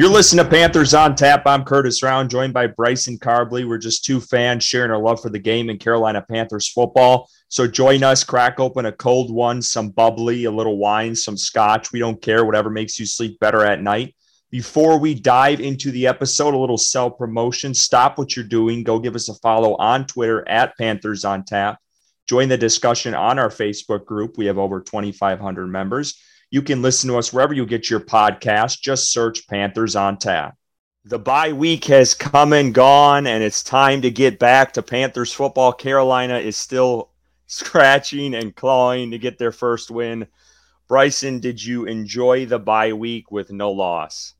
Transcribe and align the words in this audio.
You're 0.00 0.08
listening 0.08 0.42
to 0.42 0.50
Panthers 0.50 0.94
on 0.94 1.14
Tap. 1.14 1.42
I'm 1.44 1.62
Curtis 1.62 2.00
Rauen, 2.00 2.28
joined 2.28 2.54
by 2.54 2.68
Bryson 2.68 3.18
Karbley. 3.18 3.68
We're 3.68 3.76
just 3.76 4.02
two 4.02 4.18
fans 4.18 4.64
sharing 4.64 4.90
our 4.90 4.98
love 4.98 5.20
for 5.20 5.28
the 5.28 5.38
game 5.38 5.68
and 5.68 5.78
Carolina 5.78 6.24
Panthers 6.26 6.72
football. 6.72 7.28
So 7.48 7.66
join 7.66 8.02
us, 8.02 8.24
crack 8.24 8.58
open 8.58 8.86
a 8.86 8.92
cold 8.92 9.30
one, 9.30 9.60
some 9.60 9.90
bubbly, 9.90 10.46
a 10.46 10.50
little 10.50 10.78
wine, 10.78 11.14
some 11.14 11.36
scotch. 11.36 11.92
We 11.92 11.98
don't 11.98 12.22
care, 12.22 12.46
whatever 12.46 12.70
makes 12.70 12.98
you 12.98 13.04
sleep 13.04 13.38
better 13.40 13.62
at 13.62 13.82
night. 13.82 14.14
Before 14.50 14.98
we 14.98 15.12
dive 15.12 15.60
into 15.60 15.90
the 15.90 16.06
episode, 16.06 16.54
a 16.54 16.58
little 16.58 16.78
self 16.78 17.18
promotion. 17.18 17.74
Stop 17.74 18.16
what 18.16 18.34
you're 18.34 18.46
doing. 18.46 18.82
Go 18.82 19.00
give 19.00 19.16
us 19.16 19.28
a 19.28 19.34
follow 19.34 19.74
on 19.76 20.06
Twitter 20.06 20.48
at 20.48 20.78
Panthers 20.78 21.26
on 21.26 21.44
Tap. 21.44 21.78
Join 22.26 22.48
the 22.48 22.56
discussion 22.56 23.12
on 23.14 23.38
our 23.38 23.50
Facebook 23.50 24.06
group. 24.06 24.38
We 24.38 24.46
have 24.46 24.56
over 24.56 24.80
2,500 24.80 25.66
members. 25.66 26.18
You 26.50 26.62
can 26.62 26.82
listen 26.82 27.08
to 27.10 27.16
us 27.16 27.32
wherever 27.32 27.54
you 27.54 27.64
get 27.64 27.88
your 27.88 28.00
podcast. 28.00 28.80
Just 28.80 29.12
search 29.12 29.46
Panthers 29.46 29.94
on 29.94 30.18
Tap. 30.18 30.56
The 31.04 31.18
bye 31.18 31.52
week 31.52 31.84
has 31.84 32.12
come 32.12 32.52
and 32.52 32.74
gone, 32.74 33.28
and 33.28 33.42
it's 33.42 33.62
time 33.62 34.02
to 34.02 34.10
get 34.10 34.40
back 34.40 34.72
to 34.72 34.82
Panthers 34.82 35.32
football. 35.32 35.72
Carolina 35.72 36.38
is 36.38 36.56
still 36.56 37.10
scratching 37.46 38.34
and 38.34 38.54
clawing 38.54 39.12
to 39.12 39.18
get 39.18 39.38
their 39.38 39.52
first 39.52 39.92
win. 39.92 40.26
Bryson, 40.88 41.38
did 41.38 41.64
you 41.64 41.84
enjoy 41.84 42.46
the 42.46 42.58
bye 42.58 42.92
week 42.92 43.30
with 43.30 43.52
no 43.52 43.70
loss? 43.70 44.34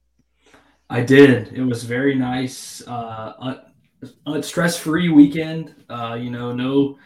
I 0.91 1.02
did. 1.02 1.52
It 1.52 1.62
was 1.62 1.84
very 1.84 2.16
nice, 2.16 2.83
uh, 2.89 3.61
stress 4.41 4.77
free 4.77 5.08
weekend. 5.08 5.77
Uh, 5.89 6.19
you 6.20 6.30
know, 6.30 6.52
no 6.52 6.98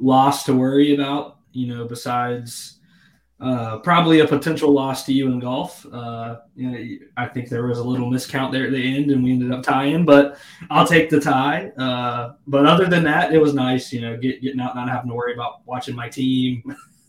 loss 0.00 0.42
to 0.46 0.52
worry 0.52 0.96
about. 0.96 1.38
You 1.52 1.74
know, 1.74 1.84
besides 1.86 2.77
uh, 3.40 3.78
probably 3.78 4.20
a 4.20 4.26
potential 4.26 4.72
loss 4.72 5.04
to 5.06 5.12
you 5.12 5.30
in 5.30 5.38
golf. 5.38 5.86
Uh, 5.92 6.38
you 6.56 6.70
know, 6.70 7.06
I 7.16 7.26
think 7.26 7.48
there 7.48 7.66
was 7.66 7.78
a 7.78 7.84
little 7.84 8.10
miscount 8.10 8.52
there 8.52 8.66
at 8.66 8.72
the 8.72 8.96
end, 8.96 9.10
and 9.10 9.22
we 9.22 9.32
ended 9.32 9.52
up 9.52 9.62
tying. 9.62 10.04
But 10.04 10.38
I'll 10.70 10.86
take 10.86 11.08
the 11.08 11.20
tie. 11.20 11.68
Uh, 11.78 12.34
but 12.46 12.66
other 12.66 12.86
than 12.86 13.04
that, 13.04 13.32
it 13.32 13.38
was 13.38 13.54
nice. 13.54 13.92
You 13.92 14.00
know, 14.00 14.16
get, 14.16 14.42
getting 14.42 14.60
out, 14.60 14.74
not 14.74 14.88
having 14.88 15.10
to 15.10 15.14
worry 15.14 15.34
about 15.34 15.66
watching 15.66 15.94
my 15.94 16.08
team 16.08 16.62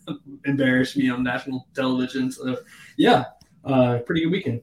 embarrass 0.44 0.96
me 0.96 1.10
on 1.10 1.24
national 1.24 1.66
television. 1.74 2.30
So, 2.30 2.58
yeah, 2.96 3.24
uh, 3.64 3.98
pretty 4.06 4.22
good 4.22 4.30
weekend. 4.30 4.62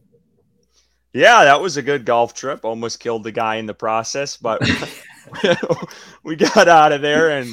Yeah, 1.13 1.43
that 1.43 1.59
was 1.59 1.77
a 1.77 1.81
good 1.81 2.05
golf 2.05 2.33
trip. 2.33 2.63
Almost 2.63 2.99
killed 2.99 3.23
the 3.23 3.31
guy 3.31 3.55
in 3.55 3.65
the 3.65 3.73
process, 3.73 4.38
but 4.38 4.61
we 6.23 6.35
got 6.35 6.67
out 6.67 6.91
of 6.91 7.01
there 7.01 7.31
and 7.31 7.49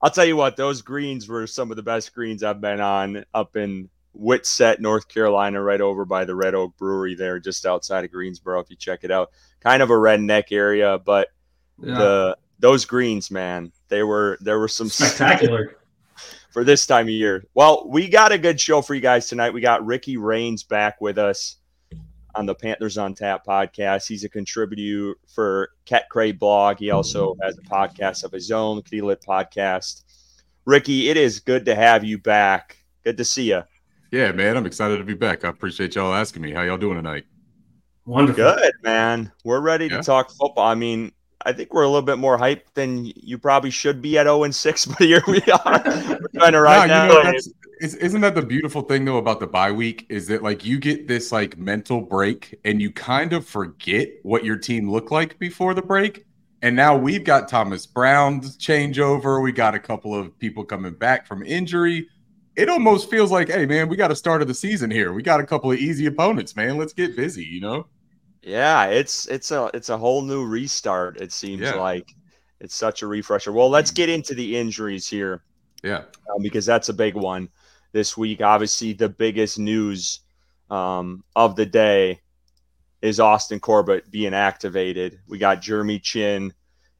I'll 0.00 0.10
tell 0.10 0.24
you 0.24 0.36
what, 0.36 0.56
those 0.56 0.82
greens 0.82 1.28
were 1.28 1.46
some 1.46 1.70
of 1.70 1.76
the 1.76 1.82
best 1.82 2.14
greens 2.14 2.42
I've 2.42 2.60
been 2.60 2.80
on 2.80 3.24
up 3.34 3.56
in 3.56 3.88
Whitsett, 4.14 4.80
North 4.80 5.08
Carolina, 5.08 5.60
right 5.62 5.80
over 5.80 6.04
by 6.04 6.24
the 6.24 6.34
Red 6.34 6.54
Oak 6.54 6.76
Brewery 6.76 7.14
there, 7.14 7.38
just 7.38 7.66
outside 7.66 8.04
of 8.04 8.12
Greensboro. 8.12 8.60
If 8.60 8.70
you 8.70 8.76
check 8.76 9.00
it 9.02 9.10
out, 9.10 9.30
kind 9.60 9.82
of 9.82 9.90
a 9.90 9.94
redneck 9.94 10.52
area, 10.52 10.98
but 10.98 11.28
yeah. 11.80 11.98
the 11.98 12.38
those 12.60 12.84
greens, 12.84 13.30
man, 13.30 13.72
they 13.88 14.02
were 14.02 14.38
there 14.40 14.58
were 14.58 14.68
some 14.68 14.88
spectacular 14.88 15.78
for 16.52 16.64
this 16.64 16.86
time 16.86 17.06
of 17.06 17.10
year. 17.10 17.44
Well, 17.54 17.88
we 17.88 18.08
got 18.08 18.32
a 18.32 18.38
good 18.38 18.60
show 18.60 18.82
for 18.82 18.94
you 18.94 19.00
guys 19.00 19.28
tonight. 19.28 19.52
We 19.52 19.60
got 19.60 19.86
Ricky 19.86 20.16
Raines 20.16 20.62
back 20.62 21.00
with 21.00 21.18
us 21.18 21.56
on 22.34 22.46
the 22.46 22.54
Panthers 22.54 22.98
on 22.98 23.14
Tap 23.14 23.44
podcast. 23.46 24.06
He's 24.06 24.24
a 24.24 24.28
contributor 24.28 25.14
for 25.26 25.70
Cat 25.84 26.08
Crave 26.10 26.38
blog. 26.38 26.78
He 26.78 26.90
also 26.90 27.36
has 27.42 27.58
a 27.58 27.62
podcast 27.62 28.24
of 28.24 28.32
his 28.32 28.50
own, 28.50 28.82
Kitty 28.82 29.00
Lit 29.00 29.20
podcast. 29.20 30.04
Ricky, 30.64 31.08
it 31.08 31.16
is 31.16 31.40
good 31.40 31.64
to 31.66 31.74
have 31.74 32.04
you 32.04 32.18
back. 32.18 32.76
Good 33.04 33.16
to 33.16 33.24
see 33.24 33.50
you. 33.50 33.62
Yeah, 34.10 34.32
man, 34.32 34.56
I'm 34.56 34.66
excited 34.66 34.98
to 34.98 35.04
be 35.04 35.14
back. 35.14 35.44
I 35.44 35.48
appreciate 35.48 35.94
y'all 35.94 36.14
asking 36.14 36.42
me. 36.42 36.52
How 36.52 36.62
y'all 36.62 36.78
doing 36.78 36.96
tonight? 36.96 37.24
Wonderful. 38.06 38.42
Good, 38.42 38.72
man. 38.82 39.32
We're 39.44 39.60
ready 39.60 39.86
yeah. 39.86 39.98
to 39.98 40.02
talk 40.02 40.30
football. 40.30 40.66
I 40.66 40.74
mean, 40.74 41.12
I 41.44 41.52
think 41.52 41.72
we're 41.72 41.82
a 41.82 41.88
little 41.88 42.02
bit 42.02 42.18
more 42.18 42.38
hyped 42.38 42.74
than 42.74 43.04
you 43.04 43.38
probably 43.38 43.70
should 43.70 44.02
be 44.02 44.18
at 44.18 44.24
0 44.24 44.44
and 44.44 44.54
6, 44.54 44.86
but 44.86 44.98
here 44.98 45.22
we 45.26 45.42
are. 45.42 45.82
we're 45.84 46.40
trying 46.40 46.52
to 46.52 46.60
ride 46.60 46.88
nah, 46.88 47.06
you 47.06 47.32
know, 47.32 47.38
isn't 47.80 48.20
that 48.20 48.34
the 48.34 48.42
beautiful 48.42 48.82
thing 48.82 49.04
though 49.04 49.16
about 49.16 49.40
the 49.40 49.46
bye 49.46 49.72
week? 49.72 50.06
Is 50.08 50.26
that 50.28 50.42
like 50.42 50.64
you 50.64 50.78
get 50.78 51.08
this 51.08 51.32
like 51.32 51.58
mental 51.58 52.00
break 52.00 52.58
and 52.64 52.80
you 52.80 52.90
kind 52.90 53.32
of 53.32 53.46
forget 53.46 54.08
what 54.22 54.44
your 54.44 54.56
team 54.56 54.90
looked 54.90 55.10
like 55.10 55.38
before 55.38 55.74
the 55.74 55.82
break. 55.82 56.24
And 56.62 56.74
now 56.74 56.96
we've 56.96 57.24
got 57.24 57.48
Thomas 57.48 57.86
Brown's 57.86 58.56
changeover. 58.56 59.42
We 59.42 59.52
got 59.52 59.74
a 59.74 59.78
couple 59.78 60.14
of 60.14 60.36
people 60.38 60.64
coming 60.64 60.94
back 60.94 61.26
from 61.26 61.44
injury. 61.44 62.08
It 62.56 62.68
almost 62.68 63.08
feels 63.08 63.30
like, 63.30 63.48
hey 63.48 63.66
man, 63.66 63.88
we 63.88 63.96
got 63.96 64.10
a 64.10 64.16
start 64.16 64.42
of 64.42 64.48
the 64.48 64.54
season 64.54 64.90
here. 64.90 65.12
We 65.12 65.22
got 65.22 65.40
a 65.40 65.46
couple 65.46 65.70
of 65.70 65.78
easy 65.78 66.06
opponents, 66.06 66.56
man. 66.56 66.76
Let's 66.76 66.92
get 66.92 67.16
busy, 67.16 67.44
you 67.44 67.60
know? 67.60 67.86
Yeah, 68.42 68.86
it's 68.86 69.26
it's 69.26 69.50
a 69.50 69.70
it's 69.74 69.88
a 69.88 69.98
whole 69.98 70.22
new 70.22 70.44
restart. 70.44 71.20
It 71.20 71.32
seems 71.32 71.62
yeah. 71.62 71.74
like 71.74 72.08
it's 72.60 72.74
such 72.74 73.02
a 73.02 73.06
refresher. 73.06 73.52
Well, 73.52 73.68
let's 73.68 73.90
get 73.90 74.08
into 74.08 74.34
the 74.34 74.56
injuries 74.56 75.06
here. 75.06 75.42
Yeah, 75.84 75.98
um, 76.34 76.42
because 76.42 76.66
that's 76.66 76.88
a 76.88 76.94
big 76.94 77.14
one 77.14 77.48
this 77.98 78.16
week. 78.16 78.40
Obviously, 78.40 78.92
the 78.92 79.08
biggest 79.08 79.58
news 79.58 80.20
um, 80.70 81.24
of 81.34 81.56
the 81.56 81.66
day 81.66 82.20
is 83.02 83.18
Austin 83.18 83.58
Corbett 83.58 84.08
being 84.08 84.34
activated. 84.34 85.18
We 85.26 85.38
got 85.38 85.60
Jeremy 85.60 85.98
Chinn, 85.98 86.54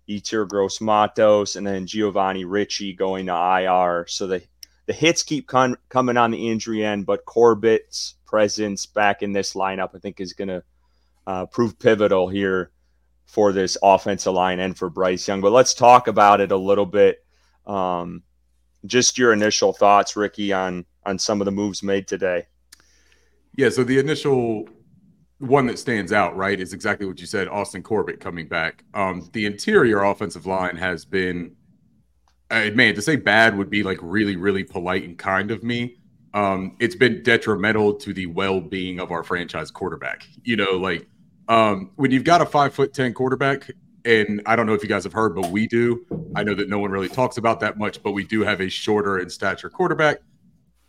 Yetur 0.08 0.48
Gross 0.48 0.81
Matos, 0.81 1.54
and 1.54 1.64
then 1.64 1.87
Giovanni 1.87 2.44
Ricci 2.44 2.94
going 2.94 3.26
to 3.26 3.32
IR. 3.32 4.06
So 4.08 4.26
the 4.26 4.42
the 4.87 4.92
hits 4.92 5.22
keep 5.22 5.47
con- 5.47 5.76
coming 5.88 6.16
on 6.16 6.32
the 6.32 6.48
injury 6.48 6.84
end, 6.84 7.06
but 7.06 7.26
Corbett's 7.26 8.14
presence 8.26 8.87
back 8.87 9.22
in 9.22 9.32
this 9.32 9.53
lineup, 9.53 9.91
I 9.94 9.98
think, 10.00 10.19
is 10.19 10.32
going 10.32 10.48
to 10.48 10.64
uh, 11.28 11.47
prove 11.47 11.78
pivotal 11.78 12.28
here 12.28 12.72
for 13.26 13.53
this 13.53 13.76
offensive 13.84 14.32
line 14.32 14.58
and 14.58 14.76
for 14.76 14.91
Bryce 14.91 15.28
Young. 15.28 15.42
But 15.42 15.53
let's 15.53 15.75
talk 15.75 16.08
about 16.08 16.41
it 16.41 16.50
a 16.50 16.56
little 16.56 16.87
bit. 16.87 17.25
Um, 17.66 18.25
just 18.86 19.18
your 19.18 19.32
initial 19.32 19.72
thoughts, 19.72 20.16
Ricky, 20.16 20.52
on 20.52 20.84
on 21.04 21.18
some 21.18 21.40
of 21.40 21.44
the 21.46 21.50
moves 21.50 21.82
made 21.82 22.06
today. 22.06 22.46
Yeah, 23.56 23.70
so 23.70 23.82
the 23.82 23.98
initial 23.98 24.68
one 25.38 25.66
that 25.66 25.78
stands 25.78 26.12
out, 26.12 26.36
right, 26.36 26.60
is 26.60 26.72
exactly 26.72 27.06
what 27.06 27.20
you 27.20 27.26
said. 27.26 27.48
Austin 27.48 27.82
Corbett 27.82 28.20
coming 28.20 28.48
back. 28.48 28.84
Um, 28.94 29.28
the 29.32 29.46
interior 29.46 30.02
offensive 30.02 30.46
line 30.46 30.76
has 30.76 31.04
been, 31.04 31.56
uh, 32.50 32.70
man, 32.74 32.94
to 32.94 33.02
say 33.02 33.16
bad 33.16 33.56
would 33.56 33.70
be 33.70 33.82
like 33.82 33.98
really, 34.02 34.36
really 34.36 34.64
polite 34.64 35.04
and 35.04 35.16
kind 35.16 35.50
of 35.50 35.62
me. 35.62 35.96
Um, 36.34 36.76
it's 36.78 36.94
been 36.94 37.22
detrimental 37.22 37.94
to 37.94 38.12
the 38.12 38.26
well-being 38.26 39.00
of 39.00 39.10
our 39.10 39.22
franchise 39.24 39.70
quarterback. 39.70 40.24
You 40.42 40.56
know, 40.56 40.72
like 40.72 41.08
um, 41.48 41.92
when 41.96 42.10
you've 42.10 42.24
got 42.24 42.42
a 42.42 42.46
five 42.46 42.74
foot 42.74 42.92
ten 42.92 43.14
quarterback 43.14 43.70
and 44.04 44.42
I 44.47 44.56
don't 44.56 44.66
know 44.66 44.75
if 44.75 44.82
you 44.82 44.88
guys 44.88 45.04
have 45.04 45.12
heard, 45.12 45.34
but 45.34 45.50
we 45.50 45.66
do. 45.66 46.06
I 46.34 46.42
know 46.42 46.54
that 46.54 46.69
no 46.69 46.78
one 46.78 46.91
really 46.91 47.09
talks 47.09 47.36
about 47.36 47.60
that 47.60 47.78
much, 47.78 48.03
but 48.03 48.12
we 48.12 48.25
do 48.25 48.42
have 48.42 48.60
a 48.60 48.69
shorter 48.69 49.19
in 49.19 49.28
stature 49.28 49.69
quarterback. 49.69 50.19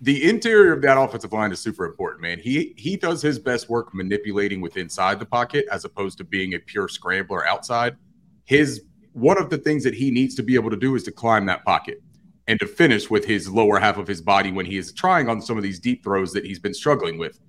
The 0.01 0.29
interior 0.29 0.73
of 0.73 0.81
that 0.83 0.97
offensive 0.97 1.33
line 1.33 1.51
is 1.51 1.59
super 1.59 1.85
important, 1.85 2.21
man. 2.21 2.39
He 2.39 2.73
he 2.77 2.95
does 2.95 3.21
his 3.21 3.37
best 3.37 3.69
work 3.69 3.93
manipulating 3.93 4.61
with 4.61 4.77
inside 4.77 5.19
the 5.19 5.25
pocket 5.25 5.65
as 5.71 5.83
opposed 5.83 6.17
to 6.19 6.23
being 6.23 6.53
a 6.53 6.59
pure 6.59 6.87
scrambler 6.87 7.45
outside. 7.45 7.97
His 8.45 8.83
one 9.13 9.37
of 9.37 9.49
the 9.49 9.57
things 9.57 9.83
that 9.83 9.93
he 9.93 10.11
needs 10.11 10.35
to 10.35 10.43
be 10.43 10.55
able 10.55 10.69
to 10.69 10.77
do 10.77 10.95
is 10.95 11.03
to 11.03 11.11
climb 11.11 11.45
that 11.47 11.65
pocket 11.65 12.01
and 12.47 12.59
to 12.59 12.65
finish 12.65 13.09
with 13.09 13.25
his 13.25 13.49
lower 13.49 13.79
half 13.79 13.97
of 13.97 14.07
his 14.07 14.21
body 14.21 14.51
when 14.51 14.65
he 14.65 14.77
is 14.77 14.93
trying 14.93 15.29
on 15.29 15.41
some 15.41 15.57
of 15.57 15.63
these 15.63 15.79
deep 15.79 16.03
throws 16.03 16.31
that 16.33 16.45
he's 16.45 16.59
been 16.59 16.73
struggling 16.73 17.17
with. 17.17 17.39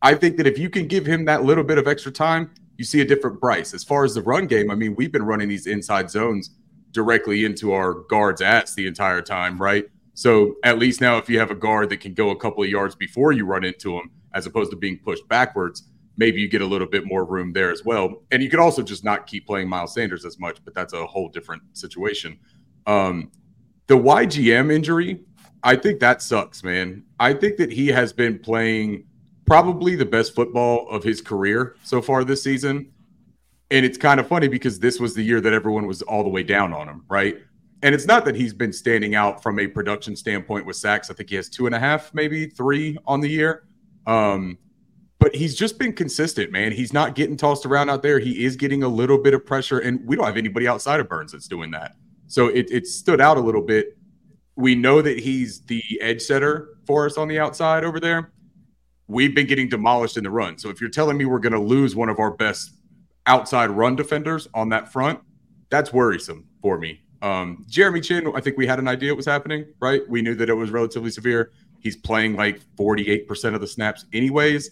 I 0.00 0.14
think 0.14 0.36
that 0.36 0.46
if 0.46 0.58
you 0.58 0.70
can 0.70 0.86
give 0.86 1.04
him 1.04 1.24
that 1.24 1.42
little 1.42 1.64
bit 1.64 1.78
of 1.78 1.88
extra 1.88 2.12
time, 2.12 2.52
you 2.78 2.84
see 2.84 3.00
a 3.00 3.04
different 3.04 3.40
Bryce. 3.40 3.74
As 3.74 3.84
far 3.84 4.04
as 4.04 4.14
the 4.14 4.22
run 4.22 4.46
game, 4.46 4.70
I 4.70 4.74
mean, 4.74 4.94
we've 4.96 5.12
been 5.12 5.24
running 5.24 5.48
these 5.48 5.66
inside 5.66 6.10
zones 6.10 6.50
directly 6.92 7.44
into 7.44 7.72
our 7.72 7.92
guards' 8.08 8.40
ass 8.40 8.74
the 8.74 8.86
entire 8.86 9.20
time, 9.20 9.60
right? 9.60 9.86
So 10.14 10.54
at 10.64 10.78
least 10.78 11.00
now, 11.00 11.18
if 11.18 11.28
you 11.28 11.38
have 11.38 11.50
a 11.50 11.54
guard 11.54 11.90
that 11.90 11.98
can 11.98 12.14
go 12.14 12.30
a 12.30 12.36
couple 12.36 12.62
of 12.62 12.70
yards 12.70 12.94
before 12.94 13.32
you 13.32 13.44
run 13.44 13.64
into 13.64 13.98
him, 13.98 14.10
as 14.32 14.46
opposed 14.46 14.70
to 14.70 14.76
being 14.76 14.98
pushed 14.98 15.28
backwards, 15.28 15.88
maybe 16.16 16.40
you 16.40 16.48
get 16.48 16.62
a 16.62 16.66
little 16.66 16.86
bit 16.86 17.04
more 17.04 17.24
room 17.24 17.52
there 17.52 17.70
as 17.70 17.84
well. 17.84 18.22
And 18.30 18.42
you 18.42 18.48
could 18.48 18.60
also 18.60 18.82
just 18.82 19.04
not 19.04 19.26
keep 19.26 19.46
playing 19.46 19.68
Miles 19.68 19.94
Sanders 19.94 20.24
as 20.24 20.38
much, 20.38 20.58
but 20.64 20.74
that's 20.74 20.92
a 20.92 21.06
whole 21.06 21.28
different 21.28 21.62
situation. 21.72 22.38
Um, 22.86 23.30
the 23.86 23.96
YGM 23.96 24.72
injury, 24.72 25.20
I 25.62 25.76
think 25.76 26.00
that 26.00 26.22
sucks, 26.22 26.62
man. 26.62 27.04
I 27.18 27.32
think 27.32 27.56
that 27.56 27.72
he 27.72 27.88
has 27.88 28.12
been 28.12 28.38
playing 28.38 29.04
probably 29.48 29.96
the 29.96 30.04
best 30.04 30.34
football 30.34 30.88
of 30.90 31.02
his 31.02 31.20
career 31.20 31.74
so 31.82 32.02
far 32.02 32.22
this 32.22 32.42
season. 32.42 32.92
And 33.70 33.84
it's 33.84 33.98
kind 33.98 34.20
of 34.20 34.28
funny 34.28 34.46
because 34.48 34.78
this 34.78 35.00
was 35.00 35.14
the 35.14 35.22
year 35.22 35.40
that 35.40 35.52
everyone 35.52 35.86
was 35.86 36.02
all 36.02 36.22
the 36.22 36.28
way 36.28 36.42
down 36.42 36.72
on 36.72 36.88
him, 36.88 37.04
right? 37.08 37.38
And 37.82 37.94
it's 37.94 38.06
not 38.06 38.24
that 38.24 38.34
he's 38.34 38.52
been 38.52 38.72
standing 38.72 39.14
out 39.14 39.42
from 39.42 39.58
a 39.58 39.66
production 39.66 40.16
standpoint 40.16 40.66
with 40.66 40.76
sacks. 40.76 41.10
I 41.10 41.14
think 41.14 41.30
he 41.30 41.36
has 41.36 41.48
two 41.48 41.66
and 41.66 41.74
a 41.74 41.78
half, 41.78 42.12
maybe 42.12 42.46
three 42.46 42.98
on 43.06 43.20
the 43.20 43.28
year. 43.28 43.64
Um, 44.06 44.58
but 45.18 45.34
he's 45.34 45.54
just 45.54 45.78
been 45.78 45.92
consistent, 45.92 46.52
man. 46.52 46.72
He's 46.72 46.92
not 46.92 47.14
getting 47.14 47.36
tossed 47.36 47.66
around 47.66 47.90
out 47.90 48.02
there. 48.02 48.18
He 48.18 48.44
is 48.44 48.56
getting 48.56 48.82
a 48.82 48.88
little 48.88 49.18
bit 49.18 49.34
of 49.34 49.44
pressure, 49.44 49.80
and 49.80 50.04
we 50.06 50.14
don't 50.14 50.26
have 50.26 50.36
anybody 50.36 50.68
outside 50.68 51.00
of 51.00 51.08
Burns 51.08 51.32
that's 51.32 51.48
doing 51.48 51.70
that. 51.72 51.96
So 52.28 52.48
it, 52.48 52.70
it 52.70 52.86
stood 52.86 53.20
out 53.20 53.36
a 53.36 53.40
little 53.40 53.62
bit. 53.62 53.98
We 54.56 54.74
know 54.74 55.02
that 55.02 55.18
he's 55.18 55.60
the 55.62 55.82
edge 56.00 56.22
setter 56.22 56.76
for 56.86 57.06
us 57.06 57.16
on 57.16 57.28
the 57.28 57.38
outside 57.38 57.84
over 57.84 57.98
there 58.00 58.32
we've 59.08 59.34
been 59.34 59.46
getting 59.46 59.68
demolished 59.68 60.16
in 60.16 60.24
the 60.24 60.30
run. 60.30 60.58
So 60.58 60.68
if 60.68 60.80
you're 60.80 60.90
telling 60.90 61.16
me 61.16 61.24
we're 61.24 61.38
going 61.38 61.54
to 61.54 61.60
lose 61.60 61.96
one 61.96 62.08
of 62.08 62.18
our 62.18 62.30
best 62.30 62.74
outside 63.26 63.70
run 63.70 63.96
defenders 63.96 64.48
on 64.54 64.68
that 64.68 64.92
front, 64.92 65.18
that's 65.70 65.92
worrisome 65.92 66.46
for 66.62 66.78
me. 66.78 67.00
Um, 67.20 67.64
Jeremy 67.68 68.00
Chinn, 68.00 68.30
I 68.34 68.40
think 68.40 68.56
we 68.56 68.66
had 68.66 68.78
an 68.78 68.86
idea 68.86 69.10
it 69.10 69.16
was 69.16 69.26
happening, 69.26 69.66
right? 69.80 70.08
We 70.08 70.22
knew 70.22 70.34
that 70.36 70.48
it 70.48 70.54
was 70.54 70.70
relatively 70.70 71.10
severe. 71.10 71.50
He's 71.80 71.96
playing 71.96 72.36
like 72.36 72.60
48% 72.76 73.54
of 73.54 73.60
the 73.60 73.66
snaps, 73.66 74.04
anyways. 74.12 74.70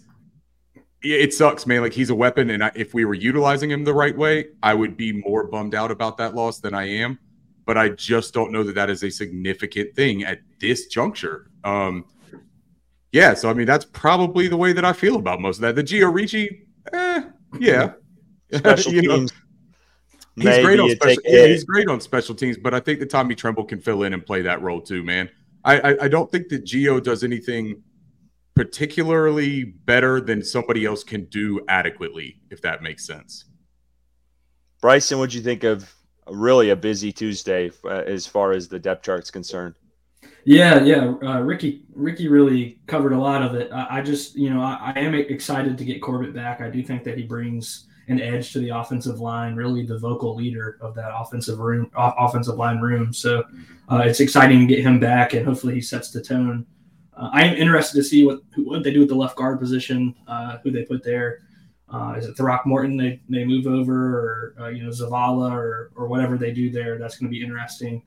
It 1.02 1.34
sucks, 1.34 1.66
man. 1.66 1.82
Like 1.82 1.92
he's 1.92 2.10
a 2.10 2.14
weapon. 2.14 2.50
And 2.50 2.64
I, 2.64 2.72
if 2.74 2.94
we 2.94 3.04
were 3.04 3.14
utilizing 3.14 3.70
him 3.70 3.84
the 3.84 3.94
right 3.94 4.16
way, 4.16 4.46
I 4.62 4.74
would 4.74 4.96
be 4.96 5.12
more 5.12 5.46
bummed 5.46 5.74
out 5.74 5.90
about 5.90 6.16
that 6.18 6.34
loss 6.34 6.58
than 6.58 6.74
I 6.74 6.88
am. 6.88 7.18
But 7.64 7.76
I 7.76 7.90
just 7.90 8.32
don't 8.32 8.52
know 8.52 8.62
that 8.62 8.74
that 8.74 8.90
is 8.90 9.02
a 9.02 9.10
significant 9.10 9.94
thing 9.94 10.24
at 10.24 10.40
this 10.60 10.86
juncture. 10.86 11.50
Um, 11.64 12.04
yeah, 13.12 13.34
so 13.34 13.50
I 13.50 13.54
mean, 13.54 13.66
that's 13.66 13.84
probably 13.84 14.48
the 14.48 14.56
way 14.56 14.72
that 14.72 14.84
I 14.84 14.92
feel 14.92 15.16
about 15.16 15.40
most 15.40 15.56
of 15.56 15.62
that. 15.62 15.74
The 15.76 15.84
Gio 15.84 16.12
Ricci, 16.12 16.66
eh, 16.92 17.22
yeah. 17.58 17.92
Special 18.52 18.92
you 18.92 19.02
teams. 19.02 19.32
Know, 19.32 19.38
He's 20.36 20.64
great 20.64 20.78
on 20.78 20.90
special. 20.90 21.22
Yeah, 21.24 21.46
he's 21.46 21.64
great 21.64 21.88
on 21.88 21.98
special 22.00 22.34
teams, 22.34 22.58
but 22.58 22.74
I 22.74 22.80
think 22.80 23.00
that 23.00 23.08
Tommy 23.08 23.34
Tremble 23.34 23.64
can 23.64 23.80
fill 23.80 24.02
in 24.02 24.12
and 24.12 24.24
play 24.24 24.42
that 24.42 24.60
role 24.60 24.82
too, 24.82 25.02
man. 25.02 25.30
I, 25.64 25.80
I, 25.80 26.04
I 26.04 26.08
don't 26.08 26.30
think 26.30 26.48
that 26.48 26.64
Gio 26.64 27.02
does 27.02 27.24
anything 27.24 27.82
particularly 28.54 29.64
better 29.64 30.20
than 30.20 30.42
somebody 30.42 30.84
else 30.84 31.02
can 31.02 31.24
do 31.26 31.60
adequately, 31.68 32.40
if 32.50 32.60
that 32.62 32.82
makes 32.82 33.06
sense. 33.06 33.46
Bryson, 34.82 35.18
what'd 35.18 35.34
you 35.34 35.40
think 35.40 35.64
of 35.64 35.90
really 36.28 36.70
a 36.70 36.76
busy 36.76 37.12
Tuesday 37.12 37.70
uh, 37.84 38.02
as 38.06 38.26
far 38.26 38.52
as 38.52 38.68
the 38.68 38.78
depth 38.78 39.04
chart's 39.04 39.30
concerned? 39.30 39.74
Yeah, 40.46 40.84
yeah. 40.84 41.14
Uh, 41.22 41.40
Ricky, 41.40 41.82
Ricky 41.92 42.28
really 42.28 42.78
covered 42.86 43.12
a 43.12 43.18
lot 43.18 43.42
of 43.42 43.56
it. 43.56 43.68
I, 43.72 43.98
I 43.98 44.00
just, 44.00 44.36
you 44.36 44.48
know, 44.48 44.60
I, 44.60 44.92
I, 44.94 45.00
am 45.00 45.12
excited 45.12 45.76
to 45.76 45.84
get 45.84 46.00
Corbett 46.00 46.32
back. 46.32 46.60
I 46.60 46.70
do 46.70 46.84
think 46.84 47.02
that 47.02 47.18
he 47.18 47.24
brings 47.24 47.88
an 48.06 48.20
edge 48.20 48.52
to 48.52 48.60
the 48.60 48.68
offensive 48.68 49.18
line, 49.18 49.56
really 49.56 49.84
the 49.84 49.98
vocal 49.98 50.36
leader 50.36 50.78
of 50.80 50.94
that 50.94 51.10
offensive 51.12 51.58
room, 51.58 51.90
offensive 51.96 52.54
line 52.54 52.78
room. 52.78 53.12
So 53.12 53.42
uh, 53.90 54.04
it's 54.06 54.20
exciting 54.20 54.60
to 54.60 54.66
get 54.66 54.84
him 54.84 55.00
back, 55.00 55.32
and 55.32 55.44
hopefully 55.44 55.74
he 55.74 55.80
sets 55.80 56.12
the 56.12 56.22
tone. 56.22 56.64
Uh, 57.16 57.28
I 57.32 57.42
am 57.42 57.56
interested 57.56 57.98
to 57.98 58.04
see 58.04 58.24
what 58.24 58.38
what 58.56 58.84
they 58.84 58.92
do 58.92 59.00
with 59.00 59.08
the 59.08 59.16
left 59.16 59.34
guard 59.34 59.58
position, 59.58 60.14
uh, 60.28 60.58
who 60.58 60.70
they 60.70 60.84
put 60.84 61.02
there. 61.02 61.40
Uh, 61.88 62.14
is 62.18 62.26
it 62.26 62.36
Throckmorton 62.36 62.96
they, 62.96 63.20
they 63.28 63.44
move 63.44 63.66
over, 63.66 64.18
or 64.20 64.54
uh, 64.60 64.68
you 64.68 64.84
know 64.84 64.90
Zavala, 64.90 65.50
or 65.50 65.90
or 65.96 66.06
whatever 66.06 66.38
they 66.38 66.52
do 66.52 66.70
there? 66.70 66.98
That's 66.98 67.16
going 67.18 67.32
to 67.32 67.36
be 67.36 67.42
interesting. 67.42 68.02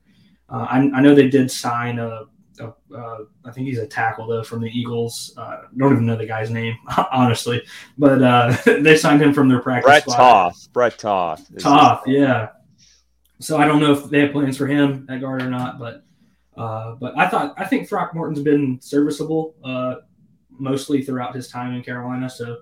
Uh, 0.50 0.66
I, 0.68 0.78
I, 0.94 1.00
know 1.00 1.14
they 1.14 1.28
did 1.28 1.50
sign 1.50 1.98
a 1.98 2.24
uh, 2.60 3.18
I 3.44 3.50
think 3.50 3.66
he's 3.66 3.78
a 3.78 3.86
tackle 3.86 4.26
though 4.26 4.42
from 4.42 4.60
the 4.60 4.68
Eagles. 4.68 5.32
Uh, 5.36 5.62
don't 5.76 5.92
even 5.92 6.06
know 6.06 6.16
the 6.16 6.26
guy's 6.26 6.50
name 6.50 6.76
honestly, 7.12 7.62
but 7.98 8.22
uh, 8.22 8.56
they 8.80 8.96
signed 8.96 9.22
him 9.22 9.32
from 9.32 9.48
their 9.48 9.60
practice. 9.60 9.86
Brett 9.86 10.02
squad. 10.02 10.16
Toth. 10.16 10.68
Brett 10.72 10.98
Toth. 10.98 11.50
Toth, 11.58 12.02
yeah. 12.06 12.50
So 13.40 13.56
I 13.56 13.64
don't 13.64 13.80
know 13.80 13.92
if 13.92 14.10
they 14.10 14.20
have 14.20 14.32
plans 14.32 14.56
for 14.56 14.66
him 14.66 15.06
at 15.08 15.20
guard 15.20 15.42
or 15.42 15.50
not, 15.50 15.78
but 15.78 16.04
uh, 16.56 16.94
but 16.96 17.16
I 17.16 17.28
thought 17.28 17.54
I 17.56 17.64
think 17.64 17.88
Throckmorton's 17.88 18.40
been 18.40 18.78
serviceable 18.82 19.54
uh, 19.64 19.96
mostly 20.50 21.02
throughout 21.02 21.34
his 21.34 21.48
time 21.48 21.74
in 21.74 21.82
Carolina. 21.82 22.28
So 22.28 22.58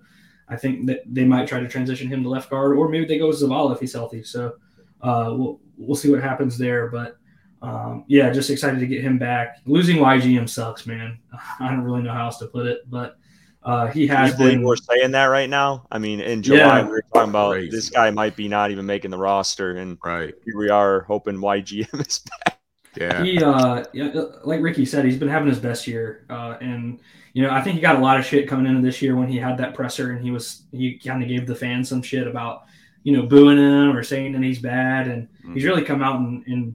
I 0.48 0.56
think 0.56 0.86
that 0.86 1.02
they 1.06 1.24
might 1.24 1.48
try 1.48 1.60
to 1.60 1.68
transition 1.68 2.08
him 2.08 2.22
to 2.22 2.28
left 2.28 2.50
guard, 2.50 2.76
or 2.76 2.88
maybe 2.88 3.06
they 3.06 3.18
go 3.18 3.28
with 3.28 3.40
Zavala 3.42 3.74
if 3.74 3.80
he's 3.80 3.92
healthy. 3.92 4.22
So 4.22 4.54
uh, 5.00 5.34
we'll 5.36 5.60
we'll 5.76 5.96
see 5.96 6.10
what 6.10 6.22
happens 6.22 6.56
there, 6.56 6.88
but 6.88 7.17
um, 7.62 8.04
yeah, 8.06 8.30
just 8.30 8.50
excited 8.50 8.80
to 8.80 8.86
get 8.86 9.02
him 9.02 9.18
back. 9.18 9.58
Losing 9.66 9.96
YGM 9.96 10.48
sucks, 10.48 10.86
man. 10.86 11.18
I 11.60 11.68
don't 11.68 11.80
really 11.80 12.02
know 12.02 12.12
how 12.12 12.26
else 12.26 12.38
to 12.38 12.46
put 12.46 12.66
it, 12.66 12.88
but 12.88 13.18
uh, 13.62 13.88
he 13.88 14.06
has 14.06 14.34
been. 14.36 14.62
We're 14.62 14.76
saying 14.76 15.10
that 15.12 15.26
right 15.26 15.50
now. 15.50 15.86
I 15.90 15.98
mean, 15.98 16.20
in 16.20 16.42
July 16.42 16.78
yeah. 16.78 16.84
we 16.84 16.90
were 16.90 17.04
talking 17.12 17.30
about 17.30 17.52
Crazy. 17.52 17.70
this 17.70 17.90
guy 17.90 18.10
might 18.10 18.36
be 18.36 18.48
not 18.48 18.70
even 18.70 18.86
making 18.86 19.10
the 19.10 19.18
roster, 19.18 19.76
and 19.76 19.98
right 20.04 20.34
here 20.44 20.56
we 20.56 20.70
are 20.70 21.02
hoping 21.02 21.36
YGM 21.36 22.00
is 22.06 22.20
back. 22.44 22.60
Yeah, 22.96 23.22
he 23.22 23.42
uh, 23.42 23.84
yeah, 23.92 24.10
like 24.44 24.60
Ricky 24.60 24.84
said, 24.84 25.04
he's 25.04 25.18
been 25.18 25.28
having 25.28 25.48
his 25.48 25.58
best 25.58 25.86
year, 25.86 26.24
uh, 26.30 26.56
and 26.60 27.00
you 27.32 27.42
know, 27.42 27.50
I 27.50 27.60
think 27.60 27.74
he 27.76 27.80
got 27.80 27.96
a 27.96 28.00
lot 28.00 28.18
of 28.18 28.24
shit 28.24 28.48
coming 28.48 28.66
into 28.66 28.80
this 28.80 29.02
year 29.02 29.16
when 29.16 29.28
he 29.28 29.36
had 29.36 29.58
that 29.58 29.74
presser, 29.74 30.12
and 30.12 30.24
he 30.24 30.30
was 30.30 30.62
he 30.72 30.98
kind 30.98 31.22
of 31.22 31.28
gave 31.28 31.46
the 31.46 31.54
fans 31.54 31.88
some 31.88 32.02
shit 32.02 32.26
about 32.26 32.64
you 33.02 33.16
know 33.16 33.24
booing 33.24 33.58
him 33.58 33.94
or 33.96 34.02
saying 34.02 34.32
that 34.32 34.42
he's 34.42 34.60
bad, 34.60 35.08
and 35.08 35.28
mm-hmm. 35.28 35.54
he's 35.54 35.64
really 35.64 35.84
come 35.84 36.02
out 36.02 36.20
and, 36.20 36.44
and 36.46 36.74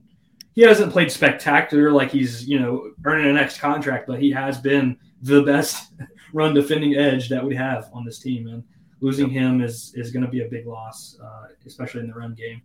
he 0.54 0.62
hasn't 0.62 0.92
played 0.92 1.10
spectacular 1.10 1.90
like 1.90 2.10
he's 2.10 2.48
you 2.48 2.58
know 2.58 2.92
earning 3.04 3.26
an 3.26 3.34
next 3.34 3.58
contract, 3.58 4.06
but 4.06 4.20
he 4.20 4.30
has 4.30 4.58
been 4.58 4.96
the 5.22 5.42
best 5.42 5.92
run 6.32 6.54
defending 6.54 6.94
edge 6.96 7.28
that 7.28 7.44
we 7.44 7.54
have 7.54 7.90
on 7.92 8.04
this 8.04 8.18
team, 8.18 8.46
and 8.46 8.62
losing 9.00 9.28
him 9.28 9.60
is 9.60 9.92
is 9.96 10.10
going 10.10 10.24
to 10.24 10.30
be 10.30 10.42
a 10.42 10.48
big 10.48 10.66
loss, 10.66 11.18
uh, 11.22 11.48
especially 11.66 12.00
in 12.00 12.06
the 12.06 12.14
run 12.14 12.34
game. 12.34 12.62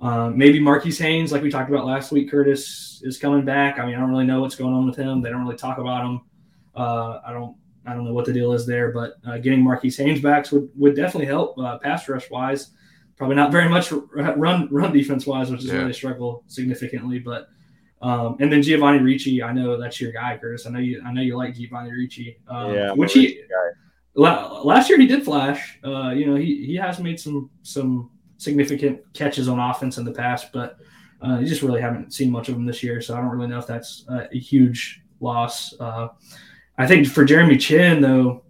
Um, 0.00 0.36
maybe 0.36 0.60
Marquis 0.60 0.92
Haynes, 0.96 1.32
like 1.32 1.42
we 1.42 1.50
talked 1.50 1.70
about 1.70 1.86
last 1.86 2.12
week, 2.12 2.30
Curtis 2.30 3.00
is 3.02 3.18
coming 3.18 3.44
back. 3.44 3.78
I 3.78 3.86
mean, 3.86 3.94
I 3.94 4.00
don't 4.00 4.10
really 4.10 4.26
know 4.26 4.40
what's 4.40 4.56
going 4.56 4.74
on 4.74 4.86
with 4.86 4.96
him. 4.96 5.22
They 5.22 5.30
don't 5.30 5.42
really 5.42 5.56
talk 5.56 5.78
about 5.78 6.04
him. 6.04 6.20
Uh, 6.74 7.20
I 7.26 7.32
don't 7.32 7.56
I 7.86 7.94
don't 7.94 8.04
know 8.04 8.14
what 8.14 8.24
the 8.24 8.32
deal 8.32 8.52
is 8.52 8.66
there, 8.66 8.92
but 8.92 9.14
uh, 9.26 9.38
getting 9.38 9.62
Marquis 9.62 9.90
Haynes 9.90 10.20
back 10.20 10.50
would, 10.52 10.68
would 10.74 10.96
definitely 10.96 11.26
help 11.26 11.58
uh, 11.58 11.78
pass 11.78 12.08
rush 12.08 12.30
wise 12.30 12.70
probably 13.16 13.36
not 13.36 13.50
very 13.50 13.68
much 13.68 13.92
run 13.92 14.68
run 14.70 14.92
defense 14.92 15.26
wise, 15.26 15.50
which 15.50 15.60
is 15.60 15.66
yeah. 15.66 15.74
where 15.74 15.86
they 15.86 15.92
struggle 15.92 16.44
significantly. 16.46 17.18
But 17.18 17.48
um, 18.02 18.36
and 18.40 18.52
then 18.52 18.62
Giovanni 18.62 18.98
Ricci, 18.98 19.42
I 19.42 19.52
know 19.52 19.80
that's 19.80 20.00
your 20.00 20.12
guy, 20.12 20.36
Curtis. 20.36 20.66
I 20.66 20.70
know 20.70 20.78
you 20.78 21.02
I 21.04 21.12
know 21.12 21.22
you 21.22 21.36
like 21.36 21.54
Giovanni 21.54 21.92
Ricci. 21.92 22.38
Um, 22.48 22.74
yeah, 22.74 22.92
which 22.92 23.14
he 23.14 23.40
la- 24.14 24.62
last 24.62 24.88
year 24.88 24.98
he 24.98 25.06
did 25.06 25.24
flash. 25.24 25.78
Uh, 25.84 26.10
you 26.10 26.26
know, 26.26 26.34
he 26.34 26.66
he 26.66 26.76
has 26.76 26.98
made 26.98 27.18
some 27.18 27.50
some 27.62 28.10
significant 28.38 29.00
catches 29.14 29.48
on 29.48 29.58
offense 29.58 29.96
in 29.98 30.04
the 30.04 30.12
past, 30.12 30.52
but 30.52 30.78
uh, 31.26 31.38
you 31.38 31.46
just 31.46 31.62
really 31.62 31.80
haven't 31.80 32.12
seen 32.12 32.30
much 32.30 32.48
of 32.48 32.56
him 32.56 32.66
this 32.66 32.82
year. 32.82 33.00
So 33.00 33.14
I 33.14 33.20
don't 33.20 33.30
really 33.30 33.48
know 33.48 33.58
if 33.58 33.66
that's 33.66 34.04
a 34.08 34.38
huge 34.38 35.00
loss. 35.20 35.74
Uh, 35.80 36.08
I 36.76 36.86
think 36.86 37.06
for 37.06 37.24
Jeremy 37.24 37.56
Chinn 37.56 38.02
though, 38.02 38.44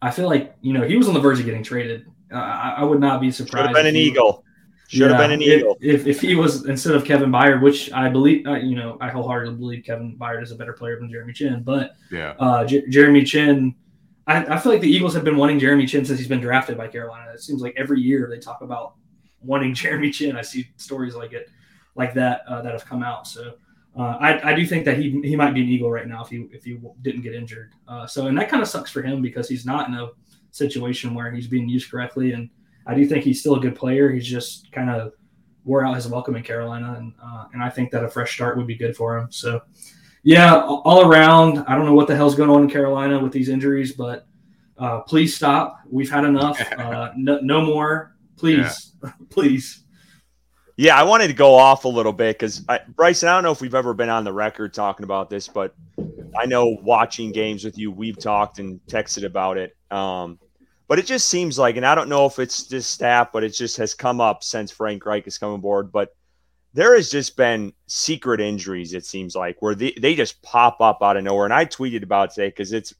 I 0.00 0.12
feel 0.12 0.26
like 0.28 0.54
you 0.60 0.72
know 0.72 0.86
he 0.86 0.96
was 0.96 1.08
on 1.08 1.14
the 1.14 1.20
verge 1.20 1.40
of 1.40 1.46
getting 1.46 1.64
traded 1.64 2.06
uh, 2.32 2.36
I, 2.36 2.84
would 2.84 3.00
not 3.00 3.20
be 3.20 3.30
surprised. 3.30 3.68
Should 3.68 3.76
have 3.76 3.84
been 3.84 3.86
an 3.86 3.96
Eagle. 3.96 4.44
Should 4.88 5.00
yeah, 5.00 5.08
have 5.08 5.18
been 5.18 5.32
an 5.32 5.42
Eagle. 5.42 5.76
If, 5.80 6.02
if, 6.02 6.06
if 6.06 6.20
he 6.20 6.34
was 6.36 6.66
instead 6.66 6.94
of 6.94 7.04
Kevin 7.04 7.30
Byard, 7.30 7.60
which 7.60 7.92
I 7.92 8.08
believe, 8.08 8.46
uh, 8.46 8.54
you 8.54 8.76
know, 8.76 8.96
I 9.00 9.10
wholeheartedly 9.10 9.58
believe 9.58 9.84
Kevin 9.84 10.16
Byard 10.16 10.42
is 10.42 10.52
a 10.52 10.56
better 10.56 10.72
player 10.72 10.98
than 10.98 11.10
Jeremy 11.10 11.32
Chinn. 11.32 11.62
But 11.64 11.96
yeah, 12.10 12.34
uh, 12.38 12.64
J- 12.64 12.86
Jeremy 12.88 13.24
Chinn, 13.24 13.74
I, 14.26 14.44
I, 14.44 14.58
feel 14.58 14.70
like 14.70 14.80
the 14.80 14.90
Eagles 14.90 15.12
have 15.14 15.24
been 15.24 15.36
wanting 15.36 15.58
Jeremy 15.58 15.86
Chinn 15.86 16.04
since 16.04 16.18
he's 16.18 16.28
been 16.28 16.40
drafted 16.40 16.76
by 16.76 16.86
Carolina. 16.86 17.32
It 17.32 17.40
seems 17.40 17.62
like 17.62 17.74
every 17.76 18.00
year 18.00 18.28
they 18.30 18.38
talk 18.38 18.62
about 18.62 18.94
wanting 19.40 19.74
Jeremy 19.82 20.10
Chinn. 20.10 20.36
I 20.36 20.42
see 20.42 20.68
stories 20.76 21.16
like 21.16 21.32
it, 21.32 21.48
like 21.96 22.14
that, 22.14 22.42
uh, 22.48 22.62
that 22.62 22.72
have 22.72 22.84
come 22.84 23.02
out. 23.02 23.26
So. 23.26 23.54
Uh, 23.98 24.18
I, 24.20 24.50
I, 24.50 24.54
do 24.54 24.66
think 24.66 24.84
that 24.84 24.98
he 24.98 25.22
he 25.22 25.36
might 25.36 25.54
be 25.54 25.62
an 25.62 25.68
Eagle 25.70 25.90
right 25.90 26.06
now 26.06 26.22
if 26.22 26.28
he 26.28 26.46
if 26.52 26.64
he 26.64 26.78
didn't 27.00 27.22
get 27.22 27.34
injured. 27.34 27.72
Uh, 27.88 28.06
so 28.06 28.26
and 28.26 28.36
that 28.36 28.50
kind 28.50 28.62
of 28.62 28.68
sucks 28.68 28.90
for 28.90 29.00
him 29.00 29.22
because 29.22 29.48
he's 29.48 29.64
not 29.64 29.88
in 29.88 29.94
a 29.94 30.10
situation 30.50 31.14
where 31.14 31.30
he's 31.30 31.46
being 31.46 31.68
used 31.68 31.90
correctly. 31.90 32.32
And 32.32 32.50
I 32.86 32.94
do 32.94 33.06
think 33.06 33.24
he's 33.24 33.40
still 33.40 33.56
a 33.56 33.60
good 33.60 33.74
player. 33.74 34.10
He's 34.10 34.26
just 34.26 34.70
kind 34.72 34.90
of 34.90 35.12
wore 35.66 35.84
out 35.84 35.96
his 35.96 36.06
welcome 36.06 36.36
in 36.36 36.42
Carolina, 36.42 36.94
and 36.98 37.12
uh, 37.22 37.46
and 37.52 37.62
I 37.62 37.68
think 37.68 37.90
that 37.90 38.04
a 38.04 38.08
fresh 38.08 38.32
start 38.34 38.56
would 38.56 38.66
be 38.66 38.76
good 38.76 38.96
for 38.96 39.18
him. 39.18 39.26
So, 39.30 39.60
yeah, 40.22 40.62
all 40.62 41.10
around, 41.10 41.58
I 41.66 41.74
don't 41.74 41.84
know 41.84 41.94
what 41.94 42.06
the 42.06 42.16
hell's 42.16 42.34
going 42.34 42.48
on 42.48 42.62
in 42.62 42.70
Carolina 42.70 43.18
with 43.18 43.32
these 43.32 43.48
injuries, 43.48 43.92
but 43.92 44.26
uh, 44.78 45.00
please 45.00 45.34
stop. 45.34 45.80
We've 45.90 46.10
had 46.10 46.24
enough. 46.24 46.60
Uh, 46.78 47.10
no, 47.16 47.40
no, 47.40 47.62
more, 47.62 48.16
please, 48.36 48.92
yeah. 49.02 49.10
please. 49.30 49.82
Yeah, 50.78 50.98
I 50.98 51.04
wanted 51.04 51.28
to 51.28 51.32
go 51.32 51.54
off 51.54 51.86
a 51.86 51.88
little 51.88 52.12
bit 52.12 52.38
because 52.38 52.60
Bryson, 52.94 53.30
I 53.30 53.34
don't 53.34 53.44
know 53.44 53.50
if 53.50 53.62
we've 53.62 53.74
ever 53.74 53.94
been 53.94 54.10
on 54.10 54.24
the 54.24 54.32
record 54.32 54.74
talking 54.74 55.04
about 55.04 55.30
this, 55.30 55.48
but 55.48 55.74
I 56.38 56.44
know 56.44 56.76
watching 56.82 57.32
games 57.32 57.64
with 57.64 57.78
you, 57.78 57.90
we've 57.90 58.18
talked 58.18 58.58
and 58.58 58.78
texted 58.86 59.24
about 59.24 59.56
it. 59.56 59.74
Um, 59.90 60.38
but 60.86 60.98
it 60.98 61.06
just 61.06 61.30
seems 61.30 61.58
like, 61.58 61.76
and 61.76 61.86
I 61.86 61.94
don't 61.94 62.10
know 62.10 62.26
if 62.26 62.38
it's 62.38 62.64
this 62.64 62.86
staff, 62.86 63.32
but 63.32 63.42
it 63.42 63.50
just 63.50 63.78
has 63.78 63.94
come 63.94 64.20
up 64.20 64.44
since 64.44 64.70
Frank 64.70 65.04
Reich 65.06 65.24
has 65.24 65.38
come 65.38 65.52
aboard. 65.52 65.90
But 65.90 66.14
there 66.74 66.94
has 66.94 67.10
just 67.10 67.38
been 67.38 67.72
secret 67.86 68.38
injuries, 68.38 68.92
it 68.92 69.06
seems 69.06 69.34
like, 69.34 69.56
where 69.60 69.74
they, 69.74 69.94
they 69.98 70.14
just 70.14 70.42
pop 70.42 70.82
up 70.82 70.98
out 71.02 71.16
of 71.16 71.24
nowhere. 71.24 71.46
And 71.46 71.54
I 71.54 71.64
tweeted 71.64 72.02
about 72.02 72.34
today 72.34 72.48
because 72.48 72.74
it's, 72.74 72.94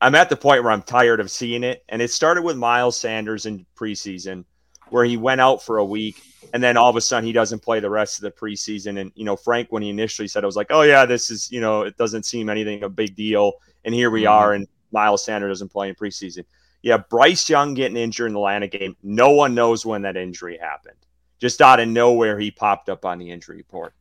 I'm 0.00 0.14
at 0.14 0.30
the 0.30 0.36
point 0.36 0.64
where 0.64 0.72
I'm 0.72 0.82
tired 0.82 1.20
of 1.20 1.30
seeing 1.30 1.62
it. 1.62 1.84
And 1.90 2.00
it 2.00 2.10
started 2.10 2.42
with 2.42 2.56
Miles 2.56 2.98
Sanders 2.98 3.44
in 3.44 3.66
preseason, 3.76 4.46
where 4.92 5.04
he 5.04 5.16
went 5.16 5.40
out 5.40 5.62
for 5.62 5.78
a 5.78 5.84
week. 5.84 6.22
And 6.52 6.62
then 6.62 6.76
all 6.76 6.90
of 6.90 6.96
a 6.96 7.00
sudden 7.00 7.26
he 7.26 7.32
doesn't 7.32 7.60
play 7.60 7.80
the 7.80 7.90
rest 7.90 8.18
of 8.18 8.22
the 8.22 8.30
preseason. 8.30 9.00
And, 9.00 9.10
you 9.14 9.24
know, 9.24 9.36
Frank, 9.36 9.72
when 9.72 9.82
he 9.82 9.88
initially 9.88 10.28
said, 10.28 10.44
I 10.44 10.46
was 10.46 10.56
like, 10.56 10.66
oh, 10.70 10.82
yeah, 10.82 11.06
this 11.06 11.30
is, 11.30 11.50
you 11.50 11.60
know, 11.60 11.82
it 11.82 11.96
doesn't 11.96 12.26
seem 12.26 12.50
anything 12.50 12.82
a 12.82 12.88
big 12.88 13.16
deal. 13.16 13.52
And 13.84 13.94
here 13.94 14.10
we 14.10 14.24
mm-hmm. 14.24 14.32
are. 14.32 14.52
And 14.52 14.68
Miles 14.92 15.24
Sanders 15.24 15.50
doesn't 15.50 15.72
play 15.72 15.88
in 15.88 15.94
preseason. 15.94 16.44
Yeah, 16.82 16.98
Bryce 16.98 17.48
Young 17.48 17.74
getting 17.74 17.96
injured 17.96 18.28
in 18.28 18.34
the 18.34 18.40
Atlanta 18.40 18.66
game. 18.66 18.96
No 19.02 19.30
one 19.30 19.54
knows 19.54 19.86
when 19.86 20.02
that 20.02 20.16
injury 20.16 20.58
happened. 20.60 20.96
Just 21.40 21.62
out 21.62 21.80
of 21.80 21.88
nowhere, 21.88 22.38
he 22.38 22.50
popped 22.50 22.88
up 22.88 23.04
on 23.04 23.18
the 23.18 23.30
injury 23.30 23.56
report. 23.56 23.94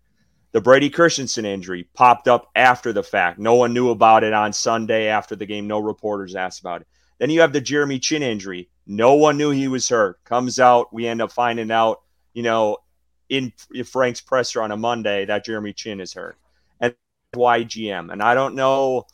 The 0.52 0.62
Brady 0.62 0.90
Christensen 0.90 1.46
injury 1.46 1.88
popped 1.94 2.28
up 2.28 2.50
after 2.56 2.92
the 2.92 3.04
fact. 3.04 3.40
No 3.40 3.56
one 3.56 3.74
knew 3.74 3.92
about 3.92 4.24
it 4.24 4.34
on 4.34 4.52
Sunday 4.52 5.08
after 5.08 5.36
the 5.36 5.46
game. 5.46 5.68
No 5.68 5.80
reporters 5.80 6.36
asked 6.36 6.60
about 6.60 6.82
it. 6.82 6.88
Then 7.20 7.30
you 7.30 7.40
have 7.42 7.54
the 7.54 7.62
Jeremy 7.62 8.00
Chinn 8.00 8.24
injury. 8.24 8.68
No 8.88 9.16
one 9.16 9.38
knew 9.38 9.52
he 9.52 9.68
was 9.68 9.88
hurt. 9.90 10.24
Comes 10.24 10.60
out, 10.60 10.94
we 10.94 11.08
end 11.08 11.22
up 11.22 11.32
finding 11.32 11.72
out, 11.72 12.02
you 12.34 12.44
know, 12.44 12.78
in 13.30 13.54
Frank's 13.86 14.22
presser 14.22 14.62
on 14.62 14.72
a 14.72 14.78
Monday 14.78 15.26
that 15.26 15.46
Jeremy 15.46 15.74
Chinn 15.74 16.02
is 16.02 16.14
hurt. 16.14 16.38
And 16.80 16.94
YGM. 17.36 18.12
And 18.12 18.22
I 18.22 18.34
don't 18.34 18.56
know 18.56 19.06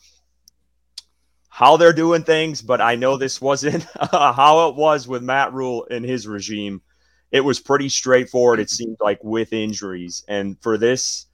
how 1.48 1.76
they're 1.76 1.92
doing 1.92 2.24
things, 2.24 2.62
but 2.62 2.80
I 2.80 2.96
know 2.96 3.16
this 3.16 3.40
wasn't 3.40 3.86
how 4.12 4.68
it 4.68 4.76
was 4.76 5.06
with 5.08 5.22
Matt 5.22 5.52
Rhule 5.52 5.84
in 5.84 6.04
his 6.04 6.26
regime. 6.26 6.82
It 7.30 7.40
was 7.40 7.60
pretty 7.60 7.88
straightforward, 7.88 8.58
it 8.58 8.70
seemed 8.70 8.96
like, 9.00 9.22
with 9.22 9.52
injuries. 9.52 10.24
And 10.28 10.56
for 10.62 10.78
this, 10.78 11.26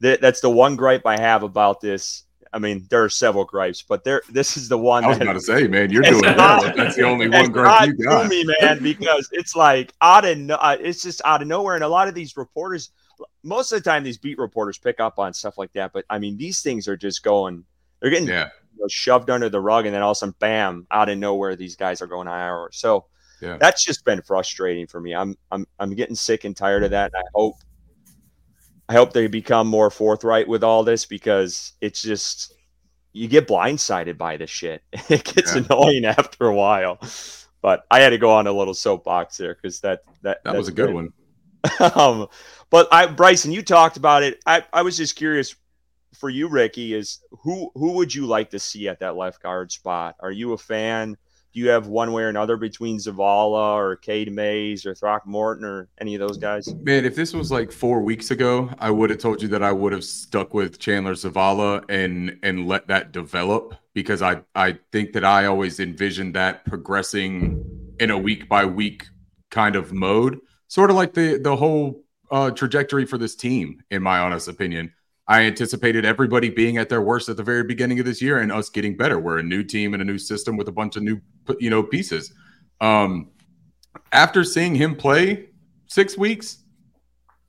th- 0.00 0.20
that's 0.20 0.40
the 0.40 0.50
one 0.50 0.76
gripe 0.76 1.04
I 1.04 1.20
have 1.20 1.42
about 1.42 1.80
this. 1.80 2.24
I 2.54 2.58
mean, 2.58 2.86
there 2.90 3.02
are 3.02 3.08
several 3.08 3.44
gripes, 3.44 3.82
but 3.82 4.04
there. 4.04 4.22
This 4.28 4.56
is 4.56 4.68
the 4.68 4.76
one. 4.76 5.04
I 5.04 5.08
was 5.08 5.18
that, 5.18 5.24
about 5.24 5.34
to 5.34 5.40
say, 5.40 5.66
man, 5.66 5.90
you're 5.90 6.02
doing 6.02 6.20
not, 6.20 6.76
That's 6.76 6.96
the 6.96 7.02
only 7.02 7.28
one 7.28 7.50
gripe 7.50 7.88
you 7.88 8.04
got, 8.04 8.28
me, 8.28 8.44
man, 8.60 8.82
because 8.82 9.28
it's 9.32 9.56
like 9.56 9.92
out 10.02 10.26
of 10.26 10.36
no, 10.36 10.56
uh, 10.56 10.76
it's 10.78 11.02
just 11.02 11.22
out 11.24 11.40
of 11.40 11.48
nowhere, 11.48 11.74
and 11.74 11.84
a 11.84 11.88
lot 11.88 12.08
of 12.08 12.14
these 12.14 12.36
reporters, 12.36 12.90
most 13.42 13.72
of 13.72 13.82
the 13.82 13.88
time, 13.88 14.04
these 14.04 14.18
beat 14.18 14.38
reporters 14.38 14.76
pick 14.76 15.00
up 15.00 15.18
on 15.18 15.32
stuff 15.32 15.56
like 15.56 15.72
that. 15.72 15.92
But 15.94 16.04
I 16.10 16.18
mean, 16.18 16.36
these 16.36 16.62
things 16.62 16.88
are 16.88 16.96
just 16.96 17.22
going. 17.22 17.64
They're 18.00 18.10
getting 18.10 18.28
yeah. 18.28 18.50
you 18.74 18.82
know, 18.82 18.88
shoved 18.88 19.30
under 19.30 19.48
the 19.48 19.60
rug, 19.60 19.86
and 19.86 19.94
then 19.94 20.02
all 20.02 20.10
of 20.10 20.16
a 20.16 20.18
sudden, 20.18 20.34
bam! 20.38 20.86
Out 20.90 21.08
of 21.08 21.16
nowhere, 21.16 21.56
these 21.56 21.76
guys 21.76 22.02
are 22.02 22.06
going 22.06 22.28
IR. 22.28 22.68
So 22.72 23.06
yeah. 23.40 23.56
that's 23.58 23.82
just 23.82 24.04
been 24.04 24.20
frustrating 24.20 24.86
for 24.86 25.00
me. 25.00 25.14
I'm 25.14 25.38
I'm 25.50 25.66
I'm 25.78 25.94
getting 25.94 26.16
sick 26.16 26.44
and 26.44 26.54
tired 26.54 26.84
of 26.84 26.90
that. 26.90 27.12
And 27.14 27.24
I 27.24 27.28
hope 27.34 27.56
I 28.92 28.94
hope 28.94 29.14
they 29.14 29.26
become 29.26 29.68
more 29.68 29.88
forthright 29.88 30.46
with 30.46 30.62
all 30.62 30.84
this 30.84 31.06
because 31.06 31.72
it's 31.80 32.02
just 32.02 32.52
you 33.14 33.26
get 33.26 33.48
blindsided 33.48 34.18
by 34.18 34.36
this 34.36 34.50
shit. 34.50 34.82
It 35.08 35.24
gets 35.24 35.56
yeah. 35.56 35.62
annoying 35.62 36.04
after 36.04 36.44
a 36.44 36.54
while. 36.54 36.98
But 37.62 37.86
I 37.90 38.00
had 38.00 38.10
to 38.10 38.18
go 38.18 38.30
on 38.30 38.46
a 38.46 38.52
little 38.52 38.74
soapbox 38.74 39.38
there 39.38 39.54
because 39.54 39.80
that 39.80 40.00
that 40.20 40.44
that 40.44 40.54
was 40.54 40.68
a 40.68 40.72
good 40.72 40.92
one. 40.92 41.10
um, 41.94 42.26
but 42.68 42.92
I 42.92 43.06
Bryson, 43.06 43.50
you 43.50 43.62
talked 43.62 43.96
about 43.96 44.24
it. 44.24 44.42
I, 44.44 44.62
I 44.74 44.82
was 44.82 44.98
just 44.98 45.16
curious 45.16 45.56
for 46.12 46.28
you, 46.28 46.48
Ricky, 46.48 46.92
is 46.92 47.20
who 47.30 47.70
who 47.74 47.92
would 47.92 48.14
you 48.14 48.26
like 48.26 48.50
to 48.50 48.58
see 48.58 48.88
at 48.88 49.00
that 49.00 49.16
left 49.16 49.42
guard 49.42 49.72
spot? 49.72 50.16
Are 50.20 50.32
you 50.32 50.52
a 50.52 50.58
fan? 50.58 51.16
Do 51.52 51.60
you 51.60 51.68
have 51.68 51.86
one 51.86 52.12
way 52.12 52.22
or 52.22 52.28
another 52.28 52.56
between 52.56 52.98
Zavala 52.98 53.74
or 53.74 53.96
Cade 53.96 54.32
Mays 54.32 54.86
or 54.86 54.94
Throckmorton 54.94 55.64
or 55.64 55.88
any 56.00 56.14
of 56.14 56.20
those 56.20 56.38
guys? 56.38 56.74
Man, 56.76 57.04
if 57.04 57.14
this 57.14 57.34
was 57.34 57.50
like 57.50 57.70
four 57.70 58.00
weeks 58.00 58.30
ago, 58.30 58.70
I 58.78 58.90
would 58.90 59.10
have 59.10 59.18
told 59.18 59.42
you 59.42 59.48
that 59.48 59.62
I 59.62 59.72
would 59.72 59.92
have 59.92 60.04
stuck 60.04 60.54
with 60.54 60.78
Chandler 60.78 61.14
Zavala 61.14 61.84
and 61.88 62.38
and 62.42 62.66
let 62.66 62.88
that 62.88 63.12
develop 63.12 63.74
because 63.92 64.22
I 64.22 64.40
I 64.54 64.78
think 64.92 65.12
that 65.12 65.24
I 65.24 65.46
always 65.46 65.78
envisioned 65.78 66.34
that 66.34 66.64
progressing 66.64 67.62
in 68.00 68.10
a 68.10 68.18
week 68.18 68.48
by 68.48 68.64
week 68.64 69.06
kind 69.50 69.76
of 69.76 69.92
mode, 69.92 70.40
sort 70.68 70.90
of 70.90 70.96
like 70.96 71.12
the 71.12 71.38
the 71.38 71.56
whole 71.56 72.02
uh, 72.30 72.50
trajectory 72.50 73.04
for 73.04 73.18
this 73.18 73.36
team, 73.36 73.82
in 73.90 74.02
my 74.02 74.18
honest 74.18 74.48
opinion. 74.48 74.92
I 75.28 75.42
anticipated 75.42 76.04
everybody 76.04 76.48
being 76.48 76.78
at 76.78 76.88
their 76.88 77.02
worst 77.02 77.28
at 77.28 77.36
the 77.36 77.42
very 77.42 77.62
beginning 77.62 78.00
of 78.00 78.06
this 78.06 78.20
year 78.20 78.40
and 78.40 78.50
us 78.50 78.68
getting 78.68 78.96
better. 78.96 79.18
We're 79.18 79.38
a 79.38 79.42
new 79.42 79.62
team 79.62 79.94
and 79.94 80.02
a 80.02 80.04
new 80.04 80.18
system 80.18 80.56
with 80.56 80.68
a 80.68 80.72
bunch 80.72 80.96
of 80.96 81.02
new, 81.02 81.20
you 81.60 81.70
know, 81.70 81.82
pieces. 81.82 82.32
Um, 82.80 83.30
after 84.10 84.42
seeing 84.42 84.74
him 84.74 84.96
play 84.96 85.50
six 85.86 86.18
weeks, 86.18 86.58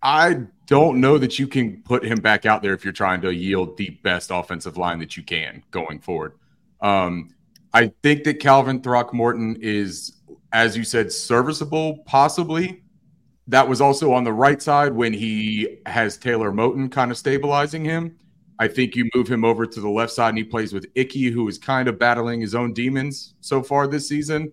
I 0.03 0.41
don't 0.67 1.01
know 1.01 1.17
that 1.17 1.39
you 1.39 1.47
can 1.47 1.81
put 1.83 2.05
him 2.05 2.19
back 2.19 2.45
out 2.45 2.61
there 2.61 2.73
if 2.73 2.83
you're 2.83 2.93
trying 2.93 3.21
to 3.21 3.33
yield 3.33 3.77
the 3.77 3.89
best 4.03 4.29
offensive 4.31 4.77
line 4.77 4.99
that 4.99 5.17
you 5.17 5.23
can 5.23 5.63
going 5.71 5.99
forward. 5.99 6.33
Um, 6.81 7.33
I 7.73 7.91
think 8.03 8.23
that 8.25 8.39
Calvin 8.39 8.81
Throckmorton 8.81 9.57
is, 9.61 10.21
as 10.51 10.77
you 10.77 10.83
said, 10.83 11.11
serviceable, 11.11 11.99
possibly 12.05 12.82
that 13.47 13.67
was 13.67 13.81
also 13.81 14.13
on 14.13 14.23
the 14.23 14.33
right 14.33 14.61
side 14.61 14.93
when 14.93 15.13
he 15.13 15.77
has 15.85 16.17
Taylor 16.17 16.51
Moton 16.51 16.91
kind 16.91 17.11
of 17.11 17.17
stabilizing 17.17 17.83
him. 17.83 18.17
I 18.59 18.67
think 18.67 18.95
you 18.95 19.09
move 19.13 19.27
him 19.27 19.43
over 19.43 19.65
to 19.65 19.81
the 19.81 19.89
left 19.89 20.13
side 20.13 20.29
and 20.29 20.37
he 20.37 20.43
plays 20.43 20.73
with 20.73 20.85
Ickey, 20.95 21.31
who 21.31 21.47
is 21.47 21.57
kind 21.57 21.87
of 21.87 21.99
battling 21.99 22.39
his 22.39 22.55
own 22.55 22.73
demons 22.73 23.35
so 23.41 23.61
far 23.61 23.87
this 23.87 24.07
season. 24.07 24.51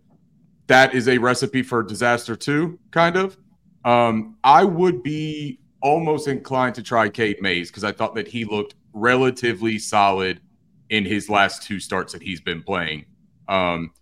That 0.66 0.94
is 0.94 1.08
a 1.08 1.18
recipe 1.18 1.62
for 1.62 1.82
disaster 1.82 2.34
too, 2.34 2.78
kind 2.90 3.16
of. 3.16 3.36
Um, 3.84 4.36
I 4.42 4.64
would 4.64 5.02
be 5.02 5.60
almost 5.82 6.28
inclined 6.28 6.74
to 6.76 6.82
try 6.82 7.08
Cade 7.08 7.40
Mays 7.40 7.70
because 7.70 7.84
I 7.84 7.92
thought 7.92 8.14
that 8.14 8.28
he 8.28 8.44
looked 8.44 8.74
relatively 8.92 9.78
solid 9.78 10.40
in 10.88 11.04
his 11.04 11.30
last 11.30 11.62
two 11.62 11.78
starts 11.78 12.12
that 12.12 12.22
he's 12.22 12.40
been 12.40 12.62
playing. 12.62 13.06
Um, 13.48 13.92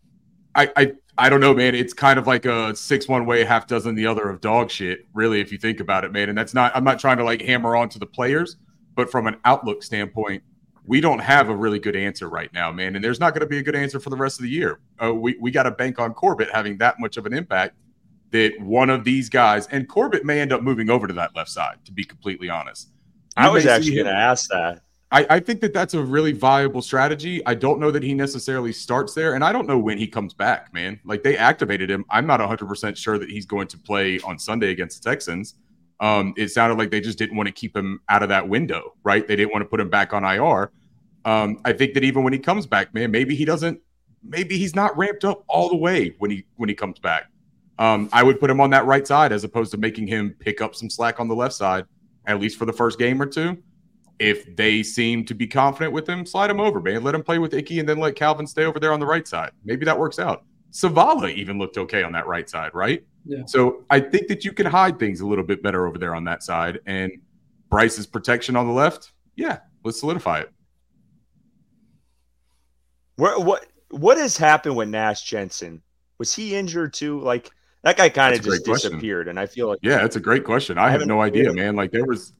I, 0.54 0.70
I 0.76 0.92
I 1.18 1.28
don't 1.28 1.40
know, 1.40 1.52
man. 1.52 1.74
It's 1.74 1.92
kind 1.92 2.18
of 2.18 2.26
like 2.26 2.44
a 2.44 2.74
six 2.76 3.08
one 3.08 3.26
way, 3.26 3.44
half 3.44 3.66
dozen 3.66 3.94
the 3.94 4.06
other 4.06 4.28
of 4.28 4.40
dog 4.40 4.70
shit, 4.70 5.06
really, 5.12 5.40
if 5.40 5.50
you 5.50 5.58
think 5.58 5.80
about 5.80 6.04
it, 6.04 6.12
man. 6.12 6.28
And 6.28 6.38
that's 6.38 6.54
not, 6.54 6.74
I'm 6.74 6.84
not 6.84 6.98
trying 7.00 7.18
to 7.18 7.24
like 7.24 7.42
hammer 7.42 7.74
on 7.74 7.88
to 7.90 7.98
the 7.98 8.06
players, 8.06 8.56
but 8.94 9.10
from 9.10 9.26
an 9.26 9.36
outlook 9.44 9.82
standpoint, 9.82 10.42
we 10.86 11.00
don't 11.00 11.18
have 11.18 11.50
a 11.50 11.54
really 11.54 11.78
good 11.78 11.96
answer 11.96 12.28
right 12.28 12.52
now, 12.54 12.72
man. 12.72 12.94
And 12.94 13.04
there's 13.04 13.20
not 13.20 13.34
going 13.34 13.42
to 13.42 13.46
be 13.46 13.58
a 13.58 13.62
good 13.62 13.76
answer 13.76 14.00
for 14.00 14.10
the 14.10 14.16
rest 14.16 14.38
of 14.38 14.44
the 14.44 14.48
year. 14.50 14.80
Uh, 15.02 15.12
we 15.12 15.36
we 15.40 15.50
got 15.50 15.64
to 15.64 15.70
bank 15.70 15.98
on 15.98 16.14
Corbett 16.14 16.48
having 16.50 16.78
that 16.78 16.98
much 16.98 17.16
of 17.16 17.26
an 17.26 17.34
impact 17.34 17.76
that 18.30 18.52
one 18.60 18.88
of 18.88 19.04
these 19.04 19.28
guys, 19.28 19.66
and 19.68 19.88
Corbett 19.88 20.24
may 20.24 20.40
end 20.40 20.52
up 20.52 20.62
moving 20.62 20.88
over 20.88 21.06
to 21.06 21.14
that 21.14 21.34
left 21.34 21.50
side, 21.50 21.76
to 21.84 21.92
be 21.92 22.04
completely 22.04 22.48
honest. 22.48 22.88
You 23.36 23.44
I 23.44 23.48
was 23.50 23.66
actually 23.66 23.96
going 23.96 24.06
to 24.06 24.12
ask 24.12 24.48
that. 24.50 24.80
I, 25.10 25.26
I, 25.30 25.40
think 25.40 25.60
that 25.62 25.72
that's 25.72 25.94
a 25.94 26.02
really 26.02 26.32
viable 26.32 26.82
strategy. 26.82 27.44
I 27.46 27.54
don't 27.54 27.80
know 27.80 27.90
that 27.90 28.02
he 28.02 28.12
necessarily 28.12 28.72
starts 28.72 29.14
there, 29.14 29.34
and 29.34 29.42
I 29.42 29.52
don't 29.52 29.66
know 29.66 29.78
when 29.78 29.96
he 29.96 30.06
comes 30.06 30.34
back, 30.34 30.72
man. 30.74 31.00
Like 31.04 31.22
they 31.22 31.36
activated 31.36 31.90
him. 31.90 32.04
I'm 32.10 32.26
not 32.26 32.40
100% 32.40 32.96
sure 32.96 33.18
that 33.18 33.30
he's 33.30 33.46
going 33.46 33.68
to 33.68 33.78
play 33.78 34.20
on 34.20 34.38
Sunday 34.38 34.70
against 34.70 35.02
the 35.02 35.10
Texans. 35.10 35.54
Um, 36.00 36.34
it 36.36 36.48
sounded 36.48 36.78
like 36.78 36.90
they 36.90 37.00
just 37.00 37.18
didn't 37.18 37.36
want 37.36 37.46
to 37.46 37.52
keep 37.52 37.74
him 37.74 38.00
out 38.08 38.22
of 38.22 38.28
that 38.28 38.48
window, 38.48 38.94
right? 39.02 39.26
They 39.26 39.34
didn't 39.34 39.50
want 39.50 39.62
to 39.62 39.68
put 39.68 39.80
him 39.80 39.88
back 39.88 40.12
on 40.12 40.24
IR. 40.24 40.70
Um, 41.24 41.60
I 41.64 41.72
think 41.72 41.94
that 41.94 42.04
even 42.04 42.22
when 42.22 42.32
he 42.32 42.38
comes 42.38 42.66
back, 42.66 42.92
man, 42.92 43.10
maybe 43.10 43.34
he 43.34 43.44
doesn't, 43.44 43.80
maybe 44.22 44.58
he's 44.58 44.76
not 44.76 44.96
ramped 44.96 45.24
up 45.24 45.42
all 45.48 45.70
the 45.70 45.76
way 45.76 46.14
when 46.18 46.30
he 46.30 46.44
when 46.56 46.68
he 46.68 46.74
comes 46.74 46.98
back. 46.98 47.30
Um, 47.78 48.10
I 48.12 48.22
would 48.22 48.40
put 48.40 48.50
him 48.50 48.60
on 48.60 48.70
that 48.70 48.84
right 48.84 49.06
side 49.06 49.32
as 49.32 49.42
opposed 49.42 49.70
to 49.70 49.78
making 49.78 50.06
him 50.06 50.34
pick 50.38 50.60
up 50.60 50.74
some 50.74 50.90
slack 50.90 51.18
on 51.18 51.28
the 51.28 51.34
left 51.34 51.54
side, 51.54 51.86
at 52.26 52.40
least 52.40 52.58
for 52.58 52.66
the 52.66 52.72
first 52.72 52.98
game 52.98 53.22
or 53.22 53.26
two 53.26 53.56
if 54.18 54.56
they 54.56 54.82
seem 54.82 55.24
to 55.24 55.34
be 55.34 55.46
confident 55.46 55.92
with 55.92 56.08
him, 56.08 56.26
slide 56.26 56.50
him 56.50 56.60
over, 56.60 56.80
man. 56.80 57.02
Let 57.04 57.14
him 57.14 57.22
play 57.22 57.38
with 57.38 57.54
Icky 57.54 57.78
and 57.80 57.88
then 57.88 57.98
let 57.98 58.16
Calvin 58.16 58.46
stay 58.46 58.64
over 58.64 58.80
there 58.80 58.92
on 58.92 59.00
the 59.00 59.06
right 59.06 59.26
side. 59.26 59.52
Maybe 59.64 59.84
that 59.84 59.98
works 59.98 60.18
out. 60.18 60.44
Zavala 60.72 61.32
even 61.32 61.58
looked 61.58 61.78
okay 61.78 62.02
on 62.02 62.12
that 62.12 62.26
right 62.26 62.48
side, 62.48 62.74
right? 62.74 63.04
Yeah. 63.24 63.42
So 63.46 63.84
I 63.90 64.00
think 64.00 64.28
that 64.28 64.44
you 64.44 64.52
can 64.52 64.66
hide 64.66 64.98
things 64.98 65.20
a 65.20 65.26
little 65.26 65.44
bit 65.44 65.62
better 65.62 65.86
over 65.86 65.98
there 65.98 66.14
on 66.14 66.24
that 66.24 66.42
side. 66.42 66.80
And 66.86 67.12
Bryce's 67.70 68.06
protection 68.06 68.56
on 68.56 68.66
the 68.66 68.72
left, 68.72 69.12
yeah, 69.36 69.60
let's 69.84 70.00
solidify 70.00 70.40
it. 70.40 70.52
Where, 73.16 73.38
what 73.38 73.66
what 73.90 74.18
has 74.18 74.36
happened 74.36 74.76
with 74.76 74.88
Nash 74.88 75.22
Jensen? 75.22 75.82
Was 76.18 76.34
he 76.34 76.54
injured 76.54 76.94
too? 76.94 77.20
Like 77.20 77.50
that 77.82 77.96
guy 77.96 78.08
kind 78.08 78.34
of 78.34 78.42
just 78.42 78.64
disappeared, 78.64 79.28
and 79.28 79.38
I 79.38 79.46
feel 79.46 79.68
like 79.68 79.78
yeah, 79.82 80.04
it's 80.04 80.16
a 80.16 80.20
great 80.20 80.44
question. 80.44 80.78
I, 80.78 80.86
I 80.86 80.90
have 80.90 81.06
no 81.06 81.20
idea, 81.20 81.52
man. 81.52 81.74
Like 81.76 81.90
there 81.90 82.04
was 82.04 82.32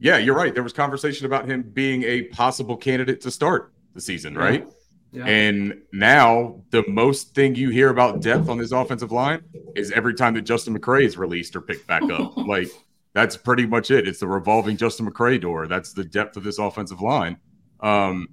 yeah, 0.00 0.16
you're 0.16 0.34
right. 0.34 0.52
There 0.52 0.62
was 0.62 0.72
conversation 0.72 1.26
about 1.26 1.46
him 1.46 1.62
being 1.62 2.02
a 2.04 2.22
possible 2.24 2.76
candidate 2.76 3.20
to 3.22 3.30
start 3.30 3.72
the 3.94 4.00
season, 4.00 4.36
right? 4.36 4.66
Yeah. 5.12 5.26
And 5.26 5.82
now 5.92 6.62
the 6.70 6.84
most 6.88 7.34
thing 7.34 7.54
you 7.54 7.70
hear 7.70 7.90
about 7.90 8.20
depth 8.20 8.48
on 8.48 8.58
this 8.58 8.72
offensive 8.72 9.12
line 9.12 9.42
is 9.74 9.90
every 9.92 10.14
time 10.14 10.34
that 10.34 10.42
Justin 10.42 10.78
McCray 10.78 11.04
is 11.04 11.18
released 11.18 11.54
or 11.54 11.60
picked 11.60 11.86
back 11.86 12.02
up. 12.04 12.36
like 12.46 12.68
that's 13.12 13.36
pretty 13.36 13.66
much 13.66 13.90
it. 13.90 14.08
It's 14.08 14.20
the 14.20 14.28
revolving 14.28 14.76
Justin 14.76 15.10
McCray 15.10 15.40
door. 15.40 15.66
That's 15.66 15.92
the 15.92 16.04
depth 16.04 16.36
of 16.36 16.44
this 16.44 16.58
offensive 16.58 17.02
line. 17.02 17.38
Um, 17.80 18.28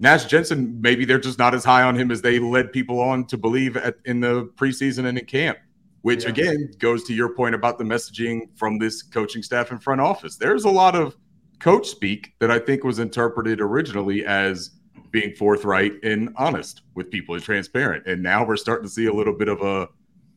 Nash 0.00 0.26
Jensen, 0.26 0.80
maybe 0.80 1.04
they're 1.04 1.18
just 1.18 1.38
not 1.38 1.54
as 1.54 1.64
high 1.64 1.82
on 1.82 1.96
him 1.96 2.10
as 2.10 2.22
they 2.22 2.38
led 2.38 2.72
people 2.72 3.00
on 3.00 3.24
to 3.26 3.36
believe 3.38 3.76
at, 3.76 3.96
in 4.04 4.20
the 4.20 4.46
preseason 4.56 5.06
and 5.06 5.18
in 5.18 5.24
camp 5.24 5.58
which 6.02 6.24
yeah. 6.24 6.30
again 6.30 6.70
goes 6.78 7.04
to 7.04 7.14
your 7.14 7.34
point 7.34 7.54
about 7.54 7.78
the 7.78 7.84
messaging 7.84 8.48
from 8.56 8.78
this 8.78 9.02
coaching 9.02 9.42
staff 9.42 9.70
and 9.70 9.82
front 9.82 10.00
office. 10.00 10.36
There's 10.36 10.64
a 10.64 10.70
lot 10.70 10.94
of 10.94 11.16
coach 11.58 11.88
speak 11.88 12.34
that 12.38 12.50
I 12.50 12.58
think 12.58 12.84
was 12.84 12.98
interpreted 12.98 13.60
originally 13.60 14.24
as 14.24 14.70
being 15.10 15.34
forthright 15.34 15.92
and 16.02 16.30
honest 16.36 16.82
with 16.94 17.10
people 17.10 17.34
and 17.34 17.42
transparent. 17.42 18.06
And 18.06 18.22
now 18.22 18.44
we're 18.44 18.56
starting 18.56 18.86
to 18.86 18.92
see 18.92 19.06
a 19.06 19.12
little 19.12 19.32
bit 19.32 19.48
of 19.48 19.62
a 19.62 19.88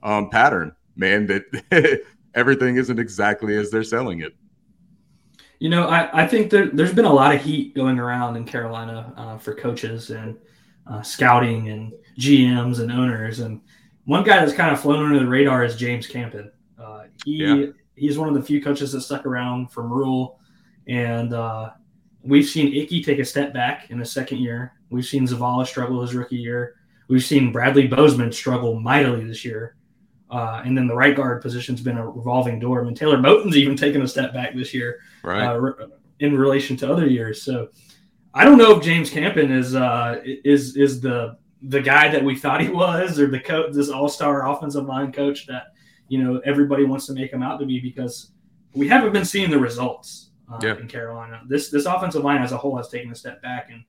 um, 0.04 0.30
pattern, 0.30 0.74
man, 0.96 1.28
that 1.28 2.04
everything 2.36 2.78
isn't 2.78 3.00
exactly 3.00 3.56
as 3.56 3.70
they're 3.70 3.84
selling 3.84 4.22
it. 4.22 4.34
You 5.60 5.70
know, 5.70 5.88
I, 5.88 6.24
I 6.24 6.28
think 6.28 6.50
there, 6.50 6.72
has 6.72 6.94
been 6.94 7.06
a 7.06 7.14
lot 7.14 7.36
of 7.36 7.42
heat 7.42 7.76
going 7.76 8.00
around 8.00 8.36
in 8.36 8.46
Carolina 8.46 9.14
uh, 9.16 9.38
for 9.38 9.54
coaches 9.54 10.10
and 10.10 10.38
uh, 10.88 11.04
scouting 11.04 11.70
and 11.70 11.94
GMs 12.18 12.80
and 12.80 12.92
owners. 12.92 13.42
And 13.42 13.62
one 14.06 14.24
guy 14.24 14.40
that's 14.40 14.54
kind 14.54 14.72
of 14.72 14.80
flown 14.80 15.06
under 15.06 15.20
the 15.20 15.28
radar 15.28 15.64
is 15.64 15.76
James 15.76 16.08
Campen. 16.08 16.52
Uh, 16.80 17.04
he 17.24 17.38
yeah. 17.38 17.66
he's 17.96 18.18
one 18.18 18.28
of 18.28 18.34
the 18.34 18.42
few 18.42 18.62
coaches 18.62 18.92
that 18.94 19.02
stuck 19.02 19.26
around 19.26 19.72
from 19.72 19.92
Rhule, 19.92 20.40
And 20.88 21.34
uh, 21.34 21.72
we've 22.24 22.48
seen 22.48 22.74
Icky 22.74 23.04
take 23.04 23.20
a 23.20 23.26
step 23.26 23.54
back 23.54 23.90
in 23.92 24.00
the 24.00 24.06
second 24.06 24.40
year. 24.40 24.74
We've 24.90 25.06
seen 25.06 25.28
Zavala 25.28 25.66
struggle 25.66 26.02
his 26.02 26.16
rookie 26.16 26.38
year. 26.38 26.76
We've 27.08 27.24
seen 27.24 27.52
Bradley 27.52 27.88
Bozeman 27.88 28.32
struggle 28.32 28.80
mightily 28.80 29.26
this 29.26 29.44
year. 29.46 29.76
Uh, 30.30 30.62
and 30.64 30.78
then 30.78 30.88
the 30.88 30.96
right 30.96 31.16
guard 31.16 31.42
position's 31.42 31.82
been 31.82 31.98
a 31.98 32.08
revolving 32.08 32.58
door. 32.58 32.82
I 32.82 32.86
mean, 32.86 32.96
Taylor 32.96 33.18
Moton's 33.18 33.58
even 33.58 33.76
taken 33.76 34.02
a 34.02 34.08
step 34.08 34.34
back 34.34 34.56
this 34.56 34.74
year 34.74 35.00
right. 35.24 35.44
uh, 35.46 35.88
in 36.22 36.38
relation 36.38 36.78
to 36.78 36.92
other 36.92 37.06
years. 37.06 37.42
So 37.44 37.68
I 38.34 38.46
don't 38.46 38.58
know 38.58 38.78
if 38.78 38.84
James 38.84 39.10
Campen 39.10 39.52
is 39.52 39.76
uh, 39.76 40.22
is 40.24 40.78
is 40.78 41.02
the 41.02 41.38
the 41.64 41.82
guy 41.82 42.10
that 42.10 42.24
we 42.24 42.36
thought 42.36 42.62
he 42.62 42.70
was, 42.70 43.20
or 43.20 43.28
the 43.28 43.40
coach, 43.40 43.74
this 43.74 43.90
all 43.90 44.10
star 44.10 44.48
offensive 44.50 44.86
line 44.86 45.12
coach 45.12 45.46
that 45.48 45.74
you 46.08 46.24
know 46.24 46.42
everybody 46.46 46.84
wants 46.84 47.06
to 47.08 47.14
make 47.14 47.32
him 47.32 47.44
out 47.44 47.60
to 47.60 47.66
be, 47.66 47.80
because 47.80 48.32
we 48.74 48.88
haven't 48.88 49.14
been 49.14 49.26
seeing 49.26 49.50
the 49.52 49.60
results 49.60 50.32
uh, 50.52 50.60
Yeah. 50.64 50.78
in 50.78 50.88
Carolina. 50.88 51.42
This 51.48 51.70
this 51.70 51.86
offensive 51.86 52.24
line 52.24 52.42
as 52.42 52.52
a 52.52 52.58
whole 52.58 52.78
has 52.78 52.90
taken 52.90 53.12
a 53.12 53.16
step 53.16 53.42
back, 53.42 53.70
and 53.72 53.84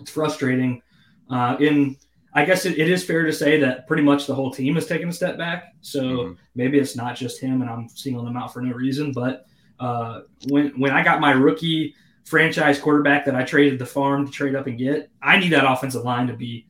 it's 0.00 0.10
frustrating. 0.10 0.82
Uh, 1.30 1.56
in 1.60 1.96
I 2.36 2.44
guess 2.44 2.66
it, 2.66 2.78
it 2.78 2.90
is 2.90 3.04
fair 3.04 3.22
to 3.24 3.32
say 3.32 3.60
that 3.60 3.86
pretty 3.86 4.02
much 4.02 4.26
the 4.26 4.34
whole 4.34 4.50
team 4.50 4.74
has 4.74 4.86
taken 4.86 5.08
a 5.08 5.12
step 5.12 5.38
back. 5.38 5.74
So 5.82 6.02
Mhm. 6.02 6.36
maybe 6.56 6.78
it's 6.80 6.96
not 6.96 7.14
just 7.16 7.40
him, 7.40 7.60
and 7.62 7.70
I'm 7.70 7.88
singling 7.88 8.26
him 8.26 8.36
out 8.36 8.52
for 8.52 8.60
no 8.60 8.72
reason. 8.74 9.12
But 9.12 9.44
uh, 9.78 10.22
when 10.48 10.68
when 10.80 10.90
I 10.92 11.04
got 11.04 11.20
my 11.20 11.30
rookie 11.32 11.94
franchise 12.24 12.78
quarterback 12.80 13.24
that 13.26 13.34
I 13.36 13.44
traded 13.44 13.78
the 13.78 13.86
farm 13.86 14.24
to 14.26 14.32
trade 14.32 14.54
up 14.56 14.66
and 14.66 14.78
get, 14.78 15.10
I 15.22 15.38
need 15.38 15.50
that 15.52 15.70
offensive 15.70 16.02
line 16.04 16.26
to 16.28 16.32
be 16.34 16.66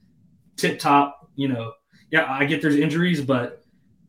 tip 0.57 0.79
top. 0.79 1.31
You 1.37 1.49
know, 1.49 1.73
yeah, 2.11 2.27
I 2.31 2.45
get 2.45 2.63
there's 2.63 2.77
injuries, 2.77 3.21
but 3.21 3.63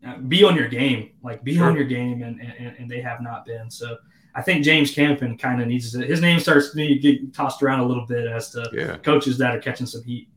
uh, 0.06 0.18
be 0.18 0.44
on 0.44 0.56
your 0.56 0.68
game, 0.68 1.12
like 1.24 1.44
be 1.44 1.56
Sure. 1.56 1.66
on 1.66 1.76
your 1.76 1.86
game, 1.86 2.22
and, 2.24 2.40
and 2.42 2.76
and 2.78 2.90
they 2.90 3.02
have 3.02 3.22
not 3.22 3.46
been. 3.46 3.70
So 3.72 3.98
I 4.36 4.42
think 4.42 4.64
James 4.64 4.92
Campen 4.92 5.38
kind 5.38 5.62
of 5.62 5.68
needs 5.68 5.92
to. 5.94 6.06
His 6.06 6.22
name 6.22 6.40
starts 6.40 6.74
to 6.74 6.96
get 7.00 7.34
tossed 7.34 7.64
around 7.64 7.80
a 7.80 7.86
little 7.86 8.06
bit 8.06 8.28
as 8.28 8.50
to 8.52 8.70
Yeah. 8.74 8.98
coaches 8.98 9.38
that 9.40 9.56
are 9.56 9.60
catching 9.60 9.88
some 9.88 10.04
heat. 10.04 10.28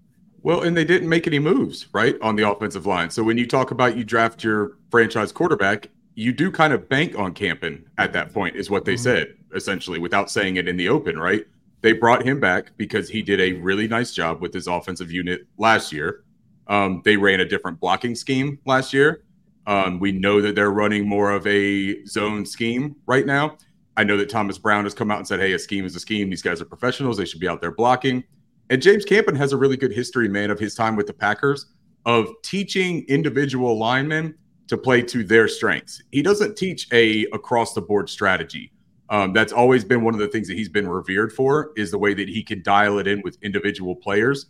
Well, 0.42 0.62
and 0.62 0.76
they 0.76 0.84
didn't 0.84 1.08
make 1.08 1.26
any 1.26 1.40
moves, 1.40 1.88
right, 1.92 2.16
on 2.22 2.36
the 2.36 2.48
offensive 2.48 2.86
line. 2.86 3.10
So 3.10 3.24
when 3.24 3.36
you 3.36 3.46
talk 3.46 3.72
about 3.72 3.96
you 3.96 4.04
draft 4.04 4.44
your 4.44 4.78
franchise 4.90 5.32
quarterback, 5.32 5.90
you 6.14 6.32
do 6.32 6.50
kind 6.52 6.72
of 6.72 6.88
bank 6.88 7.18
on 7.18 7.34
Campen 7.34 7.84
at 7.98 8.12
that 8.12 8.32
point, 8.32 8.54
is 8.56 8.70
what 8.70 8.84
they 8.84 8.94
Mhm. 8.94 8.98
said, 9.00 9.34
essentially, 9.54 9.98
without 9.98 10.30
saying 10.30 10.56
it 10.56 10.68
in 10.68 10.76
the 10.76 10.88
open, 10.88 11.18
right? 11.18 11.44
They 11.80 11.92
brought 11.92 12.24
him 12.24 12.40
back 12.40 12.76
because 12.76 13.08
he 13.08 13.22
did 13.22 13.40
a 13.40 13.52
really 13.54 13.86
nice 13.86 14.12
job 14.12 14.40
with 14.40 14.52
his 14.52 14.66
offensive 14.66 15.10
unit 15.10 15.46
last 15.58 15.92
year. 15.92 16.24
Um, 16.66 17.02
they 17.04 17.16
ran 17.16 17.40
a 17.40 17.44
different 17.44 17.80
blocking 17.80 18.14
scheme 18.14 18.58
last 18.66 18.92
year. 18.92 19.22
Um, 19.66 20.00
we 20.00 20.12
know 20.12 20.40
that 20.40 20.54
they're 20.54 20.70
running 20.70 21.06
more 21.06 21.30
of 21.30 21.46
a 21.46 22.04
zone 22.04 22.44
scheme 22.44 22.96
right 23.06 23.26
now. 23.26 23.56
I 23.96 24.04
know 24.04 24.16
that 24.16 24.30
Thomas 24.30 24.58
Brown 24.58 24.84
has 24.84 24.94
come 24.94 25.10
out 25.10 25.18
and 25.18 25.26
said, 25.26 25.40
hey, 25.40 25.52
a 25.52 25.58
scheme 25.58 25.84
is 25.84 25.94
a 25.96 26.00
scheme. 26.00 26.30
These 26.30 26.42
guys 26.42 26.60
are 26.60 26.64
professionals. 26.64 27.16
They 27.16 27.24
should 27.24 27.40
be 27.40 27.48
out 27.48 27.60
there 27.60 27.72
blocking. 27.72 28.24
And 28.70 28.80
James 28.82 29.04
Campen 29.04 29.34
has 29.36 29.52
a 29.52 29.56
really 29.56 29.76
good 29.76 29.92
history, 29.92 30.28
man, 30.28 30.50
of 30.50 30.58
his 30.58 30.74
time 30.74 30.96
with 30.96 31.06
the 31.06 31.12
Packers 31.12 31.66
of 32.06 32.28
teaching 32.42 33.04
individual 33.08 33.78
linemen 33.78 34.34
to 34.68 34.76
play 34.76 35.02
to 35.02 35.24
their 35.24 35.48
strengths. 35.48 36.02
He 36.12 36.22
doesn't 36.22 36.56
teach 36.56 36.86
a 36.92 37.26
across 37.32 37.74
the 37.74 37.80
board 37.80 38.08
strategy. 38.08 38.72
Um, 39.10 39.32
that's 39.32 39.52
always 39.52 39.84
been 39.84 40.02
one 40.02 40.14
of 40.14 40.20
the 40.20 40.28
things 40.28 40.48
that 40.48 40.56
he's 40.56 40.68
been 40.68 40.88
revered 40.88 41.32
for 41.32 41.72
is 41.76 41.90
the 41.90 41.98
way 41.98 42.14
that 42.14 42.28
he 42.28 42.42
can 42.42 42.62
dial 42.62 42.98
it 42.98 43.06
in 43.06 43.22
with 43.22 43.38
individual 43.42 43.96
players. 43.96 44.46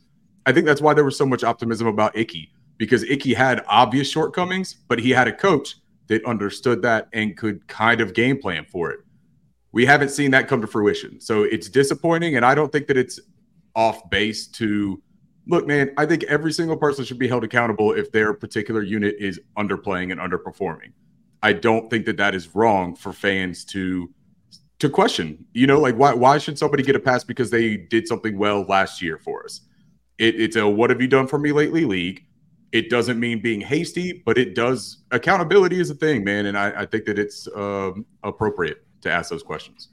I 0.46 0.52
think 0.52 0.66
that's 0.66 0.80
why 0.80 0.94
there 0.94 1.04
was 1.04 1.16
so 1.16 1.26
much 1.26 1.44
optimism 1.44 1.86
about 1.86 2.16
Icky 2.16 2.50
because 2.78 3.02
Icky 3.04 3.34
had 3.34 3.64
obvious 3.68 4.10
shortcomings, 4.10 4.74
but 4.88 4.98
he 4.98 5.10
had 5.10 5.28
a 5.28 5.32
coach 5.32 5.76
that 6.08 6.24
understood 6.24 6.82
that 6.82 7.08
and 7.12 7.36
could 7.36 7.66
kind 7.68 8.00
of 8.00 8.14
game 8.14 8.40
plan 8.40 8.64
for 8.64 8.90
it. 8.90 9.00
We 9.72 9.84
haven't 9.84 10.10
seen 10.10 10.30
that 10.30 10.48
come 10.48 10.60
to 10.60 10.66
fruition. 10.66 11.20
So 11.20 11.42
it's 11.42 11.68
disappointing. 11.68 12.36
And 12.36 12.44
I 12.44 12.54
don't 12.54 12.72
think 12.72 12.86
that 12.86 12.96
it's 12.96 13.20
off 13.74 14.08
base 14.10 14.46
to 14.46 15.02
look, 15.46 15.66
man, 15.66 15.92
I 15.96 16.06
think 16.06 16.24
every 16.24 16.52
single 16.52 16.76
person 16.76 17.04
should 17.04 17.18
be 17.18 17.28
held 17.28 17.44
accountable 17.44 17.92
if 17.92 18.10
their 18.10 18.32
particular 18.32 18.82
unit 18.82 19.16
is 19.18 19.40
underplaying 19.56 20.10
and 20.12 20.20
underperforming. 20.20 20.92
I 21.42 21.52
don't 21.52 21.88
think 21.90 22.06
that 22.06 22.16
that 22.16 22.34
is 22.34 22.54
wrong 22.54 22.96
for 22.96 23.12
fans 23.12 23.64
to 23.66 24.10
to 24.78 24.88
question. 24.88 25.44
You 25.52 25.66
know, 25.66 25.80
like 25.80 25.96
why 25.96 26.14
why 26.14 26.38
should 26.38 26.58
somebody 26.58 26.82
get 26.82 26.96
a 26.96 27.00
pass 27.00 27.24
because 27.24 27.50
they 27.50 27.76
did 27.76 28.06
something 28.06 28.38
well 28.38 28.62
last 28.62 29.02
year 29.02 29.18
for 29.18 29.44
us? 29.44 29.62
It, 30.18 30.40
it's 30.40 30.56
a 30.56 30.68
what 30.68 30.90
have 30.90 31.00
you 31.00 31.08
done 31.08 31.26
for 31.26 31.38
me 31.38 31.52
lately 31.52 31.84
league. 31.84 32.24
It 32.70 32.90
doesn't 32.90 33.18
mean 33.18 33.40
being 33.40 33.62
hasty, 33.62 34.22
but 34.26 34.36
it 34.36 34.54
does. 34.54 34.98
Accountability 35.10 35.80
is 35.80 35.88
a 35.88 35.94
thing, 35.94 36.22
man, 36.22 36.46
and 36.46 36.58
I, 36.58 36.82
I 36.82 36.86
think 36.86 37.06
that 37.06 37.18
it's 37.18 37.48
um, 37.56 38.04
appropriate 38.22 38.84
to 39.00 39.10
ask 39.10 39.30
those 39.30 39.42
questions. 39.42 39.88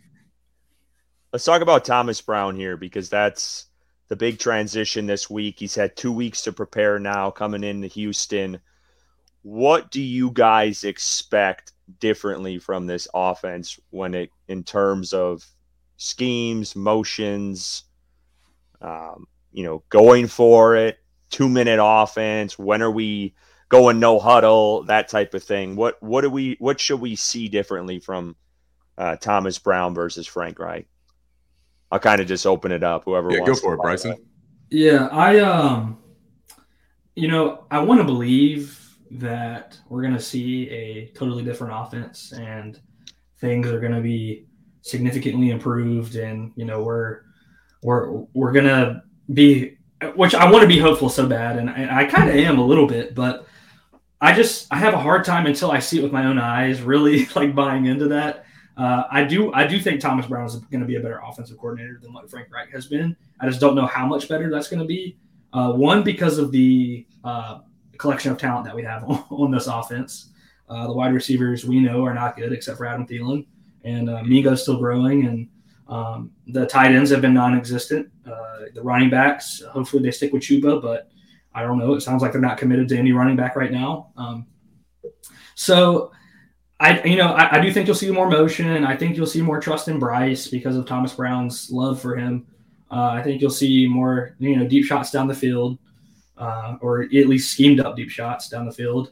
Let's 1.31 1.45
talk 1.45 1.61
about 1.61 1.85
Thomas 1.85 2.19
Brown 2.21 2.55
here 2.55 2.75
because 2.75 3.09
that's 3.09 3.67
the 4.09 4.15
big 4.15 4.39
transition 4.39 5.05
this 5.05 5.29
week. 5.29 5.55
He's 5.59 5.75
had 5.75 5.95
two 5.95 6.11
weeks 6.11 6.41
to 6.43 6.51
prepare 6.51 6.99
now 6.99 7.31
coming 7.31 7.63
into 7.63 7.87
Houston. 7.87 8.59
What 9.41 9.89
do 9.91 10.01
you 10.01 10.31
guys 10.31 10.83
expect 10.83 11.71
differently 11.99 12.57
from 12.59 12.87
this 12.87 13.07
offense 13.13 13.79
when 13.89 14.13
it 14.13 14.31
in 14.47 14.63
terms 14.63 15.13
of 15.13 15.45
schemes, 15.97 16.75
motions, 16.75 17.83
um, 18.81 19.27
you 19.51 19.63
know, 19.63 19.83
going 19.89 20.27
for 20.27 20.75
it, 20.75 20.97
two 21.29 21.49
minute 21.49 21.79
offense? 21.81 22.57
When 22.59 22.81
are 22.81 22.91
we 22.91 23.35
going 23.69 23.99
no 23.99 24.19
huddle? 24.19 24.83
That 24.83 25.07
type 25.07 25.33
of 25.33 25.43
thing. 25.43 25.75
What 25.75 26.01
what 26.01 26.21
do 26.21 26.29
we 26.29 26.55
what 26.59 26.79
should 26.79 26.99
we 27.01 27.15
see 27.15 27.47
differently 27.47 27.99
from 27.99 28.35
uh, 28.97 29.15
Thomas 29.17 29.59
Brown 29.59 29.93
versus 29.93 30.27
Frank 30.27 30.59
Reich? 30.59 30.87
I'll 31.91 31.99
kind 31.99 32.19
of 32.19 32.27
just 32.27 32.45
open 32.45 32.71
it 32.71 32.83
up. 32.83 33.05
Whoever 33.05 33.31
Yeah, 33.31 33.41
wants 33.41 33.61
go 33.61 33.67
for 33.67 33.75
to 33.75 33.79
it, 33.79 33.81
Bryson. 33.81 34.17
Yeah, 34.69 35.07
I 35.11 35.39
um, 35.39 35.99
you 37.15 37.27
know, 37.27 37.65
I 37.71 37.79
want 37.79 38.01
to 38.01 38.05
believe 38.05 38.84
that 39.11 39.77
we're 39.89 40.01
gonna 40.01 40.19
see 40.19 40.69
a 40.69 41.07
totally 41.15 41.43
different 41.43 41.73
offense 41.75 42.33
and 42.33 42.79
things 43.39 43.67
are 43.67 43.79
gonna 43.79 44.01
be 44.01 44.45
significantly 44.85 45.49
improved, 45.49 46.15
and 46.15 46.51
you 46.55 46.63
know, 46.63 46.81
we're 46.83 47.21
we're 47.81 48.25
we're 48.33 48.51
gonna 48.51 49.03
be, 49.33 49.77
which 50.15 50.35
I 50.35 50.49
want 50.49 50.61
to 50.61 50.67
be 50.67 50.79
hopeful 50.79 51.09
so 51.09 51.27
bad, 51.27 51.57
and 51.57 51.69
I, 51.69 52.01
I 52.01 52.05
kind 52.05 52.29
of 52.29 52.35
am 52.35 52.59
a 52.59 52.65
little 52.65 52.87
bit, 52.87 53.15
but 53.15 53.47
I 54.21 54.33
just 54.33 54.67
I 54.71 54.77
have 54.77 54.93
a 54.93 54.99
hard 54.99 55.25
time 55.25 55.47
until 55.47 55.71
I 55.71 55.79
see 55.79 55.99
it 55.99 56.03
with 56.03 56.11
my 56.11 56.25
own 56.25 56.37
eyes, 56.37 56.81
really 56.81 57.25
like 57.35 57.55
buying 57.55 57.87
into 57.87 58.07
that. 58.09 58.45
Uh, 58.77 59.03
I 59.09 59.23
do 59.23 59.51
I 59.53 59.65
do 59.65 59.79
think 59.79 60.01
Thomas 60.01 60.27
Brown 60.27 60.45
is 60.45 60.55
going 60.55 60.81
to 60.81 60.87
be 60.87 60.97
a 60.97 60.99
better 60.99 61.21
offensive 61.25 61.57
coordinator 61.57 61.99
than 62.01 62.13
what 62.13 62.29
Frank 62.29 62.49
Reich 62.51 62.71
has 62.71 62.87
been. 62.87 63.15
I 63.39 63.47
just 63.47 63.59
don't 63.59 63.75
know 63.75 63.87
how 63.87 64.05
much 64.05 64.29
better 64.29 64.49
that's 64.49 64.67
going 64.67 64.81
to 64.81 64.85
be. 64.85 65.17
Uh, 65.53 65.71
one 65.71 66.03
because 66.03 66.37
of 66.37 66.51
the 66.51 67.07
uh, 67.23 67.59
collection 67.97 68.31
of 68.31 68.37
talent 68.37 68.65
that 68.65 68.75
we 68.75 68.83
have 68.83 69.03
on, 69.03 69.25
on 69.29 69.51
this 69.51 69.67
offense. 69.67 70.31
Uh, 70.67 70.87
the 70.87 70.93
wide 70.93 71.13
receivers 71.13 71.65
we 71.65 71.79
know 71.79 72.03
are 72.03 72.13
not 72.13 72.35
good 72.35 72.51
except 72.51 72.77
for 72.77 72.85
Adam 72.85 73.05
Thielen, 73.05 73.45
and 73.83 74.09
uh, 74.09 74.23
Mingo's 74.23 74.63
still 74.63 74.79
growing, 74.79 75.25
and 75.25 75.47
um, 75.87 76.31
the 76.47 76.65
tight 76.65 76.91
ends 76.91 77.11
have 77.11 77.21
been 77.21 77.33
non-existent. 77.33 78.09
Uh, 78.25 78.65
the 78.73 78.81
running 78.81 79.09
backs, 79.09 79.61
hopefully 79.69 80.01
they 80.01 80.11
stick 80.11 80.33
with 80.33 80.41
Chuba, 80.41 80.81
but 80.81 81.11
I 81.53 81.61
don't 81.61 81.77
know. 81.77 81.93
It 81.93 82.01
sounds 82.01 82.21
like 82.21 82.31
they're 82.31 82.41
not 82.41 82.57
committed 82.57 82.89
to 82.89 82.97
any 82.97 83.11
running 83.11 83.35
back 83.35 83.55
right 83.55 83.71
now. 83.71 84.11
Um, 84.17 84.47
so 85.53 86.11
I, 86.79 87.01
you 87.03 87.15
know, 87.15 87.29
I, 87.29 87.57
I, 87.57 87.59
do 87.61 87.71
think 87.71 87.87
you'll 87.87 87.95
see 87.95 88.11
more 88.11 88.29
motion. 88.29 88.83
I 88.83 88.97
think 88.97 89.15
you'll 89.15 89.25
see 89.25 89.41
more 89.41 89.61
trust 89.61 89.87
in 89.87 89.97
Bryce 89.97 90.47
because 90.47 90.75
of 90.75 90.85
Thomas 90.85 91.13
Brown's 91.13 91.71
love 91.71 92.01
for 92.01 92.15
him. 92.15 92.45
Uh, 92.91 93.11
I 93.11 93.23
think 93.23 93.41
you'll 93.41 93.49
see 93.49 93.87
more, 93.87 94.35
you 94.39 94.57
know, 94.57 94.67
deep 94.67 94.85
shots 94.85 95.11
down 95.11 95.27
the 95.27 95.33
field, 95.33 95.77
uh, 96.37 96.75
or 96.81 97.03
at 97.03 97.11
least 97.11 97.51
schemed 97.51 97.79
up 97.79 97.95
deep 97.95 98.09
shots 98.09 98.49
down 98.49 98.65
the 98.65 98.71
field. 98.71 99.11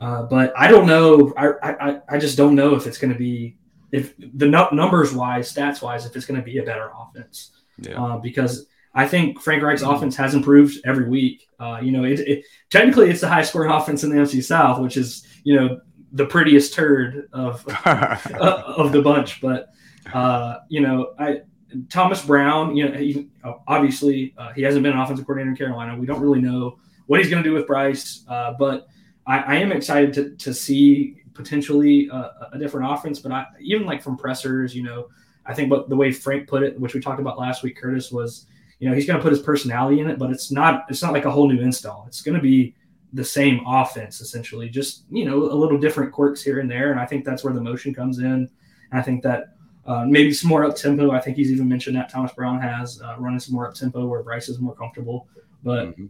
Uh, 0.00 0.24
but 0.24 0.52
I 0.56 0.68
don't 0.68 0.86
know. 0.86 1.32
I, 1.36 1.52
I, 1.62 2.00
I 2.08 2.18
just 2.18 2.36
don't 2.36 2.54
know 2.54 2.74
if 2.74 2.86
it's 2.86 2.98
going 2.98 3.12
to 3.12 3.18
be, 3.18 3.56
if 3.92 4.14
the 4.18 4.46
no, 4.46 4.68
numbers 4.72 5.12
wise, 5.12 5.52
stats 5.52 5.80
wise, 5.80 6.04
if 6.04 6.14
it's 6.16 6.26
going 6.26 6.38
to 6.38 6.44
be 6.44 6.58
a 6.58 6.62
better 6.62 6.90
offense. 6.98 7.52
Yeah. 7.78 8.02
Uh, 8.02 8.18
because 8.18 8.66
I 8.94 9.06
think 9.06 9.40
Frank 9.40 9.62
Reich's 9.62 9.82
offense 9.82 10.16
has 10.16 10.34
improved 10.34 10.78
every 10.84 11.08
week. 11.08 11.48
Uh, 11.58 11.80
you 11.82 11.92
know, 11.92 12.04
it, 12.04 12.20
it, 12.20 12.44
technically 12.70 13.10
it's 13.10 13.20
the 13.20 13.28
high 13.28 13.42
scoring 13.42 13.70
offense 13.70 14.04
in 14.04 14.10
the 14.10 14.16
NFC 14.16 14.42
South, 14.42 14.80
which 14.80 14.96
is, 14.96 15.26
you 15.44 15.54
know, 15.54 15.80
the 16.12 16.26
prettiest 16.26 16.74
turd 16.74 17.28
of 17.32 17.64
uh, 17.84 18.16
of 18.40 18.92
the 18.92 19.02
bunch. 19.02 19.40
But 19.40 19.68
uh, 20.12 20.58
you 20.68 20.80
know, 20.80 21.14
I 21.18 21.42
Thomas 21.88 22.24
Brown, 22.24 22.76
you 22.76 22.88
know, 22.88 22.96
he, 22.96 23.28
obviously 23.66 24.34
uh, 24.38 24.52
he 24.52 24.62
hasn't 24.62 24.82
been 24.82 24.92
an 24.92 24.98
offensive 24.98 25.26
coordinator 25.26 25.50
in 25.50 25.56
Carolina. 25.56 25.96
We 25.98 26.06
don't 26.06 26.20
really 26.20 26.40
know 26.40 26.78
what 27.06 27.20
he's 27.20 27.30
going 27.30 27.42
to 27.42 27.48
do 27.48 27.54
with 27.54 27.66
Bryce, 27.66 28.24
uh, 28.28 28.54
but 28.58 28.88
I, 29.26 29.38
I, 29.38 29.54
am 29.56 29.72
excited 29.72 30.12
to, 30.14 30.30
to 30.36 30.54
see 30.54 31.22
potentially 31.34 32.08
a, 32.08 32.48
a 32.52 32.58
different 32.58 32.90
offense. 32.90 33.18
But 33.18 33.32
I, 33.32 33.46
even 33.60 33.86
like 33.86 34.02
from 34.02 34.16
pressers, 34.16 34.74
you 34.74 34.82
know, 34.82 35.08
I 35.44 35.54
think 35.54 35.70
what 35.70 35.88
the 35.88 35.96
way 35.96 36.12
Frank 36.12 36.48
put 36.48 36.62
it, 36.62 36.78
which 36.80 36.94
we 36.94 37.00
talked 37.00 37.20
about 37.20 37.38
last 37.38 37.62
week, 37.62 37.76
Curtis 37.76 38.10
was, 38.10 38.46
you 38.78 38.88
know, 38.88 38.94
he's 38.94 39.06
going 39.06 39.18
to 39.18 39.22
put 39.22 39.32
his 39.32 39.42
personality 39.42 40.00
in 40.00 40.08
it, 40.08 40.18
but 40.18 40.30
it's 40.30 40.50
not 40.50 40.84
it's 40.88 41.02
not 41.02 41.12
like 41.12 41.24
a 41.24 41.30
whole 41.30 41.48
new 41.48 41.60
install. 41.60 42.04
It's 42.06 42.22
going 42.22 42.34
to 42.34 42.42
be 42.42 42.74
the 43.12 43.24
same 43.24 43.64
offense 43.66 44.20
essentially, 44.20 44.68
just 44.68 45.04
you 45.10 45.24
know 45.24 45.36
a 45.36 45.54
little 45.54 45.78
different 45.78 46.12
quirks 46.12 46.42
here 46.42 46.60
and 46.60 46.70
there. 46.70 46.90
And 46.90 47.00
I 47.00 47.06
think 47.06 47.24
that's 47.24 47.44
where 47.44 47.54
the 47.54 47.60
motion 47.60 47.94
comes 47.94 48.18
in. 48.18 48.26
And 48.26 48.50
I 48.92 49.02
think 49.02 49.22
that 49.22 49.55
uh, 49.86 50.04
maybe 50.04 50.32
some 50.32 50.48
more 50.48 50.64
up 50.64 50.76
tempo. 50.76 51.12
I 51.12 51.20
think 51.20 51.36
he's 51.36 51.52
even 51.52 51.68
mentioned 51.68 51.96
that 51.96 52.10
Thomas 52.10 52.32
Brown 52.32 52.60
has 52.60 53.00
uh, 53.00 53.16
running 53.18 53.38
some 53.38 53.54
more 53.54 53.68
up 53.68 53.74
tempo 53.74 54.06
where 54.06 54.22
Bryce 54.22 54.48
is 54.48 54.58
more 54.58 54.74
comfortable. 54.74 55.28
But 55.62 55.88
mm-hmm. 55.88 56.06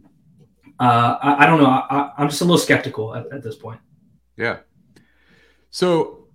uh, 0.79 1.17
I, 1.21 1.43
I, 1.43 1.45
don't 1.45 1.61
know. 1.61 1.67
I, 1.67 2.11
am 2.17 2.29
just 2.29 2.41
a 2.41 2.45
little 2.45 2.57
skeptical 2.57 3.15
at, 3.15 3.31
at, 3.31 3.43
this 3.43 3.55
point. 3.55 3.79
Yeah. 4.35 4.59
So 5.69 6.27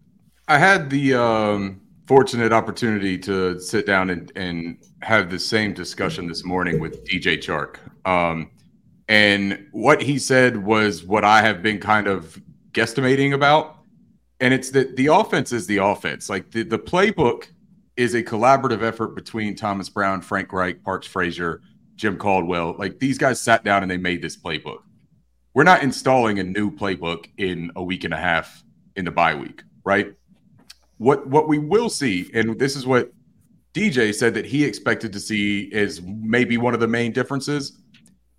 I 0.46 0.58
had 0.58 0.88
the 0.88 1.14
um, 1.14 1.80
fortunate 2.06 2.52
opportunity 2.52 3.18
to 3.18 3.58
sit 3.58 3.86
down 3.86 4.10
and, 4.10 4.30
and 4.36 4.78
have 5.02 5.30
the 5.30 5.38
same 5.38 5.72
discussion 5.72 6.28
this 6.28 6.44
morning 6.44 6.78
with 6.78 7.04
DJ 7.04 7.38
Chark. 7.38 7.76
Um, 8.08 8.50
and 9.08 9.66
what 9.72 10.00
he 10.00 10.18
said 10.18 10.56
was 10.56 11.04
what 11.04 11.24
I 11.24 11.42
have 11.42 11.60
been 11.60 11.78
kind 11.78 12.06
of 12.06 12.40
guesstimating 12.72 13.34
about 13.34 13.81
and 14.42 14.52
it's 14.52 14.70
that 14.70 14.96
the 14.96 15.06
offense 15.06 15.52
is 15.52 15.68
the 15.68 15.76
offense. 15.76 16.28
Like 16.28 16.50
the, 16.50 16.64
the 16.64 16.78
playbook 16.78 17.46
is 17.96 18.14
a 18.14 18.24
collaborative 18.24 18.82
effort 18.82 19.14
between 19.14 19.54
Thomas 19.54 19.88
Brown, 19.88 20.20
Frank 20.20 20.52
Reich, 20.52 20.82
Parks 20.82 21.06
Frazier, 21.06 21.62
Jim 21.94 22.18
Caldwell. 22.18 22.74
Like 22.76 22.98
these 22.98 23.18
guys 23.18 23.40
sat 23.40 23.62
down 23.62 23.82
and 23.82 23.90
they 23.90 23.96
made 23.96 24.20
this 24.20 24.36
playbook. 24.36 24.80
We're 25.54 25.62
not 25.62 25.84
installing 25.84 26.40
a 26.40 26.42
new 26.42 26.72
playbook 26.72 27.26
in 27.38 27.70
a 27.76 27.84
week 27.84 28.02
and 28.02 28.12
a 28.12 28.16
half 28.16 28.64
in 28.96 29.04
the 29.04 29.12
bye 29.12 29.36
week, 29.36 29.62
right? 29.84 30.12
What 30.98 31.28
what 31.28 31.46
we 31.46 31.58
will 31.58 31.88
see, 31.88 32.28
and 32.34 32.58
this 32.58 32.74
is 32.74 32.84
what 32.84 33.12
DJ 33.74 34.12
said 34.12 34.34
that 34.34 34.44
he 34.44 34.64
expected 34.64 35.12
to 35.12 35.20
see 35.20 35.70
is 35.72 36.02
maybe 36.02 36.58
one 36.58 36.74
of 36.74 36.80
the 36.80 36.88
main 36.88 37.12
differences 37.12 37.78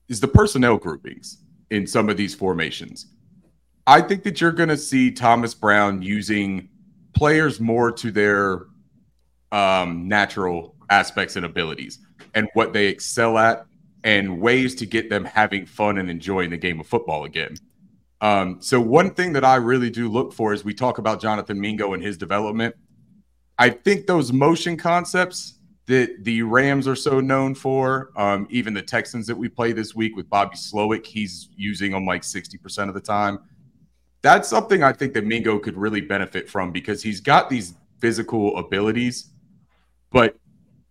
is 0.09 0.19
the 0.19 0.27
personnel 0.27 0.77
groupings 0.77 1.43
in 1.71 1.87
some 1.87 2.09
of 2.09 2.17
these 2.17 2.35
formations. 2.35 3.07
I 3.85 4.01
think 4.01 4.23
that 4.23 4.39
you're 4.39 4.51
going 4.51 4.69
to 4.69 4.77
see 4.77 5.11
Thomas 5.11 5.53
Brown 5.53 6.01
using 6.01 6.69
players 7.13 7.59
more 7.59 7.91
to 7.91 8.11
their 8.11 8.67
um, 9.51 10.07
natural 10.07 10.75
aspects 10.89 11.35
and 11.35 11.45
abilities 11.45 11.99
and 12.33 12.47
what 12.53 12.73
they 12.73 12.87
excel 12.87 13.37
at 13.37 13.65
and 14.03 14.39
ways 14.39 14.75
to 14.75 14.85
get 14.85 15.09
them 15.09 15.25
having 15.25 15.65
fun 15.65 15.97
and 15.97 16.09
enjoying 16.09 16.49
the 16.49 16.57
game 16.57 16.79
of 16.79 16.87
football 16.87 17.25
again. 17.25 17.55
Um, 18.21 18.61
so, 18.61 18.79
one 18.79 19.13
thing 19.13 19.33
that 19.33 19.43
I 19.43 19.55
really 19.55 19.89
do 19.89 20.07
look 20.09 20.33
for 20.33 20.53
is 20.53 20.63
we 20.63 20.73
talk 20.73 20.97
about 20.97 21.21
Jonathan 21.21 21.59
Mingo 21.59 21.93
and 21.93 22.01
his 22.01 22.17
development. 22.17 22.73
I 23.59 23.69
think 23.69 24.07
those 24.07 24.31
motion 24.31 24.77
concepts 24.77 25.59
that 25.87 26.23
the 26.23 26.41
Rams 26.41 26.87
are 26.87 26.95
so 26.95 27.19
known 27.19 27.53
for, 27.53 28.11
um, 28.15 28.47
even 28.49 28.73
the 28.73 28.81
Texans 28.81 29.27
that 29.27 29.35
we 29.35 29.49
play 29.49 29.73
this 29.73 29.93
week 29.93 30.15
with 30.15 30.29
Bobby 30.29 30.55
Slowik, 30.55 31.05
he's 31.05 31.49
using 31.57 31.91
them 31.91 32.05
like 32.05 32.21
60% 32.21 32.87
of 32.87 32.93
the 32.93 33.01
time 33.01 33.39
that's 34.23 34.47
something 34.47 34.81
I 34.81 34.93
think 34.93 35.13
that 35.13 35.25
Mingo 35.25 35.59
could 35.59 35.77
really 35.77 36.01
benefit 36.01 36.49
from 36.49 36.71
because 36.71 37.03
he's 37.03 37.19
got 37.19 37.49
these 37.49 37.75
physical 37.99 38.57
abilities, 38.57 39.29
but 40.11 40.37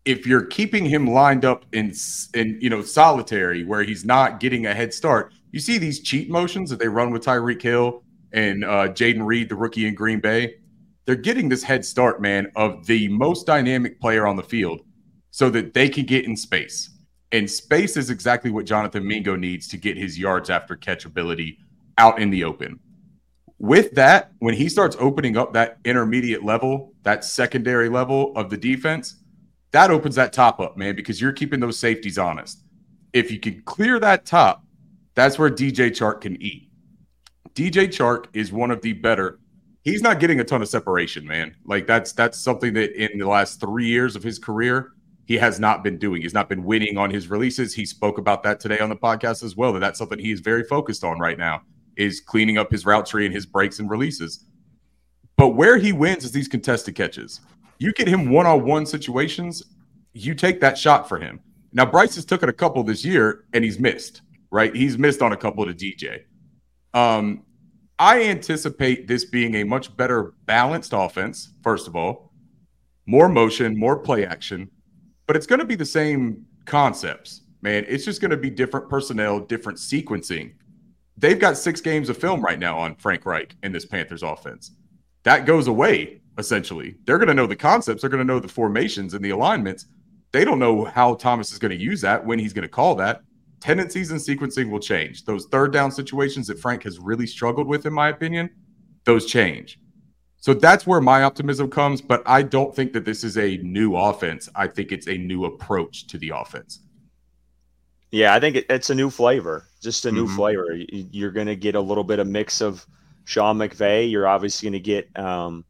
if 0.05 0.27
you're 0.27 0.45
keeping 0.45 0.85
him 0.85 1.07
lined 1.07 1.45
up 1.45 1.65
in 1.73 1.93
in 2.35 2.59
you 2.61 2.69
know 2.69 2.83
solitary 2.83 3.65
where 3.65 3.83
he's 3.83 4.05
not 4.05 4.39
getting 4.39 4.67
a 4.67 4.75
head 4.75 4.93
start, 4.93 5.33
you 5.51 5.61
see 5.61 5.79
these 5.79 6.01
cheat 6.01 6.31
motions 6.31 6.71
that 6.71 6.79
they 6.79 6.89
run 6.89 7.11
with 7.11 7.25
Tyreek 7.25 7.63
Hill 7.63 8.03
and 8.33 8.65
uh, 8.65 8.89
Jayden 8.89 9.25
Reed, 9.25 9.49
the 9.49 9.57
rookie 9.57 9.87
in 9.87 9.95
Green 9.95 10.21
Bay. 10.21 10.57
They're 11.05 11.17
getting 11.17 11.49
this 11.49 11.63
head 11.63 11.85
start, 11.85 12.21
man, 12.21 12.53
of 12.55 12.87
the 12.87 13.09
most 13.09 13.47
dynamic 13.47 14.01
player 14.01 14.27
on 14.27 14.37
the 14.37 14.43
field, 14.43 14.83
so 15.31 15.49
that 15.51 15.73
they 15.73 15.89
can 15.89 16.05
get 16.05 16.27
in 16.27 16.37
space. 16.37 16.91
And 17.33 17.51
space 17.51 17.97
is 17.97 18.11
exactly 18.11 18.51
what 18.51 18.67
Jonathan 18.67 19.07
Mingo 19.07 19.37
needs 19.37 19.67
to 19.69 19.79
get 19.79 19.97
his 19.97 20.19
yards 20.19 20.51
after 20.51 20.77
catch 20.77 21.07
ability 21.07 21.59
out 21.97 22.19
in 22.21 22.29
the 22.29 22.45
open 22.45 22.79
with 23.63 23.93
that, 23.93 24.33
when 24.41 24.55
he 24.55 24.69
starts 24.69 24.97
opening 24.99 25.37
up 25.37 25.53
that 25.53 25.79
intermediate 25.85 26.45
level, 26.45 26.93
that 27.05 27.25
secondary 27.25 27.89
level 27.89 28.33
of 28.35 28.51
the 28.51 28.57
defense, 28.57 29.23
that 29.71 29.89
opens 29.89 30.17
that 30.17 30.33
top 30.33 30.59
up, 30.59 30.77
man, 30.77 30.97
because 30.97 31.21
you're 31.21 31.33
keeping 31.33 31.61
those 31.61 31.79
safeties 31.79 32.19
honest. 32.19 32.65
If 33.13 33.31
you 33.31 33.39
can 33.39 33.63
clear 33.63 34.01
that 34.01 34.27
top, 34.27 34.65
that's 35.15 35.39
where 35.39 35.49
DJ 35.49 35.91
Chark 35.91 36.23
can 36.23 36.43
eat. 36.43 36.71
DJ 37.55 37.87
Chark 37.87 38.27
is 38.33 38.53
one 38.53 38.73
of 38.73 38.83
the 38.83 38.95
better. 38.95 39.39
He's 39.83 40.03
not 40.03 40.19
getting 40.19 40.41
a 40.41 40.45
ton 40.45 40.61
of 40.61 40.69
separation, 40.69 41.25
man. 41.25 41.55
Like 41.65 41.87
that's 41.87 42.11
that's 42.13 42.41
something 42.41 42.75
that 42.75 43.01
in 43.01 43.17
the 43.17 43.29
last 43.29 43.61
three 43.61 43.87
years 43.87 44.17
of 44.17 44.25
his 44.25 44.41
career, 44.41 44.91
he 45.27 45.37
has 45.37 45.61
not 45.61 45.85
been 45.85 45.99
doing. 45.99 46.23
He's 46.23 46.35
not 46.35 46.49
been 46.49 46.65
winning 46.65 46.99
on 46.99 47.11
his 47.11 47.29
releases. 47.29 47.75
He 47.75 47.87
spoke 47.87 48.19
about 48.19 48.43
that 48.43 48.59
today 48.59 48.81
on 48.81 48.89
the 48.89 48.97
podcast 48.97 49.45
as 49.45 49.55
well. 49.55 49.73
That 49.73 49.81
that's 49.81 50.01
something 50.01 50.19
he 50.19 50.33
is 50.33 50.41
very 50.41 50.65
focused 50.65 51.05
on 51.05 51.21
right 51.21 51.39
now 51.39 51.63
is 51.97 52.21
cleaning 52.21 52.59
up 52.59 52.71
his 52.71 52.87
route 52.87 53.07
tree 53.07 53.27
and 53.27 53.35
his 53.35 53.47
breaks 53.47 53.79
and 53.79 53.91
releases. 53.91 54.45
But 55.37 55.51
where 55.51 55.79
he 55.79 55.93
wins 55.93 56.25
is 56.25 56.33
these 56.33 56.49
contested 56.49 56.95
catches. 56.95 57.41
You 57.79 57.93
get 57.93 58.09
him 58.09 58.31
one 58.31 58.47
on 58.47 58.65
one 58.65 58.87
situations, 58.87 59.63
you 60.13 60.35
take 60.35 60.61
that 60.61 60.79
shot 60.79 61.09
for 61.09 61.19
him. 61.19 61.41
Now, 61.73 61.87
Bryce 61.87 62.15
has 62.17 62.25
taken 62.25 62.49
a 62.49 62.53
couple 62.53 62.85
this 62.85 63.05
year 63.05 63.45
and 63.53 63.65
he's 63.65 63.79
missed, 63.79 64.23
right? 64.51 64.75
He's 64.75 64.99
missed 64.99 65.23
on 65.23 65.33
a 65.33 65.37
couple 65.37 65.65
to 65.65 65.73
DJ. 65.73 66.25
Um, 66.95 67.45
I 67.99 68.25
anticipate 68.25 69.09
this 69.09 69.25
being 69.25 69.55
a 69.57 69.65
much 69.65 69.97
better 69.97 70.35
balanced 70.45 70.93
offense, 70.95 71.55
first 71.63 71.89
of 71.89 71.97
all, 71.97 72.33
more 73.07 73.29
motion, 73.29 73.79
more 73.79 73.99
play 73.99 74.27
action, 74.27 74.71
but 75.27 75.37
it's 75.37 75.47
going 75.47 75.61
to 75.61 75.65
be 75.65 75.75
the 75.75 75.85
same 75.85 76.45
concepts, 76.67 77.43
man. 77.63 77.85
It's 77.89 78.05
just 78.05 78.21
going 78.21 78.31
to 78.31 78.37
be 78.37 78.51
different 78.51 78.89
personnel, 78.89 79.41
different 79.41 79.79
sequencing 79.79 80.53
they've 81.17 81.39
got 81.39 81.57
six 81.57 81.81
games 81.81 82.09
of 82.09 82.17
film 82.17 82.41
right 82.41 82.59
now 82.59 82.79
on 82.79 82.97
Frank 82.97 83.27
Reich 83.27 83.57
in 83.63 83.73
this 83.73 83.87
Panthers 83.87 84.23
offense. 84.23 84.73
That 85.25 85.47
goes 85.47 85.69
away 85.69 86.23
essentially. 86.39 86.97
They're 87.05 87.19
going 87.19 87.29
to 87.29 87.35
know 87.35 87.47
the 87.47 87.57
concepts, 87.57 88.01
they're 88.01 88.11
going 88.11 88.27
to 88.27 88.33
know 88.33 88.41
the 88.41 88.49
formations 88.49 89.15
and 89.15 89.25
the 89.25 89.31
alignments. 89.31 89.87
They 90.33 90.45
don't 90.45 90.59
know 90.59 90.85
how 90.85 91.15
Thomas 91.15 91.53
is 91.53 91.59
going 91.59 91.77
to 91.77 91.83
use 91.83 92.01
that, 92.01 92.25
when 92.25 92.39
he's 92.39 92.53
going 92.53 92.63
to 92.63 92.69
call 92.69 92.95
that. 92.97 93.23
Tendencies 93.61 94.11
and 94.11 94.21
sequencing 94.21 94.71
will 94.71 94.81
change. 94.81 95.25
Those 95.25 95.47
third 95.47 95.73
down 95.73 95.93
situations 95.93 96.47
that 96.47 96.59
Frank 96.59 96.83
has 96.85 96.99
really 96.99 97.27
struggled 97.27 97.67
with, 97.67 97.87
in 97.87 97.93
my 97.93 98.09
opinion, 98.09 98.51
those 99.05 99.27
change. 99.27 99.79
So 100.39 100.55
that's 100.55 100.87
where 100.87 101.01
my 101.01 101.23
optimism 101.23 101.71
comes. 101.71 102.01
But 102.01 102.23
I 102.27 102.43
don't 102.43 102.75
think 102.75 102.93
that 102.95 103.05
this 103.05 103.23
is 103.23 103.37
a 103.39 103.59
new 103.59 103.95
offense. 103.95 104.49
I 104.57 104.67
think 104.67 104.91
it's 104.91 105.07
a 105.07 105.17
new 105.17 105.45
approach 105.45 106.09
to 106.09 106.19
the 106.19 106.33
offense. 106.35 106.81
Yeah, 108.13 108.35
I 108.35 108.41
think 108.41 108.57
it, 108.57 108.67
it's 108.69 108.91
a 108.91 108.95
new 108.95 109.09
flavor, 109.09 109.67
just 109.81 110.05
a 110.05 110.13
new 110.13 110.27
mm-hmm. 110.27 110.37
flavor. 110.37 110.77
You're 110.77 111.31
going 111.31 111.47
to 111.47 111.57
get 111.57 111.75
a 111.75 111.81
little 111.81 112.05
bit 112.05 112.19
of 112.19 112.27
mix 112.27 112.61
of 112.61 112.87
Sean 113.25 113.57
McVay. 113.57 114.11
You're 114.11 114.29
obviously 114.29 114.67
going 114.67 114.81
to 114.81 114.81
get, 114.81 115.19
um, 115.19 115.65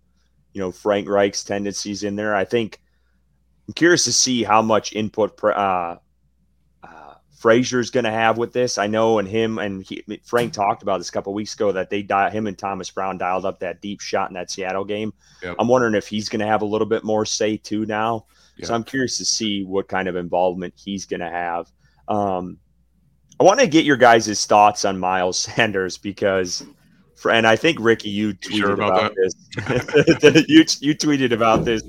you 0.52 0.60
know, 0.60 0.72
Frank 0.72 1.08
Reich's 1.08 1.44
tendencies 1.44 2.02
in 2.02 2.16
there. 2.16 2.34
I 2.34 2.44
think 2.44 2.80
I'm 3.68 3.74
curious 3.74 4.04
to 4.04 4.12
see 4.12 4.42
how 4.42 4.60
much 4.60 4.92
input 4.92 5.38
uh, 5.44 5.98
uh, 6.82 7.14
Frazier's 7.38 7.90
going 7.90 8.04
to 8.04 8.10
have 8.10 8.38
with 8.38 8.52
this. 8.52 8.76
I 8.76 8.88
know, 8.88 9.20
and 9.20 9.28
him 9.28 9.58
and 9.58 9.84
he, 9.84 10.02
Frank 10.24 10.52
talked 10.52 10.82
about 10.82 10.98
this 10.98 11.10
a 11.10 11.12
couple 11.12 11.32
weeks 11.32 11.54
ago 11.54 11.70
that 11.70 11.90
they 11.90 12.02
dial 12.02 12.32
him 12.32 12.48
and 12.48 12.58
Thomas 12.58 12.90
Brown 12.90 13.18
dialed 13.18 13.44
up 13.44 13.60
that 13.60 13.80
deep 13.80 14.00
shot 14.00 14.30
in 14.30 14.34
that 14.34 14.50
Seattle 14.50 14.84
game. 14.84 15.14
Yep. 15.44 15.56
I'm 15.60 15.68
wondering 15.68 15.94
if 15.94 16.08
he's 16.08 16.28
going 16.28 16.40
to 16.40 16.46
have 16.46 16.62
a 16.62 16.66
little 16.66 16.88
bit 16.88 17.04
more 17.04 17.24
say 17.24 17.56
too 17.56 17.86
now. 17.86 18.26
Yep. 18.56 18.66
So 18.66 18.74
I'm 18.74 18.84
curious 18.84 19.16
to 19.18 19.24
see 19.24 19.62
what 19.62 19.86
kind 19.86 20.08
of 20.08 20.16
involvement 20.16 20.74
he's 20.76 21.06
going 21.06 21.20
to 21.20 21.30
have. 21.30 21.70
Um, 22.12 22.58
I 23.40 23.44
want 23.44 23.60
to 23.60 23.66
get 23.66 23.84
your 23.84 23.96
guys' 23.96 24.44
thoughts 24.44 24.84
on 24.84 24.98
Miles 24.98 25.38
Sanders 25.56 25.96
because, 25.96 26.64
for, 27.16 27.30
and 27.30 27.46
I 27.46 27.56
think 27.56 27.78
Ricky, 27.80 28.10
you 28.10 28.34
tweeted 28.34 28.56
sure 28.56 28.72
about, 28.72 29.12
about 29.12 29.14
this. 29.16 30.44
you 30.48 30.64
you 30.80 30.94
tweeted 30.94 31.32
about 31.32 31.64
this 31.64 31.82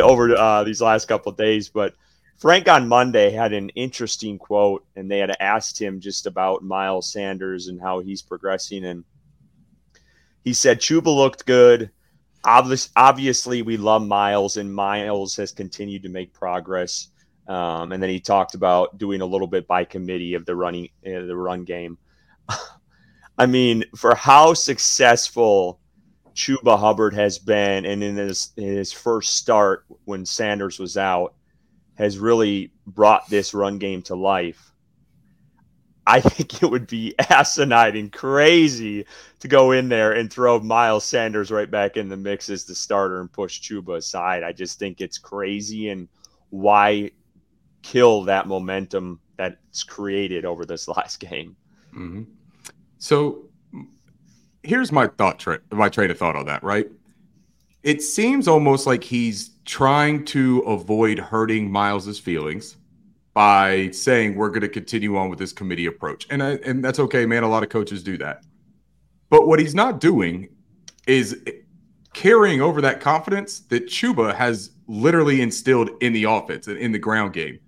over 0.00 0.36
uh, 0.36 0.64
these 0.64 0.80
last 0.80 1.08
couple 1.08 1.32
of 1.32 1.38
days, 1.38 1.68
but 1.68 1.94
Frank 2.38 2.68
on 2.68 2.88
Monday 2.88 3.30
had 3.30 3.52
an 3.52 3.70
interesting 3.70 4.38
quote, 4.38 4.84
and 4.94 5.10
they 5.10 5.18
had 5.18 5.36
asked 5.40 5.80
him 5.80 6.00
just 6.00 6.26
about 6.26 6.62
Miles 6.62 7.10
Sanders 7.10 7.68
and 7.68 7.80
how 7.80 8.00
he's 8.00 8.22
progressing, 8.22 8.84
and 8.84 9.04
he 10.44 10.52
said 10.52 10.80
Chuba 10.80 11.06
looked 11.06 11.46
good. 11.46 11.90
Obviously, 12.44 13.62
we 13.62 13.78
love 13.78 14.06
Miles, 14.06 14.58
and 14.58 14.72
Miles 14.72 15.34
has 15.36 15.50
continued 15.50 16.02
to 16.02 16.10
make 16.10 16.34
progress. 16.34 17.08
Um, 17.46 17.92
and 17.92 18.02
then 18.02 18.10
he 18.10 18.20
talked 18.20 18.54
about 18.54 18.96
doing 18.96 19.20
a 19.20 19.26
little 19.26 19.46
bit 19.46 19.66
by 19.66 19.84
committee 19.84 20.34
of 20.34 20.46
the 20.46 20.56
running 20.56 20.88
uh, 21.06 21.26
the 21.26 21.36
run 21.36 21.64
game. 21.64 21.98
I 23.38 23.46
mean, 23.46 23.84
for 23.96 24.14
how 24.14 24.54
successful 24.54 25.80
Chuba 26.34 26.78
Hubbard 26.78 27.14
has 27.14 27.38
been, 27.38 27.84
and 27.84 28.02
in 28.02 28.16
his 28.16 28.52
in 28.56 28.74
his 28.76 28.92
first 28.92 29.34
start 29.36 29.84
when 30.04 30.24
Sanders 30.24 30.78
was 30.78 30.96
out, 30.96 31.34
has 31.94 32.18
really 32.18 32.72
brought 32.86 33.28
this 33.28 33.54
run 33.54 33.78
game 33.78 34.02
to 34.02 34.14
life. 34.14 34.72
I 36.06 36.20
think 36.22 36.62
it 36.62 36.70
would 36.70 36.86
be 36.86 37.14
asinine 37.30 37.96
and 37.96 38.12
crazy 38.12 39.06
to 39.40 39.48
go 39.48 39.72
in 39.72 39.88
there 39.88 40.12
and 40.12 40.32
throw 40.32 40.60
Miles 40.60 41.04
Sanders 41.04 41.50
right 41.50 41.70
back 41.70 41.96
in 41.96 42.08
the 42.08 42.16
mix 42.16 42.48
as 42.48 42.64
the 42.64 42.74
starter 42.74 43.20
and 43.20 43.32
push 43.32 43.60
Chuba 43.60 43.98
aside. 43.98 44.42
I 44.42 44.52
just 44.52 44.78
think 44.78 45.00
it's 45.00 45.18
crazy 45.18 45.90
and 45.90 46.08
why 46.50 47.10
kill 47.84 48.22
that 48.22 48.48
momentum 48.48 49.20
that's 49.36 49.84
created 49.84 50.44
over 50.44 50.64
this 50.64 50.88
last 50.96 51.20
game. 51.20 51.54
Mm-hmm. 51.88 52.22
So 52.98 53.44
here's 54.62 54.90
my 54.90 55.06
thought, 55.06 55.38
tra- 55.38 55.60
my 55.70 55.88
train 55.88 56.10
of 56.10 56.18
thought 56.18 56.34
on 56.34 56.46
that. 56.46 56.64
Right, 56.64 56.90
it 57.82 58.02
seems 58.02 58.48
almost 58.48 58.86
like 58.86 59.04
he's 59.04 59.50
trying 59.64 60.24
to 60.26 60.60
avoid 60.60 61.18
hurting 61.18 61.70
Miles's 61.70 62.18
feelings 62.18 62.76
by 63.34 63.90
saying 63.90 64.36
we're 64.36 64.48
going 64.48 64.60
to 64.62 64.68
continue 64.68 65.16
on 65.16 65.28
with 65.28 65.38
this 65.38 65.52
committee 65.52 65.86
approach. 65.86 66.26
And 66.30 66.42
I, 66.42 66.52
and 66.64 66.84
that's 66.84 67.00
okay, 67.00 67.26
man. 67.26 67.42
A 67.42 67.48
lot 67.48 67.62
of 67.62 67.68
coaches 67.68 68.02
do 68.02 68.16
that. 68.18 68.44
But 69.28 69.46
what 69.48 69.58
he's 69.58 69.74
not 69.74 70.00
doing 70.00 70.48
is 71.06 71.42
carrying 72.12 72.62
over 72.62 72.80
that 72.80 73.00
confidence 73.00 73.60
that 73.60 73.86
Chuba 73.86 74.34
has 74.34 74.70
literally 74.86 75.42
instilled 75.42 75.90
in 76.00 76.12
the 76.12 76.24
offense 76.24 76.68
and 76.68 76.78
in 76.78 76.92
the 76.92 76.98
ground 76.98 77.32
game 77.32 77.58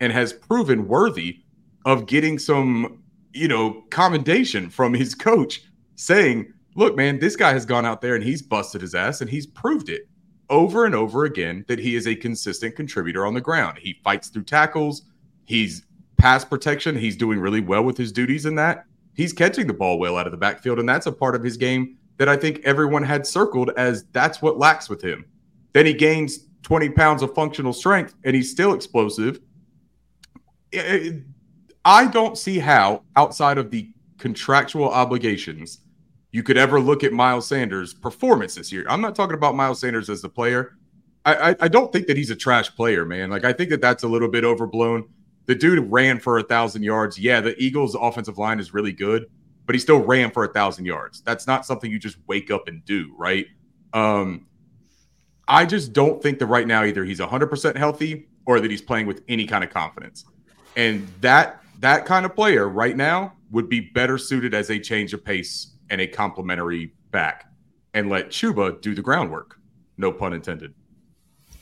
and 0.00 0.12
has 0.12 0.32
proven 0.32 0.86
worthy 0.88 1.40
of 1.84 2.06
getting 2.06 2.38
some, 2.38 3.02
you 3.32 3.48
know, 3.48 3.82
commendation 3.90 4.70
from 4.70 4.94
his 4.94 5.14
coach 5.14 5.62
saying, 5.94 6.52
look, 6.74 6.96
man, 6.96 7.18
this 7.18 7.36
guy 7.36 7.52
has 7.52 7.64
gone 7.64 7.86
out 7.86 8.00
there 8.00 8.14
and 8.14 8.24
he's 8.24 8.42
busted 8.42 8.80
his 8.80 8.94
ass 8.94 9.20
and 9.20 9.30
he's 9.30 9.46
proved 9.46 9.88
it 9.88 10.08
over 10.50 10.84
and 10.84 10.94
over 10.94 11.24
again 11.24 11.64
that 11.68 11.78
he 11.78 11.96
is 11.96 12.06
a 12.06 12.14
consistent 12.14 12.76
contributor 12.76 13.26
on 13.26 13.34
the 13.34 13.40
ground. 13.40 13.78
He 13.78 14.00
fights 14.04 14.28
through 14.28 14.44
tackles, 14.44 15.02
he's 15.44 15.84
pass 16.18 16.44
protection, 16.44 16.96
he's 16.96 17.16
doing 17.16 17.38
really 17.38 17.60
well 17.60 17.82
with 17.82 17.96
his 17.96 18.12
duties 18.12 18.46
in 18.46 18.54
that. 18.56 18.84
He's 19.14 19.32
catching 19.32 19.66
the 19.66 19.72
ball 19.72 19.98
well 19.98 20.18
out 20.18 20.26
of 20.26 20.32
the 20.32 20.36
backfield, 20.36 20.78
and 20.78 20.88
that's 20.88 21.06
a 21.06 21.12
part 21.12 21.34
of 21.34 21.42
his 21.42 21.56
game 21.56 21.96
that 22.18 22.28
I 22.28 22.36
think 22.36 22.60
everyone 22.64 23.02
had 23.02 23.26
circled 23.26 23.70
as 23.76 24.04
that's 24.12 24.40
what 24.42 24.58
lacks 24.58 24.88
with 24.88 25.02
him. 25.02 25.24
Then 25.72 25.86
he 25.86 25.94
gains 25.94 26.46
20 26.62 26.90
pounds 26.90 27.22
of 27.22 27.34
functional 27.34 27.72
strength 27.72 28.14
and 28.24 28.34
he's 28.34 28.50
still 28.50 28.74
explosive. 28.74 29.40
I 31.84 32.06
don't 32.06 32.36
see 32.36 32.58
how, 32.58 33.02
outside 33.16 33.58
of 33.58 33.70
the 33.70 33.90
contractual 34.18 34.88
obligations, 34.88 35.80
you 36.32 36.42
could 36.42 36.56
ever 36.56 36.80
look 36.80 37.04
at 37.04 37.12
Miles 37.12 37.46
Sanders' 37.46 37.94
performance 37.94 38.54
this 38.54 38.72
year. 38.72 38.84
I'm 38.88 39.00
not 39.00 39.14
talking 39.14 39.36
about 39.36 39.54
Miles 39.54 39.80
Sanders 39.80 40.10
as 40.10 40.20
the 40.20 40.28
player. 40.28 40.76
I, 41.24 41.50
I, 41.50 41.56
I 41.60 41.68
don't 41.68 41.92
think 41.92 42.06
that 42.08 42.16
he's 42.16 42.30
a 42.30 42.36
trash 42.36 42.74
player, 42.74 43.04
man. 43.04 43.30
Like 43.30 43.44
I 43.44 43.52
think 43.52 43.70
that 43.70 43.80
that's 43.80 44.02
a 44.02 44.08
little 44.08 44.28
bit 44.28 44.44
overblown. 44.44 45.08
The 45.46 45.54
dude 45.54 45.90
ran 45.90 46.18
for 46.18 46.38
a 46.38 46.42
thousand 46.42 46.82
yards. 46.82 47.18
Yeah, 47.18 47.40
the 47.40 47.56
Eagles' 47.62 47.94
offensive 47.94 48.36
line 48.36 48.58
is 48.58 48.74
really 48.74 48.92
good, 48.92 49.26
but 49.64 49.74
he 49.74 49.78
still 49.78 50.00
ran 50.00 50.30
for 50.30 50.44
a 50.44 50.52
thousand 50.52 50.86
yards. 50.86 51.22
That's 51.22 51.46
not 51.46 51.64
something 51.64 51.90
you 51.90 51.98
just 51.98 52.18
wake 52.26 52.50
up 52.50 52.68
and 52.68 52.84
do, 52.84 53.14
right? 53.16 53.46
Um, 53.92 54.46
I 55.48 55.64
just 55.64 55.92
don't 55.92 56.22
think 56.22 56.40
that 56.40 56.46
right 56.46 56.66
now 56.66 56.84
either 56.84 57.04
he's 57.04 57.20
100% 57.20 57.76
healthy 57.76 58.28
or 58.46 58.60
that 58.60 58.70
he's 58.70 58.82
playing 58.82 59.06
with 59.06 59.22
any 59.28 59.46
kind 59.46 59.62
of 59.62 59.70
confidence. 59.70 60.24
And 60.76 61.08
that 61.20 61.62
that 61.80 62.06
kind 62.06 62.24
of 62.24 62.34
player 62.34 62.68
right 62.68 62.96
now 62.96 63.32
would 63.50 63.68
be 63.68 63.80
better 63.80 64.18
suited 64.18 64.54
as 64.54 64.70
a 64.70 64.78
change 64.78 65.12
of 65.14 65.24
pace 65.24 65.72
and 65.90 66.00
a 66.00 66.06
complementary 66.06 66.92
back 67.10 67.50
and 67.94 68.10
let 68.10 68.28
Chuba 68.28 68.80
do 68.80 68.94
the 68.94 69.02
groundwork. 69.02 69.58
No 69.96 70.12
pun 70.12 70.32
intended. 70.32 70.74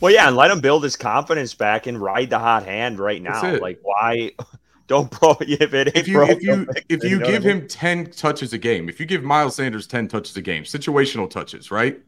Well, 0.01 0.13
yeah, 0.13 0.27
and 0.27 0.37
let 0.37 0.51
him 0.51 0.61
build 0.61 0.83
his 0.83 0.97
confidence 0.97 1.55
back 1.55 1.87
and 1.87 2.01
ride 2.01 2.31
the 2.31 2.39
hot 2.39 2.65
hand 2.65 2.99
right 2.99 3.23
now. 3.23 3.59
Like, 3.59 3.79
why 3.83 4.33
don't 4.87 5.11
if 5.41 5.73
it 5.73 5.97
if 5.97 6.09
you 6.09 6.23
if 6.23 6.43
you 6.43 6.67
if 6.89 7.05
you, 7.05 7.21
give 7.21 7.45
him 7.45 7.67
10 7.67 8.11
touches 8.11 8.53
a 8.53 8.59
game, 8.59 8.89
if 8.89 8.99
you 9.01 9.07
give 9.07 9.23
Miles 9.23 9.57
Sanders 9.57 9.87
10 9.87 10.09
touches 10.09 10.37
a 10.37 10.43
game, 10.43 10.65
situational 10.65 11.31
touches, 11.31 11.71
right? 11.71 12.01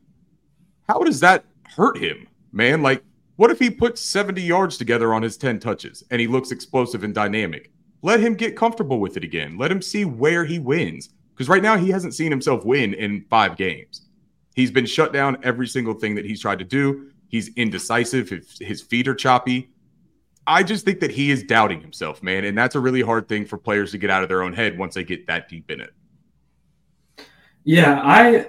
How 0.89 1.01
does 1.01 1.21
that 1.21 1.45
hurt 1.65 1.97
him, 1.99 2.27
man? 2.53 2.83
Like, 2.83 3.03
what 3.37 3.51
if 3.51 3.59
he 3.59 3.71
puts 3.71 4.01
70 4.01 4.41
yards 4.41 4.79
together 4.79 5.13
on 5.15 5.23
his 5.23 5.37
10 5.37 5.61
touches 5.61 6.03
and 6.11 6.21
he 6.21 6.27
looks 6.27 6.51
explosive 6.51 7.05
and 7.05 7.15
dynamic? 7.15 7.71
Let 8.03 8.21
him 8.21 8.35
get 8.35 8.57
comfortable 8.57 9.01
with 9.01 9.17
it 9.17 9.25
again. 9.25 9.59
Let 9.59 9.71
him 9.71 9.83
see 9.83 10.05
where 10.05 10.45
he 10.45 10.59
wins. 10.59 11.11
Because 11.35 11.49
right 11.49 11.63
now 11.63 11.77
he 11.77 11.91
hasn't 11.91 12.15
seen 12.15 12.31
himself 12.31 12.65
win 12.65 12.95
in 12.95 13.27
five 13.29 13.57
games. 13.57 14.07
He's 14.55 14.71
been 14.71 14.87
shut 14.87 15.13
down 15.13 15.37
every 15.43 15.67
single 15.67 15.93
thing 15.93 16.15
that 16.15 16.25
he's 16.25 16.41
tried 16.41 16.59
to 16.61 16.65
do. 16.65 17.11
He's 17.29 17.55
indecisive. 17.57 18.31
His, 18.31 18.59
his 18.59 18.81
feet 18.81 19.07
are 19.07 19.15
choppy. 19.15 19.69
I 20.47 20.63
just 20.63 20.85
think 20.87 21.01
that 21.01 21.11
he 21.11 21.31
is 21.31 21.43
doubting 21.43 21.81
himself, 21.81 22.23
man. 22.23 22.45
And 22.45 22.57
that's 22.57 22.75
a 22.75 22.81
really 22.81 23.03
hard 23.03 23.29
thing 23.29 23.45
for 23.45 23.59
players 23.59 23.91
to 23.91 23.99
get 23.99 24.09
out 24.09 24.23
of 24.23 24.31
their 24.31 24.43
own 24.43 24.55
head 24.55 24.79
once 24.79 24.95
they 24.95 25.05
get 25.05 25.27
that 25.27 25.49
deep 25.49 25.71
in 25.71 25.81
it. 25.81 25.93
Yeah, 27.65 28.01
I 28.03 28.47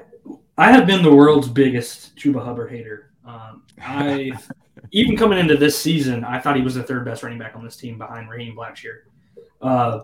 I 0.57 0.71
have 0.71 0.85
been 0.85 1.01
the 1.03 1.13
world's 1.13 1.49
biggest 1.49 2.15
Chuba 2.15 2.45
Hubbard 2.45 2.71
hater. 2.71 3.11
Um, 3.25 3.63
I 3.81 4.31
even 4.91 5.17
coming 5.17 5.39
into 5.39 5.57
this 5.57 5.77
season, 5.77 6.23
I 6.23 6.39
thought 6.39 6.55
he 6.55 6.61
was 6.61 6.75
the 6.75 6.83
third 6.83 7.05
best 7.05 7.23
running 7.23 7.39
back 7.39 7.55
on 7.55 7.63
this 7.63 7.77
team 7.77 7.97
behind 7.97 8.29
Raheem 8.29 8.55
Blackshear. 8.55 8.99
Uh, 9.61 10.01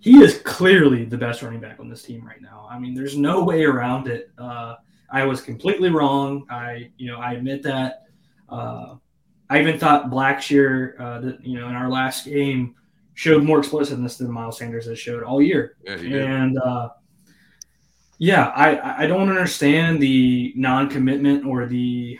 he 0.00 0.18
is 0.22 0.40
clearly 0.42 1.04
the 1.04 1.18
best 1.18 1.42
running 1.42 1.60
back 1.60 1.80
on 1.80 1.88
this 1.88 2.02
team 2.02 2.24
right 2.24 2.40
now. 2.40 2.68
I 2.70 2.78
mean, 2.78 2.94
there's 2.94 3.16
no 3.16 3.42
way 3.42 3.64
around 3.64 4.08
it. 4.08 4.30
Uh, 4.38 4.76
I 5.10 5.24
was 5.24 5.40
completely 5.40 5.90
wrong. 5.90 6.46
I, 6.50 6.90
you 6.96 7.10
know, 7.10 7.18
I 7.18 7.32
admit 7.32 7.62
that. 7.64 8.04
Uh, 8.48 8.96
I 9.48 9.60
even 9.60 9.78
thought 9.78 10.10
Blackshear, 10.10 11.00
uh, 11.00 11.20
that 11.20 11.44
you 11.44 11.58
know, 11.58 11.68
in 11.68 11.74
our 11.74 11.88
last 11.88 12.24
game, 12.24 12.74
showed 13.14 13.44
more 13.44 13.58
explosiveness 13.58 14.16
than 14.16 14.30
Miles 14.30 14.58
Sanders 14.58 14.86
has 14.86 14.98
showed 14.98 15.22
all 15.22 15.40
year. 15.40 15.76
Yeah, 15.84 15.94
and 15.94 16.58
uh, 16.58 16.90
yeah, 18.18 18.48
I 18.48 19.04
I 19.04 19.06
don't 19.06 19.28
understand 19.28 20.00
the 20.00 20.52
non-commitment 20.56 21.44
or 21.44 21.66
the 21.66 22.18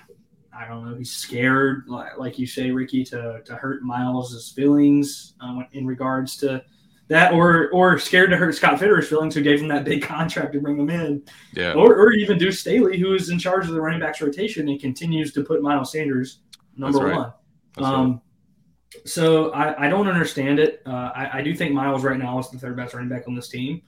I 0.56 0.66
don't 0.66 0.88
know 0.88 0.96
he's 0.96 1.12
scared 1.12 1.84
like, 1.86 2.16
like 2.18 2.38
you 2.38 2.46
say 2.46 2.70
Ricky 2.70 3.04
to 3.04 3.42
to 3.44 3.54
hurt 3.56 3.82
Miles's 3.82 4.50
feelings 4.50 5.34
uh, 5.40 5.60
in 5.72 5.86
regards 5.86 6.36
to 6.38 6.62
that 7.08 7.32
or 7.32 7.70
or 7.70 7.98
scared 7.98 8.30
to 8.30 8.36
hurt 8.36 8.54
Scott 8.54 8.78
Fitterer's 8.78 9.08
feelings 9.08 9.34
who 9.34 9.42
gave 9.42 9.60
him 9.60 9.68
that 9.68 9.84
big 9.84 10.02
contract 10.14 10.52
to 10.54 10.60
bring 10.60 10.78
him 10.78 10.90
in. 10.90 11.22
Yeah. 11.52 11.72
Or, 11.72 11.94
or 11.94 12.12
even 12.12 12.38
Deuce 12.38 12.60
Staley, 12.60 12.98
who 12.98 13.14
is 13.14 13.30
in 13.30 13.38
charge 13.38 13.66
of 13.66 13.74
the 13.74 13.80
running 13.80 14.00
backs 14.00 14.20
rotation 14.20 14.68
and 14.68 14.80
continues 14.80 15.32
to 15.34 15.42
put 15.42 15.62
Miles 15.62 15.92
Sanders 15.92 16.40
number 16.76 16.98
right. 16.98 17.16
one. 17.16 17.32
Um, 17.76 18.10
right. 18.12 18.20
So 19.04 19.52
I, 19.52 19.86
I 19.86 19.88
don't 19.88 20.08
understand 20.08 20.58
it. 20.58 20.82
Uh, 20.86 21.10
I, 21.14 21.38
I 21.38 21.42
do 21.42 21.54
think 21.54 21.72
Miles 21.72 22.02
right 22.02 22.18
now 22.18 22.38
is 22.38 22.50
the 22.50 22.58
third 22.58 22.76
best 22.76 22.94
running 22.94 23.08
back 23.08 23.28
on 23.28 23.34
this 23.34 23.48
team. 23.48 23.82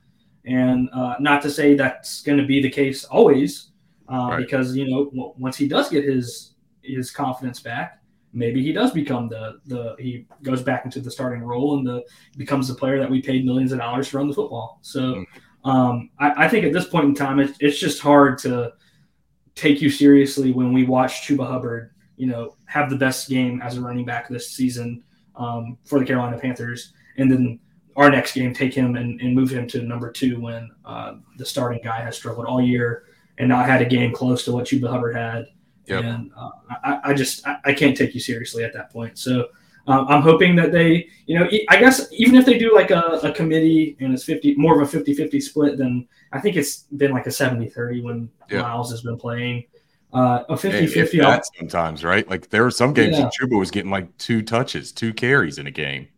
And 0.45 0.89
uh, 0.93 1.17
not 1.21 1.43
to 1.43 1.51
say 1.51 1.75
that's 1.75 2.23
going 2.23 2.39
to 2.39 2.47
be 2.47 2.63
the 2.63 2.71
case 2.71 3.05
always, 3.05 3.71
uh, 4.11 4.29
right. 4.31 4.37
because 4.39 4.77
you 4.77 4.89
know 4.89 5.35
once 5.37 5.57
he 5.57 5.69
does 5.69 5.91
get 5.91 6.05
his 6.05 6.48
his 6.97 7.11
confidence 7.11 7.61
back, 7.61 8.01
maybe 8.33 8.63
he 8.63 8.73
does 8.73 8.93
become 8.93 9.29
the 9.29 9.61
the 9.67 9.97
he 9.99 10.27
goes 10.43 10.63
back 10.63 10.85
into 10.85 11.01
the 11.01 11.11
starting 11.11 11.43
role 11.43 11.79
and 11.79 11.87
the 11.87 12.05
becomes 12.37 12.69
the 12.69 12.75
player 12.75 12.99
that 12.99 13.11
we 13.11 13.23
paid 13.23 13.45
millions 13.45 13.73
of 13.73 13.79
dollars 13.79 14.11
to 14.11 14.19
run 14.19 14.29
the 14.29 14.35
football. 14.35 14.79
So 14.83 15.01
mm-hmm. 15.01 15.71
um, 15.71 16.11
I, 16.19 16.45
I, 16.45 16.49
think 16.49 16.65
at 16.65 16.73
this 16.73 16.89
point 16.89 17.07
in 17.07 17.15
time, 17.15 17.41
it, 17.41 17.57
it's 17.61 17.79
just 17.79 18.01
hard 18.01 18.39
to 18.39 18.73
take 19.55 19.81
you 19.81 19.91
seriously 19.91 20.53
when 20.53 20.73
we 20.73 20.85
watch 20.85 21.27
Chuba 21.27 21.47
Hubbard, 21.47 21.91
you 22.17 22.27
know, 22.27 22.57
have 22.67 22.91
the 22.91 22.97
best 22.97 23.29
game 23.29 23.61
as 23.63 23.77
a 23.77 23.81
running 23.81 24.05
back 24.05 24.29
this 24.29 24.51
season 24.51 25.03
um, 25.37 25.79
for 25.85 25.99
the 25.99 26.05
Carolina 26.05 26.39
Panthers, 26.39 26.93
and 27.17 27.31
then 27.31 27.59
our 27.97 28.11
next 28.11 28.35
game 28.35 28.55
take 28.55 28.73
him 28.73 28.95
and, 28.95 29.21
and 29.21 29.35
move 29.35 29.51
him 29.51 29.67
to 29.67 29.83
number 29.83 30.13
two 30.13 30.41
when 30.41 30.71
uh, 30.85 31.15
the 31.37 31.45
starting 31.45 31.81
guy 31.83 32.01
has 32.01 32.17
struggled 32.17 32.47
all 32.47 32.63
year 32.63 33.05
and 33.39 33.49
not 33.49 33.67
had 33.67 33.83
a 33.83 33.85
game 33.85 34.13
close 34.13 34.45
to 34.45 34.53
what 34.53 34.67
Chuba 34.67 34.89
Hubbard 34.89 35.17
had 35.17 35.47
Yep. 35.89 36.05
And 36.05 36.31
uh, 36.37 36.51
I, 36.71 37.01
I, 37.05 37.15
just 37.15 37.47
I, 37.47 37.59
I, 37.67 37.73
can't 37.73 37.97
take 37.97 38.15
you 38.15 38.21
seriously 38.21 38.65
at 38.65 38.73
that 38.75 38.91
point. 38.91 39.19
So 39.19 39.49
um, 39.87 40.07
I'm 40.09 40.23
hoping 40.23 40.55
that 40.57 40.71
they, 40.71 41.09
you 41.27 41.39
know, 41.39 41.49
I 41.69 41.81
guess 41.81 42.13
even 42.13 42.37
if 42.37 42.45
they 42.45 42.59
do 42.59 42.75
like 42.75 42.91
a, 42.91 43.21
a 43.23 43.33
committee 43.33 43.97
and 44.01 44.13
it's 44.13 44.25
50 44.25 44.55
more 44.57 44.81
of 44.81 44.87
a 44.87 44.91
50 44.91 45.15
50 45.15 45.41
split, 45.41 45.79
then 45.79 46.07
I 46.33 46.41
think 46.41 46.57
it's 46.57 46.81
been 46.97 47.13
like 47.13 47.27
a 47.27 47.31
70 47.31 47.69
30 47.69 48.03
when 48.03 48.31
yep. 48.51 48.63
Miles 48.63 48.91
has 48.91 49.03
been 49.03 49.17
playing. 49.17 49.65
Uh, 50.13 50.45
a 50.49 50.57
50 50.57 50.87
50 50.87 51.21
sometimes, 51.59 52.05
right? 52.05 52.29
Like 52.29 52.49
there 52.51 52.65
are 52.65 52.71
some 52.71 52.93
games 52.95 53.19
yeah. 53.19 53.25
that 53.25 53.33
Chuba 53.41 53.59
was 53.59 53.71
getting 53.71 53.91
like 53.91 54.17
two 54.19 54.43
touches, 54.43 54.93
two 54.93 55.13
carries 55.13 55.59
in 55.59 55.67
a 55.67 55.71
game. 55.71 56.09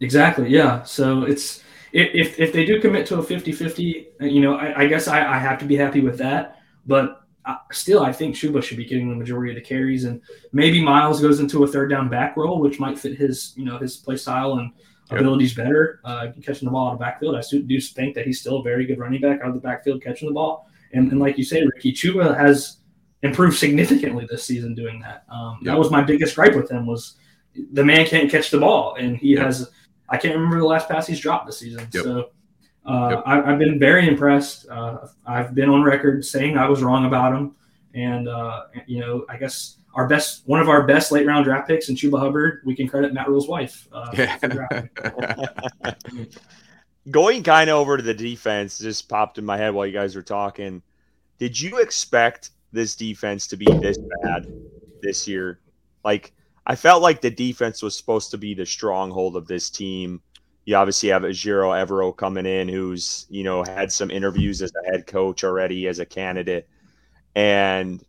Exactly. 0.00 0.48
Yeah. 0.48 0.82
So 0.82 1.22
it's, 1.24 1.62
if, 1.92 2.40
if 2.40 2.52
they 2.52 2.64
do 2.64 2.80
commit 2.80 3.06
to 3.06 3.18
a 3.18 3.22
50 3.22 3.52
50, 3.52 4.08
you 4.20 4.40
know, 4.40 4.56
I, 4.56 4.82
I 4.82 4.86
guess 4.86 5.08
I, 5.08 5.34
I 5.34 5.38
have 5.38 5.58
to 5.60 5.64
be 5.64 5.76
happy 5.76 6.00
with 6.00 6.18
that. 6.18 6.60
But 6.86 7.23
still, 7.72 8.02
I 8.02 8.12
think 8.12 8.34
Chuba 8.34 8.62
should 8.62 8.76
be 8.76 8.84
getting 8.84 9.08
the 9.08 9.16
majority 9.16 9.52
of 9.52 9.56
the 9.56 9.66
carries, 9.66 10.04
and 10.04 10.20
maybe 10.52 10.82
Miles 10.82 11.20
goes 11.20 11.40
into 11.40 11.64
a 11.64 11.66
third 11.66 11.90
down 11.90 12.08
back 12.08 12.36
role, 12.36 12.60
which 12.60 12.80
might 12.80 12.98
fit 12.98 13.16
his, 13.16 13.52
you 13.56 13.64
know, 13.64 13.78
his 13.78 13.96
play 13.96 14.16
style 14.16 14.54
and 14.54 14.72
yep. 15.10 15.20
abilities 15.20 15.54
better. 15.54 16.00
Uh, 16.04 16.28
catching 16.42 16.66
the 16.66 16.72
ball 16.72 16.88
out 16.88 16.92
of 16.92 16.98
the 16.98 17.04
backfield, 17.04 17.36
I 17.36 17.42
do 17.66 17.80
think 17.80 18.14
that 18.14 18.26
he's 18.26 18.40
still 18.40 18.60
a 18.60 18.62
very 18.62 18.86
good 18.86 18.98
running 18.98 19.20
back 19.20 19.40
out 19.40 19.48
of 19.48 19.54
the 19.54 19.60
backfield 19.60 20.02
catching 20.02 20.28
the 20.28 20.34
ball. 20.34 20.68
And, 20.92 21.10
and 21.10 21.20
like 21.20 21.36
you 21.36 21.44
say, 21.44 21.62
Ricky 21.64 21.92
Chuba 21.92 22.36
has 22.38 22.78
improved 23.22 23.58
significantly 23.58 24.26
this 24.30 24.44
season 24.44 24.74
doing 24.74 25.00
that. 25.00 25.24
Um, 25.28 25.58
yep. 25.60 25.72
That 25.72 25.78
was 25.78 25.90
my 25.90 26.02
biggest 26.02 26.36
gripe 26.36 26.54
with 26.54 26.70
him 26.70 26.86
was 26.86 27.16
the 27.72 27.84
man 27.84 28.06
can't 28.06 28.30
catch 28.30 28.50
the 28.50 28.58
ball, 28.58 28.94
and 28.98 29.16
he 29.16 29.34
yep. 29.34 29.46
has. 29.46 29.70
I 30.08 30.18
can't 30.18 30.34
remember 30.34 30.58
the 30.58 30.66
last 30.66 30.88
pass 30.88 31.06
he's 31.06 31.20
dropped 31.20 31.46
this 31.46 31.58
season. 31.58 31.90
So 31.90 32.30
uh, 32.86 33.08
yep. 33.10 33.22
I, 33.26 33.50
have 33.50 33.58
been 33.58 33.78
very 33.78 34.08
impressed. 34.08 34.68
Uh, 34.68 35.08
I've 35.26 35.54
been 35.54 35.68
on 35.68 35.82
record 35.82 36.24
saying 36.24 36.56
I 36.58 36.68
was 36.68 36.82
wrong 36.82 37.06
about 37.06 37.34
him, 37.34 37.54
and 37.94 38.28
uh, 38.28 38.64
you 38.86 39.00
know, 39.00 39.24
I 39.28 39.36
guess 39.36 39.78
our 39.94 40.08
best, 40.08 40.42
one 40.46 40.60
of 40.60 40.68
our 40.68 40.86
best 40.86 41.12
late 41.12 41.26
round 41.26 41.44
draft 41.44 41.68
picks 41.68 41.88
in 41.88 41.96
Chuba 41.96 42.18
Hubbard, 42.18 42.62
we 42.64 42.74
can 42.74 42.88
credit 42.88 43.14
Matt 43.14 43.28
Rhule's 43.28 43.48
wife. 43.48 43.88
Uh, 43.92 44.10
yeah. 44.14 44.86
Going 47.10 47.42
kind 47.42 47.68
of 47.68 47.76
over 47.76 47.98
to 47.98 48.02
the 48.02 48.14
defense, 48.14 48.78
just 48.78 49.08
popped 49.08 49.38
in 49.38 49.44
my 49.44 49.58
head 49.58 49.74
while 49.74 49.86
you 49.86 49.92
guys 49.92 50.16
were 50.16 50.22
talking. 50.22 50.82
Did 51.38 51.60
you 51.60 51.78
expect 51.78 52.50
this 52.74 52.96
defense 52.96 53.46
to 53.46 53.56
be 53.56 53.64
this 53.80 53.96
bad 54.22 54.46
this 55.00 55.26
year. 55.26 55.60
Like 56.04 56.32
I 56.66 56.74
felt 56.76 57.00
like 57.00 57.22
the 57.22 57.30
defense 57.30 57.82
was 57.82 57.96
supposed 57.96 58.30
to 58.32 58.38
be 58.38 58.52
the 58.52 58.66
stronghold 58.66 59.36
of 59.36 59.46
this 59.46 59.70
team. 59.70 60.20
You 60.64 60.76
obviously 60.76 61.10
have 61.10 61.22
Ejiro 61.22 61.72
Evero 61.74 62.16
coming 62.16 62.46
in, 62.46 62.68
who's 62.68 63.26
you 63.28 63.44
know 63.44 63.64
had 63.64 63.92
some 63.92 64.10
interviews 64.10 64.62
as 64.62 64.72
a 64.74 64.90
head 64.90 65.06
coach 65.06 65.44
already 65.44 65.86
as 65.88 65.98
a 65.98 66.06
candidate, 66.06 66.68
and 67.34 68.02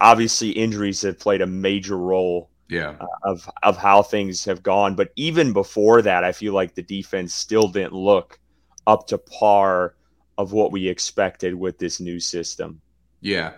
obviously 0.00 0.50
injuries 0.50 1.02
have 1.02 1.18
played 1.18 1.40
a 1.42 1.46
major 1.46 1.96
role 1.96 2.50
yeah 2.68 2.94
uh, 3.00 3.06
of 3.24 3.48
of 3.62 3.76
how 3.76 4.02
things 4.02 4.44
have 4.44 4.62
gone. 4.62 4.94
But 4.94 5.10
even 5.16 5.52
before 5.52 6.02
that, 6.02 6.24
I 6.24 6.32
feel 6.32 6.54
like 6.54 6.74
the 6.74 6.82
defense 6.82 7.34
still 7.34 7.68
didn't 7.68 7.92
look 7.92 8.38
up 8.86 9.06
to 9.08 9.18
par 9.18 9.94
of 10.38 10.52
what 10.52 10.72
we 10.72 10.88
expected 10.88 11.54
with 11.54 11.78
this 11.78 12.00
new 12.00 12.18
system. 12.18 12.80
Yeah, 13.20 13.52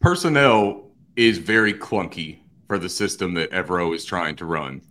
personnel 0.00 0.90
is 1.16 1.38
very 1.38 1.72
clunky 1.72 2.40
for 2.66 2.78
the 2.78 2.88
system 2.88 3.34
that 3.34 3.50
Evero 3.52 3.94
is 3.94 4.04
trying 4.04 4.36
to 4.36 4.46
run. 4.46 4.82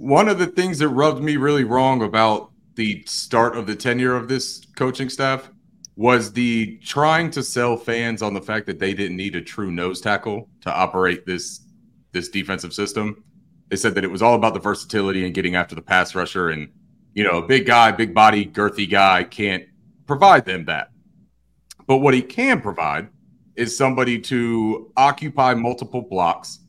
One 0.00 0.30
of 0.30 0.38
the 0.38 0.46
things 0.46 0.78
that 0.78 0.88
rubbed 0.88 1.22
me 1.22 1.36
really 1.36 1.64
wrong 1.64 2.00
about 2.00 2.52
the 2.74 3.04
start 3.06 3.54
of 3.54 3.66
the 3.66 3.76
tenure 3.76 4.16
of 4.16 4.28
this 4.28 4.64
coaching 4.74 5.10
staff 5.10 5.50
was 5.94 6.32
the 6.32 6.78
trying 6.78 7.30
to 7.32 7.42
sell 7.42 7.76
fans 7.76 8.22
on 8.22 8.32
the 8.32 8.40
fact 8.40 8.66
that 8.68 8.78
they 8.78 8.94
didn't 8.94 9.18
need 9.18 9.36
a 9.36 9.42
true 9.42 9.70
nose 9.70 10.00
tackle 10.00 10.48
to 10.62 10.74
operate 10.74 11.26
this 11.26 11.66
this 12.12 12.30
defensive 12.30 12.72
system. 12.72 13.22
They 13.68 13.76
said 13.76 13.94
that 13.94 14.02
it 14.02 14.10
was 14.10 14.22
all 14.22 14.36
about 14.36 14.54
the 14.54 14.60
versatility 14.60 15.26
and 15.26 15.34
getting 15.34 15.54
after 15.54 15.74
the 15.74 15.82
pass 15.82 16.14
rusher 16.14 16.48
and 16.48 16.72
you 17.12 17.22
know, 17.22 17.36
a 17.36 17.46
big 17.46 17.66
guy, 17.66 17.92
big 17.92 18.14
body, 18.14 18.46
girthy 18.46 18.90
guy 18.90 19.24
can't 19.24 19.64
provide 20.06 20.46
them 20.46 20.64
that. 20.64 20.92
But 21.86 21.98
what 21.98 22.14
he 22.14 22.22
can 22.22 22.62
provide 22.62 23.10
is 23.54 23.76
somebody 23.76 24.18
to 24.18 24.90
occupy 24.96 25.52
multiple 25.52 26.00
blocks 26.00 26.60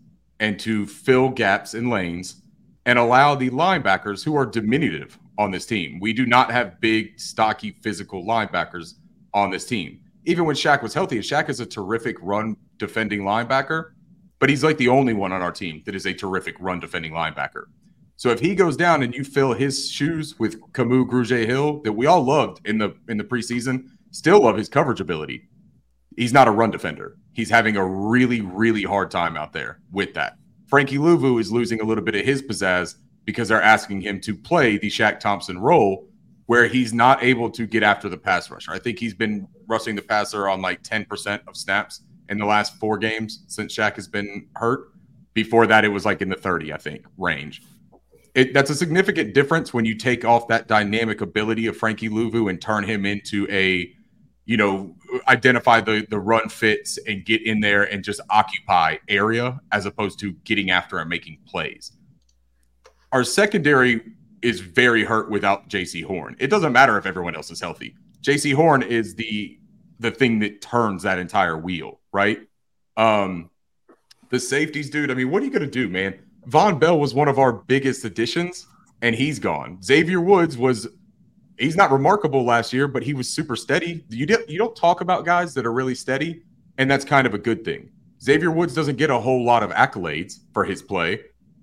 and 0.41 0.59
to 0.59 0.85
fill 0.85 1.29
gaps 1.29 1.75
in 1.75 1.89
lanes 1.89 2.40
and 2.85 2.97
allow 2.97 3.35
the 3.35 3.49
linebackers 3.49 4.23
who 4.23 4.35
are 4.35 4.45
diminutive 4.45 5.17
on 5.37 5.51
this 5.51 5.65
team. 5.65 5.99
We 5.99 6.13
do 6.13 6.25
not 6.25 6.51
have 6.51 6.79
big, 6.81 7.19
stocky, 7.19 7.77
physical 7.81 8.25
linebackers 8.25 8.95
on 9.33 9.51
this 9.51 9.65
team. 9.65 9.99
Even 10.25 10.45
when 10.45 10.55
Shaq 10.55 10.83
was 10.83 10.93
healthy, 10.93 11.19
Shaq 11.19 11.49
is 11.49 11.59
a 11.59 11.65
terrific 11.65 12.17
run 12.21 12.55
defending 12.77 13.21
linebacker, 13.21 13.91
but 14.39 14.49
he's 14.49 14.63
like 14.63 14.77
the 14.77 14.87
only 14.87 15.13
one 15.13 15.31
on 15.31 15.41
our 15.41 15.51
team 15.51 15.81
that 15.85 15.95
is 15.95 16.05
a 16.05 16.13
terrific 16.13 16.55
run 16.59 16.79
defending 16.79 17.11
linebacker. 17.11 17.65
So 18.17 18.29
if 18.29 18.39
he 18.39 18.53
goes 18.53 18.77
down 18.77 19.01
and 19.01 19.15
you 19.15 19.23
fill 19.23 19.53
his 19.53 19.89
shoes 19.89 20.37
with 20.37 20.61
Kamu 20.73 21.09
Grugier 21.09 21.45
Hill, 21.45 21.81
that 21.83 21.93
we 21.93 22.05
all 22.05 22.23
loved 22.23 22.61
in 22.67 22.77
the 22.77 22.95
in 23.07 23.17
the 23.17 23.23
preseason, 23.23 23.85
still 24.11 24.41
love 24.41 24.57
his 24.57 24.69
coverage 24.69 25.01
ability. 25.01 25.49
He's 26.15 26.33
not 26.33 26.47
a 26.47 26.51
run 26.51 26.69
defender. 26.69 27.17
He's 27.33 27.49
having 27.49 27.77
a 27.77 27.85
really, 27.85 28.41
really 28.41 28.83
hard 28.83 29.09
time 29.09 29.35
out 29.35 29.53
there 29.53 29.79
with 29.91 30.13
that. 30.13 30.37
Frankie 30.71 30.97
Luvu 30.97 31.39
is 31.39 31.51
losing 31.51 31.81
a 31.81 31.84
little 31.84 32.03
bit 32.03 32.15
of 32.15 32.25
his 32.25 32.41
pizzazz 32.41 32.95
because 33.25 33.49
they're 33.49 33.62
asking 33.62 33.99
him 34.01 34.21
to 34.21 34.34
play 34.34 34.77
the 34.77 34.89
Shaq 34.89 35.19
Thompson 35.19 35.60
role 35.60 36.07
where 36.45 36.67
he's 36.67 36.93
not 36.93 37.21
able 37.21 37.49
to 37.51 37.67
get 37.67 37.84
after 37.84 38.07
the 38.07 38.17
pass 38.17 38.49
rusher. 38.49 38.71
I 38.71 38.79
think 38.79 38.97
he's 38.97 39.13
been 39.13 39.47
rushing 39.67 39.97
the 39.97 40.01
passer 40.01 40.47
on 40.47 40.62
like 40.62 40.81
10% 40.81 41.41
of 41.45 41.57
snaps 41.57 42.01
in 42.29 42.38
the 42.38 42.45
last 42.45 42.77
four 42.77 42.97
games 42.97 43.43
since 43.47 43.75
Shaq 43.75 43.95
has 43.95 44.07
been 44.07 44.47
hurt. 44.55 44.93
Before 45.34 45.67
that, 45.67 45.84
it 45.84 45.89
was 45.89 46.05
like 46.05 46.21
in 46.21 46.29
the 46.29 46.36
30, 46.36 46.71
I 46.71 46.77
think, 46.77 47.05
range. 47.17 47.62
It, 48.34 48.53
that's 48.53 48.69
a 48.69 48.75
significant 48.75 49.34
difference 49.34 49.73
when 49.73 49.84
you 49.84 49.95
take 49.95 50.23
off 50.23 50.47
that 50.47 50.69
dynamic 50.69 51.19
ability 51.19 51.67
of 51.67 51.75
Frankie 51.75 52.10
Luvu 52.10 52.49
and 52.49 52.62
turn 52.62 52.86
him 52.86 53.05
into 53.05 53.45
a, 53.49 53.93
you 54.45 54.58
know, 54.58 54.95
identify 55.27 55.82
the 55.82 56.06
the 56.10 56.19
run 56.19 56.49
fits 56.49 56.97
and 57.08 57.25
get 57.25 57.41
in 57.45 57.60
there 57.60 57.84
and 57.84 58.04
just 58.04 58.21
occupy 58.30 58.97
area 59.08 59.60
as 59.71 59.86
opposed 59.86 60.19
to 60.19 60.34
getting 60.43 60.71
after 60.71 60.99
and 60.99 61.10
making 61.10 61.38
plays. 61.45 61.91
Our 63.12 63.23
secondary 63.23 64.01
is 64.41 64.60
very 64.60 65.04
hurt 65.04 65.30
without 65.30 65.69
Jaycee 65.69 66.04
Horn. 66.04 66.36
It 66.39 66.47
doesn't 66.47 66.73
matter 66.73 66.97
if 66.97 67.06
everyone 67.06 67.36
else 67.36 67.51
is 67.51 67.62
healthy. 67.62 67.95
Jaycee 68.21 68.56
Horn 68.56 68.82
is 68.84 69.15
the 69.15 69.58
the 69.99 70.12
thing 70.12 70.39
that 70.39 70.62
turns 70.62 71.04
that 71.04 71.19
entire 71.19 71.58
wheel, 71.58 71.99
right? 72.12 72.39
Um 72.97 73.49
the 74.30 74.39
safeties, 74.39 74.89
dude. 74.89 75.12
I 75.12 75.13
mean, 75.13 75.30
what 75.30 75.43
are 75.43 75.45
you 75.45 75.51
gonna 75.51 75.67
do, 75.67 75.88
man? 75.88 76.19
Vonn 76.47 76.80
Bell 76.80 76.99
was 76.99 77.13
one 77.13 77.27
of 77.27 77.38
our 77.38 77.54
biggest 77.54 78.04
additions, 78.04 78.65
and 79.01 79.13
he's 79.13 79.38
gone. 79.38 79.82
Xavier 79.84 80.21
Woods 80.21 80.58
was 80.58 80.88
he's 81.57 81.75
not 81.75 81.91
remarkable 81.91 82.43
last 82.43 82.73
year, 82.73 82.87
but 82.87 83.03
he 83.03 83.13
was 83.13 83.29
super 83.29 83.55
steady. 83.55 84.03
You 84.09 84.25
did, 84.25 84.49
you 84.49 84.57
don't 84.57 84.75
talk 84.75 85.01
about 85.01 85.25
guys 85.25 85.53
that 85.53 85.65
are 85.65 85.73
really 85.73 85.95
steady, 85.95 86.43
and 86.77 86.89
that's 86.89 87.05
kind 87.05 87.27
of 87.27 87.33
a 87.33 87.37
good 87.37 87.63
thing. 87.63 87.89
Xavier 88.21 88.51
Woods 88.51 88.73
doesn't 88.73 88.97
get 88.97 89.09
a 89.09 89.19
whole 89.19 89.43
lot 89.43 89.63
of 89.63 89.71
accolades 89.71 90.39
for 90.53 90.63
his 90.63 90.81
play, 90.81 91.21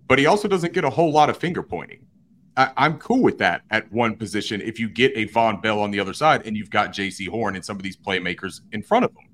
but 0.08 0.18
he 0.18 0.26
also 0.26 0.48
doesn't 0.48 0.72
get 0.72 0.84
a 0.84 0.90
whole 0.90 1.12
lot 1.12 1.30
of 1.30 1.36
finger 1.36 1.62
pointing. 1.62 2.04
I, 2.56 2.86
am 2.86 2.98
cool 2.98 3.22
with 3.22 3.38
that 3.38 3.62
at 3.70 3.90
one 3.92 4.16
position 4.16 4.60
if 4.60 4.80
you 4.80 4.88
get 4.88 5.12
a 5.14 5.28
Vonn 5.28 5.62
Bell 5.62 5.78
on 5.78 5.92
the 5.92 6.00
other 6.00 6.12
side 6.12 6.44
and 6.44 6.56
you've 6.56 6.70
got 6.70 6.92
Jaycee 6.92 7.28
Horn 7.28 7.54
and 7.54 7.64
some 7.64 7.76
of 7.76 7.84
these 7.84 7.96
playmakers 7.96 8.62
in 8.72 8.82
front 8.82 9.04
of 9.04 9.14
them. 9.14 9.24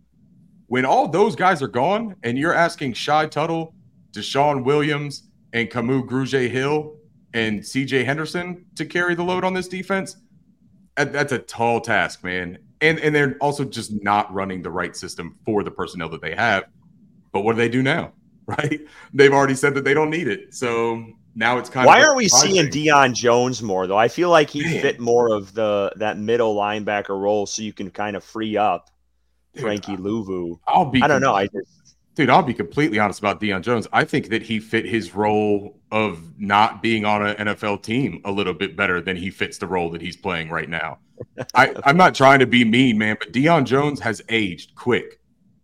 When 0.66 0.84
all 0.84 1.08
those 1.08 1.34
guys 1.34 1.62
are 1.62 1.68
gone 1.68 2.16
and 2.22 2.36
you're 2.36 2.52
asking 2.52 2.92
Shy 2.92 3.26
Tuttle, 3.26 3.74
DeShawn 4.12 4.62
Williams, 4.62 5.28
and 5.54 5.70
Kamu 5.70 6.06
Grugier 6.06 6.50
Hill 6.50 6.96
and 7.32 7.60
CJ 7.60 8.04
Henderson 8.04 8.66
to 8.76 8.84
carry 8.84 9.14
the 9.14 9.22
load 9.22 9.42
on 9.42 9.54
this 9.54 9.68
defense, 9.68 10.16
that's 10.96 11.32
a 11.32 11.38
tall 11.38 11.80
task, 11.80 12.24
man. 12.24 12.58
And 12.80 12.98
and 12.98 13.14
they're 13.14 13.36
also 13.40 13.64
just 13.64 13.92
not 14.02 14.32
running 14.32 14.62
the 14.62 14.70
right 14.70 14.94
system 14.96 15.36
for 15.44 15.62
the 15.62 15.70
personnel 15.70 16.08
that 16.10 16.20
they 16.20 16.34
have. 16.34 16.64
But 17.32 17.42
what 17.42 17.52
do 17.52 17.58
they 17.58 17.68
do 17.68 17.82
now? 17.82 18.12
Right? 18.46 18.82
They've 19.14 19.32
already 19.32 19.54
said 19.54 19.74
that 19.74 19.84
they 19.84 19.94
don't 19.94 20.10
need 20.10 20.28
it. 20.28 20.52
So 20.52 21.02
now 21.34 21.56
it's 21.56 21.70
kind 21.70 21.86
Why 21.86 22.00
of 22.00 22.02
Why 22.02 22.08
are 22.08 22.14
we 22.14 22.28
seeing 22.28 22.66
Deion 22.66 23.14
Jones 23.14 23.62
more 23.62 23.86
though? 23.86 23.96
I 23.96 24.08
feel 24.08 24.28
like 24.28 24.50
he 24.50 24.62
Man. 24.62 24.82
fit 24.82 25.00
more 25.00 25.34
of 25.34 25.54
the 25.54 25.94
that 25.96 26.18
middle 26.18 26.54
linebacker 26.54 27.18
role 27.18 27.46
so 27.46 27.62
you 27.62 27.72
can 27.72 27.90
kind 27.90 28.16
of 28.16 28.22
free 28.22 28.58
up 28.58 28.90
Frankie 29.58 29.96
Luvu. 29.96 30.58
I'll 30.68 30.90
be 30.90 31.00
I 31.00 31.08
don't 31.08 31.22
know. 31.22 31.34
I 31.34 31.46
just 31.46 31.83
dude, 32.14 32.30
I'll 32.30 32.42
be 32.42 32.54
completely 32.54 32.98
honest 32.98 33.18
about 33.18 33.40
Deion 33.40 33.62
Jones. 33.62 33.86
I 33.92 34.04
think 34.04 34.28
that 34.28 34.42
he 34.42 34.60
fit 34.60 34.84
his 34.84 35.14
role 35.14 35.80
of 35.90 36.38
not 36.38 36.82
being 36.82 37.04
on 37.04 37.26
an 37.26 37.48
NFL 37.48 37.82
team 37.82 38.20
a 38.24 38.30
little 38.30 38.54
bit 38.54 38.76
better 38.76 39.00
than 39.00 39.16
he 39.16 39.30
fits 39.30 39.58
the 39.58 39.66
role 39.66 39.90
that 39.90 40.00
he's 40.00 40.16
playing 40.16 40.50
right 40.50 40.68
now. 40.68 40.98
I, 41.54 41.74
I'm 41.84 41.96
not 41.96 42.14
trying 42.14 42.40
to 42.40 42.46
be 42.46 42.64
mean, 42.64 42.98
man, 42.98 43.16
but 43.18 43.32
Deion 43.32 43.64
Jones 43.64 44.00
has 44.00 44.22
aged 44.28 44.74
quick. 44.74 45.20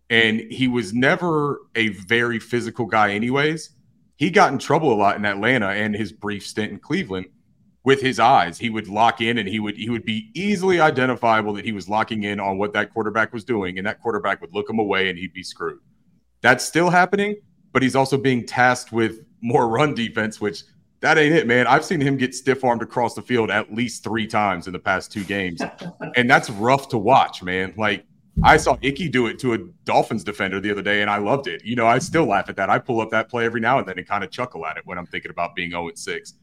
And 0.09 0.41
he 0.51 0.67
was 0.67 0.93
never 0.93 1.61
a 1.75 1.89
very 1.89 2.37
physical 2.37 2.85
guy, 2.85 3.13
anyways. 3.13 3.69
He 4.17 4.29
got 4.29 4.51
in 4.51 4.59
trouble 4.59 4.93
a 4.93 4.95
lot 4.95 5.15
in 5.15 5.25
Atlanta 5.25 5.69
and 5.69 5.95
his 5.95 6.11
brief 6.11 6.45
stint 6.45 6.71
in 6.73 6.79
Cleveland 6.79 7.27
with 7.83 8.01
his 8.01 8.19
eyes. 8.19 8.57
He 8.57 8.69
would 8.69 8.89
lock 8.89 9.21
in 9.21 9.37
and 9.37 9.47
he 9.47 9.59
would 9.59 9.77
he 9.77 9.89
would 9.89 10.03
be 10.03 10.29
easily 10.35 10.79
identifiable 10.79 11.53
that 11.53 11.65
he 11.65 11.71
was 11.71 11.89
locking 11.89 12.23
in 12.23 12.39
on 12.39 12.57
what 12.57 12.73
that 12.73 12.93
quarterback 12.93 13.33
was 13.33 13.45
doing, 13.45 13.77
and 13.77 13.87
that 13.87 14.01
quarterback 14.01 14.41
would 14.41 14.53
look 14.53 14.69
him 14.69 14.79
away 14.79 15.09
and 15.09 15.17
he'd 15.17 15.33
be 15.33 15.43
screwed. 15.43 15.79
That's 16.41 16.63
still 16.65 16.89
happening, 16.89 17.35
but 17.71 17.81
he's 17.81 17.95
also 17.95 18.17
being 18.17 18.45
tasked 18.45 18.91
with 18.91 19.19
more 19.41 19.67
run 19.67 19.93
defense, 19.93 20.41
which 20.41 20.63
that 21.01 21.17
ain't 21.17 21.33
it, 21.33 21.47
man. 21.47 21.67
I've 21.67 21.83
seen 21.83 21.99
him 21.99 22.15
get 22.15 22.35
stiff 22.35 22.63
armed 22.63 22.81
across 22.81 23.15
the 23.15 23.21
field 23.21 23.49
at 23.49 23.73
least 23.73 24.03
three 24.03 24.27
times 24.27 24.67
in 24.67 24.73
the 24.73 24.79
past 24.79 25.11
two 25.11 25.23
games. 25.23 25.61
and 26.15 26.29
that's 26.29 26.49
rough 26.49 26.89
to 26.89 26.97
watch, 26.97 27.41
man. 27.41 27.73
Like 27.75 28.05
I 28.43 28.57
saw 28.57 28.77
Icky 28.81 29.09
do 29.09 29.27
it 29.27 29.39
to 29.39 29.53
a 29.53 29.57
Dolphins 29.83 30.23
defender 30.23 30.59
the 30.59 30.71
other 30.71 30.81
day, 30.81 31.01
and 31.01 31.09
I 31.09 31.17
loved 31.17 31.47
it. 31.47 31.63
You 31.65 31.75
know, 31.75 31.87
I 31.87 31.99
still 31.99 32.25
laugh 32.25 32.49
at 32.49 32.55
that. 32.55 32.69
I 32.69 32.79
pull 32.79 33.01
up 33.01 33.09
that 33.11 33.29
play 33.29 33.45
every 33.45 33.61
now 33.61 33.79
and 33.79 33.87
then 33.87 33.97
and 33.97 34.07
kind 34.07 34.23
of 34.23 34.31
chuckle 34.31 34.65
at 34.65 34.77
it 34.77 34.85
when 34.85 34.97
I'm 34.97 35.07
thinking 35.07 35.31
about 35.31 35.55
being 35.55 35.71
0 35.71 35.89
6. 35.93 36.33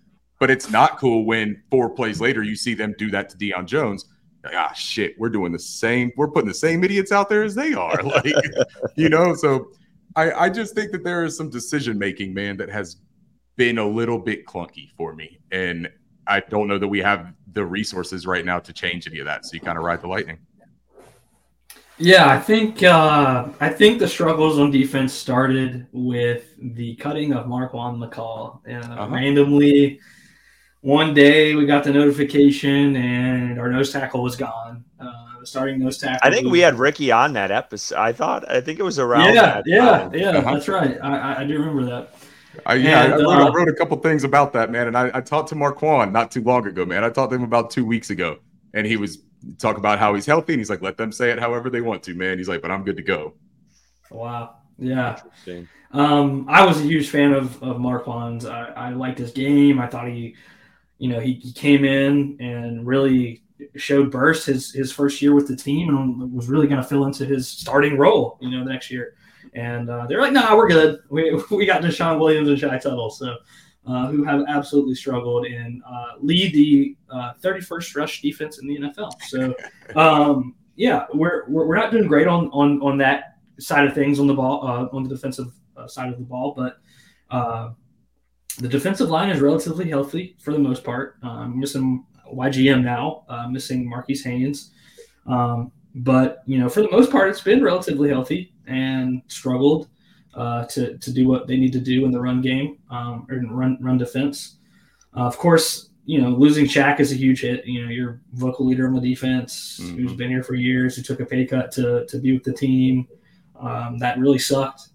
But 0.40 0.50
it's 0.50 0.70
not 0.70 0.98
cool 0.98 1.24
when 1.24 1.62
four 1.70 1.90
plays 1.90 2.20
later 2.20 2.42
you 2.42 2.54
see 2.54 2.74
them 2.74 2.94
do 2.98 3.10
that 3.10 3.28
to 3.30 3.36
Deion 3.36 3.66
Jones. 3.66 4.06
Like, 4.44 4.54
ah, 4.54 4.72
shit, 4.72 5.18
we're 5.18 5.30
doing 5.30 5.50
the 5.50 5.58
same. 5.58 6.12
We're 6.16 6.28
putting 6.28 6.48
the 6.48 6.54
same 6.54 6.84
idiots 6.84 7.10
out 7.10 7.28
there 7.28 7.42
as 7.42 7.54
they 7.54 7.74
are. 7.74 8.00
Like, 8.04 8.32
you 8.96 9.08
know, 9.08 9.34
so 9.34 9.72
I, 10.16 10.32
I 10.32 10.48
just 10.48 10.74
think 10.74 10.92
that 10.92 11.04
there 11.04 11.24
is 11.24 11.36
some 11.36 11.50
decision 11.50 11.98
making, 11.98 12.34
man, 12.34 12.56
that 12.56 12.70
has 12.70 12.96
been 13.56 13.78
a 13.78 13.86
little 13.86 14.18
bit 14.18 14.46
clunky 14.46 14.90
for 14.96 15.14
me. 15.14 15.38
And 15.50 15.90
I 16.26 16.40
don't 16.40 16.68
know 16.68 16.78
that 16.78 16.88
we 16.88 17.00
have 17.00 17.32
the 17.52 17.64
resources 17.64 18.26
right 18.26 18.44
now 18.44 18.58
to 18.60 18.72
change 18.72 19.06
any 19.06 19.18
of 19.18 19.26
that. 19.26 19.44
So 19.44 19.54
you 19.54 19.60
kind 19.60 19.78
of 19.78 19.84
ride 19.84 20.00
the 20.00 20.08
lightning. 20.08 20.38
Yeah, 22.00 22.28
I 22.28 22.38
think 22.38 22.84
uh, 22.84 23.48
I 23.58 23.70
think 23.70 23.98
the 23.98 24.06
struggles 24.06 24.60
on 24.60 24.70
defense 24.70 25.12
started 25.12 25.88
with 25.90 26.54
the 26.56 26.94
cutting 26.94 27.32
of 27.32 27.46
Marquan 27.46 27.98
McCall. 27.98 28.60
Uh, 28.68 28.92
uh-huh. 28.92 29.08
Randomly, 29.10 29.98
one 30.80 31.12
day 31.12 31.56
we 31.56 31.66
got 31.66 31.82
the 31.82 31.92
notification 31.92 32.94
and 32.94 33.58
our 33.58 33.68
nose 33.68 33.92
tackle 33.92 34.22
was 34.22 34.36
gone. 34.36 34.84
Starting 35.48 35.78
nose 35.78 35.98
tackle. 35.98 36.18
I 36.22 36.30
think 36.30 36.48
we 36.48 36.60
had 36.60 36.78
Ricky 36.78 37.10
on 37.10 37.32
that 37.34 37.50
episode. 37.50 37.96
I 37.96 38.12
thought 38.12 38.50
I 38.50 38.60
think 38.60 38.78
it 38.78 38.82
was 38.82 38.98
around. 38.98 39.34
Yeah, 39.34 39.62
yeah, 39.66 39.98
time. 39.98 40.14
yeah. 40.14 40.30
Uh-huh. 40.30 40.54
That's 40.54 40.68
right. 40.68 40.98
I, 41.02 41.42
I 41.42 41.44
do 41.44 41.58
remember 41.58 41.84
that. 41.86 42.14
I, 42.66 42.74
yeah, 42.74 43.04
and, 43.04 43.14
I, 43.14 43.16
wrote, 43.16 43.28
uh, 43.28 43.46
I, 43.46 43.52
wrote, 43.52 43.68
a 43.68 43.74
couple 43.74 43.96
things 43.98 44.24
about 44.24 44.52
that, 44.54 44.70
man. 44.70 44.88
And 44.88 44.96
I, 44.96 45.10
I 45.14 45.20
talked 45.20 45.48
to 45.50 45.54
Marquan 45.54 46.12
not 46.12 46.30
too 46.30 46.42
long 46.42 46.66
ago, 46.66 46.84
man. 46.84 47.04
I 47.04 47.10
talked 47.10 47.30
to 47.30 47.36
him 47.36 47.44
about 47.44 47.70
two 47.70 47.84
weeks 47.84 48.10
ago, 48.10 48.38
and 48.74 48.86
he 48.86 48.96
was 48.96 49.18
talk 49.58 49.78
about 49.78 49.98
how 49.98 50.14
he's 50.14 50.26
healthy, 50.26 50.54
and 50.54 50.60
he's 50.60 50.70
like, 50.70 50.82
let 50.82 50.96
them 50.96 51.12
say 51.12 51.30
it 51.30 51.38
however 51.38 51.70
they 51.70 51.80
want 51.80 52.02
to, 52.04 52.14
man. 52.14 52.38
He's 52.38 52.48
like, 52.48 52.62
but 52.62 52.70
I'm 52.70 52.84
good 52.84 52.96
to 52.96 53.02
go. 53.02 53.34
Wow. 54.10 54.56
Yeah. 54.78 55.20
Um, 55.92 56.46
I 56.48 56.64
was 56.64 56.78
a 56.80 56.84
huge 56.84 57.08
fan 57.08 57.32
of 57.32 57.62
of 57.62 57.78
Marquan's. 57.78 58.44
I, 58.44 58.66
I 58.66 58.90
liked 58.90 59.18
his 59.18 59.32
game. 59.32 59.80
I 59.80 59.86
thought 59.86 60.08
he, 60.08 60.36
you 60.98 61.08
know, 61.08 61.20
he, 61.20 61.34
he 61.34 61.52
came 61.52 61.84
in 61.84 62.36
and 62.40 62.86
really 62.86 63.42
showed 63.76 64.10
burst 64.10 64.46
his 64.46 64.72
his 64.72 64.92
first 64.92 65.20
year 65.20 65.34
with 65.34 65.48
the 65.48 65.56
team 65.56 65.88
and 65.88 66.32
was 66.32 66.48
really 66.48 66.66
going 66.66 66.80
to 66.80 66.86
fill 66.86 67.04
into 67.04 67.24
his 67.24 67.48
starting 67.48 67.96
role, 67.96 68.38
you 68.40 68.50
know, 68.50 68.64
the 68.64 68.70
next 68.70 68.90
year. 68.90 69.14
And 69.54 69.88
uh, 69.88 70.06
they're 70.06 70.20
like, 70.20 70.32
"Nah, 70.32 70.56
we're 70.56 70.68
good. 70.68 71.00
We, 71.10 71.32
we 71.50 71.66
got 71.66 71.82
DeShawn 71.82 72.18
Williams 72.18 72.48
and 72.48 72.58
Shy 72.58 72.78
Tuttle, 72.78 73.10
so 73.10 73.36
uh, 73.86 74.08
who 74.08 74.22
have 74.24 74.44
absolutely 74.48 74.94
struggled 74.94 75.46
and 75.46 75.82
uh, 75.88 76.12
lead 76.20 76.52
the 76.52 76.96
31st 77.42 77.96
uh, 77.96 78.00
rush 78.00 78.20
defense 78.20 78.58
in 78.58 78.68
the 78.68 78.78
NFL. 78.78 79.12
So, 79.28 79.54
um, 79.96 80.54
yeah, 80.76 81.06
we're, 81.14 81.48
we're, 81.48 81.76
not 81.76 81.90
doing 81.90 82.06
great 82.06 82.28
on 82.28 82.50
on 82.52 82.80
on 82.82 82.98
that 82.98 83.38
side 83.58 83.86
of 83.86 83.94
things 83.94 84.20
on 84.20 84.26
the 84.26 84.34
ball 84.34 84.66
uh, 84.66 84.94
on 84.94 85.04
the 85.04 85.08
defensive 85.08 85.52
uh, 85.76 85.88
side 85.88 86.12
of 86.12 86.18
the 86.18 86.24
ball, 86.24 86.54
but 86.56 86.78
the 88.58 88.68
defensive 88.68 89.08
line 89.08 89.30
is 89.30 89.40
relatively 89.40 89.88
healthy 89.88 90.36
for 90.40 90.52
the 90.52 90.58
most 90.58 90.82
part. 90.84 91.16
Um, 91.22 91.58
missing 91.58 92.04
YGM 92.34 92.82
now, 92.82 93.24
missing 93.50 93.88
Marquis 93.88 94.22
Haynes. 94.24 94.72
Um, 95.26 95.72
but 95.94 96.42
you 96.46 96.58
know, 96.58 96.68
for 96.68 96.82
the 96.82 96.90
most 96.90 97.10
part, 97.10 97.28
it's 97.28 97.40
been 97.40 97.62
relatively 97.62 98.08
healthy 98.08 98.52
and 98.66 99.22
struggled 99.28 99.88
uh, 100.34 100.64
to 100.66 100.96
to 100.98 101.12
do 101.12 101.26
what 101.26 101.46
they 101.46 101.56
need 101.56 101.72
to 101.72 101.80
do 101.80 102.04
in 102.04 102.10
the 102.10 102.20
run 102.20 102.40
game 102.40 102.78
um, 102.90 103.26
or 103.30 103.40
run 103.50 103.78
run 103.80 103.98
defense. 103.98 104.56
Uh, 105.16 105.26
of 105.26 105.36
course, 105.36 105.90
you 106.04 106.20
know 106.20 106.30
losing 106.30 106.66
Shaq 106.66 107.00
is 107.00 107.12
a 107.12 107.16
huge 107.16 107.42
hit. 107.42 107.66
You 107.66 107.84
know, 107.84 107.90
your 107.90 108.20
vocal 108.32 108.66
leader 108.66 108.86
on 108.86 108.94
the 108.94 109.00
defense, 109.00 109.80
mm-hmm. 109.82 109.96
who's 109.96 110.12
been 110.14 110.30
here 110.30 110.42
for 110.42 110.54
years, 110.54 110.96
who 110.96 111.02
took 111.02 111.20
a 111.20 111.26
pay 111.26 111.44
cut 111.44 111.72
to 111.72 112.06
to 112.06 112.18
be 112.18 112.32
with 112.32 112.44
the 112.44 112.52
team. 112.52 113.08
Um, 113.58 113.98
that 113.98 114.18
really 114.18 114.38
sucked. 114.38 114.90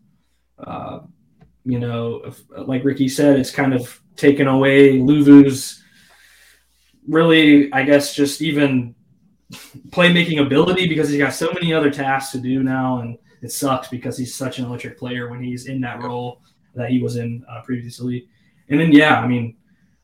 Uh, 0.57 1.01
you 1.65 1.79
know, 1.79 2.21
if, 2.25 2.41
like 2.65 2.83
Ricky 2.83 3.09
said, 3.09 3.37
it's 3.37 3.51
kind 3.51 3.73
of 3.73 4.01
taken 4.15 4.47
away 4.47 4.99
Luvu's 4.99 5.82
really, 7.07 7.71
I 7.73 7.83
guess, 7.83 8.15
just 8.15 8.41
even 8.41 8.95
playmaking 9.89 10.41
ability 10.41 10.87
because 10.87 11.09
he's 11.09 11.19
got 11.19 11.33
so 11.33 11.51
many 11.53 11.73
other 11.73 11.91
tasks 11.91 12.31
to 12.33 12.39
do 12.39 12.63
now, 12.63 12.99
and 12.99 13.17
it 13.41 13.51
sucks 13.51 13.87
because 13.87 14.17
he's 14.17 14.33
such 14.33 14.59
an 14.59 14.65
electric 14.65 14.97
player 14.97 15.29
when 15.29 15.43
he's 15.43 15.67
in 15.67 15.81
that 15.81 16.01
role 16.01 16.41
that 16.75 16.89
he 16.89 17.01
was 17.01 17.17
in 17.17 17.45
uh, 17.49 17.61
previously. 17.61 18.27
And 18.69 18.79
then, 18.79 18.91
yeah, 18.91 19.19
I 19.19 19.27
mean, 19.27 19.55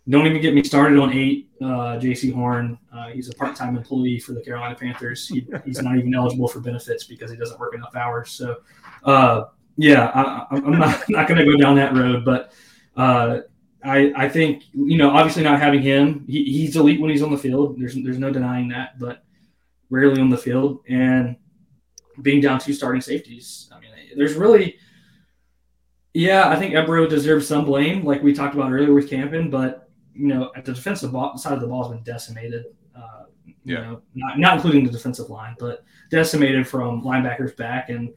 don't 0.08 0.26
even 0.26 0.42
get 0.42 0.54
me 0.54 0.64
started 0.64 0.98
on 1.00 1.14
eight. 1.14 1.50
Uh, 1.62 2.00
Jaycee 2.00 2.34
Horn, 2.34 2.78
uh, 2.94 3.10
he's 3.10 3.30
a 3.30 3.34
part-time 3.34 3.76
employee 3.78 4.20
for 4.20 4.34
the 4.34 4.42
Carolina 4.42 4.76
Panthers. 4.76 5.28
He, 5.28 5.46
he's 5.66 5.82
not 5.82 5.98
even 5.98 6.14
eligible 6.14 6.48
for 6.48 6.60
benefits 6.60 7.04
because 7.04 7.32
he 7.32 7.38
doesn't 7.38 7.60
work 7.60 7.76
enough 7.76 7.96
hours. 7.96 8.32
So, 8.32 8.58
uh, 9.04 9.46
yeah, 9.78 10.12
I, 10.14 10.58
am 10.58 10.72
not 10.72 11.04
not 11.10 11.28
going 11.28 11.40
to 11.40 11.46
go 11.46 11.58
down 11.58 11.76
that 11.76 11.94
road. 11.96 12.26
But 12.26 12.54
uh, 12.98 13.42
I 13.84 14.12
I 14.16 14.30
think 14.30 14.64
you 14.74 14.98
know, 14.98 15.12
obviously 15.12 15.44
not 15.44 15.60
having 15.60 15.82
him, 15.82 16.26
he, 16.28 16.44
he's 16.44 16.76
elite 16.76 17.00
when 17.00 17.10
he's 17.10 17.22
on 17.22 17.32
the 17.32 17.38
field. 17.38 17.80
There's 17.80 17.96
there's 17.96 18.20
no 18.20 18.32
denying 18.32 18.68
that, 18.70 19.00
but 19.00 19.24
rarely 19.90 20.22
on 20.22 20.30
the 20.30 20.38
field. 20.38 20.82
And 20.88 21.36
being 22.22 22.42
down 22.42 22.60
two 22.60 22.74
starting 22.74 23.02
safeties. 23.02 23.70
I 23.74 23.80
mean, 23.80 23.92
there's 24.16 24.34
really, 24.34 24.78
yeah, 26.14 26.50
I 26.50 26.58
think 26.58 26.74
Evero 26.74 27.08
deserves 27.10 27.48
some 27.48 27.66
blame, 27.66 28.04
like 28.04 28.22
we 28.22 28.34
talked 28.34 28.56
about 28.56 28.72
earlier 28.72 28.94
with 28.94 29.10
Campen, 29.10 29.50
but 29.50 29.90
you 30.14 30.28
know, 30.28 30.52
at 30.56 30.66
the 30.66 30.74
defensive 30.74 31.14
ball, 31.14 31.38
side 31.38 31.54
of 31.54 31.62
the 31.62 31.68
ball 31.68 31.84
has 31.84 31.94
been 31.94 32.04
decimated. 32.04 32.66
Uh, 32.96 33.26
you 33.46 33.56
yeah. 33.64 33.82
know, 33.82 34.02
not, 34.16 34.40
not 34.40 34.56
including 34.56 34.84
the 34.84 34.92
defensive 34.92 35.30
line, 35.30 35.56
but 35.60 35.84
decimated 36.12 36.68
from 36.68 37.04
linebackers 37.04 37.56
back. 37.56 37.90
And, 37.90 38.14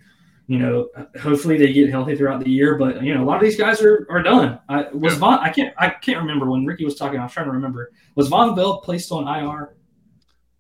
you 0.53 0.59
know, 0.59 0.89
hopefully 1.19 1.57
they 1.57 1.73
get 1.73 1.89
healthy 1.89 2.15
throughout 2.15 2.45
the 2.45 2.51
year. 2.51 2.77
But, 2.77 3.03
you 3.03 3.15
know, 3.15 3.23
a 3.23 3.25
lot 3.25 3.37
of 3.37 3.43
these 3.43 3.57
guys 3.57 3.81
are, 3.81 4.07
are 4.11 4.23
done. 4.23 4.61
I 4.69 4.89
was. 4.93 5.15
Von, 5.15 5.39
I 5.39 5.49
can't, 5.49 5.75
I 5.79 5.89
can't 5.89 6.19
remember 6.19 6.51
when 6.51 6.67
Ricky 6.67 6.85
was 6.85 6.95
talking. 6.95 7.19
I 7.19 7.23
was 7.23 7.33
trying 7.33 7.47
to 7.47 7.53
remember. 7.53 7.91
Was 8.17 8.29
Vonn 8.29 8.55
Bell 8.55 8.83
placed 8.83 9.11
on 9.13 9.27
IR? 9.27 9.75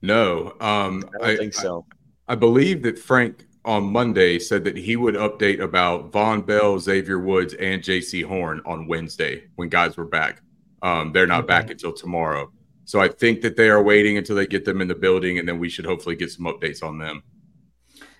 No. 0.00 0.54
Um, 0.60 1.04
I 1.14 1.18
don't 1.18 1.24
I, 1.24 1.36
think 1.36 1.52
so. 1.52 1.84
I, 2.26 2.32
I 2.32 2.36
believe 2.36 2.82
that 2.84 2.98
Frank 2.98 3.44
on 3.66 3.84
Monday 3.84 4.38
said 4.38 4.64
that 4.64 4.78
he 4.78 4.96
would 4.96 5.14
update 5.14 5.60
about 5.60 6.10
Vonn 6.10 6.46
Bell, 6.46 6.78
Xavier 6.78 7.18
Woods, 7.18 7.52
and 7.52 7.82
Jaycee 7.82 8.24
Horn 8.24 8.62
on 8.64 8.86
Wednesday 8.86 9.44
when 9.56 9.68
guys 9.68 9.98
were 9.98 10.06
back. 10.06 10.40
Um, 10.80 11.12
they're 11.12 11.26
not 11.26 11.40
okay. 11.40 11.48
back 11.48 11.70
until 11.70 11.92
tomorrow. 11.92 12.50
So 12.86 12.98
I 12.98 13.08
think 13.08 13.42
that 13.42 13.56
they 13.56 13.68
are 13.68 13.82
waiting 13.82 14.16
until 14.16 14.36
they 14.36 14.46
get 14.46 14.64
them 14.64 14.80
in 14.80 14.88
the 14.88 14.94
building, 14.94 15.38
and 15.38 15.46
then 15.46 15.58
we 15.58 15.68
should 15.68 15.84
hopefully 15.84 16.16
get 16.16 16.30
some 16.30 16.46
updates 16.46 16.82
on 16.82 16.96
them. 16.96 17.22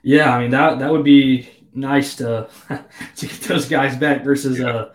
Yeah, 0.02 0.36
I 0.36 0.40
mean 0.40 0.50
that 0.50 0.78
that 0.80 0.90
would 0.90 1.04
be 1.04 1.48
nice 1.74 2.16
to 2.16 2.48
to 3.16 3.26
get 3.26 3.40
those 3.42 3.68
guys 3.68 3.96
back 3.96 4.24
versus 4.24 4.58
yeah. 4.58 4.86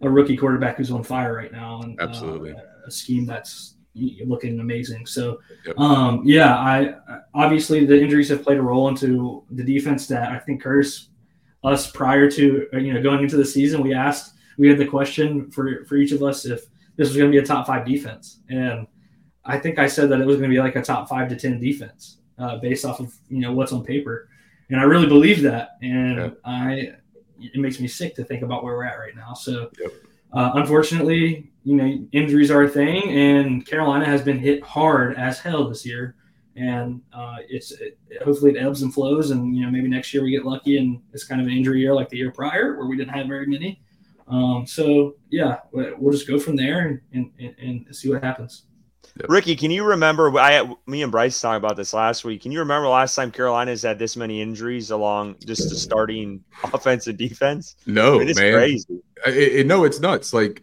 a, 0.00 0.06
a 0.06 0.10
rookie 0.10 0.36
quarterback 0.36 0.76
who's 0.76 0.90
on 0.90 1.02
fire 1.02 1.34
right 1.34 1.52
now, 1.52 1.82
and 1.82 2.00
absolutely 2.00 2.52
uh, 2.52 2.60
a 2.86 2.90
scheme 2.90 3.26
that's 3.26 3.74
looking 4.26 4.60
amazing. 4.60 5.06
So, 5.06 5.40
yep. 5.66 5.78
um, 5.78 6.22
yeah, 6.24 6.56
I 6.56 6.94
obviously 7.34 7.84
the 7.84 8.00
injuries 8.00 8.28
have 8.28 8.42
played 8.42 8.58
a 8.58 8.62
role 8.62 8.88
into 8.88 9.44
the 9.50 9.64
defense 9.64 10.06
that 10.08 10.30
I 10.30 10.38
think 10.38 10.62
Curtis 10.62 11.08
us 11.64 11.90
prior 11.90 12.30
to 12.30 12.68
uh, 12.72 12.78
you 12.78 12.92
know 12.92 13.02
going 13.02 13.22
into 13.22 13.36
the 13.36 13.44
season. 13.44 13.82
We 13.82 13.94
asked, 13.94 14.34
we 14.56 14.68
had 14.68 14.78
the 14.78 14.86
question 14.86 15.50
for 15.50 15.84
for 15.86 15.96
each 15.96 16.12
of 16.12 16.22
us 16.22 16.44
if 16.44 16.66
this 16.96 17.08
was 17.08 17.16
going 17.16 17.30
to 17.30 17.36
be 17.36 17.42
a 17.42 17.46
top 17.46 17.66
five 17.66 17.86
defense, 17.86 18.40
and 18.48 18.86
I 19.44 19.58
think 19.58 19.78
I 19.78 19.86
said 19.86 20.08
that 20.10 20.20
it 20.20 20.26
was 20.26 20.36
going 20.36 20.50
to 20.50 20.54
be 20.54 20.60
like 20.60 20.76
a 20.76 20.82
top 20.82 21.08
five 21.08 21.28
to 21.30 21.36
ten 21.36 21.60
defense 21.60 22.18
uh, 22.38 22.56
based 22.58 22.84
off 22.84 23.00
of 23.00 23.12
you 23.28 23.40
know 23.40 23.52
what's 23.52 23.72
on 23.72 23.84
paper, 23.84 24.28
and 24.70 24.80
I 24.80 24.84
really 24.84 25.06
believe 25.06 25.42
that, 25.42 25.78
and 25.82 26.16
yep. 26.16 26.40
I 26.44 26.92
it 27.40 27.56
makes 27.56 27.78
me 27.80 27.88
sick 27.88 28.14
to 28.16 28.24
think 28.24 28.42
about 28.42 28.64
where 28.64 28.74
we're 28.74 28.84
at 28.84 28.98
right 28.98 29.14
now. 29.14 29.34
So. 29.34 29.70
Yep. 29.80 29.92
Uh, 30.30 30.50
unfortunately, 30.56 31.50
you 31.64 31.74
know, 31.74 32.06
injuries 32.12 32.50
are 32.50 32.64
a 32.64 32.68
thing, 32.68 33.02
and 33.10 33.66
Carolina 33.66 34.04
has 34.04 34.20
been 34.20 34.38
hit 34.38 34.62
hard 34.62 35.16
as 35.16 35.38
hell 35.38 35.66
this 35.66 35.86
year. 35.86 36.16
And 36.54 37.00
uh, 37.12 37.36
it's 37.48 37.70
it, 37.72 37.98
hopefully 38.22 38.50
it 38.50 38.58
ebbs 38.58 38.82
and 38.82 38.92
flows, 38.92 39.30
and 39.30 39.56
you 39.56 39.64
know 39.64 39.70
maybe 39.70 39.88
next 39.88 40.12
year 40.12 40.22
we 40.22 40.30
get 40.30 40.44
lucky 40.44 40.76
and 40.76 41.00
it's 41.12 41.24
kind 41.24 41.40
of 41.40 41.46
an 41.46 41.52
injury 41.52 41.80
year 41.80 41.94
like 41.94 42.08
the 42.08 42.16
year 42.16 42.32
prior 42.32 42.76
where 42.76 42.86
we 42.86 42.96
didn't 42.96 43.14
have 43.14 43.26
very 43.26 43.46
many. 43.46 43.80
Um, 44.26 44.66
so 44.66 45.16
yeah, 45.30 45.60
we'll 45.72 46.12
just 46.12 46.28
go 46.28 46.38
from 46.38 46.56
there 46.56 47.00
and, 47.12 47.30
and, 47.38 47.54
and 47.58 47.96
see 47.96 48.10
what 48.10 48.22
happens. 48.22 48.64
Ricky, 49.28 49.56
can 49.56 49.70
you 49.70 49.84
remember? 49.84 50.38
I, 50.38 50.68
me 50.86 51.02
and 51.02 51.10
Bryce 51.10 51.40
talked 51.40 51.56
about 51.56 51.76
this 51.76 51.92
last 51.92 52.24
week. 52.24 52.42
Can 52.42 52.52
you 52.52 52.60
remember 52.60 52.88
last 52.88 53.14
time 53.14 53.30
Carolina's 53.30 53.82
had 53.82 53.98
this 53.98 54.16
many 54.16 54.40
injuries 54.40 54.90
along 54.90 55.36
just 55.44 55.68
the 55.68 55.76
starting 55.76 56.44
offense 56.64 57.06
and 57.08 57.18
defense? 57.18 57.76
No, 57.86 58.16
I 58.16 58.18
mean, 58.18 58.28
it's 58.28 58.38
man. 58.38 58.52
crazy. 58.52 59.00
It, 59.26 59.36
it, 59.36 59.66
no, 59.66 59.84
it's 59.84 59.98
nuts. 59.98 60.32
Like 60.32 60.62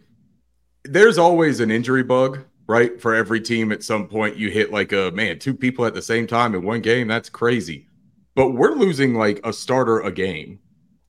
there's 0.84 1.18
always 1.18 1.60
an 1.60 1.70
injury 1.70 2.02
bug, 2.02 2.44
right? 2.66 3.00
For 3.00 3.14
every 3.14 3.40
team 3.40 3.72
at 3.72 3.82
some 3.82 4.08
point 4.08 4.36
you 4.36 4.50
hit 4.50 4.72
like 4.72 4.92
a 4.92 5.10
man, 5.12 5.38
two 5.38 5.54
people 5.54 5.84
at 5.84 5.94
the 5.94 6.02
same 6.02 6.26
time 6.26 6.54
in 6.54 6.62
one 6.62 6.80
game. 6.80 7.08
That's 7.08 7.28
crazy. 7.28 7.86
But 8.34 8.50
we're 8.50 8.74
losing 8.74 9.14
like 9.14 9.40
a 9.44 9.52
starter 9.52 10.00
a 10.00 10.12
game 10.12 10.60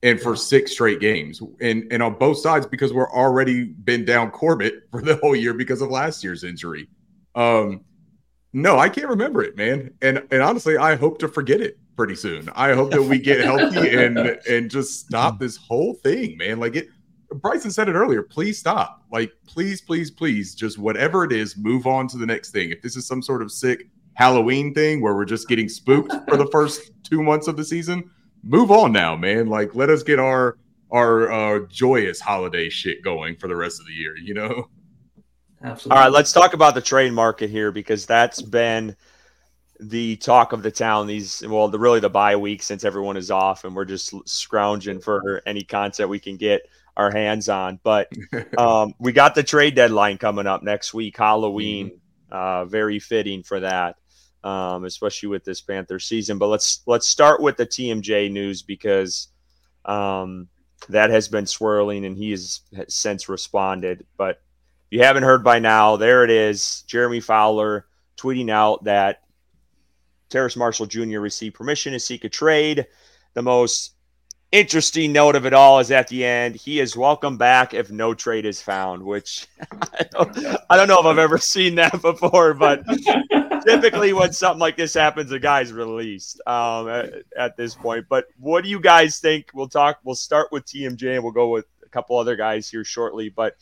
and 0.02 0.20
for 0.20 0.36
six 0.36 0.72
straight 0.72 1.00
games. 1.00 1.40
And 1.60 1.90
and 1.90 2.02
on 2.02 2.14
both 2.14 2.38
sides 2.38 2.66
because 2.66 2.92
we're 2.92 3.10
already 3.10 3.64
been 3.64 4.04
down 4.04 4.30
Corbett 4.30 4.82
for 4.90 5.00
the 5.00 5.16
whole 5.16 5.34
year 5.36 5.54
because 5.54 5.80
of 5.80 5.90
last 5.90 6.22
year's 6.22 6.44
injury. 6.44 6.88
Um 7.38 7.84
no, 8.52 8.78
I 8.78 8.88
can't 8.88 9.08
remember 9.08 9.42
it, 9.42 9.56
man. 9.56 9.94
And 10.02 10.26
and 10.30 10.42
honestly, 10.42 10.76
I 10.76 10.96
hope 10.96 11.18
to 11.18 11.28
forget 11.28 11.60
it 11.60 11.78
pretty 11.96 12.16
soon. 12.16 12.48
I 12.54 12.74
hope 12.74 12.90
that 12.92 13.02
we 13.02 13.18
get 13.18 13.40
healthy 13.40 13.96
and 14.04 14.18
and 14.18 14.70
just 14.70 15.00
stop 15.00 15.38
this 15.38 15.56
whole 15.56 15.94
thing, 15.94 16.36
man. 16.36 16.58
Like 16.58 16.76
it 16.76 16.88
Bryson 17.34 17.70
said 17.70 17.88
it 17.88 17.92
earlier. 17.92 18.22
Please 18.22 18.58
stop. 18.58 19.02
Like, 19.12 19.32
please, 19.46 19.80
please, 19.82 20.10
please, 20.10 20.54
just 20.54 20.78
whatever 20.78 21.24
it 21.24 21.32
is, 21.32 21.56
move 21.58 21.86
on 21.86 22.08
to 22.08 22.16
the 22.16 22.24
next 22.24 22.52
thing. 22.52 22.70
If 22.70 22.80
this 22.80 22.96
is 22.96 23.06
some 23.06 23.22
sort 23.22 23.42
of 23.42 23.52
sick 23.52 23.88
Halloween 24.14 24.72
thing 24.72 25.02
where 25.02 25.14
we're 25.14 25.26
just 25.26 25.46
getting 25.46 25.68
spooked 25.68 26.12
for 26.28 26.36
the 26.36 26.46
first 26.46 26.90
two 27.04 27.22
months 27.22 27.46
of 27.46 27.56
the 27.56 27.64
season, 27.64 28.10
move 28.42 28.70
on 28.70 28.92
now, 28.92 29.14
man. 29.14 29.46
Like, 29.48 29.74
let 29.74 29.90
us 29.90 30.02
get 30.02 30.18
our 30.18 30.58
our 30.90 31.30
uh, 31.30 31.66
joyous 31.68 32.18
holiday 32.18 32.70
shit 32.70 33.04
going 33.04 33.36
for 33.36 33.46
the 33.46 33.56
rest 33.56 33.78
of 33.80 33.86
the 33.86 33.92
year. 33.92 34.16
You 34.16 34.34
know. 34.34 34.68
Absolutely. 35.62 35.98
All 35.98 36.04
right, 36.04 36.12
let's 36.12 36.32
talk 36.32 36.54
about 36.54 36.74
the 36.74 36.80
trade 36.80 37.12
market 37.12 37.50
here 37.50 37.72
because 37.72 38.06
that's 38.06 38.40
been 38.40 38.94
the 39.80 40.16
talk 40.16 40.52
of 40.52 40.62
the 40.62 40.70
town 40.72 41.06
these 41.06 41.44
well 41.46 41.68
the 41.68 41.78
really 41.78 42.00
the 42.00 42.10
bye 42.10 42.34
week 42.34 42.64
since 42.64 42.82
everyone 42.82 43.16
is 43.16 43.30
off 43.30 43.62
and 43.62 43.76
we're 43.76 43.84
just 43.84 44.12
scrounging 44.28 44.98
for 45.00 45.40
any 45.46 45.62
content 45.62 46.10
we 46.10 46.18
can 46.18 46.36
get 46.36 46.62
our 46.98 47.10
hands 47.10 47.48
on. 47.48 47.80
But 47.82 48.10
um, 48.58 48.92
we 48.98 49.12
got 49.12 49.34
the 49.34 49.42
trade 49.42 49.74
deadline 49.74 50.18
coming 50.18 50.46
up 50.46 50.62
next 50.62 50.92
week, 50.92 51.16
Halloween. 51.16 51.86
Mm-hmm. 51.86 51.96
Uh, 52.30 52.66
very 52.66 52.98
fitting 52.98 53.42
for 53.42 53.60
that, 53.60 53.96
um, 54.44 54.84
especially 54.84 55.30
with 55.30 55.44
this 55.44 55.62
Panther 55.62 55.98
season. 55.98 56.36
But 56.36 56.48
let's 56.48 56.82
let's 56.86 57.08
start 57.08 57.40
with 57.40 57.56
the 57.56 57.64
TMJ 57.64 58.30
news 58.30 58.60
because 58.60 59.28
um, 59.86 60.46
that 60.90 61.08
has 61.08 61.26
been 61.28 61.46
swirling, 61.46 62.04
and 62.04 62.18
he 62.18 62.32
has, 62.32 62.60
has 62.76 62.92
since 62.94 63.30
responded. 63.30 64.04
But 64.18 64.42
you 64.90 65.02
haven't 65.02 65.22
heard 65.22 65.44
by 65.44 65.58
now, 65.58 65.96
there 65.96 66.24
it 66.24 66.30
is. 66.30 66.82
Jeremy 66.86 67.20
Fowler 67.20 67.86
tweeting 68.16 68.50
out 68.50 68.84
that 68.84 69.22
Terrace 70.28 70.56
Marshall 70.56 70.86
Jr. 70.86 71.20
received 71.20 71.54
permission 71.54 71.92
to 71.92 72.00
seek 72.00 72.24
a 72.24 72.28
trade. 72.28 72.86
The 73.34 73.42
most 73.42 73.94
interesting 74.50 75.12
note 75.12 75.36
of 75.36 75.44
it 75.44 75.52
all 75.52 75.78
is 75.78 75.90
at 75.90 76.08
the 76.08 76.24
end, 76.24 76.56
he 76.56 76.80
is 76.80 76.96
welcome 76.96 77.36
back 77.36 77.74
if 77.74 77.90
no 77.90 78.14
trade 78.14 78.46
is 78.46 78.62
found, 78.62 79.02
which 79.02 79.46
I 79.72 80.04
don't, 80.10 80.38
I 80.70 80.76
don't 80.76 80.88
know 80.88 81.00
if 81.00 81.06
I've 81.06 81.18
ever 81.18 81.38
seen 81.38 81.74
that 81.76 82.00
before, 82.02 82.54
but 82.54 82.82
typically 83.66 84.12
when 84.12 84.32
something 84.32 84.60
like 84.60 84.76
this 84.76 84.94
happens, 84.94 85.32
a 85.32 85.38
guy's 85.38 85.72
released 85.72 86.40
um, 86.46 86.88
at, 86.88 87.12
at, 87.36 87.56
this 87.56 87.74
point. 87.74 88.06
But 88.08 88.26
what 88.38 88.64
do 88.64 88.70
you 88.70 88.80
guys 88.80 89.18
think? 89.18 89.50
We'll 89.52 89.68
talk, 89.68 89.98
we'll 90.02 90.14
start 90.14 90.48
with 90.50 90.64
TMJ 90.64 91.14
and 91.14 91.22
we'll 91.22 91.32
go 91.32 91.48
with 91.48 91.66
a 91.84 91.88
couple 91.88 92.16
other 92.16 92.36
guys 92.36 92.70
here 92.70 92.84
shortly. 92.84 93.28
But 93.28 93.56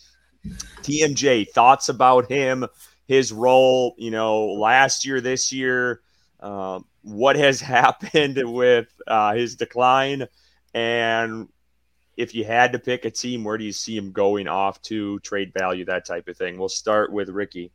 TMJ, 0.83 1.51
thoughts 1.51 1.89
about 1.89 2.31
him, 2.31 2.67
his 3.07 3.33
role, 3.33 3.95
you 3.99 4.11
know, 4.11 4.47
last 4.47 5.05
year, 5.05 5.21
this 5.21 5.53
year, 5.53 6.01
um, 6.41 6.85
what 7.03 7.37
has 7.37 7.61
happened 7.77 8.41
with 8.53 8.89
uh, 9.07 9.35
his 9.35 9.57
decline? 9.57 10.27
And 10.75 11.49
if 12.17 12.35
you 12.35 12.45
had 12.45 12.73
to 12.73 12.79
pick 12.79 13.05
a 13.05 13.11
team, 13.11 13.45
where 13.45 13.59
do 13.59 13.65
you 13.65 13.73
see 13.73 13.97
him 13.97 14.13
going 14.13 14.49
off 14.49 14.81
to 14.83 15.19
trade 15.21 15.53
value, 15.57 15.85
that 15.87 16.07
type 16.07 16.29
of 16.29 16.37
thing? 16.37 16.59
We'll 16.59 16.69
start 16.69 17.13
with 17.13 17.29
Ricky. 17.29 17.73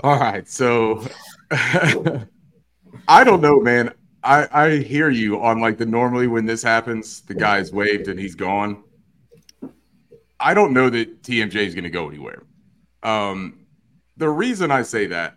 All 0.00 0.18
right. 0.18 0.48
So 0.48 1.06
I 1.50 3.24
don't 3.24 3.40
know, 3.40 3.60
man. 3.60 3.92
I, 4.24 4.48
I 4.52 4.76
hear 4.78 5.10
you 5.10 5.40
on 5.42 5.60
like 5.60 5.78
the 5.78 5.86
normally 5.86 6.28
when 6.28 6.46
this 6.46 6.62
happens, 6.62 7.22
the 7.22 7.34
guy's 7.34 7.72
waved 7.72 8.08
and 8.08 8.18
he's 8.18 8.34
gone. 8.34 8.84
I 10.42 10.54
don't 10.54 10.72
know 10.72 10.90
that 10.90 11.22
TMJ 11.22 11.54
is 11.54 11.74
going 11.74 11.84
to 11.84 11.90
go 11.90 12.08
anywhere. 12.08 12.42
Um, 13.02 13.66
the 14.16 14.28
reason 14.28 14.70
I 14.70 14.82
say 14.82 15.06
that 15.06 15.36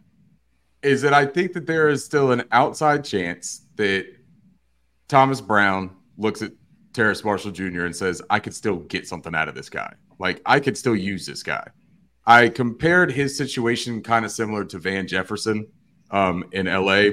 is 0.81 1.01
that 1.03 1.13
I 1.13 1.25
think 1.25 1.53
that 1.53 1.65
there 1.65 1.89
is 1.89 2.03
still 2.03 2.31
an 2.31 2.43
outside 2.51 3.05
chance 3.05 3.65
that 3.75 4.07
Thomas 5.07 5.41
Brown 5.41 5.95
looks 6.17 6.41
at 6.41 6.51
Terrace 6.93 7.23
Marshall 7.23 7.51
Jr. 7.51 7.85
and 7.85 7.95
says, 7.95 8.21
I 8.29 8.39
could 8.39 8.53
still 8.53 8.77
get 8.77 9.07
something 9.07 9.35
out 9.35 9.47
of 9.47 9.55
this 9.55 9.69
guy. 9.69 9.93
Like, 10.17 10.41
I 10.45 10.59
could 10.59 10.77
still 10.77 10.95
use 10.95 11.25
this 11.25 11.43
guy. 11.43 11.67
I 12.25 12.49
compared 12.49 13.11
his 13.11 13.37
situation 13.37 14.01
kind 14.01 14.25
of 14.25 14.31
similar 14.31 14.65
to 14.65 14.79
Van 14.79 15.07
Jefferson 15.07 15.67
um, 16.11 16.45
in 16.51 16.65
LA, 16.65 17.09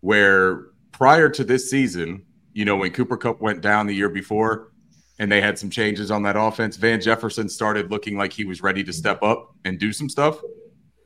where 0.00 0.66
prior 0.92 1.28
to 1.30 1.44
this 1.44 1.70
season, 1.70 2.24
you 2.52 2.64
know, 2.64 2.76
when 2.76 2.90
Cooper 2.90 3.16
Kupp 3.16 3.40
went 3.40 3.62
down 3.62 3.86
the 3.86 3.94
year 3.94 4.08
before 4.08 4.72
and 5.20 5.30
they 5.30 5.40
had 5.40 5.56
some 5.56 5.70
changes 5.70 6.10
on 6.10 6.24
that 6.24 6.34
offense, 6.36 6.76
Van 6.76 7.00
Jefferson 7.00 7.48
started 7.48 7.92
looking 7.92 8.18
like 8.18 8.32
he 8.32 8.44
was 8.44 8.60
ready 8.60 8.82
to 8.82 8.92
step 8.92 9.22
up 9.22 9.54
and 9.64 9.78
do 9.78 9.92
some 9.92 10.08
stuff. 10.08 10.40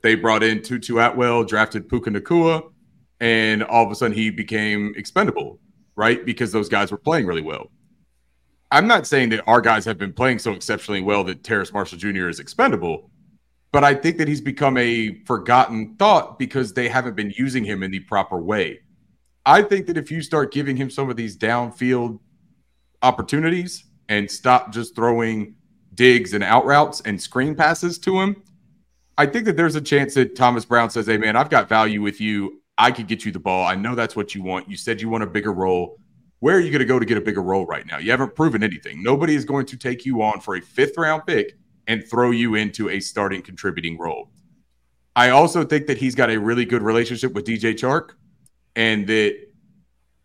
They 0.01 0.15
brought 0.15 0.41
in 0.41 0.63
Tutu 0.63 0.97
Atwell, 0.97 1.43
drafted 1.43 1.87
Puka 1.87 2.09
Nacua, 2.09 2.71
and 3.19 3.61
all 3.63 3.85
of 3.85 3.91
a 3.91 3.95
sudden 3.95 4.17
he 4.17 4.31
became 4.31 4.95
expendable 4.97 5.59
right? 5.95 6.25
Because 6.25 6.51
those 6.51 6.69
guys 6.69 6.91
were 6.91 6.97
playing 6.97 7.25
really 7.25 7.41
well. 7.41 7.71
I'm 8.71 8.87
not 8.87 9.07
saying 9.07 9.29
that 9.29 9.43
our 9.47 9.61
guys 9.61 9.85
have 9.85 9.97
been 9.97 10.13
playing 10.13 10.39
so 10.39 10.51
exceptionally 10.51 11.01
well 11.01 11.23
that 11.25 11.43
Terrace 11.43 11.71
Marshall 11.71 11.97
Jr. 11.97 12.27
is 12.27 12.39
expendable, 12.39 13.09
but 13.71 13.83
I 13.83 13.93
think 13.93 14.17
that 14.17 14.27
he's 14.27 14.41
become 14.41 14.77
a 14.77 15.21
forgotten 15.25 15.95
thought 15.95 16.39
because 16.39 16.73
they 16.73 16.87
haven't 16.87 17.15
been 17.15 17.33
using 17.37 17.63
him 17.63 17.83
in 17.83 17.91
the 17.91 17.99
proper 18.01 18.37
way. 18.37 18.81
I 19.45 19.61
think 19.61 19.85
that 19.87 19.97
if 19.97 20.11
you 20.11 20.21
start 20.21 20.51
giving 20.51 20.75
him 20.75 20.89
some 20.89 21.09
of 21.09 21.15
these 21.15 21.37
downfield 21.37 22.19
opportunities 23.01 23.85
and 24.09 24.29
stop 24.29 24.71
just 24.71 24.95
throwing 24.95 25.55
digs 25.93 26.33
and 26.33 26.43
out 26.43 26.65
routes 26.65 27.01
and 27.01 27.21
screen 27.21 27.55
passes 27.55 27.97
to 27.99 28.19
him, 28.19 28.43
I 29.17 29.25
think 29.25 29.45
that 29.45 29.57
there's 29.57 29.75
a 29.75 29.81
chance 29.81 30.13
that 30.15 30.35
Thomas 30.35 30.65
Brown 30.65 30.89
says, 30.89 31.07
Hey, 31.07 31.17
man, 31.17 31.35
I've 31.35 31.49
got 31.49 31.69
value 31.69 32.01
with 32.01 32.19
you. 32.19 32.61
I 32.77 32.91
could 32.91 33.07
get 33.07 33.23
you 33.23 33.31
the 33.31 33.39
ball. 33.39 33.65
I 33.65 33.75
know 33.75 33.95
that's 33.95 34.15
what 34.15 34.35
you 34.35 34.43
want. 34.43 34.69
You 34.69 34.75
said 34.75 35.01
you 35.01 35.09
want 35.09 35.23
a 35.23 35.27
bigger 35.27 35.53
role. 35.53 35.97
Where 36.39 36.57
are 36.57 36.59
you 36.59 36.69
going 36.69 36.79
to 36.79 36.85
go 36.85 36.99
to 36.99 37.05
get 37.05 37.17
a 37.17 37.21
bigger 37.21 37.41
role 37.41 37.65
right 37.65 37.85
now? 37.87 37.97
You 37.97 38.11
haven't 38.11 38.35
proven 38.35 38.61
anything. 38.61 39.01
Nobody 39.01 39.35
is 39.35 39.45
going 39.45 39.65
to 39.67 39.77
take 39.77 40.05
you 40.05 40.21
on 40.21 40.41
for 40.41 40.57
a 40.57 40.61
fifth 40.61 40.97
round 40.97 41.25
pick 41.25 41.57
and 41.87 42.05
throw 42.05 42.31
you 42.31 42.55
into 42.55 42.89
a 42.89 42.99
starting 42.99 43.41
contributing 43.41 43.97
role. 43.97 44.29
I 45.15 45.29
also 45.29 45.63
think 45.63 45.87
that 45.87 45.97
he's 45.97 46.13
got 46.13 46.29
a 46.29 46.37
really 46.37 46.65
good 46.65 46.81
relationship 46.81 47.33
with 47.33 47.45
DJ 47.45 47.73
Chark 47.73 48.11
and 48.75 49.07
that 49.07 49.37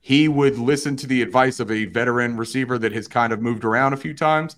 he 0.01 0.29
would 0.29 0.59
listen 0.59 0.97
to 0.97 1.07
the 1.07 1.23
advice 1.23 1.61
of 1.61 1.71
a 1.71 1.85
veteran 1.85 2.37
receiver 2.37 2.79
that 2.79 2.93
has 2.93 3.07
kind 3.07 3.33
of 3.33 3.41
moved 3.41 3.65
around 3.65 3.93
a 3.93 3.97
few 3.97 4.15
times 4.15 4.57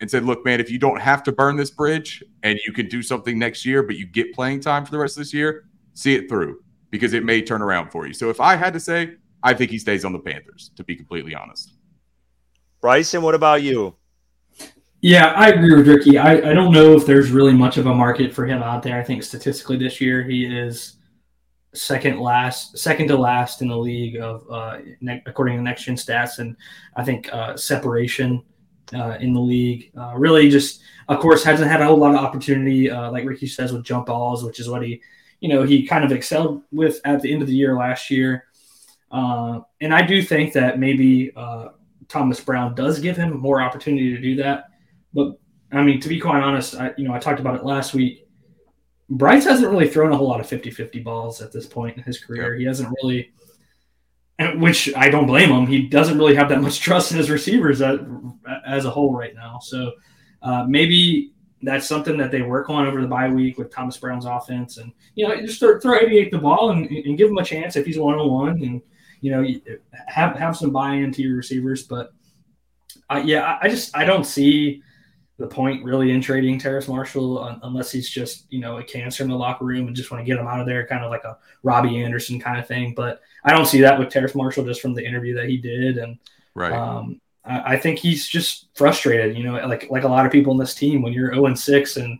and 0.00 0.10
said, 0.10 0.24
Look, 0.24 0.44
man, 0.44 0.60
if 0.60 0.70
you 0.70 0.78
don't 0.78 1.00
have 1.00 1.22
to 1.24 1.32
burn 1.32 1.56
this 1.56 1.70
bridge 1.70 2.22
and 2.42 2.58
you 2.66 2.72
can 2.72 2.88
do 2.88 3.02
something 3.02 3.38
next 3.38 3.64
year, 3.64 3.82
but 3.82 3.96
you 3.96 4.06
get 4.06 4.32
playing 4.34 4.60
time 4.60 4.84
for 4.84 4.92
the 4.92 4.98
rest 4.98 5.16
of 5.16 5.22
this 5.22 5.34
year, 5.34 5.64
see 5.94 6.14
it 6.14 6.28
through 6.28 6.60
because 6.90 7.12
it 7.12 7.24
may 7.24 7.42
turn 7.42 7.60
around 7.60 7.90
for 7.90 8.06
you. 8.06 8.14
So 8.14 8.30
if 8.30 8.40
I 8.40 8.54
had 8.54 8.72
to 8.74 8.80
say, 8.80 9.14
I 9.42 9.52
think 9.52 9.70
he 9.70 9.78
stays 9.78 10.04
on 10.04 10.12
the 10.12 10.18
Panthers, 10.18 10.70
to 10.76 10.84
be 10.84 10.94
completely 10.94 11.34
honest. 11.34 11.74
Bryson, 12.80 13.22
what 13.22 13.34
about 13.34 13.62
you? 13.62 13.96
Yeah, 15.00 15.32
I 15.32 15.48
agree 15.48 15.74
with 15.74 15.86
Ricky. 15.86 16.16
I, 16.16 16.32
I 16.50 16.54
don't 16.54 16.72
know 16.72 16.94
if 16.94 17.04
there's 17.04 17.30
really 17.30 17.52
much 17.52 17.76
of 17.76 17.86
a 17.86 17.94
market 17.94 18.32
for 18.32 18.46
him 18.46 18.62
out 18.62 18.82
there. 18.82 18.98
I 18.98 19.02
think 19.02 19.22
statistically 19.22 19.76
this 19.76 20.00
year 20.00 20.22
he 20.22 20.46
is 20.46 20.96
second 21.74 22.20
last, 22.20 22.78
second 22.78 23.08
to 23.08 23.16
last 23.16 23.62
in 23.62 23.68
the 23.68 23.76
league 23.76 24.16
of 24.16 24.50
uh, 24.50 24.78
ne- 25.00 25.22
according 25.26 25.56
to 25.56 25.62
next 25.62 25.84
gen 25.84 25.96
stats, 25.96 26.38
and 26.38 26.56
I 26.96 27.04
think 27.04 27.32
uh, 27.32 27.56
separation 27.56 28.42
uh, 28.94 29.16
in 29.20 29.32
the 29.32 29.40
league. 29.40 29.90
Uh, 29.98 30.14
really, 30.16 30.48
just 30.48 30.82
of 31.08 31.20
course 31.20 31.44
hasn't 31.44 31.70
had 31.70 31.80
a 31.80 31.86
whole 31.86 31.96
lot 31.96 32.14
of 32.14 32.20
opportunity, 32.20 32.90
uh, 32.90 33.10
like 33.10 33.24
Ricky 33.24 33.46
says, 33.46 33.72
with 33.72 33.84
jump 33.84 34.06
balls, 34.06 34.44
which 34.44 34.60
is 34.60 34.68
what 34.68 34.82
he 34.82 35.00
you 35.40 35.48
know 35.48 35.62
he 35.62 35.86
kind 35.86 36.04
of 36.04 36.12
excelled 36.12 36.62
with 36.72 37.00
at 37.04 37.20
the 37.22 37.32
end 37.32 37.42
of 37.42 37.48
the 37.48 37.54
year 37.54 37.76
last 37.76 38.10
year. 38.10 38.44
Uh, 39.10 39.60
and 39.80 39.94
I 39.94 40.02
do 40.02 40.22
think 40.22 40.52
that 40.54 40.78
maybe 40.78 41.32
uh, 41.36 41.68
Thomas 42.08 42.40
Brown 42.40 42.74
does 42.74 42.98
give 42.98 43.16
him 43.16 43.38
more 43.38 43.60
opportunity 43.60 44.14
to 44.14 44.20
do 44.20 44.36
that. 44.36 44.64
But 45.12 45.38
I 45.72 45.82
mean, 45.82 46.00
to 46.00 46.08
be 46.08 46.18
quite 46.18 46.42
honest, 46.42 46.76
I, 46.76 46.92
you 46.96 47.06
know, 47.06 47.14
I 47.14 47.18
talked 47.18 47.40
about 47.40 47.56
it 47.56 47.64
last 47.64 47.94
week. 47.94 48.23
Bryce 49.10 49.44
hasn't 49.44 49.70
really 49.70 49.88
thrown 49.88 50.12
a 50.12 50.16
whole 50.16 50.28
lot 50.28 50.40
of 50.40 50.46
50-50 50.46 51.04
balls 51.04 51.42
at 51.42 51.52
this 51.52 51.66
point 51.66 51.96
in 51.96 52.02
his 52.02 52.18
career. 52.18 52.54
He 52.54 52.64
hasn't 52.64 52.94
really, 53.02 53.32
which 54.56 54.94
I 54.96 55.10
don't 55.10 55.26
blame 55.26 55.50
him. 55.50 55.66
He 55.66 55.82
doesn't 55.82 56.18
really 56.18 56.34
have 56.34 56.48
that 56.48 56.62
much 56.62 56.80
trust 56.80 57.12
in 57.12 57.18
his 57.18 57.30
receivers 57.30 57.82
as, 57.82 58.00
as 58.66 58.84
a 58.86 58.90
whole 58.90 59.14
right 59.14 59.34
now. 59.34 59.58
So 59.60 59.92
uh, 60.42 60.64
maybe 60.66 61.32
that's 61.62 61.86
something 61.86 62.16
that 62.16 62.30
they 62.30 62.42
work 62.42 62.70
on 62.70 62.86
over 62.86 63.00
the 63.00 63.06
bye 63.06 63.28
week 63.28 63.58
with 63.58 63.70
Thomas 63.70 63.96
Brown's 63.96 64.24
offense. 64.24 64.78
And, 64.78 64.92
you 65.14 65.28
know, 65.28 65.36
just 65.40 65.60
throw, 65.60 65.78
throw 65.78 65.98
88 65.98 66.30
the 66.30 66.38
ball 66.38 66.70
and, 66.70 66.88
and 66.90 67.18
give 67.18 67.30
him 67.30 67.38
a 67.38 67.44
chance 67.44 67.76
if 67.76 67.86
he's 67.86 67.98
one 67.98 68.18
on 68.18 68.30
one 68.30 68.62
and, 68.62 68.82
you 69.20 69.30
know, 69.30 69.46
have, 70.06 70.36
have 70.36 70.56
some 70.56 70.70
buy 70.70 70.94
in 70.94 71.12
to 71.12 71.22
your 71.22 71.36
receivers. 71.36 71.84
But, 71.84 72.12
uh, 73.10 73.22
yeah, 73.24 73.58
I, 73.60 73.68
just, 73.68 73.96
I 73.96 74.04
don't 74.04 74.24
see 74.24 74.82
the 75.36 75.46
point 75.46 75.84
really 75.84 76.12
in 76.12 76.20
trading 76.20 76.58
Terrace 76.58 76.86
Marshall 76.86 77.44
unless 77.62 77.90
he's 77.90 78.08
just, 78.08 78.46
you 78.50 78.60
know, 78.60 78.78
a 78.78 78.84
cancer 78.84 79.24
in 79.24 79.30
the 79.30 79.36
locker 79.36 79.64
room 79.64 79.88
and 79.88 79.96
just 79.96 80.10
want 80.10 80.20
to 80.20 80.24
get 80.24 80.38
him 80.38 80.46
out 80.46 80.60
of 80.60 80.66
there, 80.66 80.86
kind 80.86 81.04
of 81.04 81.10
like 81.10 81.24
a 81.24 81.36
Robbie 81.64 82.02
Anderson 82.02 82.38
kind 82.38 82.58
of 82.58 82.68
thing. 82.68 82.94
But 82.94 83.20
I 83.44 83.52
don't 83.52 83.66
see 83.66 83.80
that 83.80 83.98
with 83.98 84.10
Terrace 84.10 84.34
Marshall 84.34 84.64
just 84.64 84.80
from 84.80 84.94
the 84.94 85.04
interview 85.04 85.34
that 85.34 85.48
he 85.48 85.56
did. 85.56 85.98
And, 85.98 86.18
right. 86.54 86.72
Um, 86.72 87.20
I 87.46 87.76
think 87.76 87.98
he's 87.98 88.26
just 88.26 88.68
frustrated. 88.74 89.36
You 89.36 89.44
know, 89.44 89.66
like 89.66 89.90
like 89.90 90.04
a 90.04 90.08
lot 90.08 90.24
of 90.24 90.32
people 90.32 90.52
in 90.52 90.58
this 90.58 90.74
team, 90.74 91.02
when 91.02 91.12
you're 91.12 91.34
0 91.34 91.46
and 91.46 91.58
6 91.58 91.96
and 91.98 92.18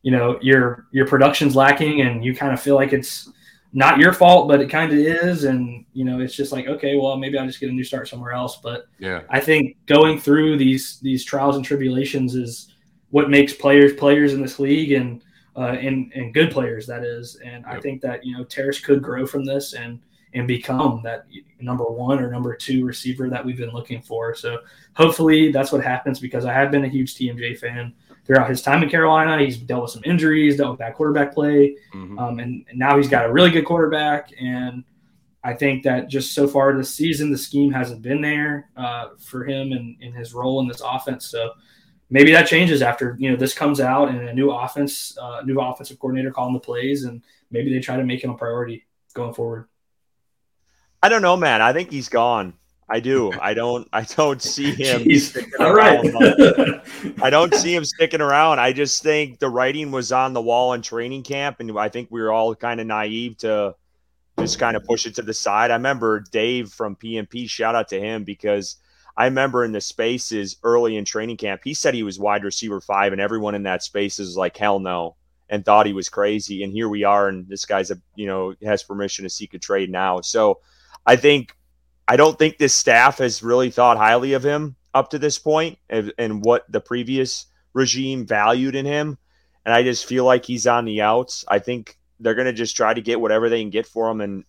you 0.00 0.10
know 0.10 0.38
your 0.40 0.86
your 0.90 1.06
production's 1.06 1.54
lacking, 1.54 2.00
and 2.00 2.24
you 2.24 2.34
kind 2.34 2.52
of 2.52 2.60
feel 2.60 2.74
like 2.74 2.94
it's 2.94 3.30
not 3.74 3.98
your 3.98 4.12
fault, 4.12 4.46
but 4.46 4.60
it 4.60 4.70
kind 4.70 4.92
of 4.92 4.98
is, 4.98 5.44
and 5.44 5.84
you 5.92 6.04
know, 6.04 6.20
it's 6.20 6.34
just 6.34 6.52
like 6.52 6.68
okay, 6.68 6.96
well, 6.96 7.16
maybe 7.16 7.36
I'll 7.36 7.46
just 7.46 7.60
get 7.60 7.70
a 7.70 7.72
new 7.72 7.84
start 7.84 8.08
somewhere 8.08 8.32
else. 8.32 8.60
But 8.62 8.86
yeah, 8.98 9.22
I 9.28 9.40
think 9.40 9.76
going 9.86 10.18
through 10.18 10.56
these 10.56 11.00
these 11.00 11.24
trials 11.24 11.56
and 11.56 11.64
tribulations 11.64 12.36
is 12.36 12.72
what 13.10 13.28
makes 13.28 13.52
players 13.52 13.92
players 13.94 14.32
in 14.32 14.40
this 14.40 14.60
league, 14.60 14.92
and 14.92 15.22
uh, 15.56 15.76
and 15.80 16.12
and 16.14 16.32
good 16.32 16.52
players 16.52 16.86
that 16.86 17.02
is. 17.02 17.36
And 17.44 17.64
yep. 17.66 17.76
I 17.76 17.80
think 17.80 18.00
that 18.02 18.24
you 18.24 18.38
know 18.38 18.44
Terrace 18.44 18.78
could 18.78 19.02
grow 19.02 19.26
from 19.26 19.44
this 19.44 19.74
and 19.74 19.98
and 20.34 20.46
become 20.46 21.00
that 21.02 21.26
number 21.60 21.84
one 21.84 22.20
or 22.20 22.30
number 22.30 22.54
two 22.54 22.84
receiver 22.84 23.28
that 23.28 23.44
we've 23.44 23.56
been 23.56 23.72
looking 23.72 24.02
for. 24.02 24.34
So 24.34 24.58
hopefully 24.94 25.50
that's 25.50 25.72
what 25.72 25.82
happens 25.82 26.20
because 26.20 26.44
I 26.44 26.52
have 26.52 26.70
been 26.70 26.84
a 26.84 26.88
huge 26.88 27.14
TMJ 27.14 27.58
fan 27.58 27.92
throughout 28.24 28.48
his 28.48 28.62
time 28.62 28.82
in 28.82 28.88
Carolina. 28.88 29.42
He's 29.42 29.56
dealt 29.56 29.82
with 29.82 29.90
some 29.90 30.02
injuries, 30.04 30.56
dealt 30.56 30.72
with 30.72 30.78
bad 30.78 30.94
quarterback 30.94 31.34
play, 31.34 31.76
mm-hmm. 31.92 32.18
um, 32.18 32.38
and, 32.38 32.64
and, 32.68 32.78
now 32.78 32.96
he's 32.96 33.08
got 33.08 33.26
a 33.26 33.32
really 33.32 33.50
good 33.50 33.64
quarterback. 33.64 34.30
And 34.40 34.84
I 35.42 35.52
think 35.52 35.82
that 35.84 36.08
just 36.08 36.34
so 36.34 36.48
far 36.48 36.76
this 36.76 36.94
season, 36.94 37.30
the 37.30 37.38
scheme 37.38 37.70
hasn't 37.70 38.02
been 38.02 38.20
there 38.20 38.70
uh, 38.76 39.10
for 39.18 39.44
him 39.44 39.72
and 39.72 40.00
in 40.00 40.12
his 40.12 40.32
role 40.32 40.60
in 40.60 40.68
this 40.68 40.80
offense. 40.80 41.26
So 41.26 41.50
maybe 42.10 42.32
that 42.32 42.46
changes 42.46 42.82
after 42.82 43.16
you 43.18 43.30
know 43.30 43.36
this 43.36 43.54
comes 43.54 43.80
out 43.80 44.08
and 44.08 44.28
a 44.28 44.32
new 44.32 44.50
offense, 44.50 45.16
uh, 45.20 45.42
new 45.44 45.60
offensive 45.60 45.98
coordinator 45.98 46.30
calling 46.30 46.54
the 46.54 46.60
plays, 46.60 47.04
and 47.04 47.22
maybe 47.50 47.72
they 47.72 47.80
try 47.80 47.96
to 47.96 48.04
make 48.04 48.24
him 48.24 48.30
a 48.30 48.36
priority 48.36 48.86
going 49.12 49.34
forward. 49.34 49.68
I 51.02 51.10
don't 51.10 51.22
know, 51.22 51.36
man. 51.36 51.60
I 51.60 51.74
think 51.74 51.90
he's 51.90 52.08
gone. 52.08 52.54
I 52.94 53.00
do. 53.00 53.32
I 53.42 53.54
don't. 53.54 53.88
I 53.92 54.02
don't 54.02 54.40
see 54.40 54.70
him. 54.76 55.08
All 55.58 55.74
right. 55.74 55.98
I 57.20 57.28
don't 57.28 57.52
see 57.52 57.74
him 57.74 57.84
sticking 57.84 58.20
around. 58.20 58.60
I 58.60 58.72
just 58.72 59.02
think 59.02 59.40
the 59.40 59.48
writing 59.48 59.90
was 59.90 60.12
on 60.12 60.32
the 60.32 60.40
wall 60.40 60.74
in 60.74 60.80
training 60.80 61.24
camp, 61.24 61.58
and 61.58 61.76
I 61.76 61.88
think 61.88 62.12
we 62.12 62.22
were 62.22 62.30
all 62.30 62.54
kind 62.54 62.80
of 62.80 62.86
naive 62.86 63.38
to 63.38 63.74
just 64.38 64.60
kind 64.60 64.76
of 64.76 64.84
push 64.84 65.06
it 65.06 65.16
to 65.16 65.22
the 65.22 65.34
side. 65.34 65.72
I 65.72 65.74
remember 65.74 66.20
Dave 66.30 66.68
from 66.68 66.94
PMP, 66.94 67.50
shout 67.50 67.74
out 67.74 67.88
to 67.88 67.98
him 67.98 68.22
because 68.22 68.76
I 69.16 69.24
remember 69.24 69.64
in 69.64 69.72
the 69.72 69.80
spaces 69.80 70.58
early 70.62 70.96
in 70.96 71.04
training 71.04 71.38
camp, 71.38 71.62
he 71.64 71.74
said 71.74 71.94
he 71.94 72.04
was 72.04 72.20
wide 72.20 72.44
receiver 72.44 72.80
five, 72.80 73.10
and 73.10 73.20
everyone 73.20 73.56
in 73.56 73.64
that 73.64 73.82
space 73.82 74.20
is 74.20 74.36
like, 74.36 74.56
hell 74.56 74.78
no, 74.78 75.16
and 75.48 75.64
thought 75.64 75.86
he 75.86 75.92
was 75.92 76.08
crazy. 76.08 76.62
And 76.62 76.72
here 76.72 76.88
we 76.88 77.02
are, 77.02 77.26
and 77.26 77.48
this 77.48 77.64
guy's 77.64 77.90
a 77.90 78.00
you 78.14 78.28
know 78.28 78.54
has 78.62 78.84
permission 78.84 79.24
to 79.24 79.30
seek 79.30 79.52
a 79.52 79.58
trade 79.58 79.90
now. 79.90 80.20
So 80.20 80.60
I 81.04 81.16
think 81.16 81.56
I 82.06 82.16
don't 82.16 82.38
think 82.38 82.58
this 82.58 82.74
staff 82.74 83.18
has 83.18 83.42
really 83.42 83.70
thought 83.70 83.96
highly 83.96 84.34
of 84.34 84.44
him 84.44 84.76
up 84.92 85.10
to 85.10 85.18
this 85.18 85.38
point 85.38 85.78
and, 85.88 86.12
and 86.18 86.44
what 86.44 86.70
the 86.70 86.80
previous 86.80 87.46
regime 87.72 88.26
valued 88.26 88.74
in 88.74 88.86
him. 88.86 89.18
And 89.64 89.74
I 89.74 89.82
just 89.82 90.06
feel 90.06 90.24
like 90.24 90.44
he's 90.44 90.66
on 90.66 90.84
the 90.84 91.00
outs. 91.00 91.44
I 91.48 91.58
think 91.58 91.96
they're 92.20 92.34
going 92.34 92.46
to 92.46 92.52
just 92.52 92.76
try 92.76 92.92
to 92.92 93.00
get 93.00 93.20
whatever 93.20 93.48
they 93.48 93.60
can 93.60 93.70
get 93.70 93.86
for 93.86 94.10
him 94.10 94.20
and 94.20 94.44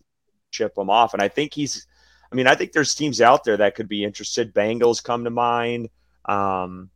chip 0.52 0.78
him 0.78 0.90
off. 0.90 1.14
And 1.14 1.24
I 1.24 1.30
think 1.30 1.54
he's, 1.54 1.88
I 2.32 2.36
mean, 2.36 2.48
I 2.48 2.56
think 2.56 2.74
there's 2.74 2.94
teams 2.94 3.22
out 3.22 3.44
there 3.44 3.58
that 3.58 3.76
could 3.76 3.88
be 3.88 4.04
interested. 4.04 4.54
Bengals 4.54 5.04
come 5.04 5.24
to 5.24 5.30
mind. 5.30 5.90
Um, 6.26 6.90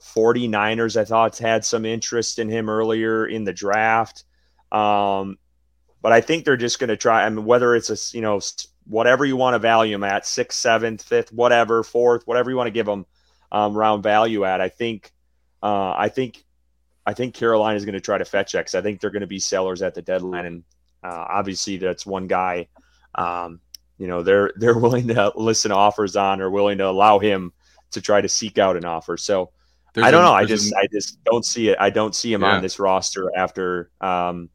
49ers, 0.00 0.96
I 0.98 1.04
thought, 1.04 1.36
had 1.38 1.64
some 1.64 1.84
interest 1.84 2.38
in 2.38 2.48
him 2.48 2.70
earlier 2.70 3.26
in 3.26 3.44
the 3.44 3.52
draft. 3.52 4.24
Um, 4.72 5.38
but 6.02 6.12
I 6.12 6.20
think 6.20 6.44
they're 6.44 6.56
just 6.56 6.78
going 6.78 6.88
to 6.88 6.96
try. 6.96 7.24
I 7.24 7.28
mean, 7.28 7.44
whether 7.44 7.74
it's 7.74 7.90
a, 7.90 8.16
you 8.16 8.22
know, 8.22 8.40
whatever 8.90 9.24
you 9.24 9.36
want 9.36 9.54
to 9.54 9.58
value 9.58 9.94
him 9.94 10.04
at, 10.04 10.26
sixth, 10.26 10.58
seventh, 10.58 11.02
fifth, 11.02 11.32
whatever, 11.32 11.82
fourth, 11.82 12.26
whatever 12.26 12.50
you 12.50 12.56
want 12.56 12.66
to 12.66 12.72
give 12.72 12.88
him 12.88 13.06
um, 13.52 13.74
round 13.74 14.02
value 14.02 14.44
at, 14.44 14.60
I 14.60 14.68
think, 14.68 15.12
uh, 15.62 15.94
I 15.96 16.08
think 16.08 16.44
I 17.06 17.14
think 17.14 17.34
Carolina 17.34 17.76
is 17.76 17.84
going 17.84 17.94
to 17.94 18.00
try 18.00 18.18
to 18.18 18.24
fetch 18.24 18.54
X. 18.54 18.74
I 18.74 18.82
think 18.82 19.00
they're 19.00 19.10
going 19.10 19.20
to 19.22 19.26
be 19.26 19.38
sellers 19.38 19.82
at 19.82 19.94
the 19.94 20.02
deadline, 20.02 20.44
and 20.44 20.62
uh, 21.02 21.26
obviously 21.28 21.76
that's 21.76 22.04
one 22.04 22.26
guy. 22.26 22.68
Um, 23.14 23.60
you 23.98 24.06
know, 24.06 24.22
they're 24.22 24.52
they're 24.56 24.78
willing 24.78 25.08
to 25.08 25.32
listen 25.34 25.70
to 25.70 25.76
offers 25.76 26.16
on 26.16 26.40
or 26.40 26.50
willing 26.50 26.78
to 26.78 26.86
allow 26.86 27.18
him 27.18 27.52
to 27.92 28.00
try 28.00 28.20
to 28.20 28.28
seek 28.28 28.58
out 28.58 28.76
an 28.76 28.84
offer. 28.84 29.16
So 29.16 29.50
there's 29.94 30.06
I 30.06 30.10
don't 30.10 30.22
a, 30.22 30.24
know. 30.24 30.32
I 30.32 30.44
just 30.44 30.72
a, 30.72 30.76
I 30.76 30.86
just 30.92 31.22
don't 31.24 31.44
see 31.44 31.68
it. 31.68 31.78
I 31.80 31.90
don't 31.90 32.14
see 32.14 32.32
him 32.32 32.42
yeah. 32.42 32.54
on 32.54 32.62
this 32.62 32.78
roster 32.78 33.30
after 33.36 33.90
um, 34.00 34.48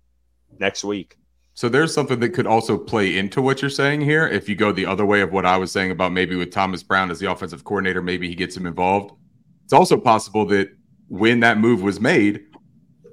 next 0.59 0.83
week. 0.83 1.17
So 1.56 1.70
there's 1.70 1.93
something 1.93 2.20
that 2.20 2.32
could 2.32 2.45
also 2.45 2.78
play 2.78 3.18
into 3.18 3.41
what 3.41 3.62
you're 3.62 3.70
saying 3.70 4.01
here. 4.01 4.28
If 4.28 4.49
you 4.49 4.56
go 4.56 4.74
the 4.74 4.86
other 4.86 5.06
way 5.06 5.22
of 5.22 5.32
what 5.32 5.45
I 5.45 5.56
was 5.56 5.72
saying 5.72 5.89
about 5.89 6.12
maybe 6.12 6.36
with 6.36 6.51
Thomas 6.51 6.84
Brown 6.84 7.10
as 7.10 7.20
the 7.20 7.32
offensive 7.32 7.64
coordinator, 7.64 8.01
maybe 8.01 8.28
he 8.28 8.36
gets 8.36 8.58
him 8.58 8.66
involved. 8.66 9.16
It's 9.64 9.72
also 9.72 9.97
possible 9.97 10.45
that 10.47 10.70
when 11.08 11.39
that 11.39 11.58
move 11.58 11.82
was 11.82 12.01
made, 12.01 12.43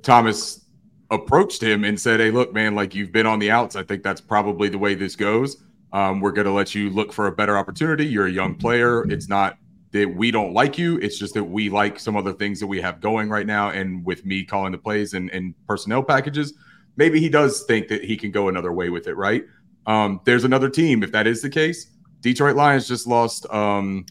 Thomas 0.02 0.66
approached 1.12 1.62
him 1.62 1.84
and 1.84 1.98
said, 1.98 2.18
Hey, 2.18 2.32
look, 2.32 2.52
man, 2.52 2.74
like 2.74 2.96
you've 2.96 3.12
been 3.12 3.26
on 3.26 3.38
the 3.38 3.50
outs. 3.50 3.76
I 3.76 3.84
think 3.84 4.02
that's 4.02 4.20
probably 4.20 4.68
the 4.68 4.78
way 4.78 4.94
this 4.94 5.14
goes. 5.14 5.62
Um, 5.92 6.20
we're 6.20 6.32
going 6.32 6.46
to 6.46 6.52
let 6.52 6.74
you 6.74 6.90
look 6.90 7.12
for 7.12 7.28
a 7.28 7.32
better 7.32 7.56
opportunity. 7.56 8.06
You're 8.06 8.26
a 8.26 8.30
young 8.30 8.56
player. 8.56 9.04
It's 9.08 9.28
not 9.28 9.56
that 9.92 10.12
we 10.12 10.32
don't 10.32 10.52
like 10.52 10.78
you. 10.78 10.98
It's 10.98 11.18
just 11.18 11.34
that 11.34 11.44
we 11.44 11.68
like 11.68 12.00
some 12.00 12.16
other 12.16 12.32
things 12.32 12.58
that 12.58 12.66
we 12.66 12.80
have 12.80 13.00
going 13.00 13.28
right 13.28 13.46
now. 13.46 13.70
And 13.70 14.04
with 14.04 14.24
me 14.26 14.44
calling 14.44 14.72
the 14.72 14.78
plays 14.78 15.14
and, 15.14 15.30
and 15.30 15.54
personnel 15.68 16.02
packages, 16.02 16.54
maybe 16.96 17.20
he 17.20 17.28
does 17.28 17.64
think 17.64 17.88
that 17.88 18.04
he 18.04 18.16
can 18.16 18.30
go 18.30 18.48
another 18.48 18.72
way 18.72 18.90
with 18.90 19.06
it, 19.06 19.16
right? 19.16 19.44
Um, 19.86 20.20
there's 20.24 20.44
another 20.44 20.68
team. 20.68 21.02
If 21.02 21.12
that 21.12 21.26
is 21.26 21.42
the 21.42 21.50
case, 21.50 21.90
Detroit 22.20 22.56
Lions 22.56 22.86
just 22.86 23.06
lost 23.06 23.46
um, 23.52 24.06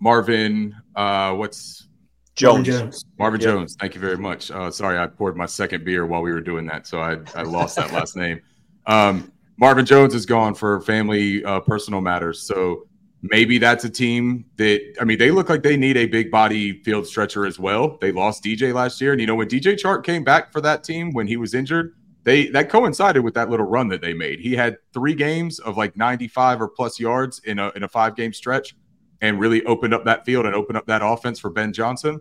Marvin. 0.00 0.74
Uh, 0.94 1.34
what's 1.34 1.88
Jones. 2.34 2.68
Marvin 2.68 2.80
Jones. 2.80 3.04
Marvin 3.18 3.40
yep. 3.40 3.50
Jones. 3.50 3.76
Thank 3.80 3.94
you 3.94 4.00
very 4.00 4.18
much. 4.18 4.50
Uh, 4.50 4.70
sorry, 4.70 4.98
I 4.98 5.06
poured 5.06 5.36
my 5.36 5.46
second 5.46 5.84
beer 5.84 6.06
while 6.06 6.22
we 6.22 6.32
were 6.32 6.42
doing 6.42 6.66
that, 6.66 6.86
so 6.86 7.00
I, 7.00 7.18
I 7.34 7.42
lost 7.42 7.76
that 7.76 7.92
last 7.92 8.14
name. 8.16 8.40
Um, 8.86 9.32
Marvin 9.58 9.86
Jones 9.86 10.14
is 10.14 10.26
gone 10.26 10.54
for 10.54 10.80
family 10.82 11.42
uh, 11.44 11.60
personal 11.60 12.02
matters. 12.02 12.42
So 12.42 12.86
maybe 13.30 13.58
that's 13.58 13.84
a 13.84 13.90
team 13.90 14.44
that 14.56 14.80
I 15.00 15.04
mean 15.04 15.18
they 15.18 15.30
look 15.30 15.48
like 15.48 15.62
they 15.62 15.76
need 15.76 15.96
a 15.96 16.06
big 16.06 16.30
body 16.30 16.82
field 16.82 17.06
stretcher 17.06 17.46
as 17.46 17.58
well. 17.58 17.98
They 18.00 18.12
lost 18.12 18.44
DJ 18.44 18.72
last 18.74 19.00
year, 19.00 19.12
and 19.12 19.20
you 19.20 19.26
know 19.26 19.34
when 19.34 19.48
DJ 19.48 19.74
Chark 19.74 20.04
came 20.04 20.24
back 20.24 20.52
for 20.52 20.60
that 20.62 20.84
team 20.84 21.12
when 21.12 21.26
he 21.26 21.36
was 21.36 21.54
injured, 21.54 21.94
they 22.24 22.48
that 22.48 22.68
coincided 22.68 23.22
with 23.22 23.34
that 23.34 23.50
little 23.50 23.66
run 23.66 23.88
that 23.88 24.00
they 24.00 24.12
made. 24.12 24.40
He 24.40 24.54
had 24.54 24.78
three 24.92 25.14
games 25.14 25.58
of 25.60 25.76
like 25.76 25.96
95 25.96 26.62
or 26.62 26.68
plus 26.68 26.98
yards 26.98 27.40
in 27.44 27.58
a 27.58 27.70
in 27.76 27.82
a 27.82 27.88
five 27.88 28.16
game 28.16 28.32
stretch 28.32 28.74
and 29.20 29.40
really 29.40 29.64
opened 29.64 29.94
up 29.94 30.04
that 30.04 30.24
field 30.24 30.46
and 30.46 30.54
opened 30.54 30.76
up 30.76 30.86
that 30.86 31.02
offense 31.04 31.38
for 31.38 31.50
Ben 31.50 31.72
Johnson. 31.72 32.20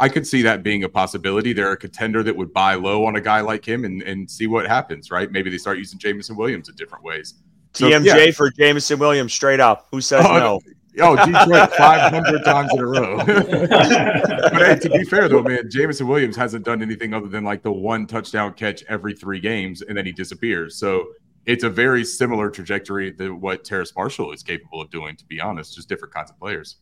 I 0.00 0.08
could 0.08 0.26
see 0.26 0.42
that 0.42 0.62
being 0.62 0.84
a 0.84 0.88
possibility. 0.88 1.52
They're 1.52 1.72
a 1.72 1.76
contender 1.76 2.22
that 2.22 2.36
would 2.36 2.52
buy 2.52 2.74
low 2.74 3.04
on 3.04 3.16
a 3.16 3.20
guy 3.20 3.40
like 3.40 3.66
him 3.66 3.84
and, 3.84 4.00
and 4.02 4.30
see 4.30 4.46
what 4.46 4.66
happens, 4.66 5.10
right? 5.10 5.30
Maybe 5.32 5.50
they 5.50 5.58
start 5.58 5.78
using 5.78 5.98
Jameson 5.98 6.36
Williams 6.36 6.68
in 6.68 6.76
different 6.76 7.02
ways. 7.02 7.34
So, 7.78 7.88
TMJ 7.88 8.26
yeah. 8.26 8.30
for 8.32 8.50
Jameson 8.50 8.98
Williams 8.98 9.32
straight 9.32 9.60
up. 9.60 9.86
Who 9.92 10.00
says 10.00 10.26
oh, 10.28 10.38
no? 10.38 10.60
Oh, 11.00 11.14
Detroit 11.14 11.72
500 11.74 12.44
times 12.44 12.72
in 12.72 12.80
a 12.80 12.84
row. 12.86 13.18
but 13.24 14.62
hey, 14.62 14.78
to 14.80 14.90
be 14.90 15.04
fair, 15.04 15.28
though, 15.28 15.44
man, 15.44 15.70
Jameson 15.70 16.08
Williams 16.08 16.34
hasn't 16.34 16.64
done 16.64 16.82
anything 16.82 17.14
other 17.14 17.28
than 17.28 17.44
like 17.44 17.62
the 17.62 17.70
one 17.70 18.04
touchdown 18.04 18.52
catch 18.54 18.82
every 18.88 19.14
three 19.14 19.38
games, 19.38 19.80
and 19.80 19.96
then 19.96 20.04
he 20.06 20.10
disappears. 20.10 20.76
So 20.76 21.06
it's 21.46 21.62
a 21.62 21.70
very 21.70 22.04
similar 22.04 22.50
trajectory 22.50 23.12
to 23.12 23.30
what 23.34 23.64
Terrace 23.64 23.92
Marshall 23.94 24.32
is 24.32 24.42
capable 24.42 24.82
of 24.82 24.90
doing, 24.90 25.14
to 25.16 25.24
be 25.26 25.40
honest, 25.40 25.76
just 25.76 25.88
different 25.88 26.12
kinds 26.12 26.30
of 26.30 26.38
players. 26.40 26.78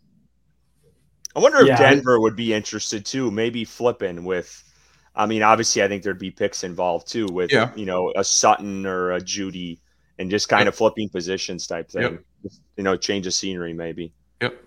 I 1.34 1.40
wonder 1.40 1.60
if 1.60 1.66
yeah. 1.66 1.76
Denver 1.76 2.18
would 2.18 2.36
be 2.36 2.54
interested 2.54 3.04
too, 3.04 3.30
maybe 3.30 3.66
flipping 3.66 4.24
with. 4.24 4.62
I 5.14 5.26
mean, 5.26 5.42
obviously, 5.42 5.82
I 5.82 5.88
think 5.88 6.02
there'd 6.02 6.18
be 6.18 6.30
picks 6.30 6.64
involved 6.64 7.06
too, 7.06 7.26
with 7.26 7.52
yeah. 7.52 7.70
you 7.76 7.84
know 7.84 8.12
a 8.16 8.24
Sutton 8.24 8.86
or 8.86 9.12
a 9.12 9.20
Jeudy, 9.20 9.78
and 10.18 10.30
just 10.30 10.48
kind 10.48 10.64
yep. 10.64 10.68
of 10.68 10.76
flipping 10.76 11.08
positions 11.08 11.66
type 11.66 11.90
thing. 11.90 12.02
Yep. 12.02 12.52
You 12.76 12.84
know, 12.84 12.96
change 12.96 13.26
of 13.26 13.34
scenery 13.34 13.72
maybe. 13.72 14.12
Yep. 14.40 14.62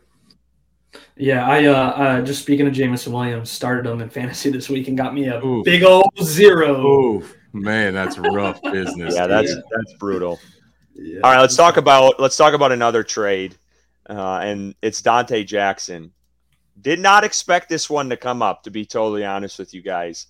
Yeah, 1.15 1.47
I 1.47 1.65
uh, 1.65 1.73
uh, 1.73 2.21
just 2.21 2.41
speaking 2.41 2.67
of 2.67 2.73
Jameson 2.73 3.13
Williams, 3.13 3.49
started 3.49 3.89
him 3.89 4.01
in 4.01 4.09
fantasy 4.09 4.49
this 4.49 4.69
week 4.69 4.87
and 4.87 4.97
got 4.97 5.13
me 5.13 5.27
a 5.27 5.43
Oof. 5.43 5.65
big 5.65 5.83
old 5.83 6.09
zero. 6.23 6.85
Oof. 6.85 7.35
Man, 7.53 7.93
that's 7.93 8.17
rough 8.17 8.61
business. 8.61 9.15
yeah, 9.15 9.27
that's 9.27 9.53
that's 9.53 9.93
brutal. 9.99 10.39
Yeah. 10.93 11.21
All 11.23 11.31
right, 11.31 11.41
let's 11.41 11.55
talk 11.55 11.77
about 11.77 12.19
let's 12.19 12.37
talk 12.37 12.53
about 12.53 12.71
another 12.71 13.03
trade, 13.03 13.55
uh, 14.09 14.39
and 14.39 14.75
it's 14.81 15.01
Donte 15.01 15.45
Jackson. 15.45 16.11
Did 16.81 16.99
not 16.99 17.23
expect 17.23 17.69
this 17.69 17.89
one 17.89 18.09
to 18.09 18.17
come 18.17 18.41
up, 18.41 18.63
to 18.63 18.71
be 18.71 18.85
totally 18.85 19.25
honest 19.25 19.59
with 19.59 19.73
you 19.73 19.81
guys. 19.81 20.27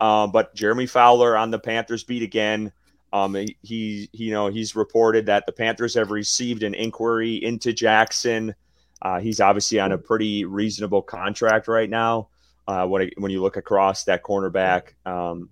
Uh, 0.00 0.26
but 0.26 0.54
Jeremy 0.54 0.86
Fowler 0.86 1.36
on 1.36 1.50
the 1.50 1.58
Panthers 1.58 2.04
beat 2.04 2.22
again. 2.22 2.72
Um, 3.12 3.34
he, 3.34 3.56
he, 3.62 4.08
you 4.12 4.30
know, 4.30 4.48
he's 4.48 4.74
reported 4.74 5.26
that 5.26 5.46
the 5.46 5.52
Panthers 5.52 5.94
have 5.94 6.10
received 6.10 6.62
an 6.62 6.74
inquiry 6.74 7.42
into 7.42 7.72
Jackson. 7.72 8.54
Uh, 9.02 9.20
he's 9.20 9.40
obviously 9.40 9.80
on 9.80 9.92
a 9.92 9.98
pretty 9.98 10.44
reasonable 10.44 11.02
contract 11.02 11.68
right 11.68 11.90
now. 11.90 12.28
Uh, 12.68 12.86
when 12.86 13.10
when 13.18 13.30
you 13.32 13.42
look 13.42 13.56
across 13.56 14.04
that 14.04 14.22
cornerback, 14.22 14.94
um, 15.04 15.50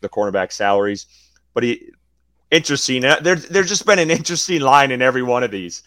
the 0.00 0.08
cornerback 0.08 0.50
salaries. 0.50 1.06
But 1.52 1.64
he 1.64 1.90
interesting. 2.50 3.04
Uh, 3.04 3.20
there, 3.20 3.36
there's 3.36 3.68
just 3.68 3.86
been 3.86 3.98
an 3.98 4.10
interesting 4.10 4.60
line 4.60 4.90
in 4.90 5.02
every 5.02 5.22
one 5.22 5.42
of 5.42 5.50
these. 5.50 5.82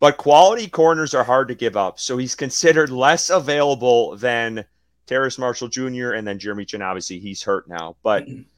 But 0.00 0.16
quality 0.16 0.66
corners 0.66 1.14
are 1.14 1.24
hard 1.24 1.48
to 1.48 1.54
give 1.54 1.76
up. 1.76 2.00
So 2.00 2.16
he's 2.16 2.34
considered 2.34 2.90
less 2.90 3.30
available 3.30 4.16
than 4.16 4.64
Terrace 5.06 5.38
Marshall 5.38 5.68
Jr. 5.68 6.10
and 6.12 6.26
then 6.26 6.38
Jeremy 6.38 6.64
Chinn. 6.64 6.82
Obviously, 6.82 7.18
he's 7.18 7.42
hurt 7.42 7.68
now, 7.68 7.96
but 8.02 8.26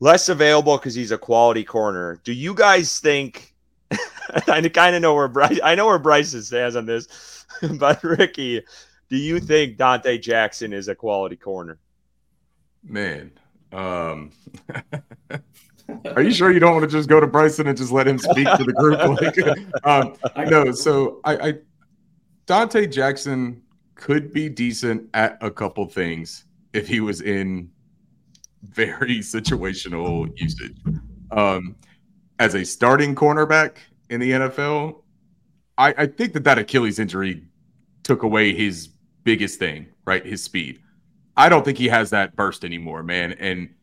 less 0.00 0.28
available 0.28 0.76
because 0.76 0.94
he's 0.94 1.10
a 1.10 1.18
quality 1.18 1.64
corner. 1.64 2.20
Do 2.24 2.32
you 2.32 2.54
guys 2.54 2.98
think? 2.98 3.54
I 3.90 4.60
kind 4.68 4.96
of 4.96 5.02
know 5.02 5.14
where 5.14 5.28
Bryce. 5.28 5.60
I 5.62 5.74
know 5.74 5.86
where 5.86 5.98
Bryce 5.98 6.32
stands 6.46 6.76
on 6.76 6.86
this, 6.86 7.46
but 7.78 8.02
Ricky, 8.02 8.62
do 9.08 9.16
you 9.16 9.40
think 9.40 9.76
Donte 9.76 10.20
Jackson 10.20 10.72
is 10.72 10.88
a 10.88 10.94
quality 10.94 11.36
corner? 11.36 11.78
Man, 12.82 13.32
um, 13.72 14.30
are 16.14 16.22
you 16.22 16.32
sure 16.32 16.52
you 16.52 16.60
don't 16.60 16.74
want 16.74 16.84
to 16.84 16.90
just 16.90 17.08
go 17.08 17.20
to 17.20 17.26
Bryson 17.26 17.66
and 17.66 17.76
just 17.76 17.92
let 17.92 18.06
him 18.06 18.18
speak 18.18 18.48
to 18.56 18.64
the 18.64 18.72
group? 18.72 18.98
Like, 18.98 19.84
um, 19.84 20.14
no. 20.48 20.72
So 20.72 21.20
I, 21.24 21.48
I, 21.48 21.54
Donte 22.46 22.92
Jackson 22.92 23.62
could 23.94 24.32
be 24.32 24.48
decent 24.48 25.08
at 25.14 25.38
a 25.40 25.50
couple 25.50 25.86
things 25.86 26.44
if 26.72 26.86
he 26.86 27.00
was 27.00 27.22
in 27.22 27.70
very 28.70 29.18
situational 29.20 30.30
usage. 30.40 30.76
Um, 31.30 31.76
as 32.38 32.54
a 32.54 32.64
starting 32.64 33.14
cornerback 33.14 33.76
in 34.10 34.20
the 34.20 34.30
NFL, 34.32 35.02
I, 35.78 35.94
I 35.96 36.06
think 36.06 36.32
that 36.34 36.44
that 36.44 36.58
Achilles 36.58 36.98
injury 36.98 37.42
took 38.02 38.22
away 38.22 38.54
his 38.54 38.88
biggest 39.24 39.58
thing, 39.58 39.86
right? 40.04 40.24
His 40.24 40.42
speed. 40.42 40.80
I 41.36 41.48
don't 41.48 41.64
think 41.64 41.78
he 41.78 41.88
has 41.88 42.10
that 42.10 42.34
burst 42.36 42.64
anymore, 42.64 43.02
man. 43.02 43.32
And 43.32 43.74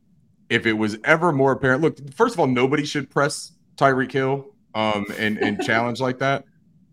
if 0.50 0.66
it 0.66 0.74
was 0.74 0.98
ever 1.04 1.32
more 1.32 1.52
apparent, 1.52 1.82
look, 1.82 1.98
first 2.14 2.36
of 2.36 2.40
all, 2.40 2.48
nobody 2.48 2.86
should 2.86 3.10
press 3.10 3.52
Tyreek 3.76 4.12
Hill 4.12 4.48
um, 4.76 5.06
and 5.18 5.38
and 5.38 5.62
challenge 5.66 6.00
like 6.00 6.20
that. 6.20 6.46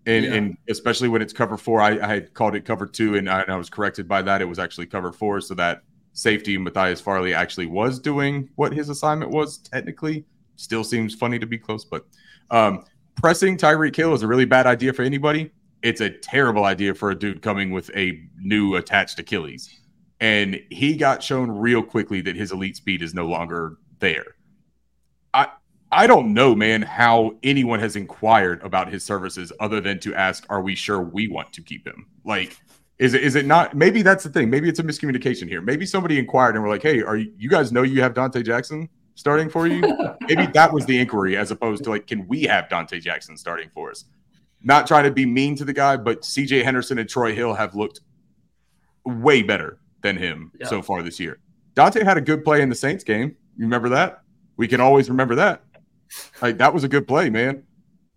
And, 0.07 0.25
yeah. 0.25 0.33
and 0.33 0.57
especially 0.69 1.09
when 1.09 1.21
it's 1.21 1.33
cover 1.33 1.57
four, 1.57 1.81
I, 1.81 1.99
I 1.99 2.07
had 2.07 2.35
called 2.35 2.55
it 2.55 2.65
cover 2.65 2.87
two, 2.87 3.17
and 3.17 3.29
I, 3.29 3.43
and 3.43 3.53
I, 3.53 3.57
was 3.57 3.69
corrected 3.69 4.09
by 4.09 4.23
that. 4.23 4.41
It 4.41 4.47
was 4.47 4.59
actually 4.59 4.87
cover 4.87 5.13
four, 5.13 5.43
so 5.43 5.55
that 5.55 5.83
safety 6.21 6.59
Matthias 6.59 7.01
Farley 7.01 7.33
actually 7.33 7.67
was 7.67 7.99
doing 7.99 8.49
what 8.57 8.73
his 8.73 8.89
assignment 8.91 9.31
was 9.31 9.59
technically 9.59 10.25
still 10.57 10.85
seems 10.85 11.15
funny 11.15 11.39
to 11.39 11.47
be 11.47 11.59
close. 11.59 11.85
But 11.85 12.07
um, 12.51 12.85
pressing 13.17 13.57
Tyreek 13.57 13.97
Hill 13.97 14.13
is 14.13 14.23
a 14.23 14.27
really 14.27 14.45
bad 14.45 14.67
idea 14.67 14.93
for 14.93 15.03
anybody. 15.03 15.51
It's 15.83 16.03
a 16.03 16.11
terrible 16.11 16.65
idea 16.65 16.95
for 16.95 17.11
a 17.11 17.15
dude 17.15 17.41
coming 17.41 17.71
with 17.71 17.91
a 17.97 18.23
new 18.39 18.77
attached 18.77 19.19
Achilles. 19.19 19.81
And 20.21 20.61
he 20.71 20.97
got 20.97 21.23
shown 21.23 21.51
real 21.51 21.83
quickly 21.83 22.21
that 22.21 22.37
his 22.37 22.53
elite 22.53 22.77
speed 22.77 23.01
is 23.01 23.15
no 23.15 23.27
longer 23.27 23.79
there. 24.01 24.37
I 25.33 25.49
I 25.91 26.07
don't 26.07 26.35
know, 26.35 26.55
man, 26.55 26.83
how 26.83 27.37
anyone 27.43 27.81
has 27.81 27.97
inquired 27.97 28.63
about 28.63 28.93
his 28.93 29.03
services 29.03 29.53
other 29.59 29.81
than 29.81 29.99
to 30.01 30.15
ask, 30.15 30.45
are 30.51 30.61
we 30.63 30.75
sure 30.75 31.01
we 31.01 31.27
want 31.27 31.53
to 31.55 31.63
keep 31.63 31.85
him? 31.85 32.07
Like, 32.25 32.57
is 33.01 33.15
it 33.15 33.25
is 33.25 33.35
it 33.35 33.47
not? 33.47 33.75
Maybe 33.75 34.03
that's 34.03 34.23
the 34.23 34.31
thing. 34.31 34.51
Maybe 34.51 34.69
it's 34.69 34.79
a 34.79 34.83
miscommunication 34.83 35.49
here. 35.49 35.63
Maybe 35.63 35.87
somebody 35.87 36.19
inquired 36.19 36.55
and 36.55 36.63
we're 36.63 36.69
like, 36.69 36.83
hey, 36.83 37.03
are 37.03 37.17
you, 37.17 37.33
you 37.39 37.49
guys 37.49 37.73
know 37.73 37.83
you 37.83 38.03
have 38.03 38.13
Donte 38.13 38.45
Jackson 38.45 38.91
starting 39.15 39.49
for 39.49 39.67
you? 39.67 39.81
Maybe 40.29 40.47
that 40.53 40.71
was 40.71 40.85
the 40.85 40.99
inquiry 40.99 41.35
as 41.35 41.51
opposed 41.51 41.83
to 41.85 41.91
like, 41.91 42.07
can 42.07 42.29
we 42.29 42.43
have 42.43 42.69
Donte 42.69 43.01
Jackson 43.01 43.39
starting 43.39 43.71
for 43.73 43.91
us? 43.91 44.05
Not 44.63 44.87
trying 44.87 45.05
to 45.05 45.11
be 45.11 45.25
mean 45.25 45.57
to 45.57 45.65
the 45.65 45.73
guy, 45.73 45.97
but 45.97 46.21
CJ 46.21 46.63
Henderson 46.63 46.99
and 46.99 47.09
Troy 47.09 47.35
Hill 47.35 47.55
have 47.55 47.75
looked 47.75 48.01
way 49.07 49.43
better 49.43 49.79
than 50.03 50.19
him 50.19 50.53
yeah. 50.61 50.67
so 50.67 50.83
far 50.83 51.03
this 51.03 51.19
year. 51.19 51.39
Donte 51.75 52.03
had 52.03 52.19
a 52.19 52.21
good 52.21 52.45
play 52.45 52.61
in 52.61 52.69
the 52.69 52.75
Saints 52.75 53.03
game. 53.03 53.35
You 53.57 53.65
remember 53.65 53.89
that? 53.89 54.21
We 54.59 54.69
can 54.69 54.83
always 54.83 55.09
remember 55.09 55.37
that. 55.37 55.63
Like 56.43 56.59
that 56.59 56.75
was 56.75 56.85
a 56.85 56.89
good 56.89 57.09
play, 57.09 57.31
man. 57.31 57.63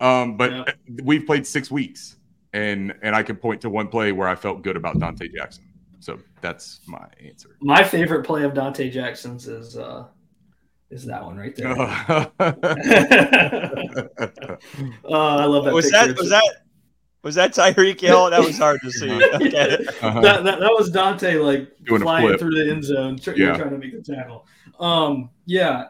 Um, 0.01 0.35
but 0.35 0.51
yeah. 0.51 0.65
we've 1.03 1.25
played 1.25 1.47
six 1.47 1.71
weeks, 1.71 2.17
and 2.53 2.93
and 3.01 3.15
I 3.15 3.23
can 3.23 3.35
point 3.35 3.61
to 3.61 3.69
one 3.69 3.87
play 3.87 4.11
where 4.11 4.27
I 4.27 4.35
felt 4.35 4.61
good 4.61 4.77
about 4.77 4.97
Donte 4.97 5.33
Jackson. 5.33 5.65
So 5.99 6.19
that's 6.41 6.81
my 6.87 7.07
answer. 7.23 7.57
My 7.61 7.83
favorite 7.83 8.25
play 8.25 8.43
of 8.43 8.53
Donte 8.53 8.91
Jackson's 8.91 9.47
is 9.47 9.77
uh 9.77 10.05
is 10.89 11.05
that 11.05 11.23
one 11.23 11.37
right 11.37 11.55
there. 11.55 11.71
uh, 11.79 12.27
I 15.09 15.45
love 15.45 15.65
that. 15.65 15.73
Was 15.73 15.85
picture. 15.89 16.13
that 16.13 16.17
was 16.17 16.29
that 16.29 16.63
was 17.23 17.35
that 17.35 17.53
Tyreek 17.53 18.01
Hill? 18.01 18.29
That 18.29 18.41
was 18.41 18.57
hard 18.57 18.81
to 18.81 18.91
see. 18.91 19.09
Okay. 19.33 19.85
Uh-huh. 20.01 20.21
That, 20.21 20.43
that, 20.43 20.59
that, 20.59 20.71
was 20.71 20.91
Donte 20.91 21.41
like 21.41 21.71
Doing 21.85 22.01
flying 22.01 22.37
through 22.37 22.51
the 22.51 22.69
end 22.69 22.83
zone, 22.83 23.17
tr- 23.17 23.31
yeah. 23.31 23.55
trying 23.55 23.71
to 23.71 23.77
make 23.77 23.93
the 23.93 24.13
tackle. 24.13 24.45
Um, 24.79 25.29
yeah, 25.45 25.85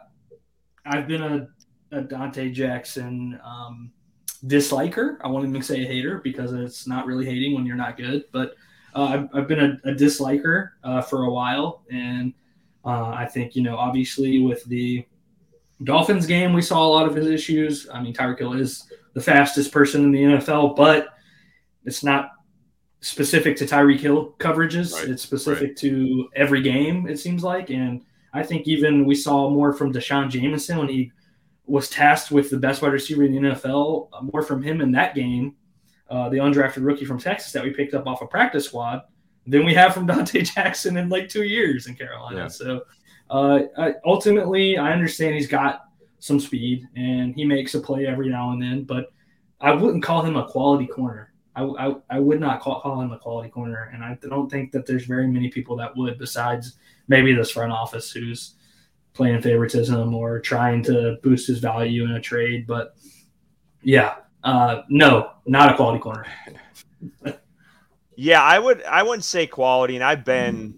I've 0.86 1.08
been 1.08 1.22
a, 1.22 1.48
a 1.96 2.02
Donte 2.02 2.52
Jackson 2.52 3.38
um, 3.44 3.90
disliker. 4.46 5.18
I 5.22 5.28
won't 5.28 5.48
even 5.48 5.62
say 5.62 5.82
a 5.82 5.86
hater 5.86 6.20
because 6.22 6.52
it's 6.52 6.86
not 6.86 7.06
really 7.06 7.24
hating 7.24 7.54
when 7.54 7.66
you're 7.66 7.76
not 7.76 7.96
good. 7.96 8.24
But 8.32 8.54
uh, 8.94 9.04
I've, 9.04 9.28
I've, 9.34 9.48
been 9.48 9.60
a, 9.60 9.90
a 9.90 9.94
disliker 9.94 10.70
uh, 10.82 11.02
for 11.02 11.24
a 11.24 11.30
while, 11.30 11.82
and 11.90 12.32
uh, 12.84 13.08
I 13.08 13.26
think 13.26 13.56
you 13.56 13.62
know, 13.62 13.76
obviously, 13.76 14.40
with 14.40 14.64
the 14.64 15.06
Dolphins 15.82 16.26
game, 16.26 16.52
we 16.52 16.62
saw 16.62 16.86
a 16.86 16.88
lot 16.88 17.06
of 17.06 17.14
his 17.14 17.26
issues. 17.26 17.88
I 17.92 18.02
mean, 18.02 18.14
Tyreek 18.14 18.38
Hill 18.38 18.54
is 18.54 18.86
the 19.14 19.20
fastest 19.20 19.72
person 19.72 20.04
in 20.04 20.12
the 20.12 20.22
NFL, 20.22 20.76
but 20.76 21.08
it's 21.84 22.04
not 22.04 22.30
specific 23.00 23.56
to 23.58 23.66
Tyreek 23.66 24.00
Hill 24.00 24.34
coverages. 24.38 24.94
Right. 24.94 25.10
It's 25.10 25.22
specific 25.22 25.68
right. 25.68 25.76
to 25.78 26.28
every 26.34 26.62
game, 26.62 27.06
it 27.08 27.18
seems 27.18 27.42
like. 27.42 27.70
And 27.70 28.02
I 28.32 28.42
think 28.42 28.66
even 28.66 29.04
we 29.04 29.14
saw 29.14 29.50
more 29.50 29.72
from 29.72 29.92
D'Shawn 29.92 30.30
Jamison 30.30 30.78
when 30.78 30.88
he 30.88 31.12
was 31.66 31.88
tasked 31.88 32.30
with 32.30 32.50
the 32.50 32.56
best 32.56 32.82
wide 32.82 32.92
receiver 32.92 33.24
in 33.24 33.32
the 33.32 33.50
NFL, 33.50 34.08
uh, 34.12 34.22
more 34.22 34.42
from 34.42 34.62
him 34.62 34.80
in 34.80 34.92
that 34.92 35.14
game, 35.14 35.54
uh, 36.10 36.28
the 36.28 36.36
undrafted 36.36 36.84
rookie 36.84 37.04
from 37.04 37.18
Texas 37.18 37.52
that 37.52 37.64
we 37.64 37.70
picked 37.70 37.94
up 37.94 38.06
off 38.06 38.22
a 38.22 38.26
practice 38.26 38.66
squad, 38.66 39.02
than 39.46 39.64
we 39.64 39.74
have 39.74 39.94
from 39.94 40.06
Donte 40.08 40.54
Jackson 40.54 40.96
in 40.96 41.08
like 41.08 41.28
two 41.28 41.44
years 41.44 41.86
in 41.86 41.94
Carolina. 41.94 42.36
Yeah. 42.36 42.48
So 42.48 42.82
uh, 43.30 43.60
I, 43.78 43.94
ultimately, 44.04 44.76
I 44.76 44.92
understand 44.92 45.34
he's 45.34 45.48
got 45.48 45.84
some 46.18 46.40
speed 46.40 46.86
and 46.96 47.34
he 47.34 47.44
makes 47.44 47.74
a 47.74 47.80
play 47.80 48.06
every 48.06 48.28
now 48.28 48.52
and 48.52 48.62
then, 48.62 48.84
but 48.84 49.12
I 49.60 49.72
wouldn't 49.72 50.02
call 50.02 50.22
him 50.22 50.36
a 50.36 50.46
quality 50.46 50.86
corner. 50.86 51.32
I, 51.56 51.62
I, 51.62 51.94
I 52.10 52.20
would 52.20 52.40
not 52.40 52.60
call, 52.60 52.80
call 52.80 53.00
him 53.00 53.12
a 53.12 53.18
quality 53.18 53.48
corner, 53.48 53.90
and 53.94 54.02
I 54.02 54.18
don't 54.28 54.50
think 54.50 54.72
that 54.72 54.86
there's 54.86 55.06
very 55.06 55.28
many 55.28 55.48
people 55.50 55.76
that 55.76 55.96
would, 55.96 56.18
besides 56.18 56.78
maybe 57.06 57.32
this 57.32 57.50
front 57.50 57.72
office 57.72 58.10
who's 58.10 58.54
playing 59.14 59.40
favoritism 59.40 60.14
or 60.14 60.40
trying 60.40 60.82
to 60.82 61.16
boost 61.22 61.46
his 61.46 61.60
value 61.60 62.04
in 62.04 62.12
a 62.12 62.20
trade. 62.20 62.66
But 62.66 62.96
yeah, 63.82 64.16
uh, 64.42 64.82
no, 64.88 65.30
not 65.46 65.72
a 65.72 65.76
quality 65.76 66.00
corner. 66.00 66.26
yeah, 68.16 68.42
I 68.42 68.58
would 68.58 68.82
I 68.84 69.02
wouldn't 69.02 69.24
say 69.24 69.46
quality, 69.46 69.94
and 69.94 70.04
I've 70.04 70.24
been 70.24 70.74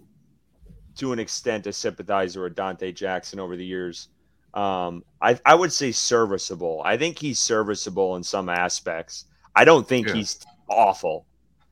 to 0.96 1.12
an 1.12 1.18
extent 1.18 1.66
a 1.66 1.72
sympathizer 1.72 2.42
with 2.42 2.54
Donte 2.54 2.94
Jackson 2.94 3.40
over 3.40 3.56
the 3.56 3.64
years. 3.64 4.08
Um, 4.54 5.04
I, 5.20 5.38
I 5.44 5.54
would 5.54 5.72
say 5.72 5.92
serviceable. 5.92 6.80
I 6.84 6.96
think 6.96 7.18
he's 7.18 7.38
serviceable 7.38 8.16
in 8.16 8.22
some 8.22 8.48
aspects. 8.48 9.26
I 9.54 9.66
don't 9.66 9.86
think 9.86 10.08
yeah. 10.08 10.14
he's 10.14 10.38
awful. 10.70 11.26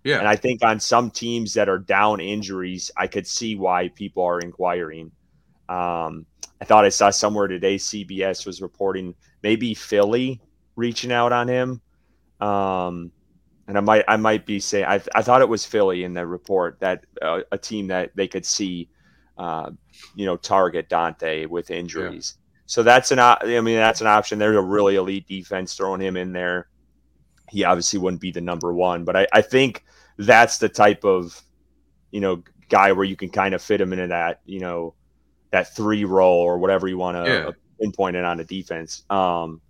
Yeah. 0.04 0.18
And 0.18 0.28
I 0.28 0.36
think 0.36 0.62
on 0.62 0.78
some 0.78 1.10
teams 1.10 1.54
that 1.54 1.70
are 1.70 1.78
down 1.78 2.20
injuries, 2.20 2.90
I 2.96 3.06
could 3.06 3.26
see 3.26 3.56
why 3.56 3.88
people 3.88 4.22
are 4.22 4.38
inquiring. 4.38 5.10
Um, 5.68 6.26
I 6.60 6.64
thought 6.64 6.84
I 6.84 6.88
saw 6.88 7.10
somewhere 7.10 7.46
today 7.46 7.76
CBS 7.76 8.46
was 8.46 8.62
reporting 8.62 9.14
maybe 9.42 9.74
Philly 9.74 10.40
reaching 10.76 11.12
out 11.12 11.32
on 11.32 11.48
him. 11.48 11.80
Um, 12.40 13.10
and 13.66 13.78
I 13.78 13.80
might 13.80 14.04
I 14.08 14.16
might 14.16 14.44
be 14.44 14.60
saying 14.60 14.84
I, 14.86 15.00
I 15.14 15.22
thought 15.22 15.40
it 15.40 15.48
was 15.48 15.64
Philly 15.64 16.04
in 16.04 16.12
the 16.14 16.26
report 16.26 16.78
that 16.80 17.06
uh, 17.22 17.40
a 17.50 17.58
team 17.58 17.86
that 17.88 18.14
they 18.14 18.28
could 18.28 18.44
see, 18.44 18.90
uh, 19.38 19.70
you 20.14 20.26
know, 20.26 20.36
target 20.36 20.88
Donte 20.88 21.46
with 21.46 21.70
injuries. 21.70 22.34
Yeah. 22.36 22.40
So 22.66 22.82
that's 22.82 23.10
an 23.10 23.18
I 23.18 23.38
mean 23.42 23.76
that's 23.76 24.00
an 24.00 24.06
option. 24.06 24.38
There's 24.38 24.56
a 24.56 24.62
really 24.62 24.96
elite 24.96 25.26
defense 25.26 25.74
throwing 25.74 26.00
him 26.00 26.16
in 26.16 26.32
there 26.32 26.68
he 27.50 27.64
obviously 27.64 27.98
wouldn't 27.98 28.20
be 28.20 28.30
the 28.30 28.40
number 28.40 28.72
one. 28.72 29.04
But 29.04 29.16
I, 29.16 29.26
I 29.32 29.42
think 29.42 29.84
that's 30.18 30.58
the 30.58 30.68
type 30.68 31.04
of, 31.04 31.40
you 32.10 32.20
know, 32.20 32.42
guy 32.68 32.92
where 32.92 33.04
you 33.04 33.16
can 33.16 33.30
kind 33.30 33.54
of 33.54 33.62
fit 33.62 33.80
him 33.80 33.92
into 33.92 34.08
that, 34.08 34.40
you 34.44 34.60
know, 34.60 34.94
that 35.55 35.72
three 35.72 36.05
role 36.05 36.40
or 36.40 36.59
whatever 36.59 36.88
you 36.88 36.98
want 36.98 37.16
to 37.16 37.32
yeah. 37.32 37.50
pinpoint 37.80 38.16
it 38.16 38.24
on 38.24 38.38
the 38.38 38.44
defense. 38.44 39.05
Um, 39.09 39.61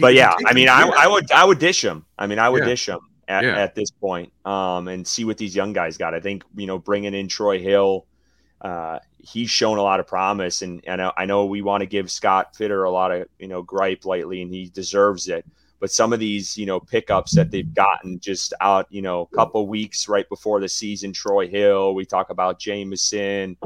but 0.00 0.14
yeah, 0.14 0.34
I 0.46 0.52
mean, 0.52 0.68
I, 0.68 0.82
I 0.82 1.06
would 1.06 1.30
I 1.30 1.44
would 1.44 1.60
dish 1.60 1.82
him. 1.82 2.04
I 2.18 2.26
mean, 2.26 2.40
I 2.40 2.48
would 2.48 2.64
yeah. 2.64 2.68
dish 2.68 2.88
him 2.88 2.98
at, 3.28 3.44
yeah. 3.44 3.56
at 3.56 3.76
this 3.76 3.92
point, 3.92 4.32
um, 4.44 4.88
and 4.88 5.06
see 5.06 5.24
what 5.24 5.38
these 5.38 5.54
young 5.54 5.72
guys 5.72 5.96
got. 5.96 6.12
I 6.12 6.18
think 6.18 6.42
you 6.56 6.66
know, 6.66 6.76
bringing 6.76 7.14
in 7.14 7.28
Troy 7.28 7.60
Hill, 7.60 8.06
uh, 8.60 8.98
he's 9.18 9.48
shown 9.48 9.78
a 9.78 9.82
lot 9.82 10.00
of 10.00 10.08
promise, 10.08 10.62
and, 10.62 10.82
and 10.88 11.00
I 11.16 11.24
know 11.24 11.46
we 11.46 11.62
want 11.62 11.82
to 11.82 11.86
give 11.86 12.10
Scott 12.10 12.56
Fitter 12.56 12.82
a 12.82 12.90
lot 12.90 13.12
of 13.12 13.28
you 13.38 13.46
know 13.46 13.62
gripe 13.62 14.04
lately, 14.04 14.42
and 14.42 14.52
he 14.52 14.70
deserves 14.70 15.28
it 15.28 15.46
but 15.80 15.90
some 15.90 16.12
of 16.12 16.18
these 16.18 16.56
you 16.56 16.66
know 16.66 16.80
pickups 16.80 17.34
that 17.34 17.50
they've 17.50 17.74
gotten 17.74 18.18
just 18.20 18.52
out 18.60 18.86
you 18.90 19.02
know 19.02 19.28
a 19.32 19.36
couple 19.36 19.66
weeks 19.66 20.08
right 20.08 20.28
before 20.28 20.60
the 20.60 20.68
season 20.68 21.12
troy 21.12 21.48
hill 21.48 21.94
we 21.94 22.04
talk 22.04 22.30
about 22.30 22.58
jamison 22.58 23.56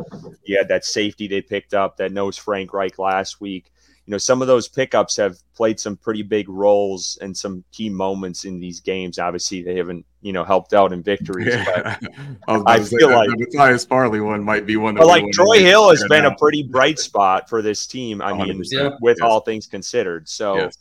yeah 0.45 0.63
that 0.63 0.85
safety 0.85 1.27
they 1.27 1.41
picked 1.41 1.75
up 1.75 1.97
that 1.97 2.13
knows 2.13 2.37
frank 2.37 2.73
reich 2.73 2.99
last 2.99 3.41
week 3.41 3.73
you 4.07 4.11
know 4.11 4.19
some 4.19 4.43
of 4.43 4.49
those 4.49 4.69
pickups 4.69 5.17
have 5.17 5.37
played 5.55 5.79
some 5.79 5.97
pretty 5.97 6.23
big 6.23 6.49
roles 6.49 7.19
and 7.21 7.37
some 7.37 7.63
key 7.71 7.89
moments 7.89 8.45
in 8.45 8.59
these 8.59 8.81
games 8.81 9.19
obviously 9.19 9.63
they 9.63 9.77
haven't 9.77 10.05
you 10.23 10.33
know 10.33 10.45
helped 10.45 10.75
out 10.75 10.93
in 10.93 11.03
victories 11.03 11.55
yeah. 11.55 11.97
I, 12.49 12.63
I 12.67 12.83
feel 12.83 13.11
like 13.11 13.29
the 13.31 13.47
Matthias 13.53 13.85
Farley 13.85 14.21
one 14.21 14.43
might 14.43 14.67
be 14.67 14.77
one 14.77 14.95
but 14.95 15.07
like 15.07 15.25
troy 15.33 15.61
hill 15.61 15.91
has 15.91 16.05
been 16.09 16.25
a 16.25 16.35
pretty 16.37 16.65
bright 16.65 16.99
spot 16.99 17.49
for 17.49 17.63
this 17.63 17.87
team 17.87 18.21
i 18.21 18.33
mean 18.33 18.63
yeah. 18.71 18.91
with 19.01 19.19
yes. 19.21 19.29
all 19.29 19.41
things 19.41 19.67
considered 19.67 20.29
so 20.29 20.57
yes. 20.57 20.79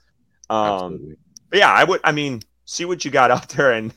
Um, 0.51 1.15
but 1.49 1.59
yeah, 1.59 1.71
I 1.71 1.83
would. 1.83 2.01
I 2.03 2.11
mean, 2.11 2.41
see 2.65 2.85
what 2.85 3.03
you 3.05 3.11
got 3.11 3.31
out 3.35 3.49
there, 3.49 3.71
and 3.71 3.93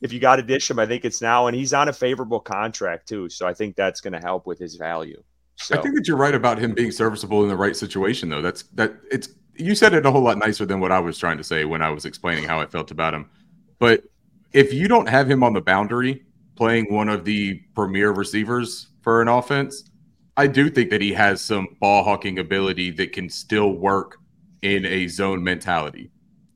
if 0.00 0.12
you 0.12 0.20
got 0.20 0.36
to 0.36 0.42
dish 0.42 0.70
him, 0.70 0.78
I 0.78 0.86
think 0.86 1.04
it's 1.04 1.20
now, 1.20 1.46
and 1.46 1.56
he's 1.56 1.72
on 1.72 1.88
a 1.88 1.92
favorable 1.92 2.40
contract 2.40 3.08
too, 3.08 3.28
so 3.28 3.46
I 3.46 3.54
think 3.54 3.76
that's 3.76 4.00
going 4.00 4.12
to 4.14 4.20
help 4.20 4.46
with 4.46 4.58
his 4.58 4.76
value. 4.76 5.22
So. 5.56 5.78
I 5.78 5.82
think 5.82 5.94
that 5.94 6.08
you're 6.08 6.16
right 6.16 6.34
about 6.34 6.58
him 6.58 6.72
being 6.72 6.90
serviceable 6.90 7.42
in 7.42 7.48
the 7.48 7.56
right 7.56 7.76
situation, 7.76 8.30
though. 8.30 8.40
That's 8.40 8.62
that. 8.74 8.94
It's 9.10 9.28
you 9.56 9.74
said 9.74 9.92
it 9.92 10.06
a 10.06 10.10
whole 10.10 10.22
lot 10.22 10.38
nicer 10.38 10.64
than 10.64 10.80
what 10.80 10.90
I 10.90 10.98
was 10.98 11.18
trying 11.18 11.36
to 11.36 11.44
say 11.44 11.66
when 11.66 11.82
I 11.82 11.90
was 11.90 12.06
explaining 12.06 12.44
how 12.44 12.60
I 12.60 12.66
felt 12.66 12.90
about 12.90 13.12
him. 13.12 13.28
But 13.78 14.04
if 14.52 14.72
you 14.72 14.88
don't 14.88 15.08
have 15.08 15.30
him 15.30 15.42
on 15.42 15.52
the 15.52 15.60
boundary 15.60 16.24
playing 16.56 16.92
one 16.92 17.08
of 17.08 17.24
the 17.24 17.60
premier 17.74 18.10
receivers 18.12 18.88
for 19.02 19.20
an 19.20 19.28
offense, 19.28 19.84
I 20.36 20.46
do 20.46 20.70
think 20.70 20.88
that 20.90 21.02
he 21.02 21.12
has 21.12 21.42
some 21.42 21.68
ball 21.80 22.04
hawking 22.04 22.38
ability 22.38 22.90
that 22.92 23.12
can 23.12 23.28
still 23.28 23.72
work 23.72 24.19
in 24.62 24.84
a 24.86 25.08
zone 25.08 25.42
mentality. 25.42 26.10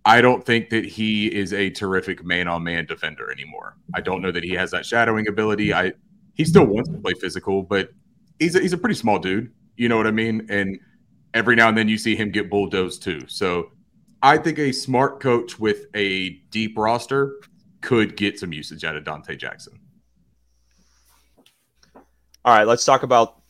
I 0.05 0.21
don't 0.21 0.45
think 0.45 0.69
that 0.71 0.85
he 0.85 1.27
is 1.27 1.53
a 1.53 1.71
terrific 1.71 2.25
man 2.25 2.47
on 2.47 2.63
man 2.63 2.85
defender 2.85 3.31
anymore. 3.31 3.77
I 3.95 4.01
don't 4.01 4.21
know 4.21 4.31
that 4.33 4.45
he 4.45 4.53
has 4.53 4.71
that 4.73 4.85
shadowing 4.85 5.29
ability. 5.29 5.73
I 5.73 5.93
he 6.35 6.45
still 6.45 6.67
wants 6.67 6.91
to 6.91 6.99
play 6.99 7.15
physical, 7.21 7.63
but 7.63 7.91
he's 8.39 8.55
a, 8.55 8.61
he's 8.61 8.73
a 8.73 8.79
pretty 8.79 8.97
small 8.97 9.19
dude. 9.19 9.53
You 9.77 9.89
know 9.89 9.97
what 9.97 10.07
I 10.07 10.11
mean? 10.11 10.47
And 10.51 10.79
every 11.33 11.57
now 11.57 11.69
and 11.69 11.79
then 11.79 11.89
you 11.89 11.97
see 11.97 12.17
him 12.17 12.31
get 12.31 12.51
bulldozed 12.51 13.03
too. 13.03 13.21
So 13.29 13.71
I 14.23 14.37
think 14.37 14.59
a 14.59 14.73
smart 14.73 15.21
coach 15.21 15.59
with 15.59 15.87
a 15.95 16.31
deep 16.51 16.77
roster 16.77 17.41
could 17.81 18.17
get 18.17 18.39
some 18.39 18.53
usage 18.53 18.85
out 18.85 18.97
of 18.97 19.05
Donte 19.05 19.39
Jackson. 19.39 19.79
All 22.45 22.55
right, 22.55 22.67
let's 22.67 22.85
talk 22.85 23.05
about 23.05 23.43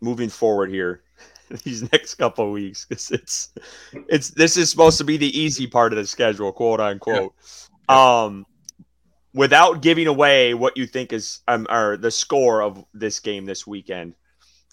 moving 0.00 0.28
forward 0.28 0.70
here. 0.70 1.02
these 1.64 1.90
next 1.92 2.14
couple 2.14 2.50
weeks 2.50 2.84
because 2.84 3.10
it's 3.10 3.52
it's 4.08 4.30
this 4.30 4.56
is 4.56 4.70
supposed 4.70 4.98
to 4.98 5.04
be 5.04 5.16
the 5.16 5.38
easy 5.38 5.66
part 5.66 5.92
of 5.92 5.98
the 5.98 6.06
schedule, 6.06 6.52
quote 6.52 6.80
unquote. 6.80 7.34
Yeah. 7.88 8.24
Um, 8.24 8.46
without 9.34 9.82
giving 9.82 10.06
away 10.06 10.54
what 10.54 10.76
you 10.76 10.86
think 10.86 11.12
is 11.12 11.40
um, 11.48 11.66
or 11.70 11.96
the 11.96 12.10
score 12.10 12.62
of 12.62 12.84
this 12.94 13.20
game 13.20 13.44
this 13.44 13.66
weekend. 13.66 14.14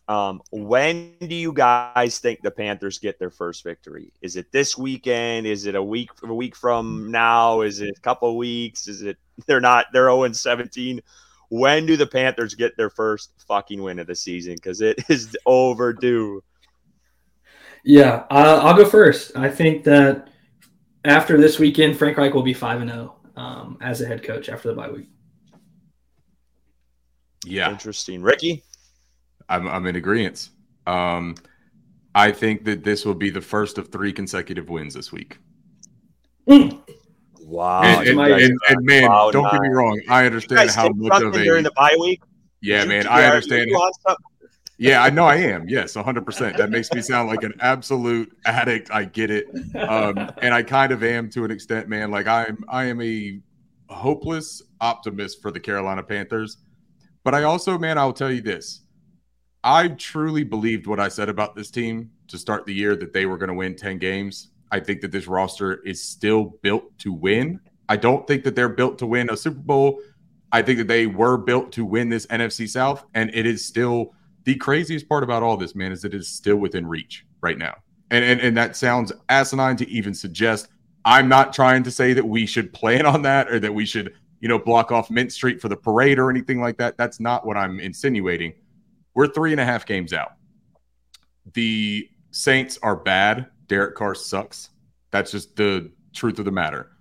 Um, 0.07 0.41
when 0.51 1.15
do 1.19 1.33
you 1.33 1.51
guys 1.51 2.19
think 2.19 2.41
the 2.41 2.51
Panthers 2.51 2.99
get 2.99 3.17
their 3.17 3.31
first 3.31 3.63
victory? 3.63 4.13
Is 4.21 4.35
it 4.35 4.51
this 4.51 4.77
weekend? 4.77 5.47
Is 5.47 5.65
it 5.65 5.73
a 5.73 5.81
week 5.81 6.09
a 6.23 6.33
week 6.33 6.55
from 6.55 7.09
now? 7.11 7.61
Is 7.61 7.81
it 7.81 7.95
a 7.97 8.01
couple 8.01 8.37
weeks? 8.37 8.87
Is 8.87 9.01
it 9.01 9.17
they're 9.47 9.61
not 9.61 9.87
they're 9.93 10.09
0 10.09 10.31
17? 10.31 11.01
When 11.49 11.85
do 11.85 11.97
the 11.97 12.07
Panthers 12.07 12.53
get 12.53 12.77
their 12.77 12.89
first 12.89 13.31
fucking 13.47 13.81
win 13.81 13.99
of 13.99 14.07
the 14.07 14.15
season? 14.15 14.55
Because 14.55 14.81
it 14.81 15.03
is 15.09 15.35
overdue. 15.45 16.43
Yeah, 17.85 18.25
uh, 18.31 18.61
I'll 18.63 18.75
go 18.75 18.83
first. 18.83 19.37
I 19.37 19.47
think 19.47 19.83
that 19.83 20.29
after 21.05 21.39
this 21.39 21.59
weekend, 21.59 21.95
Frank 21.95 22.17
Reich 22.17 22.33
will 22.33 22.41
be 22.41 22.53
five 22.53 22.81
and 22.81 22.89
zero 22.89 23.15
oh, 23.37 23.41
um, 23.41 23.77
as 23.79 24.01
a 24.01 24.07
head 24.07 24.23
coach 24.23 24.49
after 24.49 24.69
the 24.69 24.73
bye 24.73 24.89
week. 24.89 25.07
Yeah, 27.45 27.69
interesting, 27.69 28.23
Ricky. 28.23 28.63
I'm 29.47 29.67
I'm 29.67 29.85
in 29.85 29.97
agreement. 29.97 30.49
Um, 30.87 31.35
I 32.15 32.31
think 32.31 32.65
that 32.65 32.83
this 32.83 33.05
will 33.05 33.13
be 33.13 33.29
the 33.29 33.41
first 33.41 33.77
of 33.77 33.91
three 33.91 34.11
consecutive 34.11 34.67
wins 34.67 34.95
this 34.95 35.11
week. 35.11 35.37
Mm. 36.49 36.81
Wow! 37.41 37.83
And, 37.83 38.09
and, 38.09 38.19
and, 38.19 38.59
and 38.67 38.85
man, 38.85 39.03
don't 39.31 39.43
nine. 39.43 39.51
get 39.51 39.61
me 39.61 39.69
wrong. 39.69 40.01
I 40.09 40.25
understand 40.25 40.71
how 40.71 40.89
much 40.89 41.21
of 41.21 41.35
a 41.35 41.43
during 41.43 41.63
the 41.63 41.71
bye 41.75 41.95
week. 41.99 42.23
Yeah, 42.61 42.83
man, 42.85 43.05
I 43.05 43.25
understand. 43.25 43.69
Yeah, 44.77 45.03
I 45.03 45.09
know 45.09 45.25
I 45.25 45.35
am. 45.35 45.69
Yes, 45.69 45.93
100%. 45.93 46.57
That 46.57 46.69
makes 46.69 46.91
me 46.91 47.01
sound 47.01 47.29
like 47.29 47.43
an 47.43 47.53
absolute 47.61 48.35
addict. 48.45 48.91
I 48.91 49.05
get 49.05 49.31
it. 49.31 49.47
Um, 49.75 50.31
and 50.41 50.53
I 50.53 50.63
kind 50.63 50.91
of 50.91 51.03
am 51.03 51.29
to 51.31 51.45
an 51.45 51.51
extent, 51.51 51.87
man. 51.87 52.11
Like 52.11 52.27
I'm 52.27 52.63
I 52.67 52.85
am 52.85 53.01
a 53.01 53.39
hopeless 53.89 54.61
optimist 54.81 55.41
for 55.41 55.51
the 55.51 55.59
Carolina 55.59 56.03
Panthers. 56.03 56.57
But 57.23 57.35
I 57.35 57.43
also, 57.43 57.77
man, 57.77 57.97
I'll 57.97 58.13
tell 58.13 58.31
you 58.31 58.41
this. 58.41 58.81
I 59.63 59.89
truly 59.89 60.43
believed 60.43 60.87
what 60.87 60.99
I 60.99 61.07
said 61.07 61.29
about 61.29 61.55
this 61.55 61.71
team 61.71 62.11
to 62.27 62.37
start 62.37 62.65
the 62.65 62.73
year 62.73 62.95
that 62.95 63.13
they 63.13 63.25
were 63.25 63.37
going 63.37 63.49
to 63.49 63.55
win 63.55 63.75
10 63.75 63.97
games. 63.97 64.49
I 64.71 64.79
think 64.79 65.01
that 65.01 65.11
this 65.11 65.27
roster 65.27 65.81
is 65.83 66.03
still 66.03 66.57
built 66.61 66.97
to 66.99 67.13
win. 67.13 67.59
I 67.87 67.97
don't 67.97 68.27
think 68.27 68.43
that 68.43 68.55
they're 68.55 68.69
built 68.69 68.99
to 68.99 69.07
win 69.07 69.29
a 69.29 69.37
Super 69.37 69.59
Bowl. 69.59 70.01
I 70.51 70.61
think 70.61 70.79
that 70.79 70.87
they 70.87 71.07
were 71.07 71.37
built 71.37 71.71
to 71.73 71.85
win 71.85 72.09
this 72.09 72.25
NFC 72.27 72.67
South, 72.69 73.05
and 73.13 73.29
it 73.33 73.45
is 73.45 73.65
still 73.65 74.13
the 74.45 74.55
craziest 74.55 75.09
part 75.09 75.23
about 75.23 75.43
all 75.43 75.57
this, 75.57 75.75
man, 75.75 75.91
is 75.91 76.01
that 76.03 76.13
it 76.13 76.17
is 76.17 76.27
still 76.27 76.57
within 76.57 76.87
reach 76.87 77.25
right 77.41 77.57
now. 77.57 77.75
And, 78.11 78.23
and 78.23 78.39
and 78.39 78.55
that 78.55 78.75
sounds 78.75 79.11
asinine 79.29 79.77
to 79.77 79.89
even 79.89 80.13
suggest. 80.13 80.67
I'm 81.03 81.27
not 81.27 81.53
trying 81.53 81.83
to 81.83 81.91
say 81.91 82.13
that 82.13 82.25
we 82.25 82.45
should 82.45 82.71
plan 82.71 83.05
on 83.05 83.23
that 83.23 83.51
or 83.51 83.59
that 83.59 83.73
we 83.73 83.85
should, 83.85 84.13
you 84.39 84.47
know, 84.47 84.59
block 84.59 84.91
off 84.91 85.09
Mint 85.09 85.31
Street 85.31 85.59
for 85.59 85.67
the 85.69 85.75
parade 85.75 86.19
or 86.19 86.29
anything 86.29 86.61
like 86.61 86.77
that. 86.77 86.97
That's 86.97 87.19
not 87.19 87.45
what 87.45 87.57
I'm 87.57 87.79
insinuating. 87.79 88.53
We're 89.13 89.27
three 89.27 89.51
and 89.51 89.61
a 89.61 89.65
half 89.65 89.85
games 89.85 90.13
out. 90.13 90.33
The 91.53 92.09
Saints 92.31 92.77
are 92.83 92.95
bad. 92.95 93.47
Derek 93.67 93.95
Carr 93.95 94.13
sucks. 94.13 94.69
That's 95.11 95.31
just 95.31 95.55
the 95.55 95.91
truth 96.13 96.37
of 96.39 96.45
the 96.45 96.51
matter. 96.51 96.91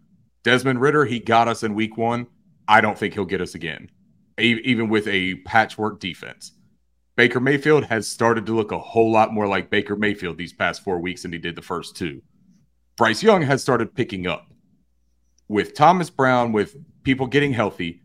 Desmond 0.44 0.80
Ridder, 0.80 1.04
he 1.04 1.18
got 1.18 1.48
us 1.48 1.62
in 1.62 1.74
week 1.74 1.96
one. 1.96 2.26
I 2.68 2.80
don't 2.80 2.96
think 2.96 3.14
he'll 3.14 3.24
get 3.24 3.40
us 3.40 3.54
again, 3.54 3.90
even 4.38 4.88
with 4.88 5.06
a 5.08 5.34
patchwork 5.46 6.00
defense. 6.00 6.52
Baker 7.16 7.38
Mayfield 7.38 7.84
has 7.84 8.08
started 8.08 8.44
to 8.46 8.56
look 8.56 8.72
a 8.72 8.78
whole 8.78 9.12
lot 9.12 9.32
more 9.32 9.46
like 9.46 9.70
Baker 9.70 9.94
Mayfield 9.94 10.36
these 10.36 10.52
past 10.52 10.82
four 10.82 10.98
weeks 10.98 11.22
than 11.22 11.32
he 11.32 11.38
did 11.38 11.54
the 11.54 11.62
first 11.62 11.96
two. 11.96 12.20
Bryce 12.96 13.22
Young 13.22 13.42
has 13.42 13.62
started 13.62 13.94
picking 13.94 14.26
up. 14.26 14.48
With 15.46 15.74
Thomas 15.74 16.10
Brown, 16.10 16.50
with 16.50 16.76
people 17.04 17.28
getting 17.28 17.52
healthy, 17.52 18.02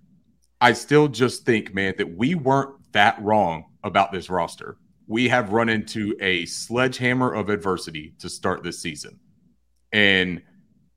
I 0.62 0.74
still 0.74 1.08
just 1.08 1.44
think, 1.44 1.74
man, 1.74 1.96
that 1.98 2.18
we 2.18 2.36
weren't 2.36 2.76
that 2.92 3.20
wrong 3.22 3.66
about 3.84 4.12
this 4.12 4.30
roster. 4.30 4.78
We 5.08 5.30
have 5.30 5.54
run 5.54 5.70
into 5.70 6.16
a 6.20 6.46
sledgehammer 6.46 7.34
of 7.34 7.50
adversity 7.50 8.14
to 8.20 8.30
start 8.30 8.62
this 8.62 8.80
season. 8.80 9.20
And 9.92 10.44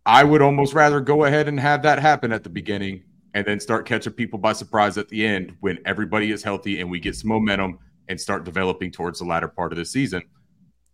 I 0.04 0.24
would 0.24 0.42
almost 0.42 0.74
rather 0.74 1.00
go 1.00 1.24
ahead 1.24 1.48
and 1.48 1.58
have 1.58 1.82
that 1.84 1.98
happen 1.98 2.32
at 2.32 2.42
the 2.42 2.50
beginning 2.50 3.04
and 3.32 3.46
then 3.46 3.58
start 3.58 3.86
catching 3.86 4.12
people 4.12 4.38
by 4.38 4.52
surprise 4.52 4.98
at 4.98 5.08
the 5.08 5.24
end 5.24 5.56
when 5.60 5.78
everybody 5.86 6.30
is 6.30 6.42
healthy 6.42 6.80
and 6.80 6.90
we 6.90 7.00
get 7.00 7.16
some 7.16 7.28
momentum 7.28 7.78
and 8.08 8.20
start 8.20 8.44
developing 8.44 8.90
towards 8.90 9.18
the 9.18 9.24
latter 9.24 9.48
part 9.48 9.72
of 9.72 9.78
the 9.78 9.84
season. 9.84 10.22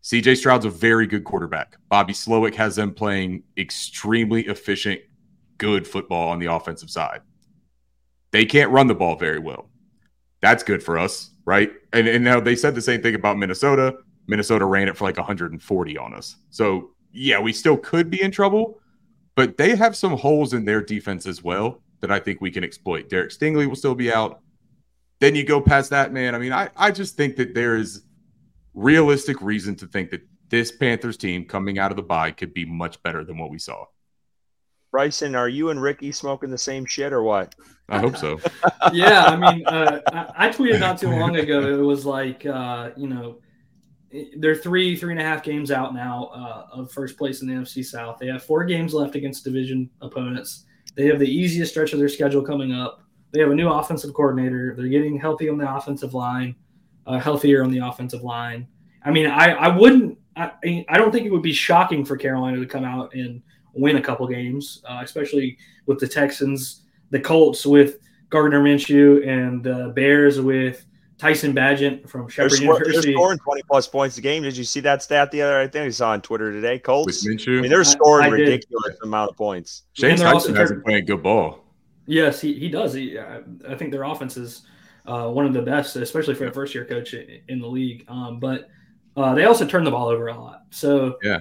CJ 0.02 0.36
Stroud's 0.36 0.64
a 0.64 0.70
very 0.70 1.06
good 1.06 1.24
quarterback. 1.24 1.76
Bobby 1.88 2.12
Slowik 2.12 2.54
has 2.54 2.76
them 2.76 2.94
playing 2.94 3.42
extremely 3.56 4.46
efficient, 4.46 5.00
good 5.58 5.86
football 5.86 6.28
on 6.28 6.38
the 6.38 6.46
offensive 6.46 6.90
side. 6.90 7.20
They 8.30 8.44
can't 8.44 8.70
run 8.70 8.86
the 8.86 8.94
ball 8.94 9.16
very 9.16 9.38
well. 9.38 9.68
That's 10.40 10.62
good 10.62 10.82
for 10.82 10.98
us, 10.98 11.30
right? 11.44 11.72
And, 11.92 12.06
and 12.06 12.22
now 12.22 12.40
they 12.40 12.54
said 12.54 12.74
the 12.74 12.82
same 12.82 13.02
thing 13.02 13.14
about 13.14 13.38
Minnesota. 13.38 13.96
Minnesota 14.28 14.64
ran 14.64 14.88
it 14.88 14.96
for 14.96 15.04
like 15.04 15.16
140 15.16 15.98
on 15.98 16.14
us. 16.14 16.36
So, 16.50 16.90
yeah, 17.12 17.40
we 17.40 17.52
still 17.52 17.76
could 17.76 18.10
be 18.10 18.22
in 18.22 18.30
trouble, 18.30 18.80
but 19.34 19.56
they 19.56 19.74
have 19.74 19.96
some 19.96 20.16
holes 20.16 20.52
in 20.52 20.64
their 20.64 20.82
defense 20.82 21.26
as 21.26 21.42
well 21.42 21.82
that 22.00 22.12
I 22.12 22.20
think 22.20 22.40
we 22.40 22.50
can 22.50 22.62
exploit. 22.62 23.08
Derek 23.08 23.30
Stingley 23.30 23.66
will 23.66 23.76
still 23.76 23.94
be 23.94 24.12
out. 24.12 24.40
Then 25.20 25.34
you 25.34 25.44
go 25.44 25.60
past 25.60 25.90
that, 25.90 26.12
man. 26.12 26.34
I 26.34 26.38
mean, 26.38 26.52
I, 26.52 26.70
I 26.76 26.90
just 26.90 27.16
think 27.16 27.36
that 27.36 27.54
there 27.54 27.76
is 27.76 28.02
realistic 28.74 29.40
reason 29.42 29.74
to 29.76 29.86
think 29.86 30.10
that 30.10 30.22
this 30.48 30.70
Panthers 30.70 31.16
team 31.16 31.44
coming 31.44 31.78
out 31.78 31.90
of 31.90 31.96
the 31.96 32.02
bye 32.02 32.30
could 32.30 32.54
be 32.54 32.64
much 32.64 33.02
better 33.02 33.24
than 33.24 33.38
what 33.38 33.50
we 33.50 33.58
saw. 33.58 33.84
Bryson, 34.90 35.34
are 35.34 35.48
you 35.48 35.70
and 35.70 35.82
Ricky 35.82 36.12
smoking 36.12 36.50
the 36.50 36.58
same 36.58 36.86
shit 36.86 37.12
or 37.12 37.22
what? 37.22 37.54
I 37.88 37.98
hope 37.98 38.16
so. 38.16 38.40
yeah, 38.92 39.24
I 39.24 39.36
mean, 39.36 39.66
uh, 39.66 40.00
I, 40.06 40.46
I, 40.46 40.48
tweeted 40.48 40.80
not 40.80 40.98
too 40.98 41.10
long 41.10 41.36
ago. 41.36 41.60
It 41.60 41.82
was 41.82 42.06
like, 42.06 42.46
uh, 42.46 42.90
you 42.96 43.06
know, 43.06 43.38
they're 44.38 44.54
three, 44.54 44.96
three 44.96 45.12
and 45.12 45.20
a 45.20 45.24
half 45.24 45.42
games 45.42 45.70
out 45.70 45.94
now 45.94 46.30
uh, 46.34 46.66
of 46.72 46.90
first 46.90 47.18
place 47.18 47.42
in 47.42 47.48
the 47.48 47.54
NFC 47.54 47.84
South. 47.84 48.18
They 48.18 48.28
have 48.28 48.42
four 48.42 48.64
games 48.64 48.94
left 48.94 49.14
against 49.14 49.44
division 49.44 49.90
opponents. 50.00 50.64
They 50.96 51.06
have 51.06 51.18
the 51.18 51.30
easiest 51.30 51.72
stretch 51.72 51.92
of 51.92 51.98
their 51.98 52.08
schedule 52.08 52.42
coming 52.42 52.72
up. 52.72 53.02
They 53.32 53.40
have 53.40 53.50
a 53.50 53.54
new 53.54 53.68
offensive 53.68 54.14
coordinator. 54.14 54.74
They're 54.76 54.88
getting 54.88 55.18
healthy 55.18 55.48
on 55.48 55.58
the 55.58 55.74
offensive 55.74 56.14
line, 56.14 56.54
uh, 57.06 57.18
healthier 57.18 57.62
on 57.62 57.70
the 57.70 57.78
offensive 57.78 58.22
line. 58.22 58.66
I 59.04 59.10
mean, 59.10 59.26
I, 59.26 59.52
I 59.52 59.76
wouldn't, 59.76 60.18
I, 60.36 60.84
I 60.88 60.98
don't 60.98 61.12
think 61.12 61.26
it 61.26 61.30
would 61.30 61.42
be 61.42 61.52
shocking 61.52 62.04
for 62.04 62.16
Carolina 62.16 62.58
to 62.58 62.66
come 62.66 62.84
out 62.84 63.14
and 63.14 63.42
win 63.74 63.96
a 63.96 64.02
couple 64.02 64.26
games, 64.26 64.82
uh, 64.88 65.00
especially 65.02 65.58
with 65.86 65.98
the 65.98 66.08
Texans, 66.08 66.84
the 67.10 67.20
Colts 67.20 67.66
with 67.66 67.98
Gardner 68.30 68.62
Minshew, 68.62 69.26
and 69.26 69.62
the 69.62 69.92
Bears 69.94 70.40
with 70.40 70.84
Tyson 71.18 71.52
Bagent 71.52 72.08
from 72.08 72.28
Shepherd 72.28 72.52
they're 72.52 72.62
University. 72.62 73.08
They're 73.08 73.12
scoring 73.14 73.38
20 73.38 73.62
plus 73.62 73.88
points 73.88 74.18
a 74.18 74.20
game. 74.20 74.42
Did 74.44 74.56
you 74.56 74.64
see 74.64 74.80
that 74.80 75.02
stat 75.02 75.30
the 75.30 75.42
other 75.42 75.58
I 75.58 75.66
think 75.66 75.86
I 75.86 75.90
saw 75.90 76.10
on 76.10 76.22
Twitter 76.22 76.52
today? 76.52 76.78
Colts. 76.78 77.24
With 77.24 77.38
Minshew? 77.38 77.58
I 77.58 77.62
mean, 77.62 77.70
they're 77.70 77.84
scoring 77.84 78.26
I, 78.26 78.28
I 78.28 78.30
ridiculous 78.30 78.94
did. 78.94 79.02
amount 79.02 79.30
of 79.30 79.36
points. 79.36 79.82
Shane 79.94 80.16
Steichen 80.16 80.56
hasn't 80.56 80.84
played 80.84 81.06
good 81.06 81.22
ball. 81.22 81.64
Yes, 82.08 82.40
he, 82.40 82.54
he 82.54 82.70
does. 82.70 82.94
He, 82.94 83.18
I 83.18 83.74
think 83.76 83.92
their 83.92 84.04
offense 84.04 84.38
is 84.38 84.62
uh, 85.04 85.28
one 85.28 85.44
of 85.44 85.52
the 85.52 85.60
best, 85.60 85.94
especially 85.94 86.34
for 86.34 86.46
a 86.46 86.52
first 86.52 86.74
year 86.74 86.86
coach 86.86 87.12
in 87.12 87.60
the 87.60 87.66
league. 87.66 88.06
Um, 88.08 88.40
but 88.40 88.70
uh, 89.14 89.34
they 89.34 89.44
also 89.44 89.66
turn 89.66 89.84
the 89.84 89.90
ball 89.90 90.08
over 90.08 90.28
a 90.28 90.40
lot. 90.40 90.62
So 90.70 91.18
yeah, 91.22 91.40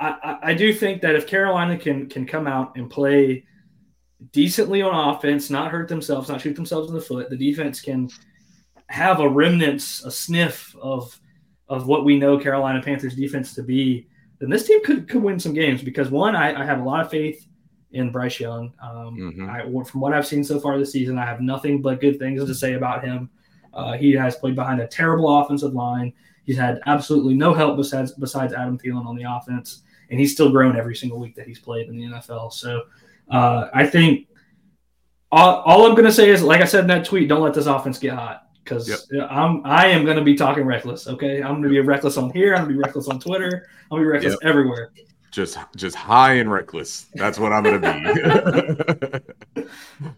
I, 0.00 0.38
I 0.42 0.54
do 0.54 0.74
think 0.74 1.00
that 1.02 1.14
if 1.14 1.28
Carolina 1.28 1.78
can 1.78 2.08
can 2.08 2.26
come 2.26 2.48
out 2.48 2.76
and 2.76 2.90
play 2.90 3.44
decently 4.32 4.82
on 4.82 5.14
offense, 5.14 5.48
not 5.48 5.70
hurt 5.70 5.88
themselves, 5.88 6.28
not 6.28 6.40
shoot 6.40 6.56
themselves 6.56 6.88
in 6.88 6.94
the 6.94 7.00
foot, 7.00 7.30
the 7.30 7.36
defense 7.36 7.80
can 7.80 8.10
have 8.88 9.20
a 9.20 9.28
remnants, 9.28 10.04
a 10.04 10.10
sniff 10.10 10.74
of 10.82 11.20
of 11.68 11.86
what 11.86 12.04
we 12.04 12.18
know 12.18 12.36
Carolina 12.36 12.82
Panthers 12.82 13.14
defense 13.14 13.54
to 13.54 13.62
be, 13.62 14.08
then 14.40 14.50
this 14.50 14.66
team 14.66 14.82
could 14.84 15.08
could 15.08 15.22
win 15.22 15.38
some 15.38 15.54
games 15.54 15.82
because 15.82 16.10
one, 16.10 16.34
I, 16.34 16.60
I 16.60 16.64
have 16.64 16.80
a 16.80 16.84
lot 16.84 17.04
of 17.04 17.12
faith 17.12 17.46
in 17.92 18.10
Bryce 18.10 18.38
Young. 18.38 18.72
Um, 18.82 19.16
mm-hmm. 19.16 19.50
I, 19.50 19.84
from 19.84 20.00
what 20.00 20.12
I've 20.12 20.26
seen 20.26 20.44
so 20.44 20.60
far 20.60 20.78
this 20.78 20.92
season, 20.92 21.18
I 21.18 21.26
have 21.26 21.40
nothing 21.40 21.82
but 21.82 22.00
good 22.00 22.18
things 22.18 22.44
to 22.44 22.54
say 22.54 22.74
about 22.74 23.04
him. 23.04 23.30
Uh, 23.72 23.92
he 23.92 24.12
has 24.12 24.36
played 24.36 24.54
behind 24.54 24.80
a 24.80 24.86
terrible 24.86 25.40
offensive 25.40 25.74
line. 25.74 26.12
He's 26.44 26.56
had 26.56 26.80
absolutely 26.86 27.34
no 27.34 27.54
help 27.54 27.76
besides 27.76 28.12
besides 28.12 28.52
Adam 28.52 28.78
Thielen 28.78 29.06
on 29.06 29.16
the 29.16 29.24
offense, 29.24 29.82
and 30.10 30.18
he's 30.18 30.32
still 30.32 30.50
grown 30.50 30.76
every 30.76 30.96
single 30.96 31.18
week 31.18 31.36
that 31.36 31.46
he's 31.46 31.58
played 31.58 31.88
in 31.88 31.96
the 31.96 32.04
NFL. 32.04 32.52
So 32.52 32.84
uh, 33.30 33.68
I 33.72 33.86
think 33.86 34.26
all, 35.30 35.60
all 35.60 35.86
I'm 35.86 35.92
going 35.92 36.06
to 36.06 36.12
say 36.12 36.30
is, 36.30 36.42
like 36.42 36.60
I 36.60 36.64
said 36.64 36.80
in 36.80 36.86
that 36.88 37.04
tweet, 37.04 37.28
don't 37.28 37.42
let 37.42 37.54
this 37.54 37.66
offense 37.66 37.98
get 37.98 38.14
hot 38.14 38.48
because 38.64 38.88
yep. 38.88 39.28
I'm 39.30 39.62
I 39.64 39.86
am 39.86 40.04
going 40.04 40.16
to 40.16 40.24
be 40.24 40.34
talking 40.34 40.64
reckless. 40.64 41.06
Okay, 41.06 41.40
I'm 41.42 41.52
going 41.52 41.62
to 41.64 41.68
be 41.68 41.80
reckless 41.80 42.16
on 42.16 42.30
here. 42.30 42.54
I'm 42.54 42.64
going 42.64 42.70
to 42.70 42.74
be 42.74 42.80
reckless 42.80 43.08
on 43.08 43.20
Twitter. 43.20 43.68
To 43.92 43.96
be 43.96 44.04
reckless 44.04 44.32
yep. 44.32 44.48
everywhere 44.48 44.90
just 45.30 45.58
just 45.76 45.96
high 45.96 46.34
and 46.34 46.50
reckless. 46.50 47.06
That's 47.14 47.38
what 47.38 47.52
I'm 47.52 47.62
gonna 47.62 49.20
be. 49.54 49.64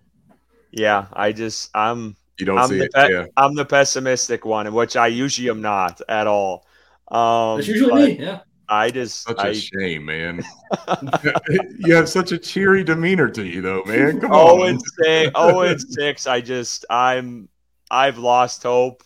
yeah, 0.70 1.06
I 1.12 1.32
just 1.32 1.70
I'm 1.74 2.16
you 2.38 2.46
don't 2.46 2.58
I'm 2.58 2.68
see 2.68 2.78
the 2.78 2.84
it. 2.84 2.92
Pe- 2.92 3.12
yeah. 3.12 3.26
I'm 3.36 3.54
the 3.54 3.64
pessimistic 3.64 4.44
one, 4.44 4.72
which 4.72 4.96
I 4.96 5.08
usually 5.08 5.50
am 5.50 5.60
not 5.60 6.00
at 6.08 6.26
all. 6.26 6.66
Um, 7.08 7.58
It's 7.58 7.68
usually 7.68 8.16
me. 8.16 8.24
Yeah. 8.24 8.40
I 8.68 8.90
just 8.90 9.24
Such 9.24 9.38
a 9.38 9.48
I, 9.48 9.52
shame, 9.52 10.06
man. 10.06 10.42
you 11.78 11.94
have 11.94 12.08
such 12.08 12.32
a 12.32 12.38
cheery 12.38 12.82
demeanor 12.82 13.28
to 13.28 13.44
you, 13.44 13.60
though, 13.60 13.82
man. 13.84 14.20
Come 14.20 14.32
oh 14.32 14.62
on. 14.62 14.68
and 14.70 14.82
six. 15.02 15.30
Oh 15.34 15.60
and 15.60 15.80
six. 15.80 16.26
I 16.26 16.40
just 16.40 16.86
I'm 16.88 17.48
I've 17.90 18.16
lost 18.18 18.62
hope. 18.62 19.02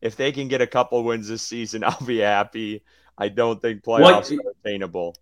If 0.00 0.16
they 0.16 0.32
can 0.32 0.48
get 0.48 0.62
a 0.62 0.66
couple 0.66 1.02
wins 1.04 1.28
this 1.28 1.42
season, 1.42 1.84
I'll 1.84 2.06
be 2.06 2.18
happy. 2.18 2.82
I 3.18 3.28
don't 3.28 3.60
think 3.60 3.82
playoffs 3.82 4.36
are 4.36 4.52
attainable. 4.64 5.16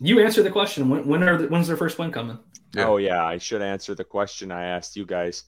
You 0.00 0.20
answer 0.20 0.42
the 0.42 0.50
question. 0.50 0.88
When, 0.88 1.06
when 1.06 1.22
are 1.22 1.36
the, 1.36 1.48
when's 1.48 1.68
their 1.68 1.76
first 1.76 1.98
win 1.98 2.10
coming? 2.10 2.38
Yeah. 2.74 2.86
Oh 2.86 2.96
yeah, 2.96 3.24
I 3.24 3.38
should 3.38 3.62
answer 3.62 3.94
the 3.94 4.04
question 4.04 4.50
I 4.50 4.64
asked 4.64 4.96
you 4.96 5.04
guys. 5.04 5.44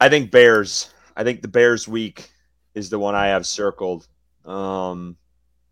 I 0.00 0.08
think 0.08 0.30
Bears. 0.30 0.90
I 1.16 1.24
think 1.24 1.42
the 1.42 1.48
Bears 1.48 1.88
week 1.88 2.30
is 2.74 2.90
the 2.90 2.98
one 2.98 3.14
I 3.14 3.28
have 3.28 3.46
circled. 3.46 4.06
Um, 4.44 5.16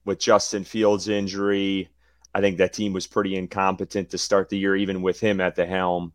with 0.04 0.18
Justin 0.18 0.64
Fields' 0.64 1.08
injury, 1.08 1.88
I 2.34 2.40
think 2.40 2.58
that 2.58 2.72
team 2.72 2.92
was 2.92 3.06
pretty 3.06 3.36
incompetent 3.36 4.10
to 4.10 4.18
start 4.18 4.48
the 4.48 4.58
year, 4.58 4.76
even 4.76 5.02
with 5.02 5.18
him 5.18 5.40
at 5.40 5.54
the 5.56 5.66
helm. 5.66 6.12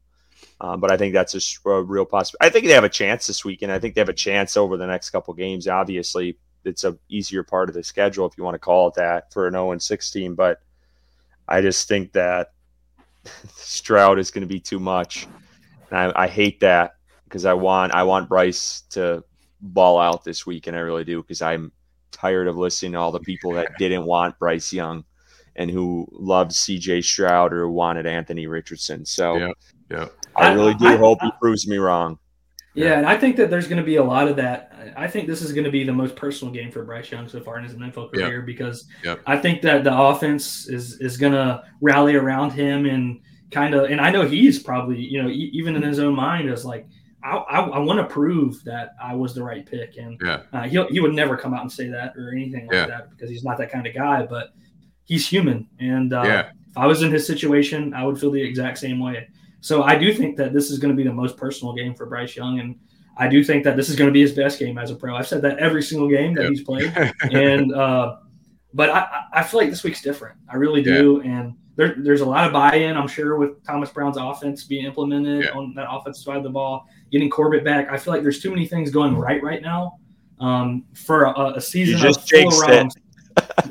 Um, 0.60 0.80
but 0.80 0.92
I 0.92 0.98
think 0.98 1.14
that's 1.14 1.36
a 1.36 1.82
real 1.82 2.06
possibility. 2.06 2.48
I 2.48 2.50
think 2.52 2.66
they 2.68 2.74
have 2.74 2.84
a 2.84 2.90
chance 2.90 3.28
this 3.28 3.44
weekend. 3.44 3.72
I 3.72 3.80
think 3.80 3.96
they 3.96 4.02
have 4.02 4.10
a 4.10 4.14
chance 4.14 4.58
over 4.58 4.78
the 4.78 4.88
next 4.88 5.10
couple 5.10 5.34
games. 5.34 5.68
Obviously, 5.68 6.38
it's 6.66 6.84
a 6.84 6.98
easier 7.10 7.44
part 7.44 7.70
of 7.70 7.76
the 7.76 7.84
schedule 7.84 8.28
if 8.28 8.38
you 8.38 8.44
want 8.44 8.56
to 8.56 8.60
call 8.60 8.90
it 8.90 8.96
that 8.96 9.32
for 9.34 9.48
an 9.48 9.54
0 9.54 9.72
and 9.72 9.82
6 9.82 10.12
team. 10.12 10.36
But 10.36 10.62
I 11.52 11.62
just 11.62 11.88
think 11.88 12.14
that 12.14 12.54
Stroud 13.56 14.20
is 14.20 14.32
going 14.32 14.42
to 14.42 14.48
be 14.48 14.60
too 14.60 14.80
much, 14.80 15.28
and 15.90 16.00
I, 16.00 16.24
I 16.24 16.28
hate 16.28 16.62
that 16.62 16.94
because 17.26 17.46
I 17.46 17.54
want 17.54 17.94
I 17.94 18.04
want 18.04 18.30
Bryce 18.30 18.82
to 18.92 19.24
ball 19.60 20.00
out 20.00 20.24
this 20.24 20.46
week, 20.46 20.68
and 20.68 20.76
I 20.76 20.80
really 20.80 21.04
do 21.04 21.22
because 21.22 21.42
I'm 21.42 21.72
tired 22.12 22.48
of 22.48 22.58
listening 22.58 22.94
to 22.94 23.00
all 23.00 23.12
the 23.12 23.20
people 23.20 23.52
that 23.54 23.72
didn't 23.78 24.06
want 24.06 24.40
Bryce 24.40 24.72
Young 24.72 25.04
and 25.56 25.70
who 25.70 26.08
loved 26.12 26.54
C.J. 26.54 27.02
Stroud 27.02 27.54
or 27.54 27.70
wanted 27.70 28.06
Anthony 28.06 28.48
Richardson. 28.48 29.06
So 29.06 29.36
Yeah, 29.36 29.52
yeah. 29.90 30.08
I 30.36 30.54
really 30.54 30.74
do 30.76 30.88
I- 30.88 30.98
hope 30.98 31.22
he 31.22 31.32
proves 31.42 31.68
me 31.68 31.78
wrong. 31.78 32.18
Yeah, 32.74 32.98
and 32.98 33.06
I 33.06 33.18
think 33.18 33.36
that 33.36 33.50
there's 33.50 33.68
going 33.68 33.80
to 33.80 33.84
be 33.84 33.98
a 33.98 34.04
lot 34.04 34.28
of 34.30 34.38
that. 34.38 34.72
I 34.96 35.08
think 35.08 35.28
this 35.28 35.42
is 35.42 35.52
going 35.52 35.66
to 35.66 35.72
be 35.72 35.84
the 35.84 35.92
most 35.94 36.16
personal 36.16 36.54
game 36.54 36.72
for 36.72 36.84
Bryce 36.86 37.12
Young 37.12 37.28
so 37.28 37.42
far 37.42 37.58
in 37.58 37.66
his 37.66 37.74
NFL 37.74 38.14
career 38.14 38.42
because 38.42 38.86
Yep. 39.04 39.22
I 39.28 39.38
think 39.38 39.62
that 39.64 39.84
the 39.84 39.98
offense 39.98 40.68
is 40.70 41.00
is 41.02 41.18
going 41.18 41.34
to 41.34 41.64
rally 41.82 42.16
around 42.16 42.52
him 42.52 42.86
and 42.86 43.20
kind 43.52 43.74
of. 43.76 43.90
And 43.92 44.00
I 44.00 44.10
know 44.10 44.26
he's 44.26 44.58
probably 44.64 45.00
you 45.02 45.22
know 45.22 45.28
e- 45.30 45.52
even 45.54 45.76
in 45.76 45.82
his 45.82 46.00
own 46.00 46.16
mind 46.16 46.50
is 46.50 46.64
like 46.64 46.88
I 47.24 47.36
I, 47.36 47.60
I 47.62 47.80
want 47.80 48.00
to 48.00 48.06
prove 48.06 48.64
that 48.64 48.96
I 49.04 49.16
was 49.16 49.36
the 49.36 49.44
right 49.44 49.66
pick, 49.66 49.98
and 49.98 50.18
Yeah. 50.24 50.44
uh, 50.54 50.64
he 50.64 50.82
he 50.92 51.00
would 51.02 51.14
never 51.14 51.36
come 51.36 51.54
out 51.54 51.62
and 51.62 51.72
say 51.72 51.90
that 51.90 52.16
or 52.16 52.32
anything 52.32 52.68
like 52.68 52.74
Yeah. 52.76 52.86
that 52.88 53.10
because 53.10 53.30
he's 53.30 53.44
not 53.44 53.58
that 53.58 53.70
kind 53.72 53.86
of 53.86 53.94
guy. 53.94 54.26
But 54.26 54.54
he's 55.04 55.28
human, 55.28 55.68
and 55.80 56.14
uh, 56.14 56.24
Yeah. 56.26 56.50
if 56.70 56.78
I 56.78 56.88
was 56.88 57.02
in 57.04 57.12
his 57.12 57.28
situation, 57.28 57.94
I 57.94 58.06
would 58.06 58.18
feel 58.18 58.32
the 58.32 58.42
exact 58.42 58.78
same 58.78 59.00
way. 59.00 59.28
So 59.62 59.84
I 59.84 59.96
do 59.96 60.14
think 60.14 60.36
that 60.38 60.54
this 60.54 60.70
is 60.72 60.80
going 60.80 60.92
to 60.92 60.98
be 60.98 61.04
the 61.08 61.14
most 61.14 61.38
personal 61.38 61.74
game 61.74 61.94
for 61.96 62.06
Bryce 62.08 62.36
Young, 62.36 62.60
and 62.60 62.76
I 63.18 63.28
do 63.28 63.44
think 63.44 63.64
that 63.64 63.76
this 63.78 63.90
is 63.90 63.96
going 63.96 64.08
to 64.10 64.14
be 64.14 64.22
his 64.22 64.34
best 64.34 64.60
game 64.60 64.78
as 64.78 64.90
a 64.92 64.96
pro. 64.96 65.16
I've 65.16 65.28
said 65.28 65.42
that 65.44 65.60
every 65.60 65.84
single 65.84 66.10
game 66.10 66.34
that 66.36 66.44
Yep. 66.44 66.50
he's 66.52 66.64
played, 66.64 66.92
and 67.32 67.74
uh, 67.74 68.18
but 68.74 68.90
I, 68.90 69.00
I- 69.00 69.18
I 69.34 69.44
feel 69.44 69.60
like 69.62 69.70
this 69.70 69.84
week's 69.84 70.02
different. 70.02 70.38
I 70.50 70.56
really 70.58 70.82
do, 70.84 71.22
and 71.22 71.54
there, 71.78 71.96
there's 72.00 72.20
a 72.22 72.26
lot 72.26 72.46
of 72.46 72.52
buy-in. 72.54 72.98
I'm 72.98 73.08
sure 73.08 73.38
with 73.38 73.64
Thomas 73.66 73.90
Brown's 73.90 74.18
offense 74.18 74.66
being 74.66 74.86
implemented 74.86 75.46
Yeah. 75.46 75.52
on 75.52 75.74
that 75.76 75.88
offensive 75.90 76.24
side 76.24 76.36
of 76.38 76.44
the 76.44 76.50
ball, 76.50 76.86
getting 77.14 77.30
Corbett 77.30 77.64
back. 77.64 77.88
I 77.90 77.98
feel 77.98 78.14
like 78.14 78.24
there's 78.24 78.42
too 78.42 78.50
many 78.50 78.66
things 78.68 78.92
going 78.92 79.16
right 79.16 79.42
right 79.42 79.62
now 79.62 79.98
um, 80.42 80.84
for 80.96 81.24
a, 81.26 81.54
a 81.56 81.62
season 81.62 81.96
You 81.98 82.02
just 82.02 82.20
of 82.34 82.40
full 82.42 82.48
of 82.62 82.68
wrongs. 82.68 82.94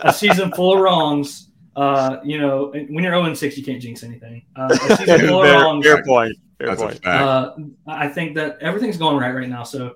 a 0.00 0.12
season 0.14 0.50
full 0.52 0.74
of 0.74 0.80
wrongs. 0.80 1.49
Uh, 1.76 2.18
you 2.24 2.38
know, 2.38 2.72
when 2.88 3.04
you're 3.04 3.12
0 3.14 3.32
6, 3.34 3.56
you 3.56 3.64
can't 3.64 3.80
jinx 3.80 4.02
anything. 4.02 4.42
Uh, 4.56 4.68
a 4.90 4.96
season 4.96 5.20
full 5.28 5.42
of 5.42 5.48
fair, 5.48 5.60
wrongs. 5.62 5.86
fair 5.86 6.02
point. 6.04 6.36
Fair 6.58 6.76
point. 6.76 7.06
Uh, 7.06 7.54
I 7.86 8.08
think 8.08 8.34
that 8.36 8.58
everything's 8.60 8.96
going 8.96 9.16
right 9.16 9.34
right 9.34 9.48
now. 9.48 9.62
So 9.62 9.94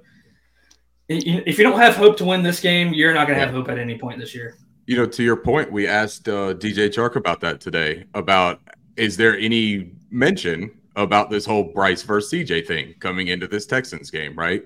i- 1.11 1.15
i- 1.15 1.43
if 1.47 1.59
you 1.59 1.65
don't 1.65 1.79
have 1.79 1.97
hope 1.97 2.17
to 2.19 2.25
win 2.25 2.43
this 2.43 2.61
game, 2.61 2.95
you're 2.95 3.13
not 3.13 3.27
going 3.27 3.39
to 3.39 3.45
have 3.45 3.55
hope 3.55 3.69
at 3.69 3.79
any 3.79 3.99
point 3.99 4.19
this 4.19 4.35
year. 4.35 4.57
you 4.87 4.97
know, 4.97 5.07
to 5.07 5.23
your 5.23 5.37
point, 5.37 5.73
we 5.73 5.87
asked 5.87 6.29
uh, 6.29 6.55
DJ 6.55 6.89
Chark 6.89 7.17
about 7.17 7.41
that 7.41 7.61
today. 7.61 8.05
About 8.15 8.61
is 8.97 9.17
there 9.17 9.37
any 9.39 9.93
mention 10.11 10.71
about 10.97 11.29
this 11.31 11.45
whole 11.45 11.65
Bryce 11.65 12.03
versus 12.03 12.31
CJ 12.33 12.67
thing 12.67 12.95
coming 13.01 13.29
into 13.29 13.47
this 13.49 13.67
Texans 13.67 14.11
game, 14.11 14.35
right? 14.39 14.63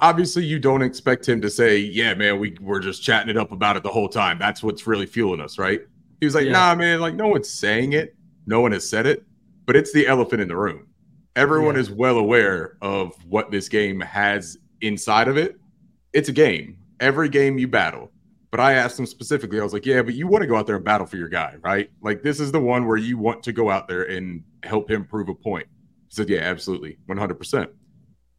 Obviously, 0.00 0.44
you 0.44 0.58
don't 0.58 0.82
expect 0.82 1.28
him 1.28 1.40
to 1.40 1.48
say, 1.48 1.78
"Yeah, 1.78 2.14
man, 2.14 2.38
we 2.40 2.56
we're 2.60 2.80
just 2.80 3.02
chatting 3.02 3.30
it 3.30 3.36
up 3.36 3.52
about 3.52 3.76
it 3.76 3.82
the 3.82 3.90
whole 3.90 4.08
time. 4.08 4.38
That's 4.38 4.62
what's 4.62 4.86
really 4.86 5.06
fueling 5.06 5.40
us, 5.40 5.58
right?" 5.58 5.80
He 6.20 6.26
was 6.26 6.34
like, 6.34 6.46
Yeah. 6.46 6.52
"Nah, 6.52 6.74
man, 6.74 7.00
like 7.00 7.14
no 7.14 7.28
one's 7.28 7.48
saying 7.48 7.92
it, 7.92 8.14
no 8.46 8.60
one 8.60 8.72
has 8.72 8.88
said 8.88 9.06
it, 9.06 9.24
but 9.66 9.76
it's 9.76 9.92
the 9.92 10.06
elephant 10.06 10.40
in 10.42 10.48
the 10.48 10.56
room. 10.56 10.86
Everyone 11.36 11.74
Yeah. 11.74 11.82
is 11.82 11.90
well 11.90 12.18
aware 12.18 12.76
of 12.82 13.14
what 13.28 13.50
this 13.50 13.68
game 13.68 14.00
has 14.00 14.58
inside 14.80 15.28
of 15.28 15.36
it. 15.36 15.58
It's 16.12 16.28
a 16.28 16.32
game. 16.32 16.76
Every 17.00 17.28
game 17.28 17.58
you 17.58 17.68
battle." 17.68 18.10
But 18.50 18.60
I 18.60 18.74
asked 18.74 19.00
him 19.00 19.06
specifically, 19.06 19.58
I 19.58 19.64
was 19.64 19.72
like, 19.72 19.84
yeah, 19.84 20.00
but 20.02 20.14
you 20.14 20.28
want 20.28 20.42
to 20.42 20.46
go 20.46 20.54
out 20.54 20.64
there 20.68 20.76
and 20.76 20.84
battle 20.84 21.08
for 21.08 21.16
your 21.16 21.28
guy, 21.28 21.56
right? 21.62 21.90
Like, 22.02 22.22
this 22.22 22.38
is 22.38 22.52
the 22.52 22.60
one 22.60 22.86
where 22.86 22.96
you 22.96 23.18
want 23.18 23.42
to 23.42 23.52
go 23.52 23.68
out 23.68 23.88
there 23.88 24.04
and 24.04 24.44
help 24.62 24.88
him 24.88 25.04
prove 25.04 25.28
a 25.28 25.34
point. 25.34 25.66
He 26.08 26.14
said, 26.14 26.30
yeah, 26.30 26.38
absolutely, 26.38 26.96
100%. 27.08 27.68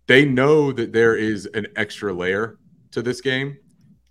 They 0.08 0.26
know 0.26 0.72
that 0.72 0.94
there 0.94 1.16
is 1.16 1.48
an 1.48 1.68
extra 1.76 2.14
layer 2.14 2.58
to 2.92 3.02
this 3.02 3.22
game. 3.22 3.58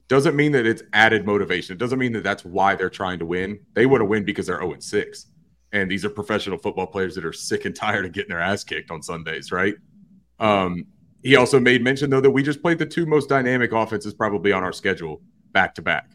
Doesn't 0.09 0.37
mean 0.37 0.53
that 0.53 0.67
it's 0.67 0.83
added 0.93 1.25
motivation. 1.25 1.75
It 1.75 1.79
doesn't 1.79 1.99
mean 1.99 2.13
that 2.13 2.25
that's 2.25 2.45
why 2.45 2.75
they're 2.75 2.91
trying 2.91 3.19
to 3.21 3.27
win. 3.27 3.61
They 3.75 3.87
want 3.87 4.01
to 4.01 4.05
win 4.05 4.25
because 4.25 4.47
they're 4.47 4.61
0 4.61 4.77
6. 4.79 5.27
And 5.73 5.91
these 5.91 6.05
are 6.05 6.11
professional 6.11 6.59
football 6.59 6.87
players 6.87 7.15
that 7.15 7.25
are 7.25 7.33
sick 7.33 7.65
and 7.65 7.75
tired 7.75 8.05
of 8.05 8.13
getting 8.13 8.29
their 8.29 8.41
ass 8.41 8.63
kicked 8.65 8.91
on 8.91 9.03
Sundays, 9.03 9.51
right? 9.51 9.75
Um, 10.39 10.87
he 11.23 11.37
also 11.37 11.59
made 11.59 11.83
mention, 11.83 12.11
though, 12.11 12.21
that 12.21 12.31
we 12.31 12.43
just 12.43 12.61
played 12.61 12.79
the 12.79 12.87
two 12.87 13.07
most 13.07 13.29
dynamic 13.29 13.73
offenses 13.73 14.13
probably 14.15 14.53
on 14.53 14.63
our 14.63 14.73
schedule 14.73 15.23
back 15.53 15.75
to 15.77 15.83
back 15.83 16.11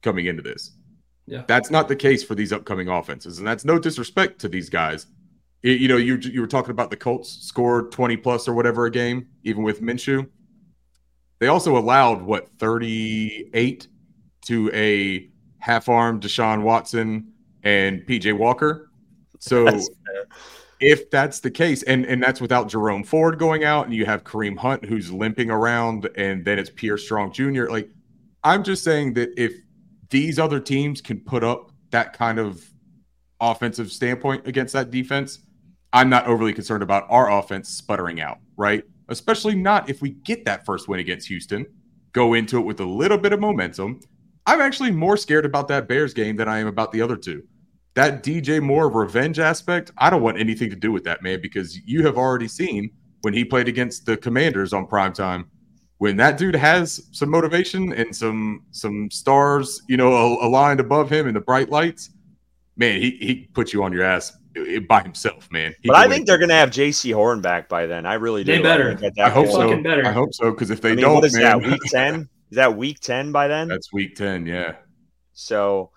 coming 0.00 0.26
into 0.26 0.42
this. 0.42 0.72
Yeah. 1.26 1.42
That's 1.48 1.70
not 1.70 1.88
the 1.88 1.96
case 1.96 2.22
for 2.22 2.34
these 2.34 2.52
upcoming 2.52 2.88
offenses. 2.88 3.38
And 3.38 3.46
that's 3.46 3.64
no 3.64 3.78
disrespect 3.78 4.38
to 4.40 4.48
these 4.48 4.70
guys. 4.70 5.06
You, 5.64 5.88
know, 5.88 5.96
you, 5.96 6.16
you 6.16 6.42
were 6.42 6.46
talking 6.46 6.72
about 6.72 6.90
the 6.90 6.96
Colts 6.96 7.30
scored 7.30 7.90
20 7.90 8.18
plus 8.18 8.46
or 8.46 8.52
whatever 8.52 8.84
a 8.84 8.90
game, 8.90 9.28
even 9.44 9.62
with 9.62 9.80
Minshew. 9.80 10.28
They 11.38 11.46
also 11.46 11.78
allowed, 11.78 12.20
what, 12.20 12.48
38 12.58 13.88
to 14.46 14.70
a 14.74 15.30
half 15.58 15.88
armed 15.88 16.22
Deshaun 16.22 16.62
Watson 16.62 17.32
and 17.62 18.02
PJ 18.06 18.36
Walker. 18.36 18.90
So 19.38 19.64
That's 19.70 19.88
if 20.80 21.08
that's 21.08 21.40
the 21.40 21.50
case, 21.50 21.82
and 21.84 22.04
and 22.04 22.22
that's 22.22 22.40
without 22.40 22.68
Jerome 22.68 23.04
Ford 23.04 23.38
going 23.38 23.64
out, 23.64 23.86
and 23.86 23.94
you 23.94 24.04
have 24.04 24.24
Kareem 24.24 24.58
Hunt 24.58 24.84
who's 24.84 25.10
limping 25.10 25.50
around, 25.50 26.10
and 26.16 26.44
then 26.44 26.58
it's 26.58 26.68
Pierre 26.68 26.98
Strong 26.98 27.32
Jr. 27.32 27.70
Like, 27.70 27.88
I'm 28.42 28.62
just 28.62 28.84
saying 28.84 29.14
that 29.14 29.30
if 29.38 29.54
these 30.10 30.38
other 30.38 30.60
teams 30.60 31.00
can 31.00 31.20
put 31.20 31.42
up 31.42 31.70
that 31.90 32.12
kind 32.12 32.38
of 32.38 32.68
offensive 33.40 33.90
standpoint 33.92 34.46
against 34.46 34.74
that 34.74 34.90
defense, 34.90 35.38
I'm 35.94 36.10
not 36.10 36.26
overly 36.26 36.52
concerned 36.52 36.82
about 36.82 37.06
our 37.08 37.30
offense 37.30 37.70
sputtering 37.70 38.20
out, 38.20 38.38
right? 38.58 38.84
Especially 39.08 39.54
not 39.54 39.88
if 39.88 40.02
we 40.02 40.10
get 40.10 40.44
that 40.44 40.66
first 40.66 40.88
win 40.88 41.00
against 41.00 41.28
Houston, 41.28 41.64
go 42.12 42.34
into 42.34 42.58
it 42.58 42.66
with 42.66 42.80
a 42.80 42.84
little 42.84 43.16
bit 43.16 43.32
of 43.32 43.40
momentum. 43.40 44.00
I'm 44.44 44.60
actually 44.60 44.90
more 44.90 45.16
scared 45.16 45.46
about 45.46 45.68
that 45.68 45.88
Bears 45.88 46.12
game 46.12 46.36
than 46.36 46.48
I 46.48 46.58
am 46.58 46.66
about 46.66 46.92
the 46.92 47.00
other 47.00 47.16
two 47.16 47.44
that 47.94 48.22
DJ 48.24 48.60
Moore 48.60 48.90
revenge 48.90 49.38
aspect, 49.38 49.92
I 49.98 50.10
don't 50.10 50.22
want 50.22 50.38
anything 50.38 50.68
to 50.70 50.76
do 50.76 50.92
with 50.92 51.04
that, 51.04 51.22
man, 51.22 51.40
because 51.40 51.78
you 51.86 52.04
have 52.04 52.18
already 52.18 52.48
seen 52.48 52.90
when 53.22 53.32
he 53.32 53.44
played 53.44 53.68
against 53.68 54.04
the 54.04 54.16
Commanders 54.16 54.72
on 54.72 54.86
primetime, 54.86 55.46
when 55.98 56.16
that 56.16 56.36
dude 56.36 56.56
has 56.56 57.08
some 57.12 57.30
motivation 57.30 57.92
and 57.92 58.14
some 58.14 58.64
some 58.72 59.10
stars, 59.10 59.80
you 59.88 59.96
know, 59.96 60.38
aligned 60.42 60.80
above 60.80 61.08
him 61.08 61.28
in 61.28 61.34
the 61.34 61.40
bright 61.40 61.70
lights, 61.70 62.10
man, 62.76 63.00
he 63.00 63.16
he 63.20 63.48
puts 63.54 63.72
you 63.72 63.82
on 63.84 63.92
your 63.92 64.02
ass 64.02 64.36
by 64.88 65.02
himself, 65.02 65.50
man. 65.50 65.74
He 65.82 65.88
But 65.88 65.96
I 65.96 66.08
think 66.08 66.26
they're 66.26 66.38
going 66.38 66.48
to 66.48 66.54
have 66.54 66.70
Jaycee 66.70 67.12
Horn 67.14 67.40
back 67.40 67.68
by 67.68 67.86
then. 67.86 68.06
I 68.06 68.14
really 68.14 68.44
do. 68.44 68.52
They 68.52 68.62
better. 68.62 68.92
I, 68.92 68.94
that 68.94 69.12
I 69.18 69.28
hope 69.28 69.48
so. 69.48 69.82
Better. 69.82 70.06
I 70.06 70.12
hope 70.12 70.32
so 70.32 70.50
because 70.50 70.70
if 70.70 70.80
they 70.80 70.92
I 70.92 70.94
mean, 70.94 71.02
don't, 71.02 71.14
what 71.14 71.24
is 71.24 71.34
man, 71.34 71.42
that? 71.42 71.70
Week 71.70 71.80
ten? 71.86 72.28
Is 72.50 72.56
that 72.56 72.76
week 72.76 73.00
ten 73.00 73.32
by 73.32 73.48
then? 73.48 73.68
that's 73.68 73.92
week 73.92 74.14
ten. 74.14 74.46
Yeah, 74.46 74.76
So, 75.32 75.90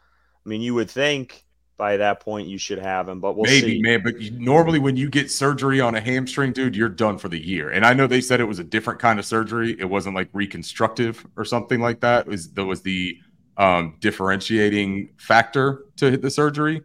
I 0.46 0.50
mean, 0.50 0.62
you 0.62 0.74
would 0.74 0.90
think 0.90 1.46
by 1.78 1.98
that 1.98 2.20
point 2.20 2.48
you 2.48 2.58
should 2.58 2.80
have 2.80 3.08
him, 3.08 3.20
but 3.20 3.36
we'll 3.36 3.46
maybe, 3.46 3.74
see. 3.74 3.82
man. 3.82 4.02
But 4.04 4.20
you, 4.20 4.32
normally, 4.32 4.80
when 4.80 4.98
you 4.98 5.10
get 5.10 5.30
surgery 5.30 5.80
on 5.80 5.94
a 5.94 6.02
hamstring, 6.02 6.54
dude, 6.54 6.76
you're 6.76 6.90
done 6.90 7.20
for 7.20 7.30
the 7.30 7.40
year. 7.40 7.70
And 7.70 7.86
I 7.86 7.94
know 7.94 8.08
they 8.08 8.22
said 8.22 8.40
it 8.40 8.46
was 8.46 8.60
a 8.60 8.64
different 8.64 9.00
kind 9.00 9.20
of 9.20 9.26
surgery. 9.26 9.76
It 9.80 9.86
wasn't 9.86 10.16
like 10.16 10.30
reconstructive 10.34 11.26
or 11.36 11.46
something 11.46 11.80
like 11.80 12.00
that. 12.02 12.26
It 12.26 12.30
was 12.30 12.52
that 12.54 12.66
was 12.66 12.82
the 12.82 13.20
um, 13.58 13.96
differentiating 14.00 15.10
factor 15.18 15.86
to 15.98 16.10
hit 16.10 16.22
the 16.22 16.32
surgery. 16.32 16.82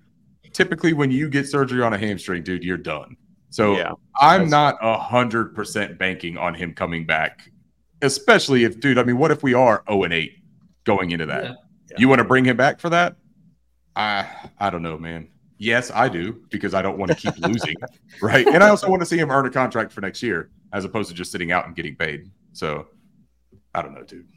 Typically, 0.52 0.92
when 0.92 1.10
you 1.10 1.28
get 1.28 1.48
surgery 1.48 1.82
on 1.82 1.92
a 1.92 1.98
hamstring, 1.98 2.42
dude, 2.42 2.64
you're 2.64 2.76
done. 2.76 3.16
So 3.50 3.76
Yeah, 3.76 3.92
I'm 4.20 4.48
not 4.48 4.78
a 4.80 4.96
hundred 4.96 5.54
percent 5.54 5.98
banking 5.98 6.38
on 6.38 6.54
him 6.54 6.72
coming 6.74 7.04
back, 7.04 7.50
especially 8.00 8.64
if, 8.64 8.80
dude. 8.80 8.98
I 8.98 9.04
mean, 9.04 9.18
what 9.18 9.30
if 9.30 9.42
we 9.42 9.54
are 9.54 9.84
0 9.88 10.04
and 10.04 10.12
8? 10.12 10.38
going 10.84 11.10
into 11.10 11.26
that. 11.26 11.44
Yeah. 11.44 11.54
Yeah. 11.90 11.96
You 11.98 12.08
want 12.08 12.20
to 12.20 12.24
bring 12.24 12.44
him 12.44 12.56
back 12.56 12.80
for 12.80 12.90
that? 12.90 13.16
I 13.94 14.28
I 14.58 14.70
don't 14.70 14.82
know, 14.82 14.96
man. 14.96 15.28
Yes, 15.58 15.90
I 15.90 16.08
do 16.08 16.42
because 16.50 16.74
I 16.74 16.82
don't 16.82 16.98
want 16.98 17.10
to 17.10 17.16
keep 17.16 17.38
losing, 17.46 17.76
right? 18.20 18.46
And 18.46 18.62
I 18.62 18.68
also 18.68 18.88
want 18.88 19.00
to 19.02 19.06
see 19.06 19.18
him 19.18 19.30
earn 19.30 19.46
a 19.46 19.50
contract 19.50 19.92
for 19.92 20.00
next 20.00 20.22
year 20.22 20.50
as 20.72 20.84
opposed 20.84 21.08
to 21.10 21.14
just 21.14 21.30
sitting 21.30 21.52
out 21.52 21.66
and 21.66 21.76
getting 21.76 21.94
paid. 21.94 22.30
So 22.52 22.88
I 23.74 23.82
don't 23.82 23.94
know, 23.94 24.02
dude. 24.02 24.28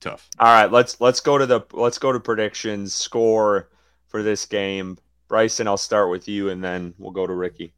Tough. 0.00 0.28
All 0.38 0.46
right, 0.46 0.70
let's 0.70 1.00
let's 1.00 1.20
go 1.20 1.38
to 1.38 1.46
the 1.46 1.62
let's 1.72 1.98
go 1.98 2.12
to 2.12 2.20
predictions 2.20 2.94
score 2.94 3.70
for 4.06 4.22
this 4.22 4.46
game. 4.46 4.96
Bryson, 5.34 5.66
I'll 5.66 5.76
start 5.76 6.10
with 6.10 6.28
you, 6.28 6.50
and 6.50 6.62
then 6.62 6.94
we'll 6.96 7.10
go 7.10 7.26
to 7.26 7.32
Ricky. 7.32 7.74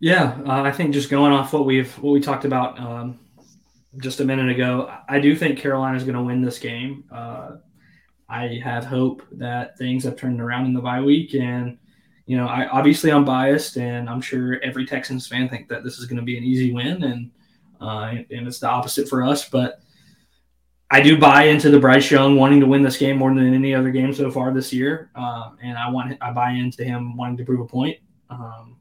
Yeah, 0.00 0.40
uh, 0.44 0.62
I 0.62 0.72
think 0.72 0.92
just 0.92 1.08
going 1.08 1.32
off 1.32 1.52
what 1.52 1.66
we've 1.66 1.96
what 1.98 2.10
we 2.10 2.20
talked 2.20 2.44
about 2.44 2.80
um, 2.80 3.20
just 3.98 4.18
a 4.18 4.24
minute 4.24 4.48
ago, 4.48 4.92
I 5.08 5.20
do 5.20 5.36
think 5.36 5.56
Carolina 5.56 5.96
is 5.96 6.02
going 6.02 6.16
to 6.16 6.22
win 6.22 6.42
this 6.42 6.58
game. 6.58 7.04
Uh, 7.12 7.58
I 8.28 8.60
have 8.64 8.84
hope 8.84 9.22
that 9.30 9.78
things 9.78 10.02
have 10.02 10.16
turned 10.16 10.40
around 10.40 10.66
in 10.66 10.74
the 10.74 10.80
bye 10.80 11.00
week, 11.00 11.36
and 11.36 11.78
you 12.26 12.36
know, 12.36 12.48
I 12.48 12.66
obviously 12.66 13.12
I'm 13.12 13.24
biased, 13.24 13.76
and 13.76 14.10
I'm 14.10 14.20
sure 14.20 14.60
every 14.64 14.86
Texans 14.86 15.28
fan 15.28 15.48
think 15.48 15.68
that 15.68 15.84
this 15.84 15.98
is 15.98 16.06
going 16.06 16.18
to 16.18 16.24
be 16.24 16.36
an 16.36 16.42
easy 16.42 16.72
win, 16.72 17.04
and 17.04 17.30
uh, 17.80 18.14
and 18.32 18.48
it's 18.48 18.58
the 18.58 18.68
opposite 18.68 19.08
for 19.08 19.22
us, 19.22 19.48
but. 19.48 19.80
I 20.90 21.00
do 21.00 21.16
buy 21.16 21.44
into 21.44 21.70
the 21.70 21.78
Bryce 21.78 22.10
Young 22.10 22.36
wanting 22.36 22.60
to 22.60 22.66
win 22.66 22.82
this 22.82 22.96
game 22.96 23.16
more 23.16 23.32
than 23.32 23.54
any 23.54 23.74
other 23.74 23.90
game 23.90 24.12
so 24.12 24.30
far 24.30 24.52
this 24.52 24.72
year, 24.72 25.10
um, 25.14 25.56
and 25.62 25.78
I 25.78 25.88
want 25.88 26.16
I 26.20 26.32
buy 26.32 26.50
into 26.50 26.84
him 26.84 27.16
wanting 27.16 27.36
to 27.38 27.44
prove 27.44 27.60
a 27.60 27.66
point. 27.66 27.98
Um, 28.28 28.76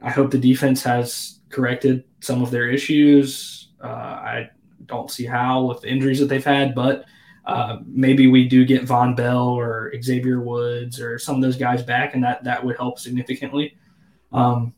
I 0.00 0.10
hope 0.10 0.30
the 0.30 0.38
defense 0.38 0.82
has 0.84 1.40
corrected 1.50 2.04
some 2.20 2.42
of 2.42 2.50
their 2.50 2.70
issues. 2.70 3.68
Uh, 3.82 3.86
I 3.86 4.50
don't 4.86 5.10
see 5.10 5.26
how 5.26 5.64
with 5.66 5.82
the 5.82 5.88
injuries 5.88 6.20
that 6.20 6.26
they've 6.26 6.44
had, 6.44 6.74
but 6.74 7.04
uh, 7.44 7.78
maybe 7.86 8.26
we 8.26 8.48
do 8.48 8.64
get 8.64 8.84
Vonn 8.84 9.14
Bell 9.14 9.48
or 9.48 9.92
Xavier 10.02 10.40
Woods 10.40 11.00
or 11.00 11.18
some 11.18 11.36
of 11.36 11.42
those 11.42 11.56
guys 11.56 11.82
back, 11.82 12.14
and 12.14 12.24
that 12.24 12.44
that 12.44 12.64
would 12.64 12.76
help 12.76 12.98
significantly. 12.98 13.76
Um, 14.32 14.72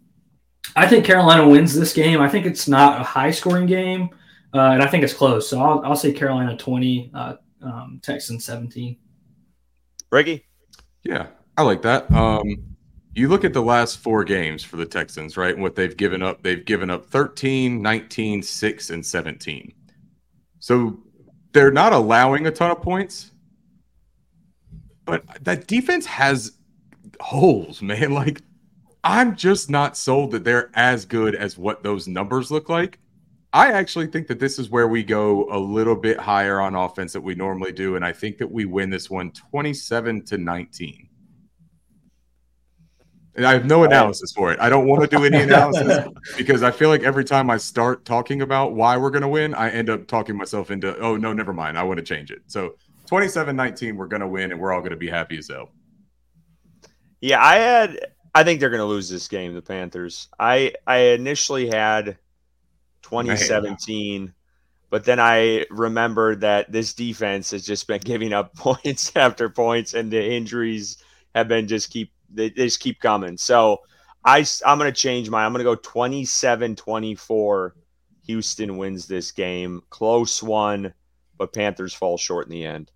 I 0.75 0.87
think 0.87 1.05
Carolina 1.05 1.49
wins 1.49 1.75
this 1.75 1.93
game. 1.93 2.21
I 2.21 2.29
think 2.29 2.47
it's 2.47 2.67
not 2.67 3.01
a 3.01 3.05
high 3.05 3.31
scoring 3.31 3.67
game, 3.67 4.11
uh, 4.55 4.71
and 4.73 4.83
I 4.83 4.87
think 4.87 5.05
it's 5.05 5.15
close. 5.15 5.49
So 5.49 5.61
I'll, 5.61 5.81
I'll 5.85 5.97
say 5.97 6.13
Carolina 6.13 6.57
20, 6.57 7.11
uh, 7.15 7.35
um, 7.63 8.01
Texans 8.03 8.45
17. 8.45 8.97
Reggie? 10.11 10.45
Yeah, 11.05 11.29
I 11.57 11.63
like 11.63 11.83
that. 11.83 12.11
Um, 12.13 12.73
you 13.15 13.29
look 13.29 13.45
at 13.45 13.53
the 13.53 13.63
last 13.63 13.99
four 13.99 14.25
games 14.25 14.63
for 14.63 14.77
the 14.77 14.87
Texans, 14.87 15.37
right? 15.37 15.55
And 15.55 15.63
what 15.63 15.75
they've 15.75 15.97
given 15.97 16.23
up, 16.23 16.43
they've 16.43 16.65
given 16.65 16.91
up 16.91 17.07
13, 17.07 17.83
19, 17.83 18.43
6, 18.43 18.91
and 18.91 19.05
17. 19.05 19.73
So 20.61 20.99
they're 21.53 21.73
not 21.73 21.93
allowing 21.93 22.47
a 22.47 22.51
ton 22.51 22.71
of 22.71 22.81
points. 22.81 23.33
But 25.05 25.25
that 25.43 25.67
defense 25.67 26.07
has 26.07 26.53
holes, 27.21 27.83
man. 27.83 28.13
Like, 28.13 28.43
I'm 29.05 29.35
just 29.37 29.69
not 29.69 29.97
sold 29.97 30.31
that 30.31 30.45
they're 30.45 30.71
as 30.75 31.05
good 31.05 31.35
as 31.35 31.59
what 31.59 31.83
those 31.83 32.07
numbers 32.07 32.51
look 32.51 32.69
like. 32.69 32.99
I 33.53 33.73
actually 33.73 34.07
think 34.07 34.29
that 34.29 34.39
this 34.39 34.59
is 34.59 34.71
where 34.71 34.89
we 34.89 35.03
go 35.03 35.47
a 35.51 35.59
little 35.59 35.95
bit 35.95 36.19
higher 36.19 36.61
on 36.61 36.75
offense 36.75 37.13
that 37.13 37.21
we 37.21 37.35
normally 37.35 37.73
do. 37.73 37.97
And 37.97 38.05
I 38.05 38.13
think 38.13 38.39
that 38.39 38.51
we 38.51 38.65
win 38.65 38.89
this 38.89 39.11
one 39.11 39.31
27 39.33 40.25
to 40.27 40.39
19. 40.39 41.09
And 43.35 43.47
I 43.47 43.53
have 43.53 43.65
no 43.65 43.85
analysis 43.85 44.33
for 44.33 44.53
it. 44.53 44.61
I 44.61 44.69
don't 44.69 44.87
want 44.87 45.03
to 45.03 45.17
do 45.17 45.25
any 45.25 45.39
analysis 45.43 46.07
because 46.37 46.63
I 46.63 46.71
feel 46.71 46.89
like 46.89 47.03
every 47.03 47.25
time 47.25 47.51
I 47.51 47.57
start 47.57 48.05
talking 48.05 48.43
about 48.43 48.75
why 48.75 48.97
we're 48.97 49.11
going 49.11 49.23
to 49.23 49.29
win, 49.29 49.55
I 49.55 49.71
end 49.71 49.89
up 49.91 50.07
talking 50.07 50.37
myself 50.37 50.71
into, 50.71 50.97
oh, 50.99 51.17
no, 51.17 51.33
never 51.33 51.53
mind. 51.53 51.79
I 51.79 51.83
want 51.83 51.99
to 51.99 52.05
change 52.05 52.31
it. 52.31 52.43
So 52.47 52.75
27 53.07 53.55
19, 53.55 53.97
we're 53.97 54.07
going 54.07 54.21
to 54.21 54.29
win 54.29 54.53
and 54.53 54.61
we're 54.61 54.73
all 54.73 54.81
going 54.81 54.91
to 54.91 54.97
be 54.97 55.09
happy 55.09 55.39
as 55.39 55.49
hell. 55.49 55.71
yeah, 57.21 57.43
I 57.43 57.57
had 57.57 58.01
I 58.35 58.45
think 58.45 58.61
they're 58.61 58.71
going 58.71 58.81
to 58.81 58.87
lose 58.87 59.11
this 59.11 59.29
game. 59.29 59.55
The 59.55 59.63
Panthers. 59.63 60.29
I 60.39 60.73
I 60.87 60.97
initially 60.99 61.69
had 61.69 62.17
2017, 63.13 64.33
but 64.91 65.05
then 65.05 65.21
I 65.21 65.67
remembered 65.71 66.41
that 66.41 66.73
this 66.73 66.95
defense 66.95 67.51
has 67.51 67.67
just 67.67 67.87
been 67.87 68.01
giving 68.05 68.33
up 68.33 68.55
points 68.57 69.13
after 69.15 69.49
points, 69.51 69.95
and 69.95 70.11
the 70.11 70.25
injuries 70.25 70.99
have 71.35 71.49
been 71.49 71.69
just 71.69 71.91
keep 71.91 72.11
they, 72.33 72.51
just 72.51 72.81
keep 72.81 73.01
coming. 73.01 73.37
So 73.37 73.81
I 74.25 74.47
I'm 74.65 74.79
to 74.79 74.93
change 74.93 75.29
my. 75.29 75.45
I'm 75.45 75.53
to 75.55 75.65
go 75.65 75.77
27-24. 75.77 77.71
Houston 78.27 78.77
wins 78.77 79.07
this 79.07 79.33
game, 79.33 79.83
close 79.91 80.43
one, 80.43 80.95
but 81.37 81.53
Panthers 81.53 81.93
fall 81.93 82.17
short 82.17 82.47
in 82.47 82.53
the 82.53 82.65
end. 82.65 82.91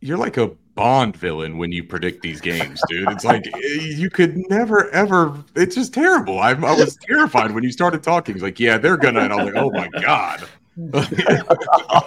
You're 0.00 0.18
like 0.18 0.36
a 0.36 0.50
Bond 0.74 1.16
villain 1.16 1.58
when 1.58 1.72
you 1.72 1.82
predict 1.82 2.22
these 2.22 2.40
games, 2.40 2.80
dude. 2.88 3.10
It's 3.10 3.24
like 3.24 3.44
eh, 3.48 3.58
you 3.80 4.08
could 4.10 4.36
never, 4.48 4.88
ever. 4.90 5.42
It's 5.56 5.74
just 5.74 5.92
terrible. 5.92 6.38
I, 6.38 6.50
I 6.50 6.74
was 6.74 6.96
terrified 7.02 7.50
when 7.50 7.64
you 7.64 7.72
started 7.72 8.00
talking. 8.04 8.36
It's 8.36 8.44
like, 8.44 8.60
yeah, 8.60 8.78
they're 8.78 8.96
gonna. 8.96 9.20
And 9.22 9.32
I 9.32 9.36
was 9.44 9.52
like, 9.52 9.56
oh 9.56 9.70
my 9.72 9.88
god. 10.00 10.48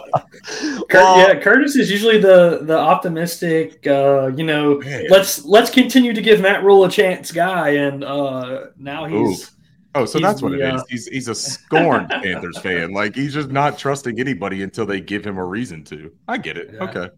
Cur- 0.89 1.17
yeah, 1.17 1.37
Curtis 1.41 1.75
is 1.75 1.91
usually 1.91 2.17
the 2.17 2.59
the 2.61 2.77
optimistic, 2.77 3.85
uh, 3.87 4.27
you 4.35 4.45
know, 4.45 4.79
Man. 4.79 5.07
let's 5.09 5.43
let's 5.43 5.69
continue 5.69 6.13
to 6.13 6.21
give 6.21 6.39
Matt 6.39 6.63
Rhule 6.63 6.85
a 6.85 6.89
chance 6.89 7.31
guy, 7.33 7.71
and 7.71 8.05
uh, 8.05 8.67
now 8.77 9.03
he's 9.05 9.51
Oh, 9.93 10.05
so 10.05 10.19
He's 10.19 10.25
that's 10.25 10.41
what 10.41 10.53
the, 10.53 10.59
it 10.65 10.73
is. 10.75 10.81
uh, 10.81 10.83
He's 10.89 11.07
he's 11.07 11.27
a 11.27 11.35
scorned 11.35 12.07
Panthers 12.09 12.57
fan. 12.59 12.93
Like 12.93 13.13
he's 13.13 13.33
just 13.33 13.49
not 13.49 13.77
trusting 13.77 14.19
anybody 14.19 14.63
until 14.63 14.85
they 14.85 15.01
give 15.01 15.25
him 15.25 15.37
a 15.37 15.43
reason 15.45 15.83
to. 15.85 16.11
I 16.29 16.37
get 16.37 16.57
it. 16.57 16.69
Yeah. 16.73 16.83
Okay. 16.83 17.09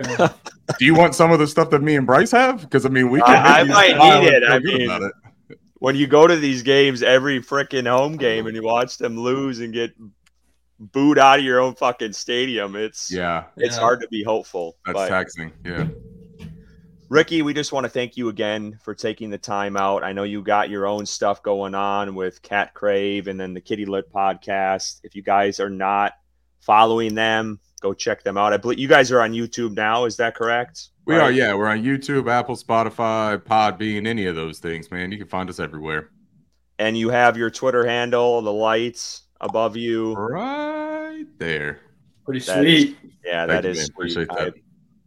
Uh, 0.00 0.28
Do 0.78 0.84
you 0.84 0.94
want 0.94 1.14
some 1.14 1.32
of 1.32 1.38
the 1.38 1.46
stuff 1.46 1.70
that 1.70 1.82
me 1.82 1.96
and 1.96 2.06
Bryce 2.06 2.30
have? 2.30 2.60
Because 2.62 2.86
I 2.86 2.88
mean, 2.88 3.10
we 3.10 3.20
can. 3.20 3.34
I- 3.34 3.60
I 3.60 3.64
might 3.64 3.94
smile 3.94 4.22
need 4.22 4.32
it. 4.32 4.42
I 4.48 4.58
mean, 4.58 4.90
it. 5.50 5.58
when 5.78 5.96
you 5.96 6.06
go 6.06 6.26
to 6.26 6.36
these 6.36 6.62
games 6.62 7.02
every 7.02 7.40
freaking 7.40 7.88
home 7.88 8.16
game 8.16 8.46
and 8.46 8.54
you 8.56 8.62
watch 8.62 8.98
them 8.98 9.18
lose 9.18 9.60
and 9.60 9.72
get 9.72 9.92
booed 10.78 11.18
out 11.18 11.38
of 11.38 11.44
your 11.44 11.60
own 11.60 11.74
fucking 11.74 12.12
stadium, 12.12 12.74
it's 12.76 13.10
Yeah, 13.12 13.44
it's 13.56 13.76
Yeah. 13.76 13.80
hard 13.80 14.00
to 14.00 14.08
be 14.08 14.22
hopeful. 14.22 14.76
that's 14.86 14.94
But 14.96 15.08
taxing. 15.08 15.52
Yeah. 15.64 15.88
Ricky, 17.08 17.42
we 17.42 17.52
just 17.52 17.72
want 17.72 17.84
to 17.84 17.90
thank 17.90 18.16
you 18.16 18.30
again 18.30 18.78
for 18.82 18.94
taking 18.94 19.28
the 19.28 19.36
time 19.36 19.76
out. 19.76 20.02
I 20.02 20.12
know 20.12 20.22
you 20.22 20.42
got 20.42 20.70
your 20.70 20.86
own 20.86 21.04
stuff 21.04 21.42
going 21.42 21.74
on 21.74 22.14
with 22.14 22.40
Cat 22.40 22.72
Crave 22.72 23.28
and 23.28 23.38
then 23.38 23.52
the 23.52 23.60
Kitty 23.60 23.84
Lit 23.84 24.10
podcast. 24.10 25.00
If 25.04 25.14
you 25.14 25.22
guys 25.22 25.60
are 25.60 25.68
not 25.68 26.14
following 26.60 27.14
them, 27.14 27.60
go 27.82 27.92
check 27.92 28.22
them 28.22 28.38
out. 28.38 28.52
I 28.52 28.56
believe 28.56 28.78
you 28.78 28.88
guys 28.88 29.10
are 29.12 29.20
on 29.20 29.32
YouTube 29.32 29.74
now. 29.74 30.04
Is 30.06 30.16
that 30.16 30.34
correct? 30.34 30.88
We 31.04 31.16
Right. 31.16 31.22
are, 31.24 31.32
yeah. 31.32 31.52
We're 31.54 31.66
on 31.68 31.82
YouTube, 31.82 32.30
Apple, 32.30 32.54
Spotify, 32.56 33.36
Podbean, 33.38 34.06
any 34.06 34.26
of 34.26 34.36
those 34.36 34.60
things, 34.60 34.90
man. 34.90 35.10
You 35.12 35.18
can 35.18 35.26
find 35.26 35.50
us 35.50 35.58
everywhere. 35.60 36.08
And 36.78 36.96
you 36.96 37.10
have 37.10 37.36
your 37.36 37.50
Twitter 37.50 37.84
handle, 37.84 38.40
the 38.40 38.52
lights 38.52 39.22
above 39.40 39.76
you. 39.76 40.14
Right 40.14 41.26
there. 41.38 41.80
pretty 42.24 42.40
That 42.46 42.64
is- 42.64 42.82
sweet. 42.84 42.96
Yeah, 43.24 43.46
Thank 43.46 43.62
that 43.62 43.64
you, 43.64 43.70
is 43.70 43.90
man. 43.98 44.08
sweet. 44.10 44.28
That. 44.28 44.54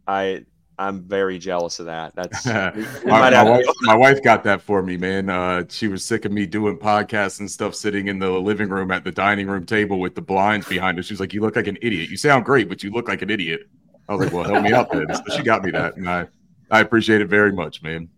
I, 0.06 0.20
I 0.20 0.44
I'm 0.78 1.02
very 1.02 1.38
jealous 1.38 1.78
of 1.78 1.86
that. 1.86 2.14
That's 2.14 2.44
my, 3.04 3.30
my 3.30 3.42
wife, 3.42 3.64
my 3.82 3.96
wife 3.96 4.22
got 4.22 4.44
that 4.44 4.60
for 4.60 4.82
me, 4.82 4.96
man. 4.96 5.30
Uh, 5.30 5.64
she 5.68 5.88
was 5.88 6.04
sick 6.04 6.24
of 6.24 6.32
me 6.32 6.44
doing 6.46 6.76
podcasts 6.76 7.40
and 7.40 7.50
stuff, 7.50 7.74
sitting 7.74 8.08
in 8.08 8.18
the 8.18 8.30
living 8.30 8.68
room 8.68 8.90
at 8.90 9.02
the 9.02 9.10
dining 9.10 9.46
room 9.46 9.64
table 9.64 9.98
with 9.98 10.14
the 10.14 10.22
blinds 10.22 10.68
behind 10.68 10.98
us. 10.98 11.06
She 11.06 11.14
was 11.14 11.20
like, 11.20 11.32
"You 11.32 11.40
look 11.40 11.56
like 11.56 11.66
an 11.66 11.78
idiot. 11.80 12.10
You 12.10 12.16
sound 12.16 12.44
great, 12.44 12.68
but 12.68 12.82
you 12.82 12.90
look 12.90 13.08
like 13.08 13.22
an 13.22 13.30
idiot." 13.30 13.62
I 14.08 14.14
was 14.14 14.24
like, 14.24 14.32
"Well, 14.32 14.44
help 14.44 14.62
me 14.62 14.72
out 14.72 14.90
then." 14.92 15.06
So 15.14 15.36
she 15.36 15.42
got 15.42 15.64
me 15.64 15.70
that, 15.70 15.96
and 15.96 16.08
I 16.08 16.26
I 16.70 16.80
appreciate 16.80 17.20
it 17.20 17.28
very 17.28 17.52
much, 17.52 17.82
man. 17.82 18.08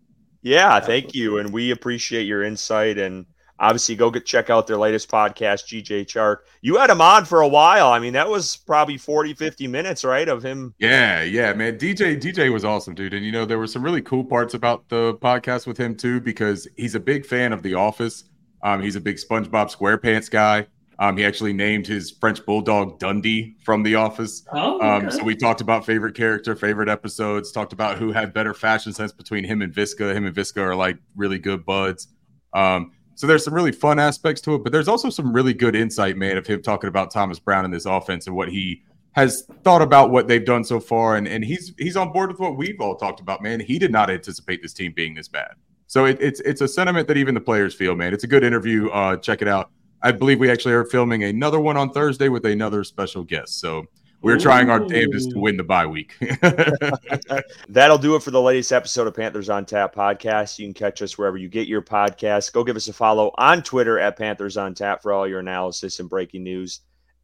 Yeah, 0.41 0.79
thank 0.79 1.13
you. 1.13 1.37
And 1.37 1.51
we 1.51 1.71
appreciate 1.71 2.23
your 2.23 2.43
insight. 2.43 2.97
And 2.97 3.25
obviously, 3.59 3.95
go 3.95 4.09
get 4.09 4.25
check 4.25 4.49
out 4.49 4.67
their 4.67 4.77
latest 4.77 5.09
podcast, 5.11 5.67
DJ 5.67 6.05
Chark. 6.05 6.37
You 6.61 6.77
had 6.77 6.89
him 6.89 7.01
on 7.01 7.25
for 7.25 7.41
a 7.41 7.47
while. 7.47 7.89
I 7.89 7.99
mean, 7.99 8.13
that 8.13 8.29
was 8.29 8.57
probably 8.57 8.97
40, 8.97 9.33
50 9.33 9.67
minutes, 9.67 10.03
right? 10.03 10.27
Of 10.27 10.43
him. 10.43 10.73
Yeah, 10.79 11.23
yeah, 11.23 11.53
man. 11.53 11.77
DJ 11.77 12.19
DJ 12.19 12.51
was 12.51 12.65
awesome, 12.65 12.95
dude. 12.95 13.13
And 13.13 13.25
you 13.25 13.31
know, 13.31 13.45
there 13.45 13.59
were 13.59 13.67
some 13.67 13.83
really 13.83 14.01
cool 14.01 14.23
parts 14.23 14.53
about 14.53 14.87
the 14.89 15.13
podcast 15.15 15.67
with 15.67 15.77
him 15.77 15.95
too, 15.95 16.19
because 16.21 16.67
he's 16.77 16.95
a 16.95 16.99
big 16.99 17.25
fan 17.25 17.53
of 17.53 17.61
The 17.63 17.75
Office. 17.75 18.23
Um, 18.63 18.81
he's 18.81 18.95
a 18.95 19.01
big 19.01 19.17
SpongeBob 19.17 19.73
SquarePants 19.75 20.29
guy. 20.29 20.67
Um, 21.01 21.15
he 21.15 21.23
actually 21.23 21.53
named 21.53 21.87
his 21.87 22.11
French 22.11 22.45
bulldog 22.45 22.99
Dundee 22.99 23.55
from 23.63 23.83
The 23.83 23.95
Office. 23.95 24.43
Oh, 24.51 24.81
Um, 24.81 25.05
okay. 25.05 25.15
so 25.15 25.23
we 25.23 25.33
talked 25.33 25.61
about 25.61 25.85
favorite 25.85 26.13
character, 26.13 26.57
favorite 26.57 26.89
episodes, 26.89 27.53
talked 27.53 27.71
about 27.71 27.97
who 27.97 28.11
had 28.11 28.33
better 28.33 28.53
fashion 28.53 28.91
sense 28.91 29.13
between 29.13 29.45
him 29.45 29.61
and 29.61 29.73
Viska. 29.73 30.13
Him 30.13 30.25
and 30.25 30.35
Viska 30.35 30.57
are 30.57 30.75
like 30.75 30.97
really 31.15 31.39
good 31.39 31.65
buds. 31.65 32.09
Um, 32.53 32.91
so 33.19 33.27
there's 33.27 33.43
some 33.43 33.53
really 33.53 33.73
fun 33.73 33.99
aspects 33.99 34.39
to 34.39 34.55
it, 34.55 34.63
but 34.63 34.71
there's 34.71 34.87
also 34.87 35.09
some 35.09 35.33
really 35.33 35.53
good 35.53 35.75
insight, 35.75 36.15
man, 36.15 36.37
of 36.37 36.47
him 36.47 36.61
talking 36.61 36.87
about 36.87 37.11
Thomas 37.11 37.37
Brown 37.37 37.65
and 37.65 37.73
this 37.73 37.85
offense 37.85 38.27
and 38.27 38.35
what 38.35 38.47
he 38.47 38.81
has 39.11 39.43
thought 39.61 39.81
about 39.81 40.09
what 40.09 40.29
they've 40.29 40.45
done 40.45 40.63
so 40.63 40.79
far. 40.79 41.17
And 41.17 41.27
and 41.27 41.43
he's 41.43 41.73
he's 41.77 41.97
on 41.97 42.13
board 42.13 42.31
with 42.31 42.39
what 42.39 42.55
we've 42.55 42.79
all 42.79 42.95
talked 42.95 43.19
about, 43.19 43.43
man. 43.43 43.59
He 43.59 43.77
did 43.77 43.91
not 43.91 44.09
anticipate 44.09 44.61
this 44.61 44.71
team 44.71 44.93
being 44.93 45.15
this 45.15 45.27
bad. 45.27 45.51
So 45.87 46.05
it, 46.05 46.17
it's 46.21 46.39
it's 46.39 46.61
a 46.61 46.67
sentiment 46.69 47.09
that 47.09 47.17
even 47.17 47.35
the 47.35 47.41
players 47.41 47.75
feel, 47.75 47.93
man. 47.93 48.13
It's 48.13 48.23
a 48.23 48.27
good 48.27 48.45
interview. 48.45 48.87
Uh, 48.87 49.17
check 49.17 49.41
it 49.41 49.49
out. 49.49 49.69
I 50.01 50.13
believe 50.13 50.39
we 50.39 50.49
actually 50.49 50.75
are 50.75 50.85
filming 50.85 51.25
another 51.25 51.59
one 51.59 51.75
on 51.75 51.91
Thursday 51.91 52.29
with 52.29 52.45
another 52.45 52.85
special 52.85 53.25
guest. 53.25 53.59
So 53.59 53.83
we're 54.21 54.37
trying 54.37 54.69
our 54.69 54.79
damnedest 54.79 55.31
to 55.31 55.39
win 55.39 55.55
the 55.55 55.63
bye 55.63 55.85
week. 55.85 56.17
That'll 57.69 57.97
do 57.97 58.15
it 58.15 58.23
for 58.23 58.31
the 58.31 58.41
latest 58.41 58.71
episode 58.71 59.07
of 59.07 59.13
Panthers 59.13 59.49
on 59.49 59.65
Tap 59.65 59.95
podcast. 59.95 60.59
You 60.59 60.65
can 60.65 60.73
catch 60.73 61.01
us 61.01 61.17
wherever 61.17 61.37
you 61.37 61.47
get 61.47 61.67
your 61.67 61.81
podcasts. 61.81 62.51
Go 62.51 62.63
give 62.63 62.75
us 62.75 62.87
a 62.87 62.93
follow 62.93 63.31
on 63.37 63.63
Twitter 63.63 63.97
at 63.97 64.17
Panthers 64.17 64.57
on 64.57 64.73
Tap 64.73 65.01
for 65.01 65.13
all 65.13 65.27
your 65.27 65.39
analysis 65.39 65.99
and 65.99 66.09
breaking 66.09 66.43
news. 66.43 66.81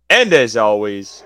And 0.10 0.32
as 0.34 0.56
always, 0.56 1.24